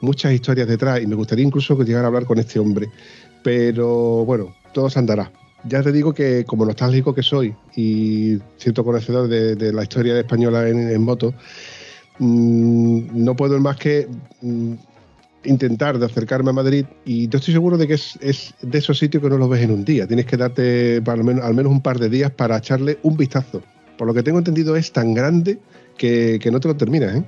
muchas 0.00 0.32
historias 0.32 0.66
detrás 0.66 1.00
y 1.02 1.06
me 1.06 1.14
gustaría 1.14 1.44
incluso 1.44 1.78
que 1.78 1.84
llegara 1.84 2.06
a 2.06 2.08
hablar 2.08 2.24
con 2.24 2.40
este 2.40 2.58
hombre. 2.58 2.88
Pero 3.44 4.24
bueno, 4.24 4.56
todo 4.74 4.90
se 4.90 4.98
andará. 4.98 5.30
Ya 5.62 5.84
te 5.84 5.92
digo 5.92 6.12
que 6.12 6.44
como 6.46 6.64
nostálgico 6.64 7.14
que 7.14 7.22
soy 7.22 7.54
y 7.76 8.38
cierto 8.56 8.82
conocedor 8.82 9.28
de, 9.28 9.54
de 9.54 9.72
la 9.72 9.84
historia 9.84 10.18
española 10.18 10.68
en, 10.68 10.90
en 10.90 11.00
moto, 11.00 11.32
mm, 12.18 13.24
no 13.24 13.36
puedo 13.36 13.56
más 13.60 13.76
que 13.76 14.08
mm, 14.42 14.87
intentar 15.44 15.98
de 15.98 16.06
acercarme 16.06 16.50
a 16.50 16.52
Madrid 16.52 16.84
y 17.04 17.28
yo 17.28 17.38
estoy 17.38 17.54
seguro 17.54 17.78
de 17.78 17.86
que 17.86 17.94
es, 17.94 18.54
de 18.60 18.78
esos 18.78 18.98
sitios 18.98 19.22
que 19.22 19.28
no 19.28 19.38
los 19.38 19.48
ves 19.48 19.62
en 19.62 19.70
un 19.70 19.84
día. 19.84 20.06
Tienes 20.06 20.26
que 20.26 20.36
darte 20.36 21.00
para 21.02 21.20
al, 21.20 21.54
menos, 21.54 21.72
un 21.72 21.80
par 21.80 21.98
de 21.98 22.08
días 22.08 22.30
para 22.30 22.58
echarle 22.58 22.98
un 23.02 23.16
vistazo. 23.16 23.62
Por 23.96 24.06
lo 24.06 24.14
que 24.14 24.22
tengo 24.22 24.38
entendido 24.38 24.76
es 24.76 24.92
tan 24.92 25.14
grande 25.14 25.58
que, 25.96 26.38
que 26.40 26.50
no 26.50 26.60
te 26.60 26.68
lo 26.68 26.76
terminas, 26.76 27.16
¿eh? 27.16 27.24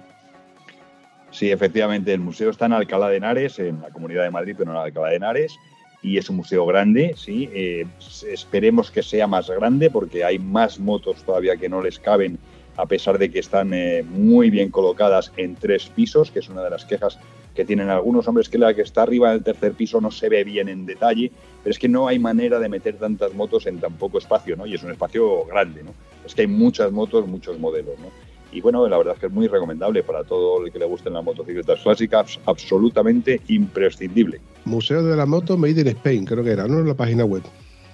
Sí, 1.31 1.51
efectivamente, 1.51 2.13
el 2.13 2.21
museo 2.21 2.51
está 2.51 2.67
en 2.67 2.73
Alcalá 2.73 3.09
de 3.09 3.17
Henares, 3.17 3.59
en 3.61 3.81
la 3.81 3.91
Comunidad 3.91 4.25
de 4.25 4.31
Madrid, 4.31 4.55
pero 4.59 4.73
en 4.73 4.77
Alcalá 4.77 5.11
de 5.11 5.17
Henares, 5.17 5.57
y 6.03 6.19
es 6.19 6.29
un 6.29 6.37
museo 6.37 6.67
grande, 6.67 7.15
sí. 7.17 7.49
Eh, 7.53 7.87
esperemos 8.29 8.91
que 8.91 9.03
sea 9.03 9.27
más 9.27 9.49
grande 9.49 9.91
porque 9.91 10.25
hay 10.25 10.39
más 10.39 10.81
motos 10.81 11.23
todavía 11.25 11.57
que 11.57 11.69
no 11.69 11.83
les 11.83 11.99
caben, 11.99 12.39
a 12.77 12.87
pesar 12.87 13.19
de 13.19 13.31
que 13.31 13.39
están 13.39 13.73
eh, 13.75 14.03
muy 14.03 14.51
bien 14.51 14.71
colocadas 14.71 15.33
en 15.37 15.55
tres 15.55 15.87
pisos, 15.87 16.31
que 16.31 16.41
es 16.41 16.49
una 16.49 16.63
de 16.63 16.71
las 16.71 16.85
quejas 16.85 17.19
que 17.55 17.65
tienen 17.65 17.89
algunos 17.89 18.27
hombres, 18.29 18.49
que 18.49 18.59
la 18.59 18.75
que 18.75 18.83
está 18.83 19.03
arriba 19.03 19.31
en 19.31 19.39
el 19.39 19.43
tercer 19.43 19.73
piso 19.73 20.01
no 20.01 20.11
se 20.11 20.29
ve 20.29 20.45
bien 20.45 20.69
en 20.69 20.87
detalle, 20.87 21.33
pero 21.63 21.71
es 21.71 21.79
que 21.79 21.89
no 21.89 22.09
hay 22.09 22.19
manera 22.19 22.59
de 22.59 22.69
meter 22.69 22.97
tantas 22.97 23.35
motos 23.35 23.67
en 23.67 23.81
tan 23.81 23.95
poco 23.95 24.19
espacio, 24.19 24.57
¿no? 24.57 24.67
Y 24.67 24.75
es 24.75 24.83
un 24.83 24.91
espacio 24.91 25.45
grande, 25.45 25.83
¿no? 25.83 25.93
Es 26.25 26.35
que 26.35 26.43
hay 26.43 26.47
muchas 26.47 26.93
motos, 26.93 27.27
muchos 27.27 27.59
modelos, 27.59 27.99
¿no? 27.99 28.09
Y 28.53 28.61
bueno, 28.61 28.89
la 28.89 28.99
verdad 28.99 29.15
es 29.15 29.21
que 29.21 29.27
es 29.27 29.33
muy 29.33 29.47
recomendable 29.47 30.03
para 30.03 30.25
todo 30.25 30.65
el 30.65 30.73
que 30.73 30.79
le 30.79 30.85
gusten 30.85 31.13
las 31.13 31.25
motocicletas 31.25 31.81
clásicas, 31.81 32.41
absolutamente 32.47 33.41
imprescindible. 33.49 34.41
Museo 34.65 35.05
de 35.05 35.17
la 35.17 35.25
Moto 35.25 35.57
Made 35.57 35.81
in 35.81 35.89
Spain, 35.89 36.25
creo 36.25 36.43
que 36.43 36.51
era, 36.51 36.67
¿no? 36.67 36.81
En 36.81 36.89
la 36.89 36.95
página 36.95 37.25
web. 37.25 37.43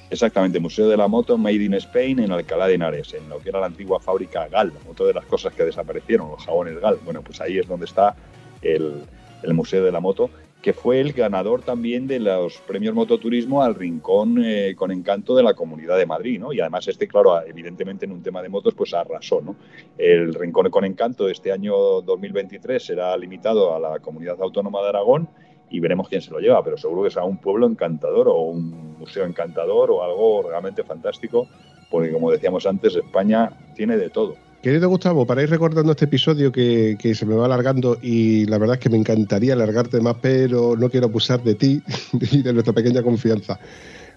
Exactamente, 0.09 0.61
Museo 0.61 0.89
de 0.89 0.97
la 0.97 1.09
Moto 1.09 1.37
Made 1.37 1.65
in 1.65 1.75
Spain 1.75 2.21
en 2.21 2.33
Alcalá 2.33 2.69
de 2.69 2.75
Henares, 2.75 3.13
en 3.15 3.29
lo 3.29 3.41
que 3.41 3.49
era 3.49 3.61
la 3.61 3.67
antigua 3.67 4.01
fábrica 4.01 4.47
Gal, 4.49 4.73
otra 4.89 5.07
de 5.07 5.15
las 5.15 5.27
cosas 5.27 5.53
que 5.53 5.65
desaparecieron, 5.65 6.31
los 6.31 6.45
jabones 6.45 6.81
Gal. 6.81 6.99
Bueno, 7.05 7.23
pues 7.23 7.41
ahí 7.41 7.59
es 7.59 7.67
donde 7.67 7.87
está 7.87 8.15
el, 8.63 9.03
el 9.43 9.55
Museo 9.55 9.85
de 9.85 9.93
la 9.93 10.01
Moto, 10.01 10.31
que 10.67 10.73
fue 10.73 11.01
el 11.01 11.13
ganador 11.13 11.63
también 11.63 12.09
de 12.09 12.19
los 12.19 12.59
premios 12.59 12.93
Mototurismo 12.93 13.63
al 13.63 13.77
Rincón 13.77 14.43
eh, 14.45 14.75
con 14.77 14.91
Encanto 14.91 15.37
de 15.37 15.45
la 15.45 15.55
Comunidad 15.55 15.97
de 15.97 16.07
Madrid, 16.07 16.41
¿no? 16.41 16.53
Y 16.53 16.61
además 16.61 16.89
este, 16.89 17.07
claro, 17.07 17.41
evidentemente 17.47 18.05
en 18.05 18.11
un 18.11 18.23
tema 18.23 18.43
de 18.43 18.49
motos, 18.49 18.75
pues 18.75 18.93
arrasó, 18.93 19.41
¿no? 19.41 19.55
El 19.97 20.35
Rincón 20.35 20.69
con 20.71 20.85
Encanto 20.85 21.27
de 21.27 21.33
este 21.33 21.53
año 21.53 21.73
2023 22.03 22.85
será 22.85 23.17
limitado 23.17 23.77
a 23.77 23.79
la 23.79 24.01
Comunidad 24.01 24.41
Autónoma 24.41 24.83
de 24.83 24.89
Aragón 24.89 25.29
y 25.71 25.79
veremos 25.79 26.09
quién 26.09 26.23
se 26.23 26.31
lo 26.31 26.41
lleva, 26.41 26.65
pero 26.65 26.77
seguro 26.77 27.05
que 27.05 27.11
será 27.11 27.25
un 27.25 27.39
pueblo 27.39 27.67
encantador 27.67 28.29
o 28.29 28.41
un 28.41 28.99
museo 28.99 29.25
encantador 29.25 29.91
o 29.91 30.03
algo 30.03 30.43
realmente 30.49 30.83
fantástico, 30.83 31.49
porque 31.91 32.11
como 32.11 32.31
decíamos 32.31 32.67
antes, 32.67 32.97
España 32.97 33.51
tiene 33.75 33.97
de 33.97 34.11
todo. 34.11 34.35
Querido 34.63 34.89
Gustavo, 34.89 35.27
para 35.27 35.43
ir 35.43 35.51
recordando 35.51 35.93
este 35.93 36.07
episodio 36.07 36.51
que, 36.51 36.97
se 37.15 37.27
me 37.27 37.37
va 37.37 37.47
alargando 37.47 37.99
y 38.03 38.47
la 38.47 38.59
verdad 38.59 38.77
es 38.77 38.81
que 38.81 38.91
me 38.91 38.97
encantaría 38.97 39.53
alargarte 39.53 40.01
más, 40.01 40.17
pero 40.21 40.75
no 40.77 40.91
quiero 40.91 41.07
abusar 41.07 41.43
de 41.43 41.55
ti 41.55 41.83
y 42.33 42.43
de 42.43 42.53
nuestra 42.53 42.73
pequeña 42.73 43.03
confianza. 43.03 43.61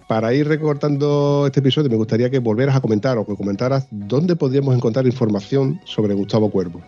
Para 0.08 0.34
ir 0.34 0.48
recortando 0.48 1.44
este 1.46 1.60
episodio 1.60 1.90
me 1.90 1.98
gustaría 1.98 2.32
que 2.32 2.40
volvieras 2.40 2.76
a 2.76 2.82
comentar 2.82 3.18
o 3.20 3.28
que 3.28 3.36
comentaras 3.36 3.88
dónde 3.92 4.36
podríamos 4.36 4.76
encontrar 4.76 5.06
información 5.06 5.80
sobre 5.86 6.16
Gustavo 6.16 6.50
Cuervo. 6.50 6.82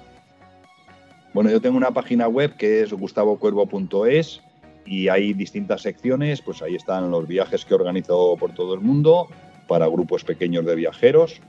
Bueno, 1.34 1.52
yo 1.52 1.62
tengo 1.62 1.78
una 1.78 1.92
página 1.92 2.28
web 2.28 2.56
que 2.58 2.82
es 2.82 2.92
gustavocuervo.es 2.92 4.42
y 4.86 5.08
hay 5.08 5.34
distintas 5.34 5.84
secciones, 5.84 6.42
pues 6.42 6.64
ahí 6.64 6.76
están 6.76 7.12
los 7.12 7.28
viajes 7.28 7.64
que 7.64 7.76
organizo 7.76 8.36
por 8.40 8.54
todo 8.54 8.74
el 8.74 8.82
mundo 8.82 9.28
para 9.68 9.88
grupos 9.88 10.24
pequeños 10.24 10.66
de 10.66 10.76
viajeros. 10.76 11.40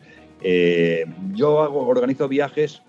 Eh, 0.42 1.06
yo 1.34 1.62
hago, 1.62 1.86
organizo 1.86 2.28
viajes, 2.28 2.82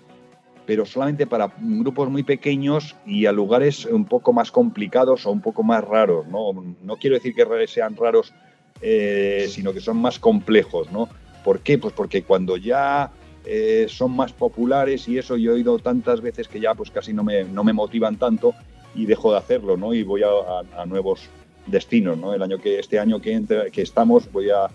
pero 0.66 0.86
solamente 0.86 1.28
para 1.28 1.54
grupos 1.60 2.10
muy 2.10 2.24
pequeños 2.24 2.96
y 3.06 3.26
a 3.26 3.32
lugares 3.32 3.86
un 3.86 4.06
poco 4.06 4.34
más 4.34 4.52
complicados 4.52 5.26
o 5.26 5.32
un 5.32 5.42
poco 5.42 5.64
más 5.64 5.84
raros. 5.84 6.28
No, 6.28 6.54
no 6.82 6.98
quiero 6.98 7.16
decir 7.16 7.36
que 7.36 7.68
sean 7.68 7.96
raros, 7.96 8.34
eh, 8.82 9.48
sino 9.50 9.74
que 9.74 9.82
son 9.82 9.98
más 9.98 10.20
complejos. 10.20 10.92
¿no? 10.92 11.10
¿Por 11.44 11.60
qué? 11.60 11.78
Pues 11.78 11.94
porque 11.94 12.24
cuando 12.24 12.58
ya 12.58 13.12
eh, 13.46 13.88
son 13.90 14.16
más 14.16 14.32
populares 14.32 15.08
y 15.08 15.18
eso 15.18 15.38
yo 15.38 15.52
he 15.52 15.56
oído 15.56 15.78
tantas 15.80 16.22
veces 16.22 16.48
que 16.48 16.60
ya 16.60 16.74
pues 16.74 16.92
casi 16.92 17.14
no 17.14 17.24
me, 17.24 17.44
no 17.44 17.64
me 17.64 17.74
motivan 17.74 18.18
tanto 18.18 18.54
y 18.96 19.06
dejo 19.06 19.32
de 19.32 19.40
hacerlo, 19.40 19.76
¿no? 19.76 19.94
Y 19.94 20.04
voy 20.04 20.22
a, 20.24 20.28
a, 20.28 20.84
a 20.84 20.86
nuevos 20.86 21.28
destinos, 21.66 22.18
¿no? 22.18 22.34
El 22.34 22.42
año 22.42 22.58
que 22.60 22.80
este 22.80 23.00
año 23.00 23.20
que, 23.20 23.34
entre, 23.34 23.72
que 23.72 23.82
estamos 23.82 24.32
voy 24.32 24.50
a 24.50 24.70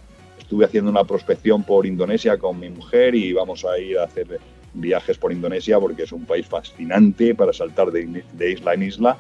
estuve 0.49 0.65
haciendo 0.65 0.91
una 0.91 1.05
prospección 1.05 1.63
por 1.63 1.85
Indonesia 1.85 2.39
con 2.39 2.59
mi 2.59 2.71
mujer 2.71 3.15
y 3.15 3.35
vamos 3.35 3.67
a 3.67 3.79
ir 3.79 3.99
a 3.99 4.05
hacer 4.05 4.41
viajes 4.73 5.19
por 5.19 5.31
Indonesia 5.31 5.79
porque 5.79 6.05
es 6.05 6.13
un 6.13 6.25
país 6.25 6.47
fascinante 6.47 7.35
para 7.35 7.53
saltar 7.53 7.91
de, 7.93 8.25
de 8.33 8.51
isla 8.51 8.73
en 8.73 8.83
isla. 8.83 9.19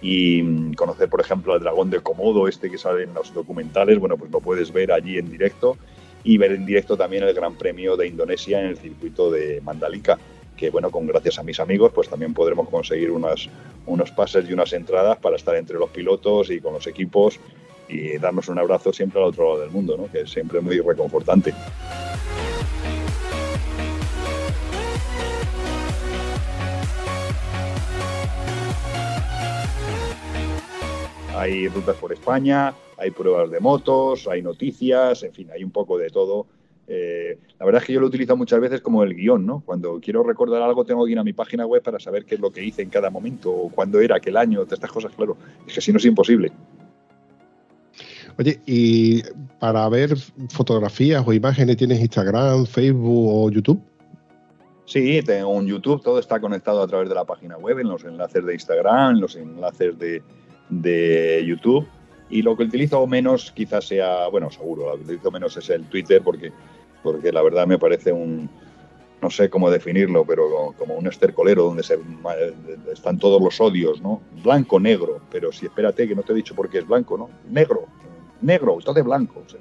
Y 0.00 0.72
conocer, 0.76 1.10
por 1.10 1.20
ejemplo, 1.20 1.52
al 1.52 1.60
dragón 1.60 1.90
de 1.90 2.00
Komodo, 2.00 2.48
este 2.48 2.70
que 2.70 2.78
sale 2.78 3.02
en 3.02 3.12
los 3.12 3.34
documentales, 3.34 3.98
bueno, 3.98 4.16
pues 4.16 4.30
lo 4.30 4.40
puedes 4.40 4.72
ver 4.72 4.90
allí 4.90 5.18
en 5.18 5.30
directo 5.30 5.76
y 6.24 6.38
ver 6.38 6.52
en 6.52 6.64
directo 6.64 6.96
también 6.96 7.24
el 7.24 7.34
Gran 7.34 7.56
Premio 7.56 7.98
de 7.98 8.06
Indonesia 8.06 8.58
en 8.60 8.68
el 8.68 8.78
circuito 8.78 9.30
de 9.30 9.60
Mandalika 9.60 10.18
que 10.56 10.68
bueno, 10.68 10.90
con 10.90 11.06
gracias 11.06 11.38
a 11.38 11.42
mis 11.42 11.58
amigos, 11.58 11.90
pues 11.94 12.10
también 12.10 12.34
podremos 12.34 12.68
conseguir 12.68 13.10
unas, 13.10 13.48
unos 13.86 14.10
pases 14.10 14.48
y 14.48 14.52
unas 14.52 14.74
entradas 14.74 15.16
para 15.16 15.36
estar 15.36 15.56
entre 15.56 15.78
los 15.78 15.88
pilotos 15.88 16.50
y 16.50 16.60
con 16.60 16.74
los 16.74 16.86
equipos 16.86 17.40
y 17.90 18.18
darnos 18.18 18.48
un 18.48 18.58
abrazo 18.58 18.92
siempre 18.92 19.20
al 19.20 19.28
otro 19.28 19.44
lado 19.44 19.60
del 19.60 19.70
mundo, 19.70 19.96
¿no? 19.96 20.10
que 20.10 20.20
es 20.20 20.30
siempre 20.30 20.60
muy 20.60 20.80
reconfortante. 20.80 21.52
Hay 31.36 31.68
rutas 31.68 31.96
por 31.96 32.12
España, 32.12 32.74
hay 32.98 33.10
pruebas 33.10 33.50
de 33.50 33.60
motos, 33.60 34.28
hay 34.28 34.42
noticias, 34.42 35.22
en 35.22 35.32
fin, 35.32 35.48
hay 35.50 35.64
un 35.64 35.70
poco 35.70 35.96
de 35.96 36.10
todo. 36.10 36.46
Eh, 36.86 37.38
la 37.58 37.64
verdad 37.64 37.80
es 37.80 37.86
que 37.86 37.92
yo 37.94 38.00
lo 38.00 38.08
utilizo 38.08 38.36
muchas 38.36 38.60
veces 38.60 38.80
como 38.82 39.02
el 39.04 39.14
guion, 39.14 39.46
¿no? 39.46 39.62
Cuando 39.64 40.00
quiero 40.00 40.22
recordar 40.22 40.60
algo 40.60 40.84
tengo 40.84 41.06
que 41.06 41.12
ir 41.12 41.18
a 41.18 41.24
mi 41.24 41.32
página 41.32 41.64
web 41.64 41.82
para 41.82 41.98
saber 41.98 42.24
qué 42.24 42.34
es 42.34 42.40
lo 42.40 42.50
que 42.50 42.62
hice 42.62 42.82
en 42.82 42.90
cada 42.90 43.08
momento, 43.10 43.50
o 43.52 43.70
cuándo 43.70 44.00
era, 44.00 44.16
aquel 44.16 44.36
año, 44.36 44.58
todas 44.64 44.74
estas 44.74 44.92
cosas, 44.92 45.14
claro. 45.14 45.36
Es 45.66 45.72
que 45.72 45.80
si 45.80 45.92
no 45.92 45.98
es 45.98 46.04
imposible. 46.04 46.52
Oye, 48.38 48.60
y 48.66 49.22
para 49.58 49.88
ver 49.88 50.16
fotografías 50.50 51.22
o 51.26 51.32
imágenes, 51.32 51.76
¿tienes 51.76 52.00
Instagram, 52.00 52.66
Facebook 52.66 53.28
o 53.32 53.50
YouTube? 53.50 53.80
Sí, 54.86 55.22
tengo 55.22 55.50
un 55.50 55.66
YouTube, 55.66 56.02
todo 56.02 56.18
está 56.18 56.40
conectado 56.40 56.82
a 56.82 56.86
través 56.88 57.08
de 57.08 57.14
la 57.14 57.24
página 57.24 57.56
web, 57.56 57.78
en 57.78 57.88
los 57.88 58.04
enlaces 58.04 58.44
de 58.44 58.54
Instagram, 58.54 59.14
en 59.14 59.20
los 59.20 59.36
enlaces 59.36 59.98
de, 59.98 60.22
de 60.68 61.44
YouTube. 61.46 61.86
Y 62.28 62.42
lo 62.42 62.56
que 62.56 62.64
utilizo 62.64 63.06
menos 63.06 63.52
quizás 63.52 63.86
sea, 63.86 64.28
bueno, 64.28 64.50
seguro, 64.50 64.90
lo 64.90 64.96
que 64.96 65.04
utilizo 65.04 65.30
menos 65.30 65.56
es 65.56 65.70
el 65.70 65.84
Twitter 65.84 66.22
porque, 66.24 66.52
porque 67.02 67.32
la 67.32 67.42
verdad 67.42 67.66
me 67.66 67.78
parece 67.78 68.12
un, 68.12 68.48
no 69.20 69.30
sé 69.30 69.50
cómo 69.50 69.70
definirlo, 69.70 70.24
pero 70.24 70.74
como 70.78 70.94
un 70.94 71.06
estercolero 71.06 71.64
donde 71.64 71.82
se, 71.82 71.98
están 72.92 73.18
todos 73.18 73.40
los 73.42 73.60
odios, 73.60 74.00
¿no? 74.00 74.22
Blanco, 74.42 74.80
negro, 74.80 75.20
pero 75.30 75.52
si 75.52 75.66
espérate 75.66 76.08
que 76.08 76.14
no 76.14 76.22
te 76.22 76.32
he 76.32 76.36
dicho 76.36 76.54
por 76.54 76.70
qué 76.70 76.78
es 76.78 76.86
blanco, 76.86 77.18
¿no? 77.18 77.28
Negro, 77.50 77.86
negro, 78.42 78.78
todo 78.82 78.94
de 78.94 79.02
blanco. 79.02 79.42
O 79.46 79.48
sea, 79.48 79.60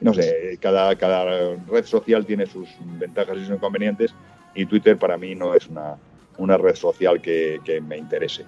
no 0.00 0.14
sé, 0.14 0.58
cada, 0.60 0.94
cada 0.96 1.54
red 1.68 1.84
social 1.84 2.24
tiene 2.24 2.46
sus 2.46 2.68
ventajas 2.98 3.36
y 3.36 3.40
sus 3.40 3.56
inconvenientes 3.56 4.14
y 4.54 4.66
Twitter 4.66 4.96
para 4.96 5.16
mí 5.16 5.34
no 5.34 5.54
es 5.54 5.66
una, 5.68 5.96
una 6.36 6.56
red 6.56 6.74
social 6.74 7.20
que, 7.20 7.60
que 7.64 7.80
me 7.80 7.98
interese. 7.98 8.44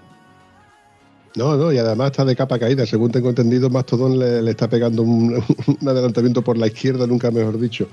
No, 1.37 1.57
no, 1.57 1.73
y 1.73 1.79
además 1.79 2.11
está 2.11 2.25
de 2.25 2.35
capa 2.35 2.59
caída. 2.59 2.85
Según 2.87 3.13
tengo 3.13 3.29
entendido, 3.29 3.71
Mastodon 3.71 4.19
le, 4.19 4.43
le 4.43 4.51
está 4.51 4.69
pegando 4.69 5.05
un, 5.05 5.41
adelantamiento 5.87 6.43
por 6.43 6.59
la 6.59 6.67
izquierda, 6.67 7.07
nunca 7.07 7.31
mejor 7.31 7.59
dicho. 7.61 7.89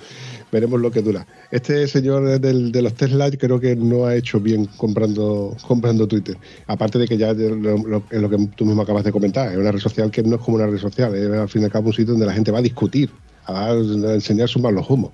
Veremos 0.51 0.81
lo 0.81 0.89
que 0.89 1.03
dura. 1.03 1.27
Este 1.51 1.87
señor 1.87 2.39
del- 2.39 2.71
de 2.71 2.81
los 2.81 2.95
Tesla 2.95 3.29
creo 3.29 3.59
que 3.59 3.75
no 3.75 4.05
ha 4.07 4.15
hecho 4.15 4.39
bien 4.39 4.65
comprando, 4.77 5.55
comprando 5.67 6.07
Twitter. 6.07 6.35
Aparte 6.65 6.97
de 6.97 7.07
que 7.07 7.15
ya 7.17 7.31
lo, 7.33 7.77
lo- 7.77 8.03
es 8.09 8.19
lo 8.21 8.27
que 8.29 8.37
tú 8.55 8.65
mismo 8.65 8.81
acabas 8.81 9.03
de 9.03 9.11
comentar, 9.11 9.51
es 9.51 9.57
una 9.57 9.71
red 9.71 9.79
social 9.81 10.09
que 10.09 10.23
no 10.23 10.37
es 10.37 10.41
como 10.41 10.57
una 10.57 10.65
red 10.65 10.79
social, 10.79 11.13
es 11.13 11.29
al 11.31 11.47
fin 11.49 11.61
y 11.61 11.65
al 11.65 11.71
cabo 11.71 11.87
un 11.87 11.93
sitio 11.93 12.13
donde 12.13 12.25
la 12.25 12.33
gente 12.33 12.49
va 12.51 12.57
a 12.57 12.63
discutir, 12.63 13.11
a, 13.45 13.67
a 13.69 13.73
enseñar 14.15 14.49
sus 14.49 14.63
malos 14.63 14.89
humos. 14.89 15.11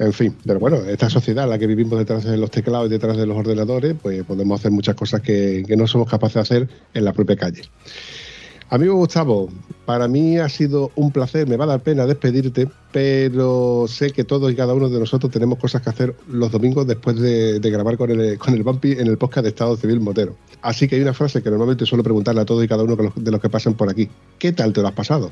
En 0.00 0.14
fin, 0.14 0.34
pero 0.46 0.58
bueno, 0.58 0.78
esta 0.78 1.10
sociedad 1.10 1.44
en 1.44 1.50
la 1.50 1.58
que 1.58 1.66
vivimos 1.66 1.98
detrás 1.98 2.24
de 2.24 2.38
los 2.38 2.50
teclados 2.50 2.86
y 2.86 2.90
detrás 2.90 3.18
de 3.18 3.26
los 3.26 3.36
ordenadores, 3.36 3.94
pues 4.00 4.24
podemos 4.24 4.58
hacer 4.58 4.70
muchas 4.70 4.94
cosas 4.94 5.20
que, 5.20 5.62
no 5.76 5.86
somos 5.86 6.08
capaces 6.08 6.34
de 6.36 6.40
hacer 6.40 6.68
en 6.94 7.04
la 7.04 7.12
propia 7.12 7.36
calle. 7.36 7.64
Amigo 8.70 8.94
Gustavo, 8.94 9.50
para 9.84 10.08
mí 10.08 10.38
ha 10.38 10.48
sido 10.48 10.90
un 10.96 11.12
placer, 11.12 11.46
me 11.46 11.58
va 11.58 11.64
a 11.64 11.66
dar 11.66 11.82
pena 11.82 12.06
despedirte, 12.06 12.66
pero 12.92 13.84
sé 13.88 14.10
que 14.12 14.24
todos 14.24 14.50
y 14.50 14.54
cada 14.54 14.72
uno 14.72 14.88
de 14.88 14.98
nosotros 14.98 15.30
tenemos 15.30 15.58
cosas 15.58 15.82
que 15.82 15.90
hacer 15.90 16.14
los 16.30 16.50
domingos 16.50 16.86
después 16.86 17.20
de, 17.20 17.60
grabar 17.62 17.98
con 17.98 18.10
el, 18.10 18.38
con 18.38 18.54
el 18.54 18.62
Bumpy 18.62 18.92
en 18.92 19.06
el 19.06 19.18
podcast 19.18 19.42
de 19.42 19.50
Estado 19.50 19.76
Civil 19.76 20.00
Motero. 20.00 20.34
Así 20.62 20.88
que 20.88 20.96
hay 20.96 21.02
una 21.02 21.12
frase 21.12 21.42
que 21.42 21.50
normalmente 21.50 21.84
suelo 21.84 22.02
preguntarle 22.02 22.40
a 22.40 22.46
todos 22.46 22.64
y 22.64 22.68
cada 22.68 22.84
uno 22.84 22.96
de 22.96 23.02
los, 23.02 23.14
de 23.22 23.30
los 23.30 23.40
que 23.40 23.50
pasan 23.50 23.74
por 23.74 23.90
aquí. 23.90 24.08
¿Qué 24.38 24.52
tal 24.52 24.72
te 24.72 24.80
lo 24.80 24.88
has 24.88 24.94
pasado? 24.94 25.30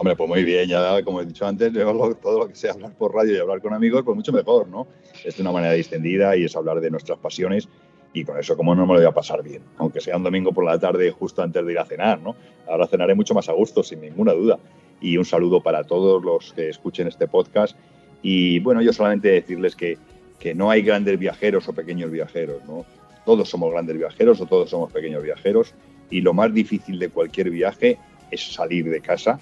Hombre, 0.00 0.16
pues 0.16 0.30
muy 0.30 0.44
bien, 0.44 0.66
ya 0.66 1.02
como 1.02 1.20
he 1.20 1.26
dicho 1.26 1.46
antes, 1.46 1.74
todo 1.74 2.38
lo 2.38 2.48
que 2.48 2.54
sea 2.54 2.72
hablar 2.72 2.94
por 2.96 3.14
radio 3.14 3.36
y 3.36 3.38
hablar 3.38 3.60
con 3.60 3.74
amigos, 3.74 4.02
pues 4.02 4.16
mucho 4.16 4.32
mejor, 4.32 4.66
¿no? 4.66 4.86
Es 5.22 5.36
de 5.36 5.42
una 5.42 5.52
manera 5.52 5.74
distendida 5.74 6.34
y 6.38 6.44
es 6.44 6.56
hablar 6.56 6.80
de 6.80 6.90
nuestras 6.90 7.18
pasiones 7.18 7.68
y 8.14 8.24
con 8.24 8.38
eso 8.38 8.56
como 8.56 8.74
no 8.74 8.86
me 8.86 8.94
lo 8.94 9.00
voy 9.00 9.06
a 9.06 9.12
pasar 9.12 9.42
bien, 9.42 9.60
aunque 9.76 10.00
sea 10.00 10.16
un 10.16 10.22
domingo 10.22 10.54
por 10.54 10.64
la 10.64 10.78
tarde 10.78 11.10
justo 11.10 11.42
antes 11.42 11.66
de 11.66 11.72
ir 11.72 11.78
a 11.78 11.84
cenar, 11.84 12.18
¿no? 12.18 12.34
Ahora 12.66 12.86
cenaré 12.86 13.14
mucho 13.14 13.34
más 13.34 13.50
a 13.50 13.52
gusto, 13.52 13.82
sin 13.82 14.00
ninguna 14.00 14.32
duda. 14.32 14.58
Y 15.02 15.18
un 15.18 15.26
saludo 15.26 15.62
para 15.62 15.84
todos 15.84 16.24
los 16.24 16.54
que 16.54 16.70
escuchen 16.70 17.06
este 17.06 17.28
podcast 17.28 17.76
y 18.22 18.58
bueno, 18.60 18.80
yo 18.80 18.94
solamente 18.94 19.28
decirles 19.28 19.76
que, 19.76 19.98
que 20.38 20.54
no 20.54 20.70
hay 20.70 20.80
grandes 20.80 21.18
viajeros 21.18 21.68
o 21.68 21.74
pequeños 21.74 22.10
viajeros, 22.10 22.64
¿no? 22.64 22.86
Todos 23.26 23.50
somos 23.50 23.70
grandes 23.70 23.98
viajeros 23.98 24.40
o 24.40 24.46
todos 24.46 24.70
somos 24.70 24.90
pequeños 24.90 25.22
viajeros 25.22 25.74
y 26.08 26.22
lo 26.22 26.32
más 26.32 26.54
difícil 26.54 26.98
de 26.98 27.10
cualquier 27.10 27.50
viaje 27.50 27.98
es 28.30 28.54
salir 28.54 28.88
de 28.88 29.02
casa 29.02 29.38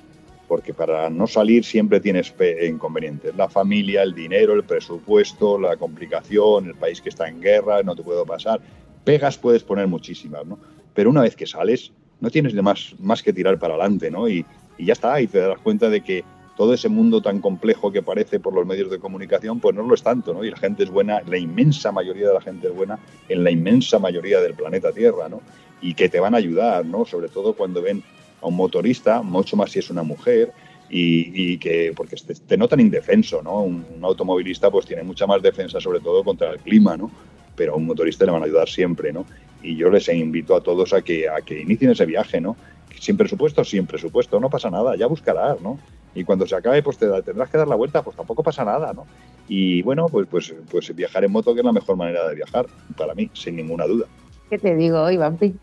porque 0.48 0.72
para 0.72 1.10
no 1.10 1.26
salir 1.26 1.64
siempre 1.64 2.00
tienes 2.00 2.34
inconvenientes. 2.66 3.36
La 3.36 3.48
familia, 3.48 4.02
el 4.02 4.14
dinero, 4.14 4.54
el 4.54 4.64
presupuesto, 4.64 5.58
la 5.58 5.76
complicación, 5.76 6.66
el 6.66 6.74
país 6.74 7.00
que 7.02 7.10
está 7.10 7.28
en 7.28 7.40
guerra, 7.40 7.82
no 7.82 7.94
te 7.94 8.02
puedo 8.02 8.24
pasar. 8.24 8.60
Pegas 9.04 9.36
puedes 9.36 9.62
poner 9.62 9.86
muchísimas, 9.86 10.46
¿no? 10.46 10.58
Pero 10.94 11.10
una 11.10 11.20
vez 11.20 11.36
que 11.36 11.46
sales, 11.46 11.92
no 12.20 12.30
tienes 12.30 12.54
de 12.54 12.62
más, 12.62 12.94
más 12.98 13.22
que 13.22 13.32
tirar 13.32 13.58
para 13.58 13.74
adelante, 13.74 14.10
¿no? 14.10 14.28
Y, 14.28 14.44
y 14.78 14.86
ya 14.86 14.94
está, 14.94 15.20
y 15.20 15.26
te 15.26 15.38
das 15.38 15.58
cuenta 15.58 15.90
de 15.90 16.00
que 16.00 16.24
todo 16.56 16.74
ese 16.74 16.88
mundo 16.88 17.22
tan 17.22 17.40
complejo 17.40 17.92
que 17.92 18.02
parece 18.02 18.40
por 18.40 18.52
los 18.52 18.66
medios 18.66 18.90
de 18.90 18.98
comunicación, 18.98 19.60
pues 19.60 19.76
no 19.76 19.82
lo 19.82 19.94
es 19.94 20.02
tanto, 20.02 20.34
¿no? 20.34 20.42
Y 20.42 20.50
la 20.50 20.56
gente 20.56 20.82
es 20.82 20.90
buena, 20.90 21.22
la 21.22 21.38
inmensa 21.38 21.92
mayoría 21.92 22.26
de 22.26 22.34
la 22.34 22.40
gente 22.40 22.66
es 22.66 22.74
buena 22.74 22.98
en 23.28 23.44
la 23.44 23.50
inmensa 23.50 24.00
mayoría 24.00 24.40
del 24.40 24.54
planeta 24.54 24.90
Tierra, 24.92 25.28
¿no? 25.28 25.40
Y 25.80 25.94
que 25.94 26.08
te 26.08 26.18
van 26.18 26.34
a 26.34 26.38
ayudar, 26.38 26.84
¿no? 26.84 27.04
Sobre 27.04 27.28
todo 27.28 27.52
cuando 27.52 27.80
ven 27.80 28.02
a 28.40 28.47
un 28.47 28.56
motorista, 28.56 29.23
mucho 29.23 29.56
más 29.56 29.70
si 29.70 29.78
es 29.78 29.90
una 29.90 30.02
mujer, 30.02 30.52
y, 30.90 31.59
que, 31.59 31.93
porque 31.94 32.16
te, 32.16 32.35
te 32.35 32.56
notan 32.56 32.81
indefenso, 32.81 33.43
¿no? 33.43 33.62
Un, 33.62 33.85
automovilista 34.02 34.70
pues 34.70 34.86
tiene 34.86 35.02
mucha 35.02 35.27
más 35.27 35.43
defensa, 35.43 35.81
sobre 35.81 36.01
todo 36.01 36.24
contra 36.24 36.51
el 36.52 36.59
clima, 36.59 36.97
¿no? 36.97 37.10
Pero 37.56 37.74
a 37.74 37.77
un 37.77 37.86
motorista 37.86 38.24
le 38.24 38.32
van 38.32 38.43
a 38.43 38.47
ayudar 38.47 38.69
siempre, 38.69 39.12
¿no? 39.12 39.27
Y 39.62 39.77
yo 39.77 39.90
les 39.90 40.09
invito 40.09 40.55
a 40.55 40.62
todos 40.62 40.93
a 40.93 41.02
que, 41.02 41.28
a 41.28 41.43
que 41.43 41.60
inicien 41.60 41.90
ese 41.90 42.06
viaje, 42.06 42.40
¿no? 42.40 42.56
Sin 42.98 43.16
presupuesto, 43.16 43.65
sin 43.65 43.86
presupuesto, 43.86 44.40
no 44.40 44.48
pasa 44.48 44.70
nada, 44.70 44.97
ya 44.97 45.06
buscarás, 45.06 45.60
¿no? 45.60 45.78
Y 46.15 46.24
cuando 46.24 46.47
se 46.47 46.56
acabe, 46.56 46.82
pues 46.82 46.98
tendrás 46.98 47.51
que 47.51 47.59
dar 47.59 47.69
la 47.69 47.77
vuelta, 47.77 48.02
pues 48.02 48.16
tampoco 48.16 48.43
pasa 48.43 48.65
nada, 48.65 48.93
¿no? 48.93 49.06
Y 49.47 49.82
bueno, 49.82 50.06
pues, 50.09 50.27
pues, 50.31 50.55
pues 50.70 50.94
viajar 50.94 51.24
en 51.24 51.32
moto, 51.32 51.55
que 51.55 51.60
es 51.60 51.66
la 51.66 51.73
mejor 51.73 51.97
manera 51.97 52.27
de 52.28 52.35
viajar, 52.35 52.66
para 52.97 53.15
mí, 53.15 53.31
sin 53.35 53.56
ninguna 53.56 53.86
duda. 53.86 54.06
¿Qué 54.50 54.58
te 54.58 54.74
digo 54.76 55.00
hoy, 55.02 55.16
Vampi? 55.18 55.58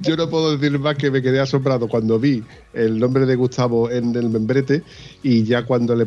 Yo 0.00 0.16
no 0.16 0.28
puedo 0.28 0.56
decir 0.56 0.76
más 0.80 0.96
que 0.96 1.10
me 1.10 1.22
quedé 1.22 1.38
asombrado 1.38 1.86
cuando 1.88 2.18
vi 2.18 2.42
el 2.72 2.98
nombre 2.98 3.26
de 3.26 3.36
Gustavo 3.36 3.90
en 3.90 4.14
el 4.16 4.28
membrete 4.28 4.82
y 5.22 5.44
ya 5.44 5.64
cuando 5.64 5.94
le- 5.94 6.06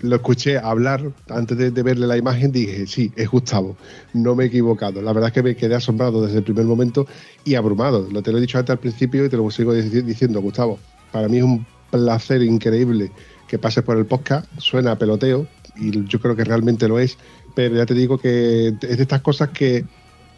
lo 0.00 0.16
escuché 0.16 0.56
hablar, 0.58 1.02
antes 1.28 1.58
de, 1.58 1.70
de 1.70 1.82
verle 1.82 2.06
la 2.06 2.16
imagen, 2.16 2.50
dije, 2.50 2.86
sí, 2.86 3.12
es 3.14 3.28
Gustavo, 3.28 3.76
no 4.14 4.34
me 4.34 4.44
he 4.44 4.46
equivocado. 4.46 5.02
La 5.02 5.12
verdad 5.12 5.28
es 5.28 5.34
que 5.34 5.42
me 5.42 5.54
quedé 5.56 5.74
asombrado 5.74 6.24
desde 6.24 6.38
el 6.38 6.44
primer 6.44 6.64
momento 6.64 7.06
y 7.44 7.56
abrumado. 7.56 8.08
Lo 8.10 8.22
te 8.22 8.32
lo 8.32 8.38
he 8.38 8.40
dicho 8.40 8.58
antes 8.58 8.70
al 8.72 8.78
principio 8.78 9.24
y 9.26 9.28
te 9.28 9.36
lo 9.36 9.50
sigo 9.50 9.74
dici- 9.74 10.02
diciendo, 10.02 10.40
Gustavo. 10.40 10.78
Para 11.12 11.28
mí 11.28 11.38
es 11.38 11.44
un 11.44 11.66
placer 11.90 12.42
increíble 12.42 13.10
que 13.48 13.58
pases 13.58 13.84
por 13.84 13.98
el 13.98 14.06
podcast. 14.06 14.46
Suena 14.58 14.92
a 14.92 14.98
peloteo 14.98 15.46
y 15.76 16.04
yo 16.06 16.20
creo 16.20 16.34
que 16.36 16.44
realmente 16.44 16.88
lo 16.88 16.98
es, 16.98 17.18
pero 17.54 17.76
ya 17.76 17.86
te 17.86 17.94
digo 17.94 18.18
que 18.18 18.68
es 18.68 18.80
de 18.80 19.02
estas 19.02 19.22
cosas 19.22 19.50
que 19.50 19.84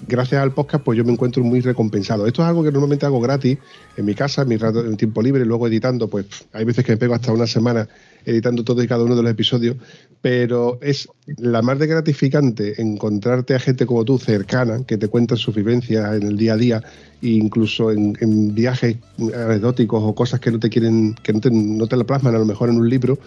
gracias 0.06 0.42
al 0.42 0.52
podcast, 0.52 0.84
pues 0.84 0.96
yo 0.96 1.04
me 1.04 1.12
encuentro 1.12 1.42
muy 1.44 1.60
recompensado. 1.60 2.26
Esto 2.26 2.42
es 2.42 2.48
algo 2.48 2.62
que 2.62 2.70
normalmente 2.70 3.06
hago 3.06 3.20
gratis 3.20 3.58
en 3.96 4.04
mi 4.04 4.14
casa, 4.14 4.42
en 4.42 4.48
mi 4.48 4.56
rato, 4.56 4.84
en 4.84 4.96
tiempo 4.96 5.22
libre, 5.22 5.44
luego 5.44 5.66
editando, 5.66 6.08
pues 6.08 6.26
hay 6.52 6.64
veces 6.64 6.84
que 6.84 6.92
me 6.92 6.98
pego 6.98 7.14
hasta 7.14 7.32
una 7.32 7.46
semana 7.46 7.88
editando 8.24 8.64
todo 8.64 8.82
y 8.82 8.88
cada 8.88 9.04
uno 9.04 9.16
de 9.16 9.22
los 9.22 9.30
episodios, 9.30 9.76
pero 10.20 10.78
es 10.82 11.08
la 11.38 11.62
más 11.62 11.78
de 11.78 11.86
gratificante 11.86 12.80
encontrarte 12.80 13.54
a 13.54 13.58
gente 13.58 13.86
como 13.86 14.04
tú 14.04 14.18
cercana, 14.18 14.84
que 14.86 14.98
te 14.98 15.08
cuentan 15.08 15.38
sus 15.38 15.54
vivencias 15.54 16.14
en 16.14 16.24
el 16.24 16.36
día 16.36 16.54
a 16.54 16.56
día, 16.56 16.82
e 17.22 17.28
incluso 17.28 17.90
en, 17.90 18.16
en 18.20 18.54
viajes 18.54 18.96
anecdóticos 19.18 20.02
o 20.02 20.14
cosas 20.14 20.40
que 20.40 20.50
no 20.50 20.58
te 20.58 20.68
quieren, 20.68 21.14
que 21.22 21.32
no 21.32 21.40
te, 21.40 21.50
no 21.50 21.86
te 21.86 21.96
la 21.96 22.04
plasman 22.04 22.34
a 22.34 22.38
lo 22.38 22.46
mejor 22.46 22.68
en 22.68 22.76
un 22.76 22.88
libro, 22.88 23.18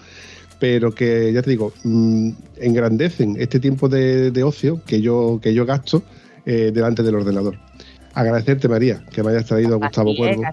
pero 0.64 0.96
que 0.96 1.34
ya 1.34 1.42
te 1.42 1.50
digo, 1.50 1.74
mm, 1.84 2.30
engrandecen 2.62 3.36
este 3.38 3.60
tiempo 3.60 3.90
de, 3.90 4.32
de 4.32 4.44
ocio 4.46 4.80
que 4.86 5.02
yo, 5.02 5.38
que 5.44 5.54
yo 5.54 5.66
gasto 5.66 6.04
eh, 6.46 6.72
delante 6.74 7.04
del 7.04 7.16
ordenador. 7.16 7.58
Agradecerte, 8.14 8.70
María, 8.70 9.04
que 9.12 9.22
me 9.24 9.32
hayas 9.32 9.46
traído 9.46 9.74
a 9.76 9.78
Gustavo 9.78 10.12
Así 10.12 10.18
Cuervo. 10.20 10.44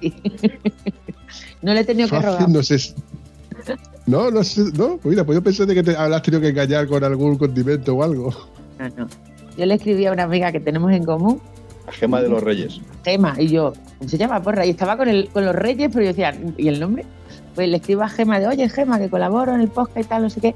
es, 0.00 0.12
no 1.60 1.74
le 1.74 1.80
he 1.80 1.84
tenido 1.84 2.08
que 2.08 2.18
rogar. 2.18 2.48
no 2.48 2.62
sé. 2.62 2.78
si- 2.78 2.94
No, 4.06 4.30
no 4.30 4.42
sé, 4.44 4.62
no, 4.78 4.96
pues 4.96 5.10
mira, 5.12 5.24
pues 5.24 5.36
yo 5.36 5.42
pensé 5.42 5.66
de 5.66 5.74
que 5.74 5.82
te 5.82 5.94
habrás 5.94 6.22
tenido 6.22 6.40
que 6.40 6.48
engañar 6.48 6.86
con 6.86 7.04
algún 7.04 7.36
condimento 7.36 7.94
o 7.96 8.02
algo. 8.02 8.34
No, 8.78 8.88
no. 8.96 9.08
Yo 9.58 9.66
le 9.66 9.74
escribí 9.74 10.06
a 10.06 10.12
una 10.12 10.22
amiga 10.22 10.50
que 10.52 10.60
tenemos 10.60 10.90
en 10.90 11.04
común, 11.04 11.38
La 11.84 11.92
gema 11.92 12.22
de 12.22 12.30
los 12.30 12.42
reyes. 12.42 12.80
Gema, 13.04 13.34
y 13.38 13.48
yo, 13.48 13.74
¿cómo 13.98 14.08
se 14.08 14.16
llama? 14.16 14.40
Porra, 14.42 14.64
y 14.64 14.70
estaba 14.70 14.96
con, 14.96 15.06
el, 15.10 15.28
con 15.28 15.44
los 15.44 15.54
reyes, 15.54 15.90
pero 15.92 16.00
yo 16.06 16.08
decía, 16.12 16.34
¿y 16.56 16.66
el 16.68 16.80
nombre? 16.80 17.04
Pues 17.54 17.68
le 17.68 17.78
escribo 17.78 18.02
a 18.02 18.08
Gema 18.08 18.38
de, 18.38 18.48
oye, 18.48 18.68
Gema, 18.68 18.98
que 18.98 19.08
colaboro 19.08 19.54
en 19.54 19.60
el 19.60 19.68
podcast 19.68 19.98
y 19.98 20.04
tal, 20.04 20.22
no 20.22 20.30
sé 20.30 20.40
qué. 20.40 20.54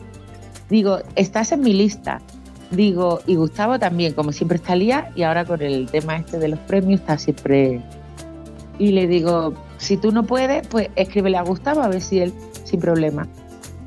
Digo, 0.70 0.98
estás 1.16 1.52
en 1.52 1.60
mi 1.60 1.72
lista. 1.72 2.20
Digo, 2.70 3.20
y 3.26 3.36
Gustavo 3.36 3.78
también, 3.78 4.14
como 4.14 4.32
siempre 4.32 4.56
está 4.56 4.74
lía, 4.74 5.10
y 5.14 5.22
ahora 5.22 5.44
con 5.44 5.62
el 5.62 5.86
tema 5.86 6.16
este 6.16 6.38
de 6.38 6.48
los 6.48 6.58
premios 6.60 7.00
está 7.00 7.18
siempre... 7.18 7.82
Y 8.78 8.90
le 8.90 9.06
digo, 9.06 9.54
si 9.78 9.96
tú 9.96 10.10
no 10.10 10.24
puedes, 10.24 10.66
pues 10.66 10.88
escríbele 10.96 11.36
a 11.36 11.42
Gustavo 11.42 11.82
a 11.82 11.88
ver 11.88 12.00
si 12.00 12.18
él, 12.18 12.32
sin 12.64 12.80
problema. 12.80 13.28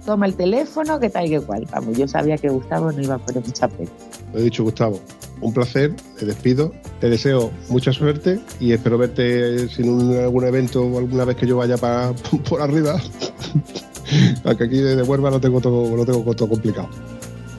Toma 0.05 0.25
el 0.25 0.35
teléfono, 0.35 0.99
que 0.99 1.09
tal 1.09 1.27
que 1.27 1.41
cual. 1.41 1.67
Vamos, 1.69 1.97
yo 1.97 2.07
sabía 2.07 2.37
que 2.37 2.47
Gustavo 2.47 2.91
no 2.93 3.01
iba 3.01 3.15
a 3.15 3.17
poner 3.17 3.43
mucha 3.45 3.67
pena. 3.67 3.89
Lo 4.31 4.39
he 4.39 4.43
dicho, 4.43 4.63
Gustavo. 4.63 5.01
Un 5.39 5.53
placer, 5.53 5.95
te 6.17 6.25
despido, 6.25 6.73
te 6.99 7.09
deseo 7.09 7.51
mucha 7.69 7.93
suerte 7.93 8.39
y 8.59 8.71
espero 8.71 8.97
verte 8.97 9.69
sin 9.69 9.89
un, 9.89 10.15
algún 10.17 10.45
evento 10.45 10.83
o 10.83 10.97
alguna 10.97 11.25
vez 11.25 11.35
que 11.35 11.45
yo 11.45 11.57
vaya 11.57 11.77
para, 11.77 12.13
por 12.49 12.61
arriba. 12.61 12.99
Aunque 14.43 14.63
aquí 14.63 14.77
de 14.77 15.03
Huelva 15.03 15.29
lo 15.29 15.39
tengo 15.39 15.61
todo, 15.61 15.95
lo 15.95 16.05
tengo 16.05 16.33
todo 16.33 16.49
complicado. 16.49 16.89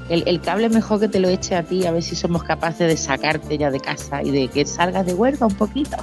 El, 0.08 0.24
el 0.26 0.40
cable 0.40 0.70
mejor 0.70 1.00
que 1.00 1.08
te 1.08 1.20
lo 1.20 1.28
eche 1.28 1.54
a 1.54 1.62
ti, 1.62 1.84
a 1.84 1.92
ver 1.92 2.02
si 2.02 2.16
somos 2.16 2.42
capaces 2.42 2.88
de 2.88 2.96
sacarte 2.96 3.58
ya 3.58 3.70
de 3.70 3.78
casa 3.78 4.22
y 4.22 4.30
de 4.30 4.48
que 4.48 4.64
salgas 4.64 5.04
de 5.04 5.14
huelga 5.14 5.46
un 5.46 5.54
poquito. 5.54 5.96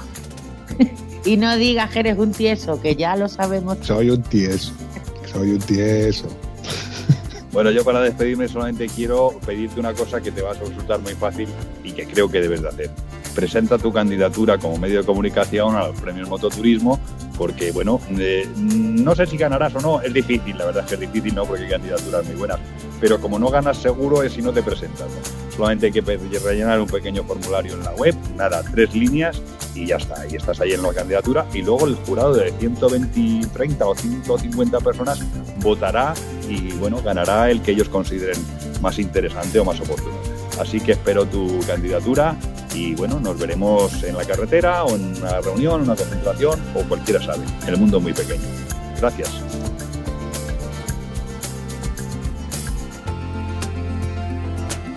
y 1.24 1.36
no 1.36 1.56
digas 1.56 1.90
que 1.90 2.00
eres 2.00 2.18
un 2.18 2.32
tieso, 2.32 2.80
que 2.80 2.94
ya 2.94 3.16
lo 3.16 3.28
sabemos. 3.28 3.78
Soy 3.82 4.10
un 4.10 4.22
tieso. 4.22 4.72
Soy 5.32 5.50
un 5.50 5.58
tieso. 5.58 6.28
Bueno, 7.56 7.70
yo 7.70 7.84
para 7.84 8.02
despedirme 8.02 8.48
solamente 8.48 8.86
quiero 8.86 9.30
pedirte 9.46 9.80
una 9.80 9.94
cosa 9.94 10.20
que 10.20 10.30
te 10.30 10.42
va 10.42 10.50
a 10.50 10.52
resultar 10.52 11.00
muy 11.00 11.14
fácil 11.14 11.48
y 11.82 11.92
que 11.92 12.06
creo 12.06 12.28
que 12.28 12.42
debes 12.42 12.60
de 12.60 12.68
hacer. 12.68 12.90
Presenta 13.34 13.78
tu 13.78 13.90
candidatura 13.94 14.58
como 14.58 14.76
medio 14.76 15.00
de 15.00 15.06
comunicación 15.06 15.74
a 15.74 15.86
los 15.86 15.98
premios 15.98 16.28
Mototurismo, 16.28 17.00
porque, 17.38 17.72
bueno, 17.72 17.98
eh, 18.10 18.46
no 18.58 19.14
sé 19.14 19.24
si 19.24 19.38
ganarás 19.38 19.74
o 19.74 19.80
no, 19.80 20.02
es 20.02 20.12
difícil, 20.12 20.58
la 20.58 20.66
verdad 20.66 20.82
es 20.82 20.88
que 20.90 20.94
es 20.96 21.00
difícil, 21.10 21.34
¿no? 21.34 21.46
Porque 21.46 21.64
hay 21.64 21.70
candidaturas 21.70 22.26
muy 22.26 22.34
buenas, 22.34 22.60
pero 23.00 23.20
como 23.20 23.38
no 23.38 23.48
ganas 23.48 23.78
seguro 23.78 24.22
es 24.22 24.32
si 24.32 24.42
no 24.42 24.52
te 24.52 24.62
presentas. 24.62 25.08
Solamente 25.54 25.86
hay 25.86 25.92
que 25.92 26.00
rellenar 26.00 26.80
un 26.80 26.86
pequeño 26.86 27.24
formulario 27.24 27.74
en 27.74 27.84
la 27.84 27.92
web, 27.92 28.14
nada, 28.36 28.62
tres 28.72 28.94
líneas 28.94 29.40
y 29.74 29.86
ya 29.86 29.96
está, 29.96 30.26
y 30.26 30.36
estás 30.36 30.60
ahí 30.60 30.72
en 30.72 30.82
la 30.82 30.92
candidatura 30.92 31.46
y 31.52 31.62
luego 31.62 31.86
el 31.86 31.94
jurado 31.94 32.34
de 32.34 32.52
120, 32.52 33.48
30 33.52 33.86
o 33.86 33.94
150 33.94 34.80
personas 34.80 35.20
votará 35.60 36.14
y 36.48 36.72
bueno, 36.74 37.00
ganará 37.02 37.50
el 37.50 37.62
que 37.62 37.72
ellos 37.72 37.88
consideren 37.88 38.38
más 38.82 38.98
interesante 38.98 39.58
o 39.58 39.64
más 39.64 39.80
oportuno. 39.80 40.16
Así 40.60 40.80
que 40.80 40.92
espero 40.92 41.26
tu 41.26 41.60
candidatura 41.66 42.36
Y 42.74 42.94
bueno, 42.94 43.18
nos 43.20 43.38
veremos 43.38 44.02
en 44.02 44.16
la 44.16 44.24
carretera 44.24 44.84
o 44.84 44.94
en 44.94 45.16
una 45.16 45.40
reunión, 45.40 45.80
una 45.82 45.96
concentración 45.96 46.60
o 46.74 46.82
cualquiera 46.82 47.22
sabe. 47.22 47.42
El 47.66 47.78
mundo 47.78 47.96
es 47.96 48.02
muy 48.02 48.12
pequeño. 48.12 48.44
Gracias. 49.00 49.30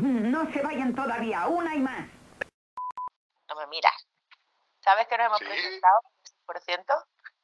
No 0.00 0.50
se 0.52 0.62
vayan 0.62 0.94
todavía, 0.94 1.46
una 1.46 1.74
y 1.74 1.80
más. 1.80 2.06
No 3.48 3.54
me 3.56 3.66
miras. 3.68 4.06
¿Sabes 4.80 5.06
que 5.08 5.16
nos 5.18 5.26
hemos 5.26 5.38
Sí. 5.38 5.44
presentado 5.46 6.00
por 6.44 6.60
ciento? 6.60 6.94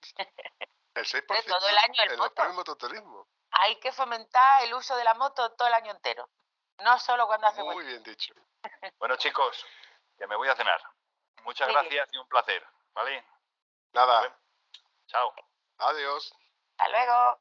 El 0.95 1.07
6% 1.07 1.27
De 1.35 1.43
todo 1.45 1.69
el 1.69 1.79
año 1.79 2.03
el 2.03 2.19
moto. 2.19 2.53
mototurismo. 2.53 3.27
Hay 3.53 3.77
que 3.81 3.93
fomentar 3.93 4.62
el 4.65 4.74
uso 4.74 4.95
de 4.97 5.05
la 5.05 5.15
moto 5.15 5.51
todo 5.53 5.69
el 5.69 5.74
año 5.74 5.91
entero. 5.93 6.29
No 6.79 6.99
solo 6.99 7.27
cuando 7.27 7.47
hace 7.47 7.62
Muy 7.62 7.74
buen 7.74 7.87
bien 7.87 8.03
dicho. 8.03 8.35
Bueno, 8.99 9.16
chicos, 9.16 9.65
que 10.19 10.27
me 10.27 10.37
voy 10.37 10.49
a 10.49 10.55
cenar. 10.57 10.81
Muchas 11.45 11.69
gracias 11.69 12.09
y 12.12 12.19
un 12.19 12.29
placer. 12.29 12.65
¿Vale? 12.95 13.24
Nada, 13.93 14.39
Chao. 15.07 15.35
adiós. 15.79 16.33
Hasta 16.77 16.89
luego. 16.91 17.41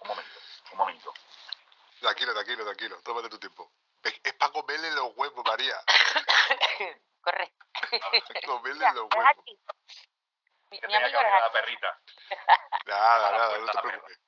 Un 0.00 0.08
momento, 0.08 0.38
un 0.72 0.78
momento. 0.78 1.14
Tranquilo, 2.00 2.32
tranquilo, 2.34 2.64
tranquilo. 2.64 3.00
Tómate 3.02 3.28
tu 3.28 3.38
tiempo. 3.38 3.70
Es, 4.02 4.14
es 4.22 4.34
para 4.34 4.52
comerle 4.52 4.90
los 4.92 5.12
huevos, 5.16 5.44
María. 5.44 5.76
Corre. 7.20 7.52
comerle 8.46 8.78
Mira, 8.78 8.92
los 8.94 9.08
huevos. 9.12 9.26
aquí. 9.30 9.58
Mi, 10.70 10.80
Que 10.80 10.86
mi 10.86 10.92
que 10.92 10.96
amigo 10.98 11.22
la 11.22 11.52
perrita. 11.52 12.00
Nada, 12.86 13.30
nada, 13.32 13.58
no 13.58 13.66
te 13.66 13.78
preocupes. 13.80 14.18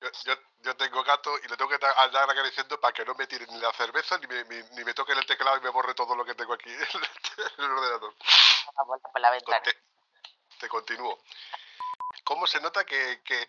Yo, 0.00 0.10
yo, 0.24 0.34
yo 0.58 0.76
tengo 0.76 1.02
gato 1.04 1.38
y 1.38 1.48
le 1.48 1.56
tengo 1.56 1.70
que 1.70 1.86
andar 1.86 2.30
acariciando 2.30 2.78
para 2.78 2.92
que 2.92 3.04
no 3.04 3.14
me 3.14 3.26
tire 3.26 3.46
ni 3.46 3.58
la 3.58 3.72
cerveza 3.72 4.18
ni 4.18 4.26
me, 4.26 4.44
ni, 4.44 4.62
ni 4.76 4.84
me 4.84 4.92
toque 4.92 5.12
el 5.12 5.24
teclado 5.24 5.56
y 5.56 5.60
me 5.62 5.70
borre 5.70 5.94
todo 5.94 6.14
lo 6.14 6.22
que 6.24 6.34
tengo 6.34 6.52
aquí 6.52 6.70
en 6.70 6.80
el, 6.80 6.86
en 7.58 7.64
el 7.64 7.70
ordenador. 7.70 8.14
Vamos 8.76 9.00
por 9.00 9.20
la 9.20 9.30
ventana. 9.30 9.62
Te, 9.62 9.74
te 10.60 10.68
continúo. 10.68 11.18
¿Cómo 12.26 12.44
se 12.44 12.60
nota 12.60 12.84
que, 12.84 13.22
que, 13.22 13.46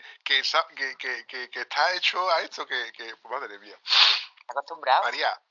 que, 1.50 1.60
está 1.62 1.94
hecho 1.96 2.30
a 2.30 2.42
esto? 2.42 2.68
Que, 2.68 2.92
pues 2.96 3.32
madre 3.32 3.58
mía. 3.58 3.76
Acostumbrado. 4.48 5.02
María, 5.02 5.42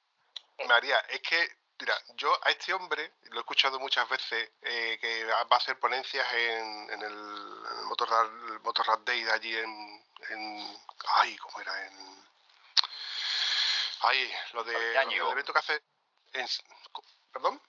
¿Qué? 0.56 0.64
María, 0.64 0.98
es 1.08 1.20
que, 1.22 1.58
mira, 1.80 2.00
yo 2.14 2.32
a 2.44 2.50
este 2.50 2.72
hombre 2.72 3.14
lo 3.30 3.38
he 3.38 3.40
escuchado 3.40 3.80
muchas 3.80 4.08
veces 4.08 4.48
eh, 4.62 4.96
que 5.00 5.24
va 5.24 5.40
a 5.40 5.56
hacer 5.56 5.76
ponencias 5.80 6.24
en, 6.34 6.90
en 6.90 7.02
el, 7.02 7.12
en 7.12 7.78
el 7.80 7.84
Motorrad, 7.86 8.26
el 8.26 8.60
Motorrad 8.60 9.00
Day 9.00 9.24
de 9.24 9.32
allí 9.32 9.56
en, 9.56 10.06
en. 10.30 10.80
Ay, 11.16 11.36
¿cómo 11.38 11.60
era? 11.60 11.84
En. 11.84 12.24
Ay, 14.02 14.32
lo 14.52 14.62
de. 14.62 14.94
El 15.02 15.12
evento 15.32 15.52
que 15.52 15.58
hace. 15.58 15.82
en- 16.34 16.46
¿Perdón? 17.32 17.60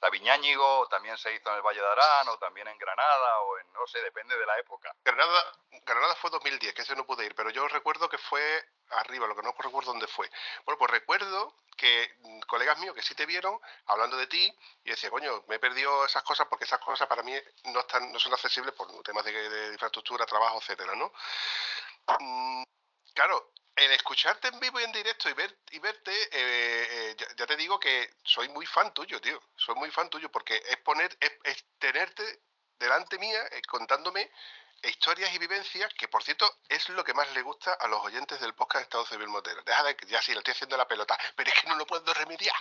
La 0.00 0.10
Viñáñigo 0.10 0.86
también 0.88 1.16
se 1.18 1.34
hizo 1.34 1.50
en 1.50 1.56
el 1.56 1.62
Valle 1.62 1.80
de 1.80 1.86
Arán 1.86 2.28
o 2.28 2.38
también 2.38 2.68
en 2.68 2.78
Granada 2.78 3.40
o 3.40 3.58
en, 3.58 3.72
no 3.72 3.86
sé, 3.86 4.00
depende 4.00 4.36
de 4.38 4.46
la 4.46 4.58
época. 4.58 4.94
Granada, 5.04 5.44
Granada 5.84 6.14
fue 6.16 6.30
2010, 6.30 6.72
que 6.74 6.82
ese 6.82 6.94
no 6.94 7.04
pude 7.04 7.26
ir, 7.26 7.34
pero 7.34 7.50
yo 7.50 7.66
recuerdo 7.68 8.08
que 8.08 8.18
fue 8.18 8.64
arriba, 8.90 9.26
lo 9.26 9.34
que 9.34 9.42
no 9.42 9.54
recuerdo 9.58 9.92
dónde 9.92 10.06
fue. 10.06 10.30
Bueno, 10.64 10.78
pues 10.78 10.90
recuerdo 10.90 11.54
que 11.76 12.16
mm, 12.20 12.40
colegas 12.40 12.78
míos 12.78 12.94
que 12.94 13.02
sí 13.02 13.14
te 13.14 13.26
vieron 13.26 13.58
hablando 13.86 14.16
de 14.16 14.26
ti 14.26 14.52
y 14.84 14.90
decía, 14.90 15.10
coño, 15.10 15.44
me 15.48 15.56
he 15.56 15.58
perdido 15.58 16.04
esas 16.04 16.22
cosas 16.22 16.46
porque 16.48 16.64
esas 16.64 16.80
cosas 16.80 17.08
para 17.08 17.22
mí 17.22 17.34
no 17.64 17.80
están, 17.80 18.12
no 18.12 18.18
son 18.18 18.32
accesibles 18.32 18.74
por 18.74 18.88
temas 19.02 19.24
de, 19.24 19.32
de 19.32 19.72
infraestructura, 19.72 20.26
trabajo, 20.26 20.58
etcétera, 20.58 20.94
¿no? 20.94 21.12
Claro, 23.14 23.52
el 23.76 23.92
escucharte 23.92 24.48
en 24.48 24.60
vivo 24.60 24.80
y 24.80 24.84
en 24.84 24.92
directo 24.92 25.28
y 25.28 25.32
ver 25.34 25.56
y 25.70 25.78
verte, 25.78 26.12
eh, 26.12 26.28
eh, 26.32 27.16
ya, 27.18 27.26
ya 27.36 27.46
te 27.46 27.56
digo 27.56 27.78
que 27.78 28.10
soy 28.24 28.48
muy 28.48 28.66
fan 28.66 28.92
tuyo, 28.92 29.20
tío. 29.20 29.40
Soy 29.56 29.74
muy 29.76 29.90
fan 29.90 30.10
tuyo 30.10 30.30
porque 30.30 30.56
es 30.56 30.76
poner, 30.78 31.16
es, 31.20 31.32
es 31.44 31.64
tenerte 31.78 32.42
delante 32.78 33.18
mía 33.18 33.40
eh, 33.52 33.62
contándome 33.68 34.30
historias 34.82 35.32
y 35.34 35.38
vivencias 35.38 35.92
que, 35.94 36.08
por 36.08 36.22
cierto, 36.22 36.48
es 36.68 36.88
lo 36.90 37.02
que 37.02 37.14
más 37.14 37.30
le 37.34 37.42
gusta 37.42 37.72
a 37.74 37.88
los 37.88 38.00
oyentes 38.04 38.40
del 38.40 38.54
podcast 38.54 38.84
Estado 38.84 39.06
Civil 39.06 39.28
Motero. 39.28 39.62
Deja 39.62 39.82
de 39.82 39.96
que 39.96 40.06
ya 40.06 40.22
sí, 40.22 40.32
le 40.32 40.38
estoy 40.38 40.52
haciendo 40.52 40.76
la 40.76 40.86
pelota, 40.86 41.18
pero 41.36 41.50
es 41.50 41.60
que 41.60 41.68
no 41.68 41.76
lo 41.76 41.86
puedo 41.86 42.12
remediar. 42.14 42.56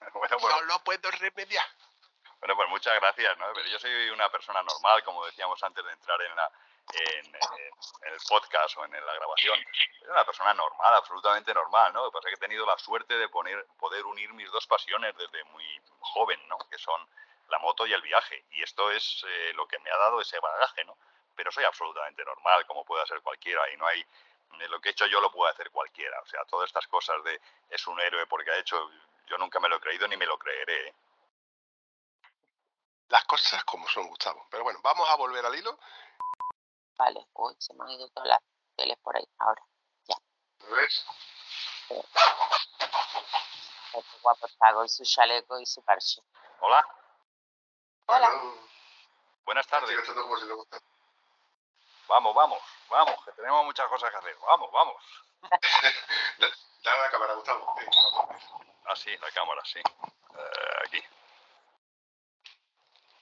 Bueno, 0.14 0.38
No 0.40 0.62
lo 0.62 0.82
puedo 0.82 1.10
remediar. 1.10 1.66
bueno, 2.38 2.56
pues 2.56 2.70
muchas 2.70 2.94
gracias, 2.98 3.36
¿no? 3.36 3.52
Pero 3.52 3.68
yo 3.68 3.78
soy 3.78 4.08
una 4.08 4.30
persona 4.30 4.62
normal, 4.62 5.04
como 5.04 5.26
decíamos 5.26 5.62
antes 5.62 5.84
de 5.84 5.92
entrar 5.92 6.18
en, 6.22 6.36
la, 6.36 6.50
en, 6.94 7.34
el 8.12 8.18
podcast 8.28 8.76
o 8.76 8.84
en 8.84 8.92
la 8.92 9.14
grabación. 9.14 9.58
Soy 9.98 10.08
una 10.08 10.24
persona 10.24 10.54
normal, 10.54 10.94
absolutamente 10.94 11.54
normal, 11.54 11.92
¿no? 11.92 12.04
Lo 12.04 12.10
que 12.10 12.14
pasa 12.16 12.28
es 12.28 12.34
que 12.34 12.44
he 12.44 12.48
tenido 12.48 12.66
la 12.66 12.78
suerte 12.78 13.16
de 13.16 13.28
poner, 13.28 13.66
poder 13.78 14.04
unir 14.06 14.32
mis 14.34 14.50
dos 14.50 14.66
pasiones 14.66 15.16
desde 15.16 15.44
muy 15.44 15.64
joven, 16.00 16.40
¿no? 16.48 16.58
Que 16.70 16.78
son 16.78 17.08
la 17.48 17.58
moto 17.58 17.86
y 17.86 17.92
el 17.92 18.02
viaje. 18.02 18.44
Y 18.50 18.62
esto 18.62 18.90
es 18.90 19.24
eh, 19.26 19.52
lo 19.54 19.66
que 19.66 19.78
me 19.80 19.90
ha 19.90 19.96
dado 19.96 20.20
ese 20.20 20.38
bagaje, 20.40 20.84
¿no? 20.84 20.96
Pero 21.36 21.50
soy 21.52 21.64
absolutamente 21.64 22.24
normal, 22.24 22.66
como 22.66 22.84
puede 22.84 23.06
ser 23.06 23.20
cualquiera, 23.22 23.62
y 23.72 23.76
no 23.76 23.86
hay 23.86 24.00
eh, 24.00 24.68
lo 24.68 24.80
que 24.80 24.90
he 24.90 24.92
hecho 24.92 25.06
yo 25.06 25.20
lo 25.20 25.30
puede 25.30 25.52
hacer 25.52 25.70
cualquiera. 25.70 26.20
O 26.20 26.26
sea, 26.26 26.44
todas 26.44 26.68
estas 26.68 26.86
cosas 26.88 27.22
de 27.24 27.40
es 27.68 27.86
un 27.86 28.00
héroe 28.00 28.26
porque 28.26 28.50
ha 28.50 28.58
hecho, 28.58 28.90
yo 29.26 29.38
nunca 29.38 29.60
me 29.60 29.68
lo 29.68 29.76
he 29.76 29.80
creído 29.80 30.06
ni 30.08 30.16
me 30.16 30.26
lo 30.26 30.38
creeré. 30.38 30.88
¿eh? 30.88 30.94
Las 33.08 33.24
cosas 33.24 33.64
como 33.64 33.88
son, 33.88 34.06
Gustavo. 34.06 34.46
Pero 34.50 34.64
bueno, 34.64 34.80
vamos 34.82 35.08
a 35.08 35.16
volver 35.16 35.44
al 35.44 35.54
hilo. 35.54 35.78
Vale, 37.00 37.26
uy, 37.32 37.56
se 37.58 37.72
me 37.72 37.84
han 37.84 37.90
ido 37.92 38.10
todas 38.10 38.28
las 38.28 38.40
teles 38.76 38.98
por 38.98 39.16
ahí. 39.16 39.26
Ahora, 39.38 39.62
¿Ves? 40.68 41.06
qué 41.88 42.02
guapo 44.20 44.46
está 44.46 44.74
con 44.74 44.86
su 44.86 45.02
chaleco 45.04 45.58
y 45.58 45.64
su 45.64 45.82
parche. 45.82 46.20
Hola, 46.60 46.86
Hola. 48.04 48.28
Buenas 49.46 49.66
tardes. 49.66 49.98
Vamos, 52.06 52.34
vamos, 52.34 52.62
vamos, 52.90 53.24
que 53.24 53.32
tenemos 53.32 53.64
muchas 53.64 53.88
cosas 53.88 54.10
que 54.10 54.16
hacer. 54.18 54.36
Vamos, 54.42 54.70
vamos. 54.70 55.02
Dale 56.84 56.98
la 57.02 57.10
cámara, 57.10 57.32
Gustavo. 57.32 57.76
Ah, 58.84 58.96
sí, 58.96 59.16
la 59.16 59.30
cámara, 59.30 59.62
sí. 59.64 59.78
Eh, 59.78 60.86
aquí. 60.86 61.02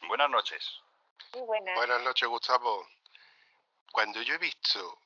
Buenas 0.09 0.31
noches. 0.31 0.81
Muy 1.35 1.43
buena. 1.43 1.75
Buenas 1.77 2.03
noches, 2.03 2.29
Gustavo. 2.29 2.85
Cuando 3.93 4.21
yo 4.23 4.35
he 4.35 4.39
visto 4.39 5.01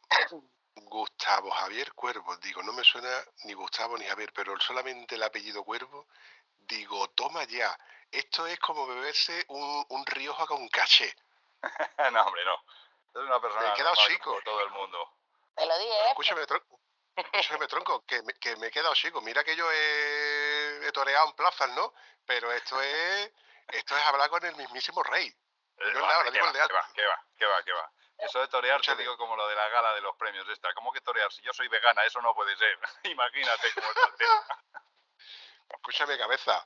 Gustavo 0.74 1.50
Javier 1.50 1.92
Cuervo, 1.94 2.36
digo, 2.38 2.62
no 2.62 2.72
me 2.72 2.84
suena 2.84 3.24
ni 3.44 3.52
Gustavo 3.54 3.96
ni 3.96 4.04
Javier, 4.06 4.32
pero 4.34 4.58
solamente 4.60 5.14
el 5.14 5.22
apellido 5.22 5.64
Cuervo, 5.64 6.06
digo, 6.56 7.08
toma 7.10 7.44
ya. 7.44 7.76
Esto 8.10 8.46
es 8.46 8.58
como 8.58 8.86
beberse 8.86 9.44
un, 9.48 9.84
un 9.88 10.06
Rioja 10.06 10.46
con 10.46 10.68
caché. 10.68 11.14
no, 12.12 12.22
hombre, 12.26 12.44
no. 12.44 12.54
Es 13.14 13.26
una 13.26 13.40
persona 13.40 13.66
Me 13.66 13.72
he 13.72 13.74
quedado 13.74 13.96
chico. 13.96 14.38
todo 14.44 14.60
el 14.62 14.70
mundo. 14.70 15.16
Te 15.54 15.66
lo 15.66 15.78
dije, 15.78 15.90
¿eh? 15.92 16.08
Escúchame, 16.08 16.46
tronco. 16.46 16.80
Escúchame, 17.14 17.66
tronco, 17.68 18.04
que 18.06 18.22
me, 18.22 18.34
que 18.34 18.56
me 18.56 18.66
he 18.68 18.70
quedado 18.70 18.94
chico. 18.94 19.20
Mira 19.20 19.44
que 19.44 19.54
yo 19.54 19.70
he, 19.70 20.86
he 20.86 20.92
toreado 20.92 21.26
en 21.28 21.34
plazas, 21.34 21.70
¿no? 21.70 21.92
Pero 22.24 22.50
esto 22.52 22.80
es 22.80 23.30
esto 23.68 23.96
es 23.96 24.02
hablar 24.04 24.28
con 24.30 24.44
el 24.44 24.54
mismísimo 24.56 25.02
rey. 25.02 25.26
Eh, 25.26 25.34
No, 25.76 26.08
¿qué 26.24 26.30
digo 26.30 26.44
va, 26.44 26.50
el 26.50 26.52
de 26.52 26.68
¿Qué 26.68 26.74
va, 26.74 26.88
qué 26.94 27.06
va, 27.06 27.26
qué 27.38 27.46
va, 27.46 27.62
qué 27.64 27.72
va? 27.72 27.92
Eso 28.22 28.38
de 28.40 28.48
torear, 28.48 28.80
te 28.82 28.94
digo 28.96 29.16
como 29.16 29.34
lo 29.36 29.48
de 29.48 29.56
la 29.56 29.68
gala 29.68 29.94
de 29.94 30.00
los 30.00 30.16
premios 30.16 30.48
esta. 30.48 30.72
¿Cómo 30.74 30.92
que 30.92 31.00
torear? 31.00 31.30
Si 31.32 31.42
yo 31.42 31.52
soy 31.52 31.66
vegana, 31.68 32.04
eso 32.04 32.20
no 32.22 32.34
puede 32.34 32.56
ser. 32.56 32.78
Imagínate 33.04 33.72
cómo 33.74 33.88
está 33.88 34.06
el 34.06 34.14
tema. 34.14 34.46
Escúchame, 35.70 36.16
cabeza. 36.18 36.64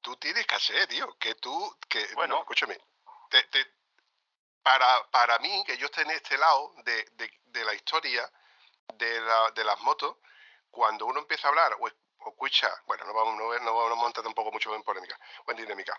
Tú 0.00 0.16
tienes 0.16 0.46
caché, 0.46 0.86
tío. 0.86 1.16
Que 1.18 1.34
tú, 1.36 1.76
que, 1.88 2.06
Bueno. 2.14 2.34
no, 2.36 2.40
escúchame. 2.42 2.78
Te- 3.30 3.44
te- 3.44 3.74
para, 4.62 5.08
para 5.10 5.38
mí, 5.38 5.64
que 5.64 5.76
yo 5.78 5.86
esté 5.86 6.02
en 6.02 6.10
este 6.10 6.36
lado 6.36 6.72
de, 6.84 7.04
de- 7.12 7.40
de 7.44 7.64
la 7.64 7.74
historia 7.74 8.30
de, 8.94 9.20
la- 9.20 9.50
de 9.52 9.64
las 9.64 9.80
motos, 9.80 10.16
cuando 10.70 11.06
uno 11.06 11.20
empieza 11.20 11.46
a 11.48 11.50
hablar 11.50 11.76
o, 11.80 11.88
es- 11.88 11.94
escucha, 12.26 12.70
bueno, 12.86 13.04
no 13.06 13.14
vamos, 13.14 13.34
no, 13.36 13.58
no 13.60 13.74
vamos 13.74 13.92
a 13.92 13.94
montar 14.02 14.22
tampoco 14.22 14.50
mucho 14.52 14.74
en 14.74 14.82
polémica, 14.82 15.18
o 15.46 15.50
en 15.52 15.56
dinámica. 15.56 15.98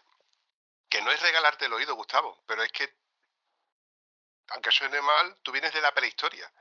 Que 0.87 1.01
no 1.01 1.11
es 1.11 1.19
regalarte 1.21 1.65
el 1.65 1.73
oído, 1.73 1.95
Gustavo, 1.95 2.43
pero 2.45 2.61
es 2.61 2.71
que, 2.71 2.93
aunque 4.51 4.71
suene 4.71 5.01
mal, 5.01 5.37
tú 5.43 5.51
vienes 5.51 5.73
de 5.73 5.81
la 5.81 5.93
prehistoria. 5.93 6.51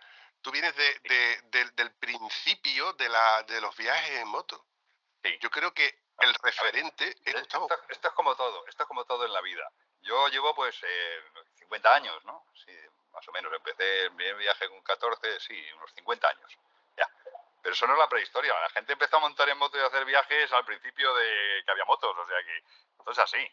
Tú 0.40 0.50
vienes 0.52 0.74
de, 0.76 1.00
de- 1.04 1.40
del- 1.44 1.74
del 1.74 1.92
principio 1.96 2.92
de, 2.94 3.08
la, 3.08 3.42
de 3.44 3.60
los 3.60 3.76
viajes 3.76 4.10
en 4.20 4.28
moto. 4.28 4.64
Sí. 5.24 5.36
Yo 5.40 5.50
creo 5.50 5.72
que 5.74 6.02
el 6.20 6.32
referente 6.34 7.14
es 7.24 7.34
Gustavo. 7.34 7.68
Esto, 7.70 7.84
esto 7.88 8.08
es 8.08 8.14
como 8.14 8.34
todo, 8.36 8.66
esto 8.66 8.82
es 8.84 8.86
como 8.88 9.04
todo 9.04 9.24
en 9.24 9.32
la 9.32 9.40
vida. 9.40 9.68
Yo 10.00 10.28
llevo 10.28 10.54
pues 10.54 10.78
eh, 10.82 11.22
50 11.56 11.94
años, 11.94 12.24
¿no? 12.24 12.46
Sí, 12.64 12.72
más 13.12 13.26
o 13.28 13.32
menos. 13.32 13.52
Empecé 13.52 14.02
el 14.04 14.14
primer 14.14 14.36
viaje 14.36 14.68
con 14.68 14.80
14, 14.82 15.40
sí, 15.40 15.60
unos 15.74 15.92
50 15.94 16.28
años. 16.28 16.56
Ya. 16.96 17.08
Pero 17.60 17.74
eso 17.74 17.86
no 17.88 17.94
es 17.94 17.98
la 17.98 18.08
prehistoria. 18.08 18.54
La 18.60 18.70
gente 18.70 18.92
empezó 18.92 19.16
a 19.16 19.20
montar 19.20 19.48
en 19.48 19.58
moto 19.58 19.76
y 19.76 19.80
a 19.80 19.86
hacer 19.86 20.04
viajes 20.04 20.52
al 20.52 20.64
principio 20.64 21.12
de 21.14 21.62
que 21.64 21.70
había 21.72 21.84
motos. 21.84 22.16
O 22.16 22.26
sea 22.28 22.36
que 22.44 22.58
esto 22.98 23.10
es 23.10 23.18
así. 23.18 23.48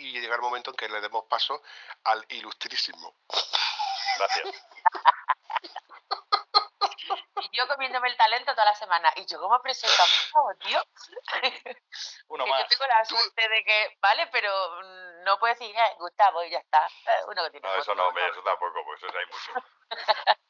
Y 0.00 0.18
llegar 0.18 0.36
el 0.36 0.42
momento 0.42 0.70
en 0.70 0.76
que 0.76 0.88
le 0.88 1.00
demos 1.00 1.24
paso 1.28 1.62
al 2.04 2.24
ilustrísimo. 2.30 3.14
Gracias. 4.18 4.66
Y 7.42 7.56
yo 7.56 7.68
comiéndome 7.68 8.08
el 8.08 8.16
talento 8.16 8.52
toda 8.52 8.64
la 8.64 8.74
semana. 8.74 9.12
¿Y 9.16 9.26
yo 9.26 9.38
cómo 9.40 9.60
presento 9.60 10.02
a 10.02 10.06
Gustavo, 10.06 10.54
tío? 10.60 10.82
Uno 12.28 12.44
que 12.44 12.50
más. 12.50 12.62
yo 12.62 12.68
tengo 12.68 12.86
la 12.86 13.04
suerte 13.04 13.48
de 13.48 13.64
que, 13.64 13.98
vale, 14.00 14.26
pero 14.28 14.50
mm, 14.82 15.24
no 15.24 15.38
puedo 15.38 15.52
decir, 15.52 15.74
eh, 15.74 15.94
Gustavo, 15.98 16.44
y 16.44 16.50
ya 16.50 16.58
está. 16.58 16.86
Uno 17.28 17.44
que 17.44 17.50
tiene 17.50 17.68
No, 17.68 17.74
eso 17.74 17.94
no, 17.94 18.08
hombre, 18.08 18.26
eso 18.28 18.42
tampoco, 18.42 18.82
pues 18.84 19.02
eso 19.02 19.18
hay 19.18 19.26
mucho. 19.26 19.52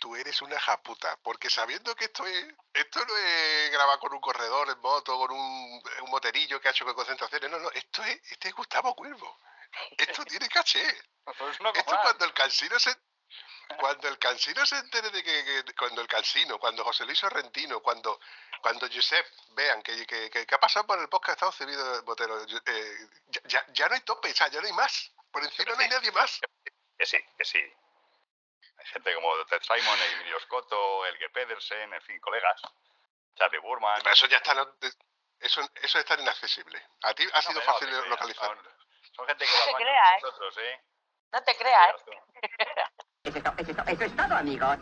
Tú, 0.00 0.14
eres 0.16 0.40
una 0.42 0.58
japuta, 0.60 1.16
porque 1.22 1.48
sabiendo 1.50 1.94
que 1.94 2.06
esto 2.06 2.26
es, 2.26 2.46
esto 2.74 3.04
no 3.04 3.16
es 3.16 3.70
grabar 3.70 3.98
con 3.98 4.12
un 4.12 4.20
corredor 4.20 4.68
en 4.70 4.78
moto, 4.80 5.16
con 5.16 5.30
un, 5.32 5.82
un 6.02 6.10
moterillo 6.10 6.60
que 6.60 6.68
ha 6.68 6.70
hecho 6.70 6.84
con 6.84 6.94
concentraciones, 6.94 7.50
no, 7.50 7.58
no, 7.58 7.70
esto 7.72 8.02
es, 8.04 8.20
este 8.30 8.48
es 8.48 8.54
Gustavo 8.54 8.94
Cuervo. 8.94 9.38
Esto 9.98 10.24
tiene 10.26 10.48
caché. 10.48 10.84
Pues 11.24 11.60
no 11.60 11.70
Esto 11.72 11.98
cuando 12.02 12.24
el 12.24 12.32
cansino 12.32 12.78
se 12.78 12.94
cuando 13.80 14.08
el 14.08 14.18
cansino 14.18 14.64
se 14.64 14.76
entere 14.78 15.10
de 15.10 15.22
que, 15.22 15.44
que- 15.64 15.74
cuando 15.74 16.00
el 16.00 16.06
cansino, 16.06 16.58
cuando 16.58 16.84
José 16.84 17.04
Luis 17.04 17.18
Sorrentino, 17.18 17.80
cuando 17.80 18.20
cuando 18.62 18.86
Josep 18.88 19.26
vean 19.50 19.82
que, 19.82 20.06
que, 20.06 20.30
que- 20.30 20.54
ha 20.54 20.60
pasado 20.60 20.86
por 20.86 20.98
el 20.98 21.08
podcast 21.08 21.36
Estado 21.36 21.52
Civil 21.52 21.76
Botero, 22.04 22.40
eh, 22.42 23.08
ya, 23.26 23.40
ya, 23.44 23.66
ya 23.72 23.88
no 23.88 23.94
hay 23.94 24.00
tope, 24.02 24.30
o 24.30 24.34
sea, 24.34 24.48
ya 24.48 24.60
no 24.60 24.66
hay 24.66 24.72
más. 24.72 25.10
Por 25.30 25.44
encima 25.44 25.72
no 25.74 25.80
hay 25.80 25.88
nadie 25.88 26.12
más. 26.12 26.40
Que 26.96 27.06
sí, 27.06 27.18
que 27.36 27.44
sí. 27.44 27.58
Gente 28.92 29.14
como 29.14 29.44
Ted 29.46 29.60
Simon, 29.62 29.98
Emilio 30.14 30.38
Scotto, 30.40 31.04
Elge 31.06 31.28
Pedersen, 31.30 31.92
en 31.92 32.02
fin, 32.02 32.20
colegas. 32.20 32.60
Charlie 33.34 33.58
Burman. 33.58 34.00
Pero 34.02 34.12
eso 34.14 34.26
ya 34.26 34.36
está 34.38 34.54
no- 34.54 34.74
eso, 35.40 35.60
eso 35.74 35.98
es 35.98 36.04
tan 36.06 36.20
inaccesible. 36.20 36.80
A 37.02 37.12
ti 37.14 37.24
ha 37.24 37.36
No, 37.36 37.42
sido 37.42 37.60
no 37.60 37.60
fácil 37.62 37.88
creas, 37.88 38.06
localizar. 38.06 38.46
Son, 38.48 38.58
son 39.16 39.26
gente 39.26 39.44
que 39.44 39.50
No 39.52 39.58
va 39.58 39.66
te 39.66 39.74
creas, 39.84 40.08
con 40.08 40.16
¿eh? 40.16 40.20
nosotros, 40.22 40.58
¿eh? 40.58 40.80
No 41.32 41.42
te 41.42 41.56
creas, 41.56 41.96
¿eh? 42.06 42.22
Es, 43.24 43.36
eso 43.36 44.04
es 44.04 44.16
todo, 44.16 44.36
amigos. 44.36 44.78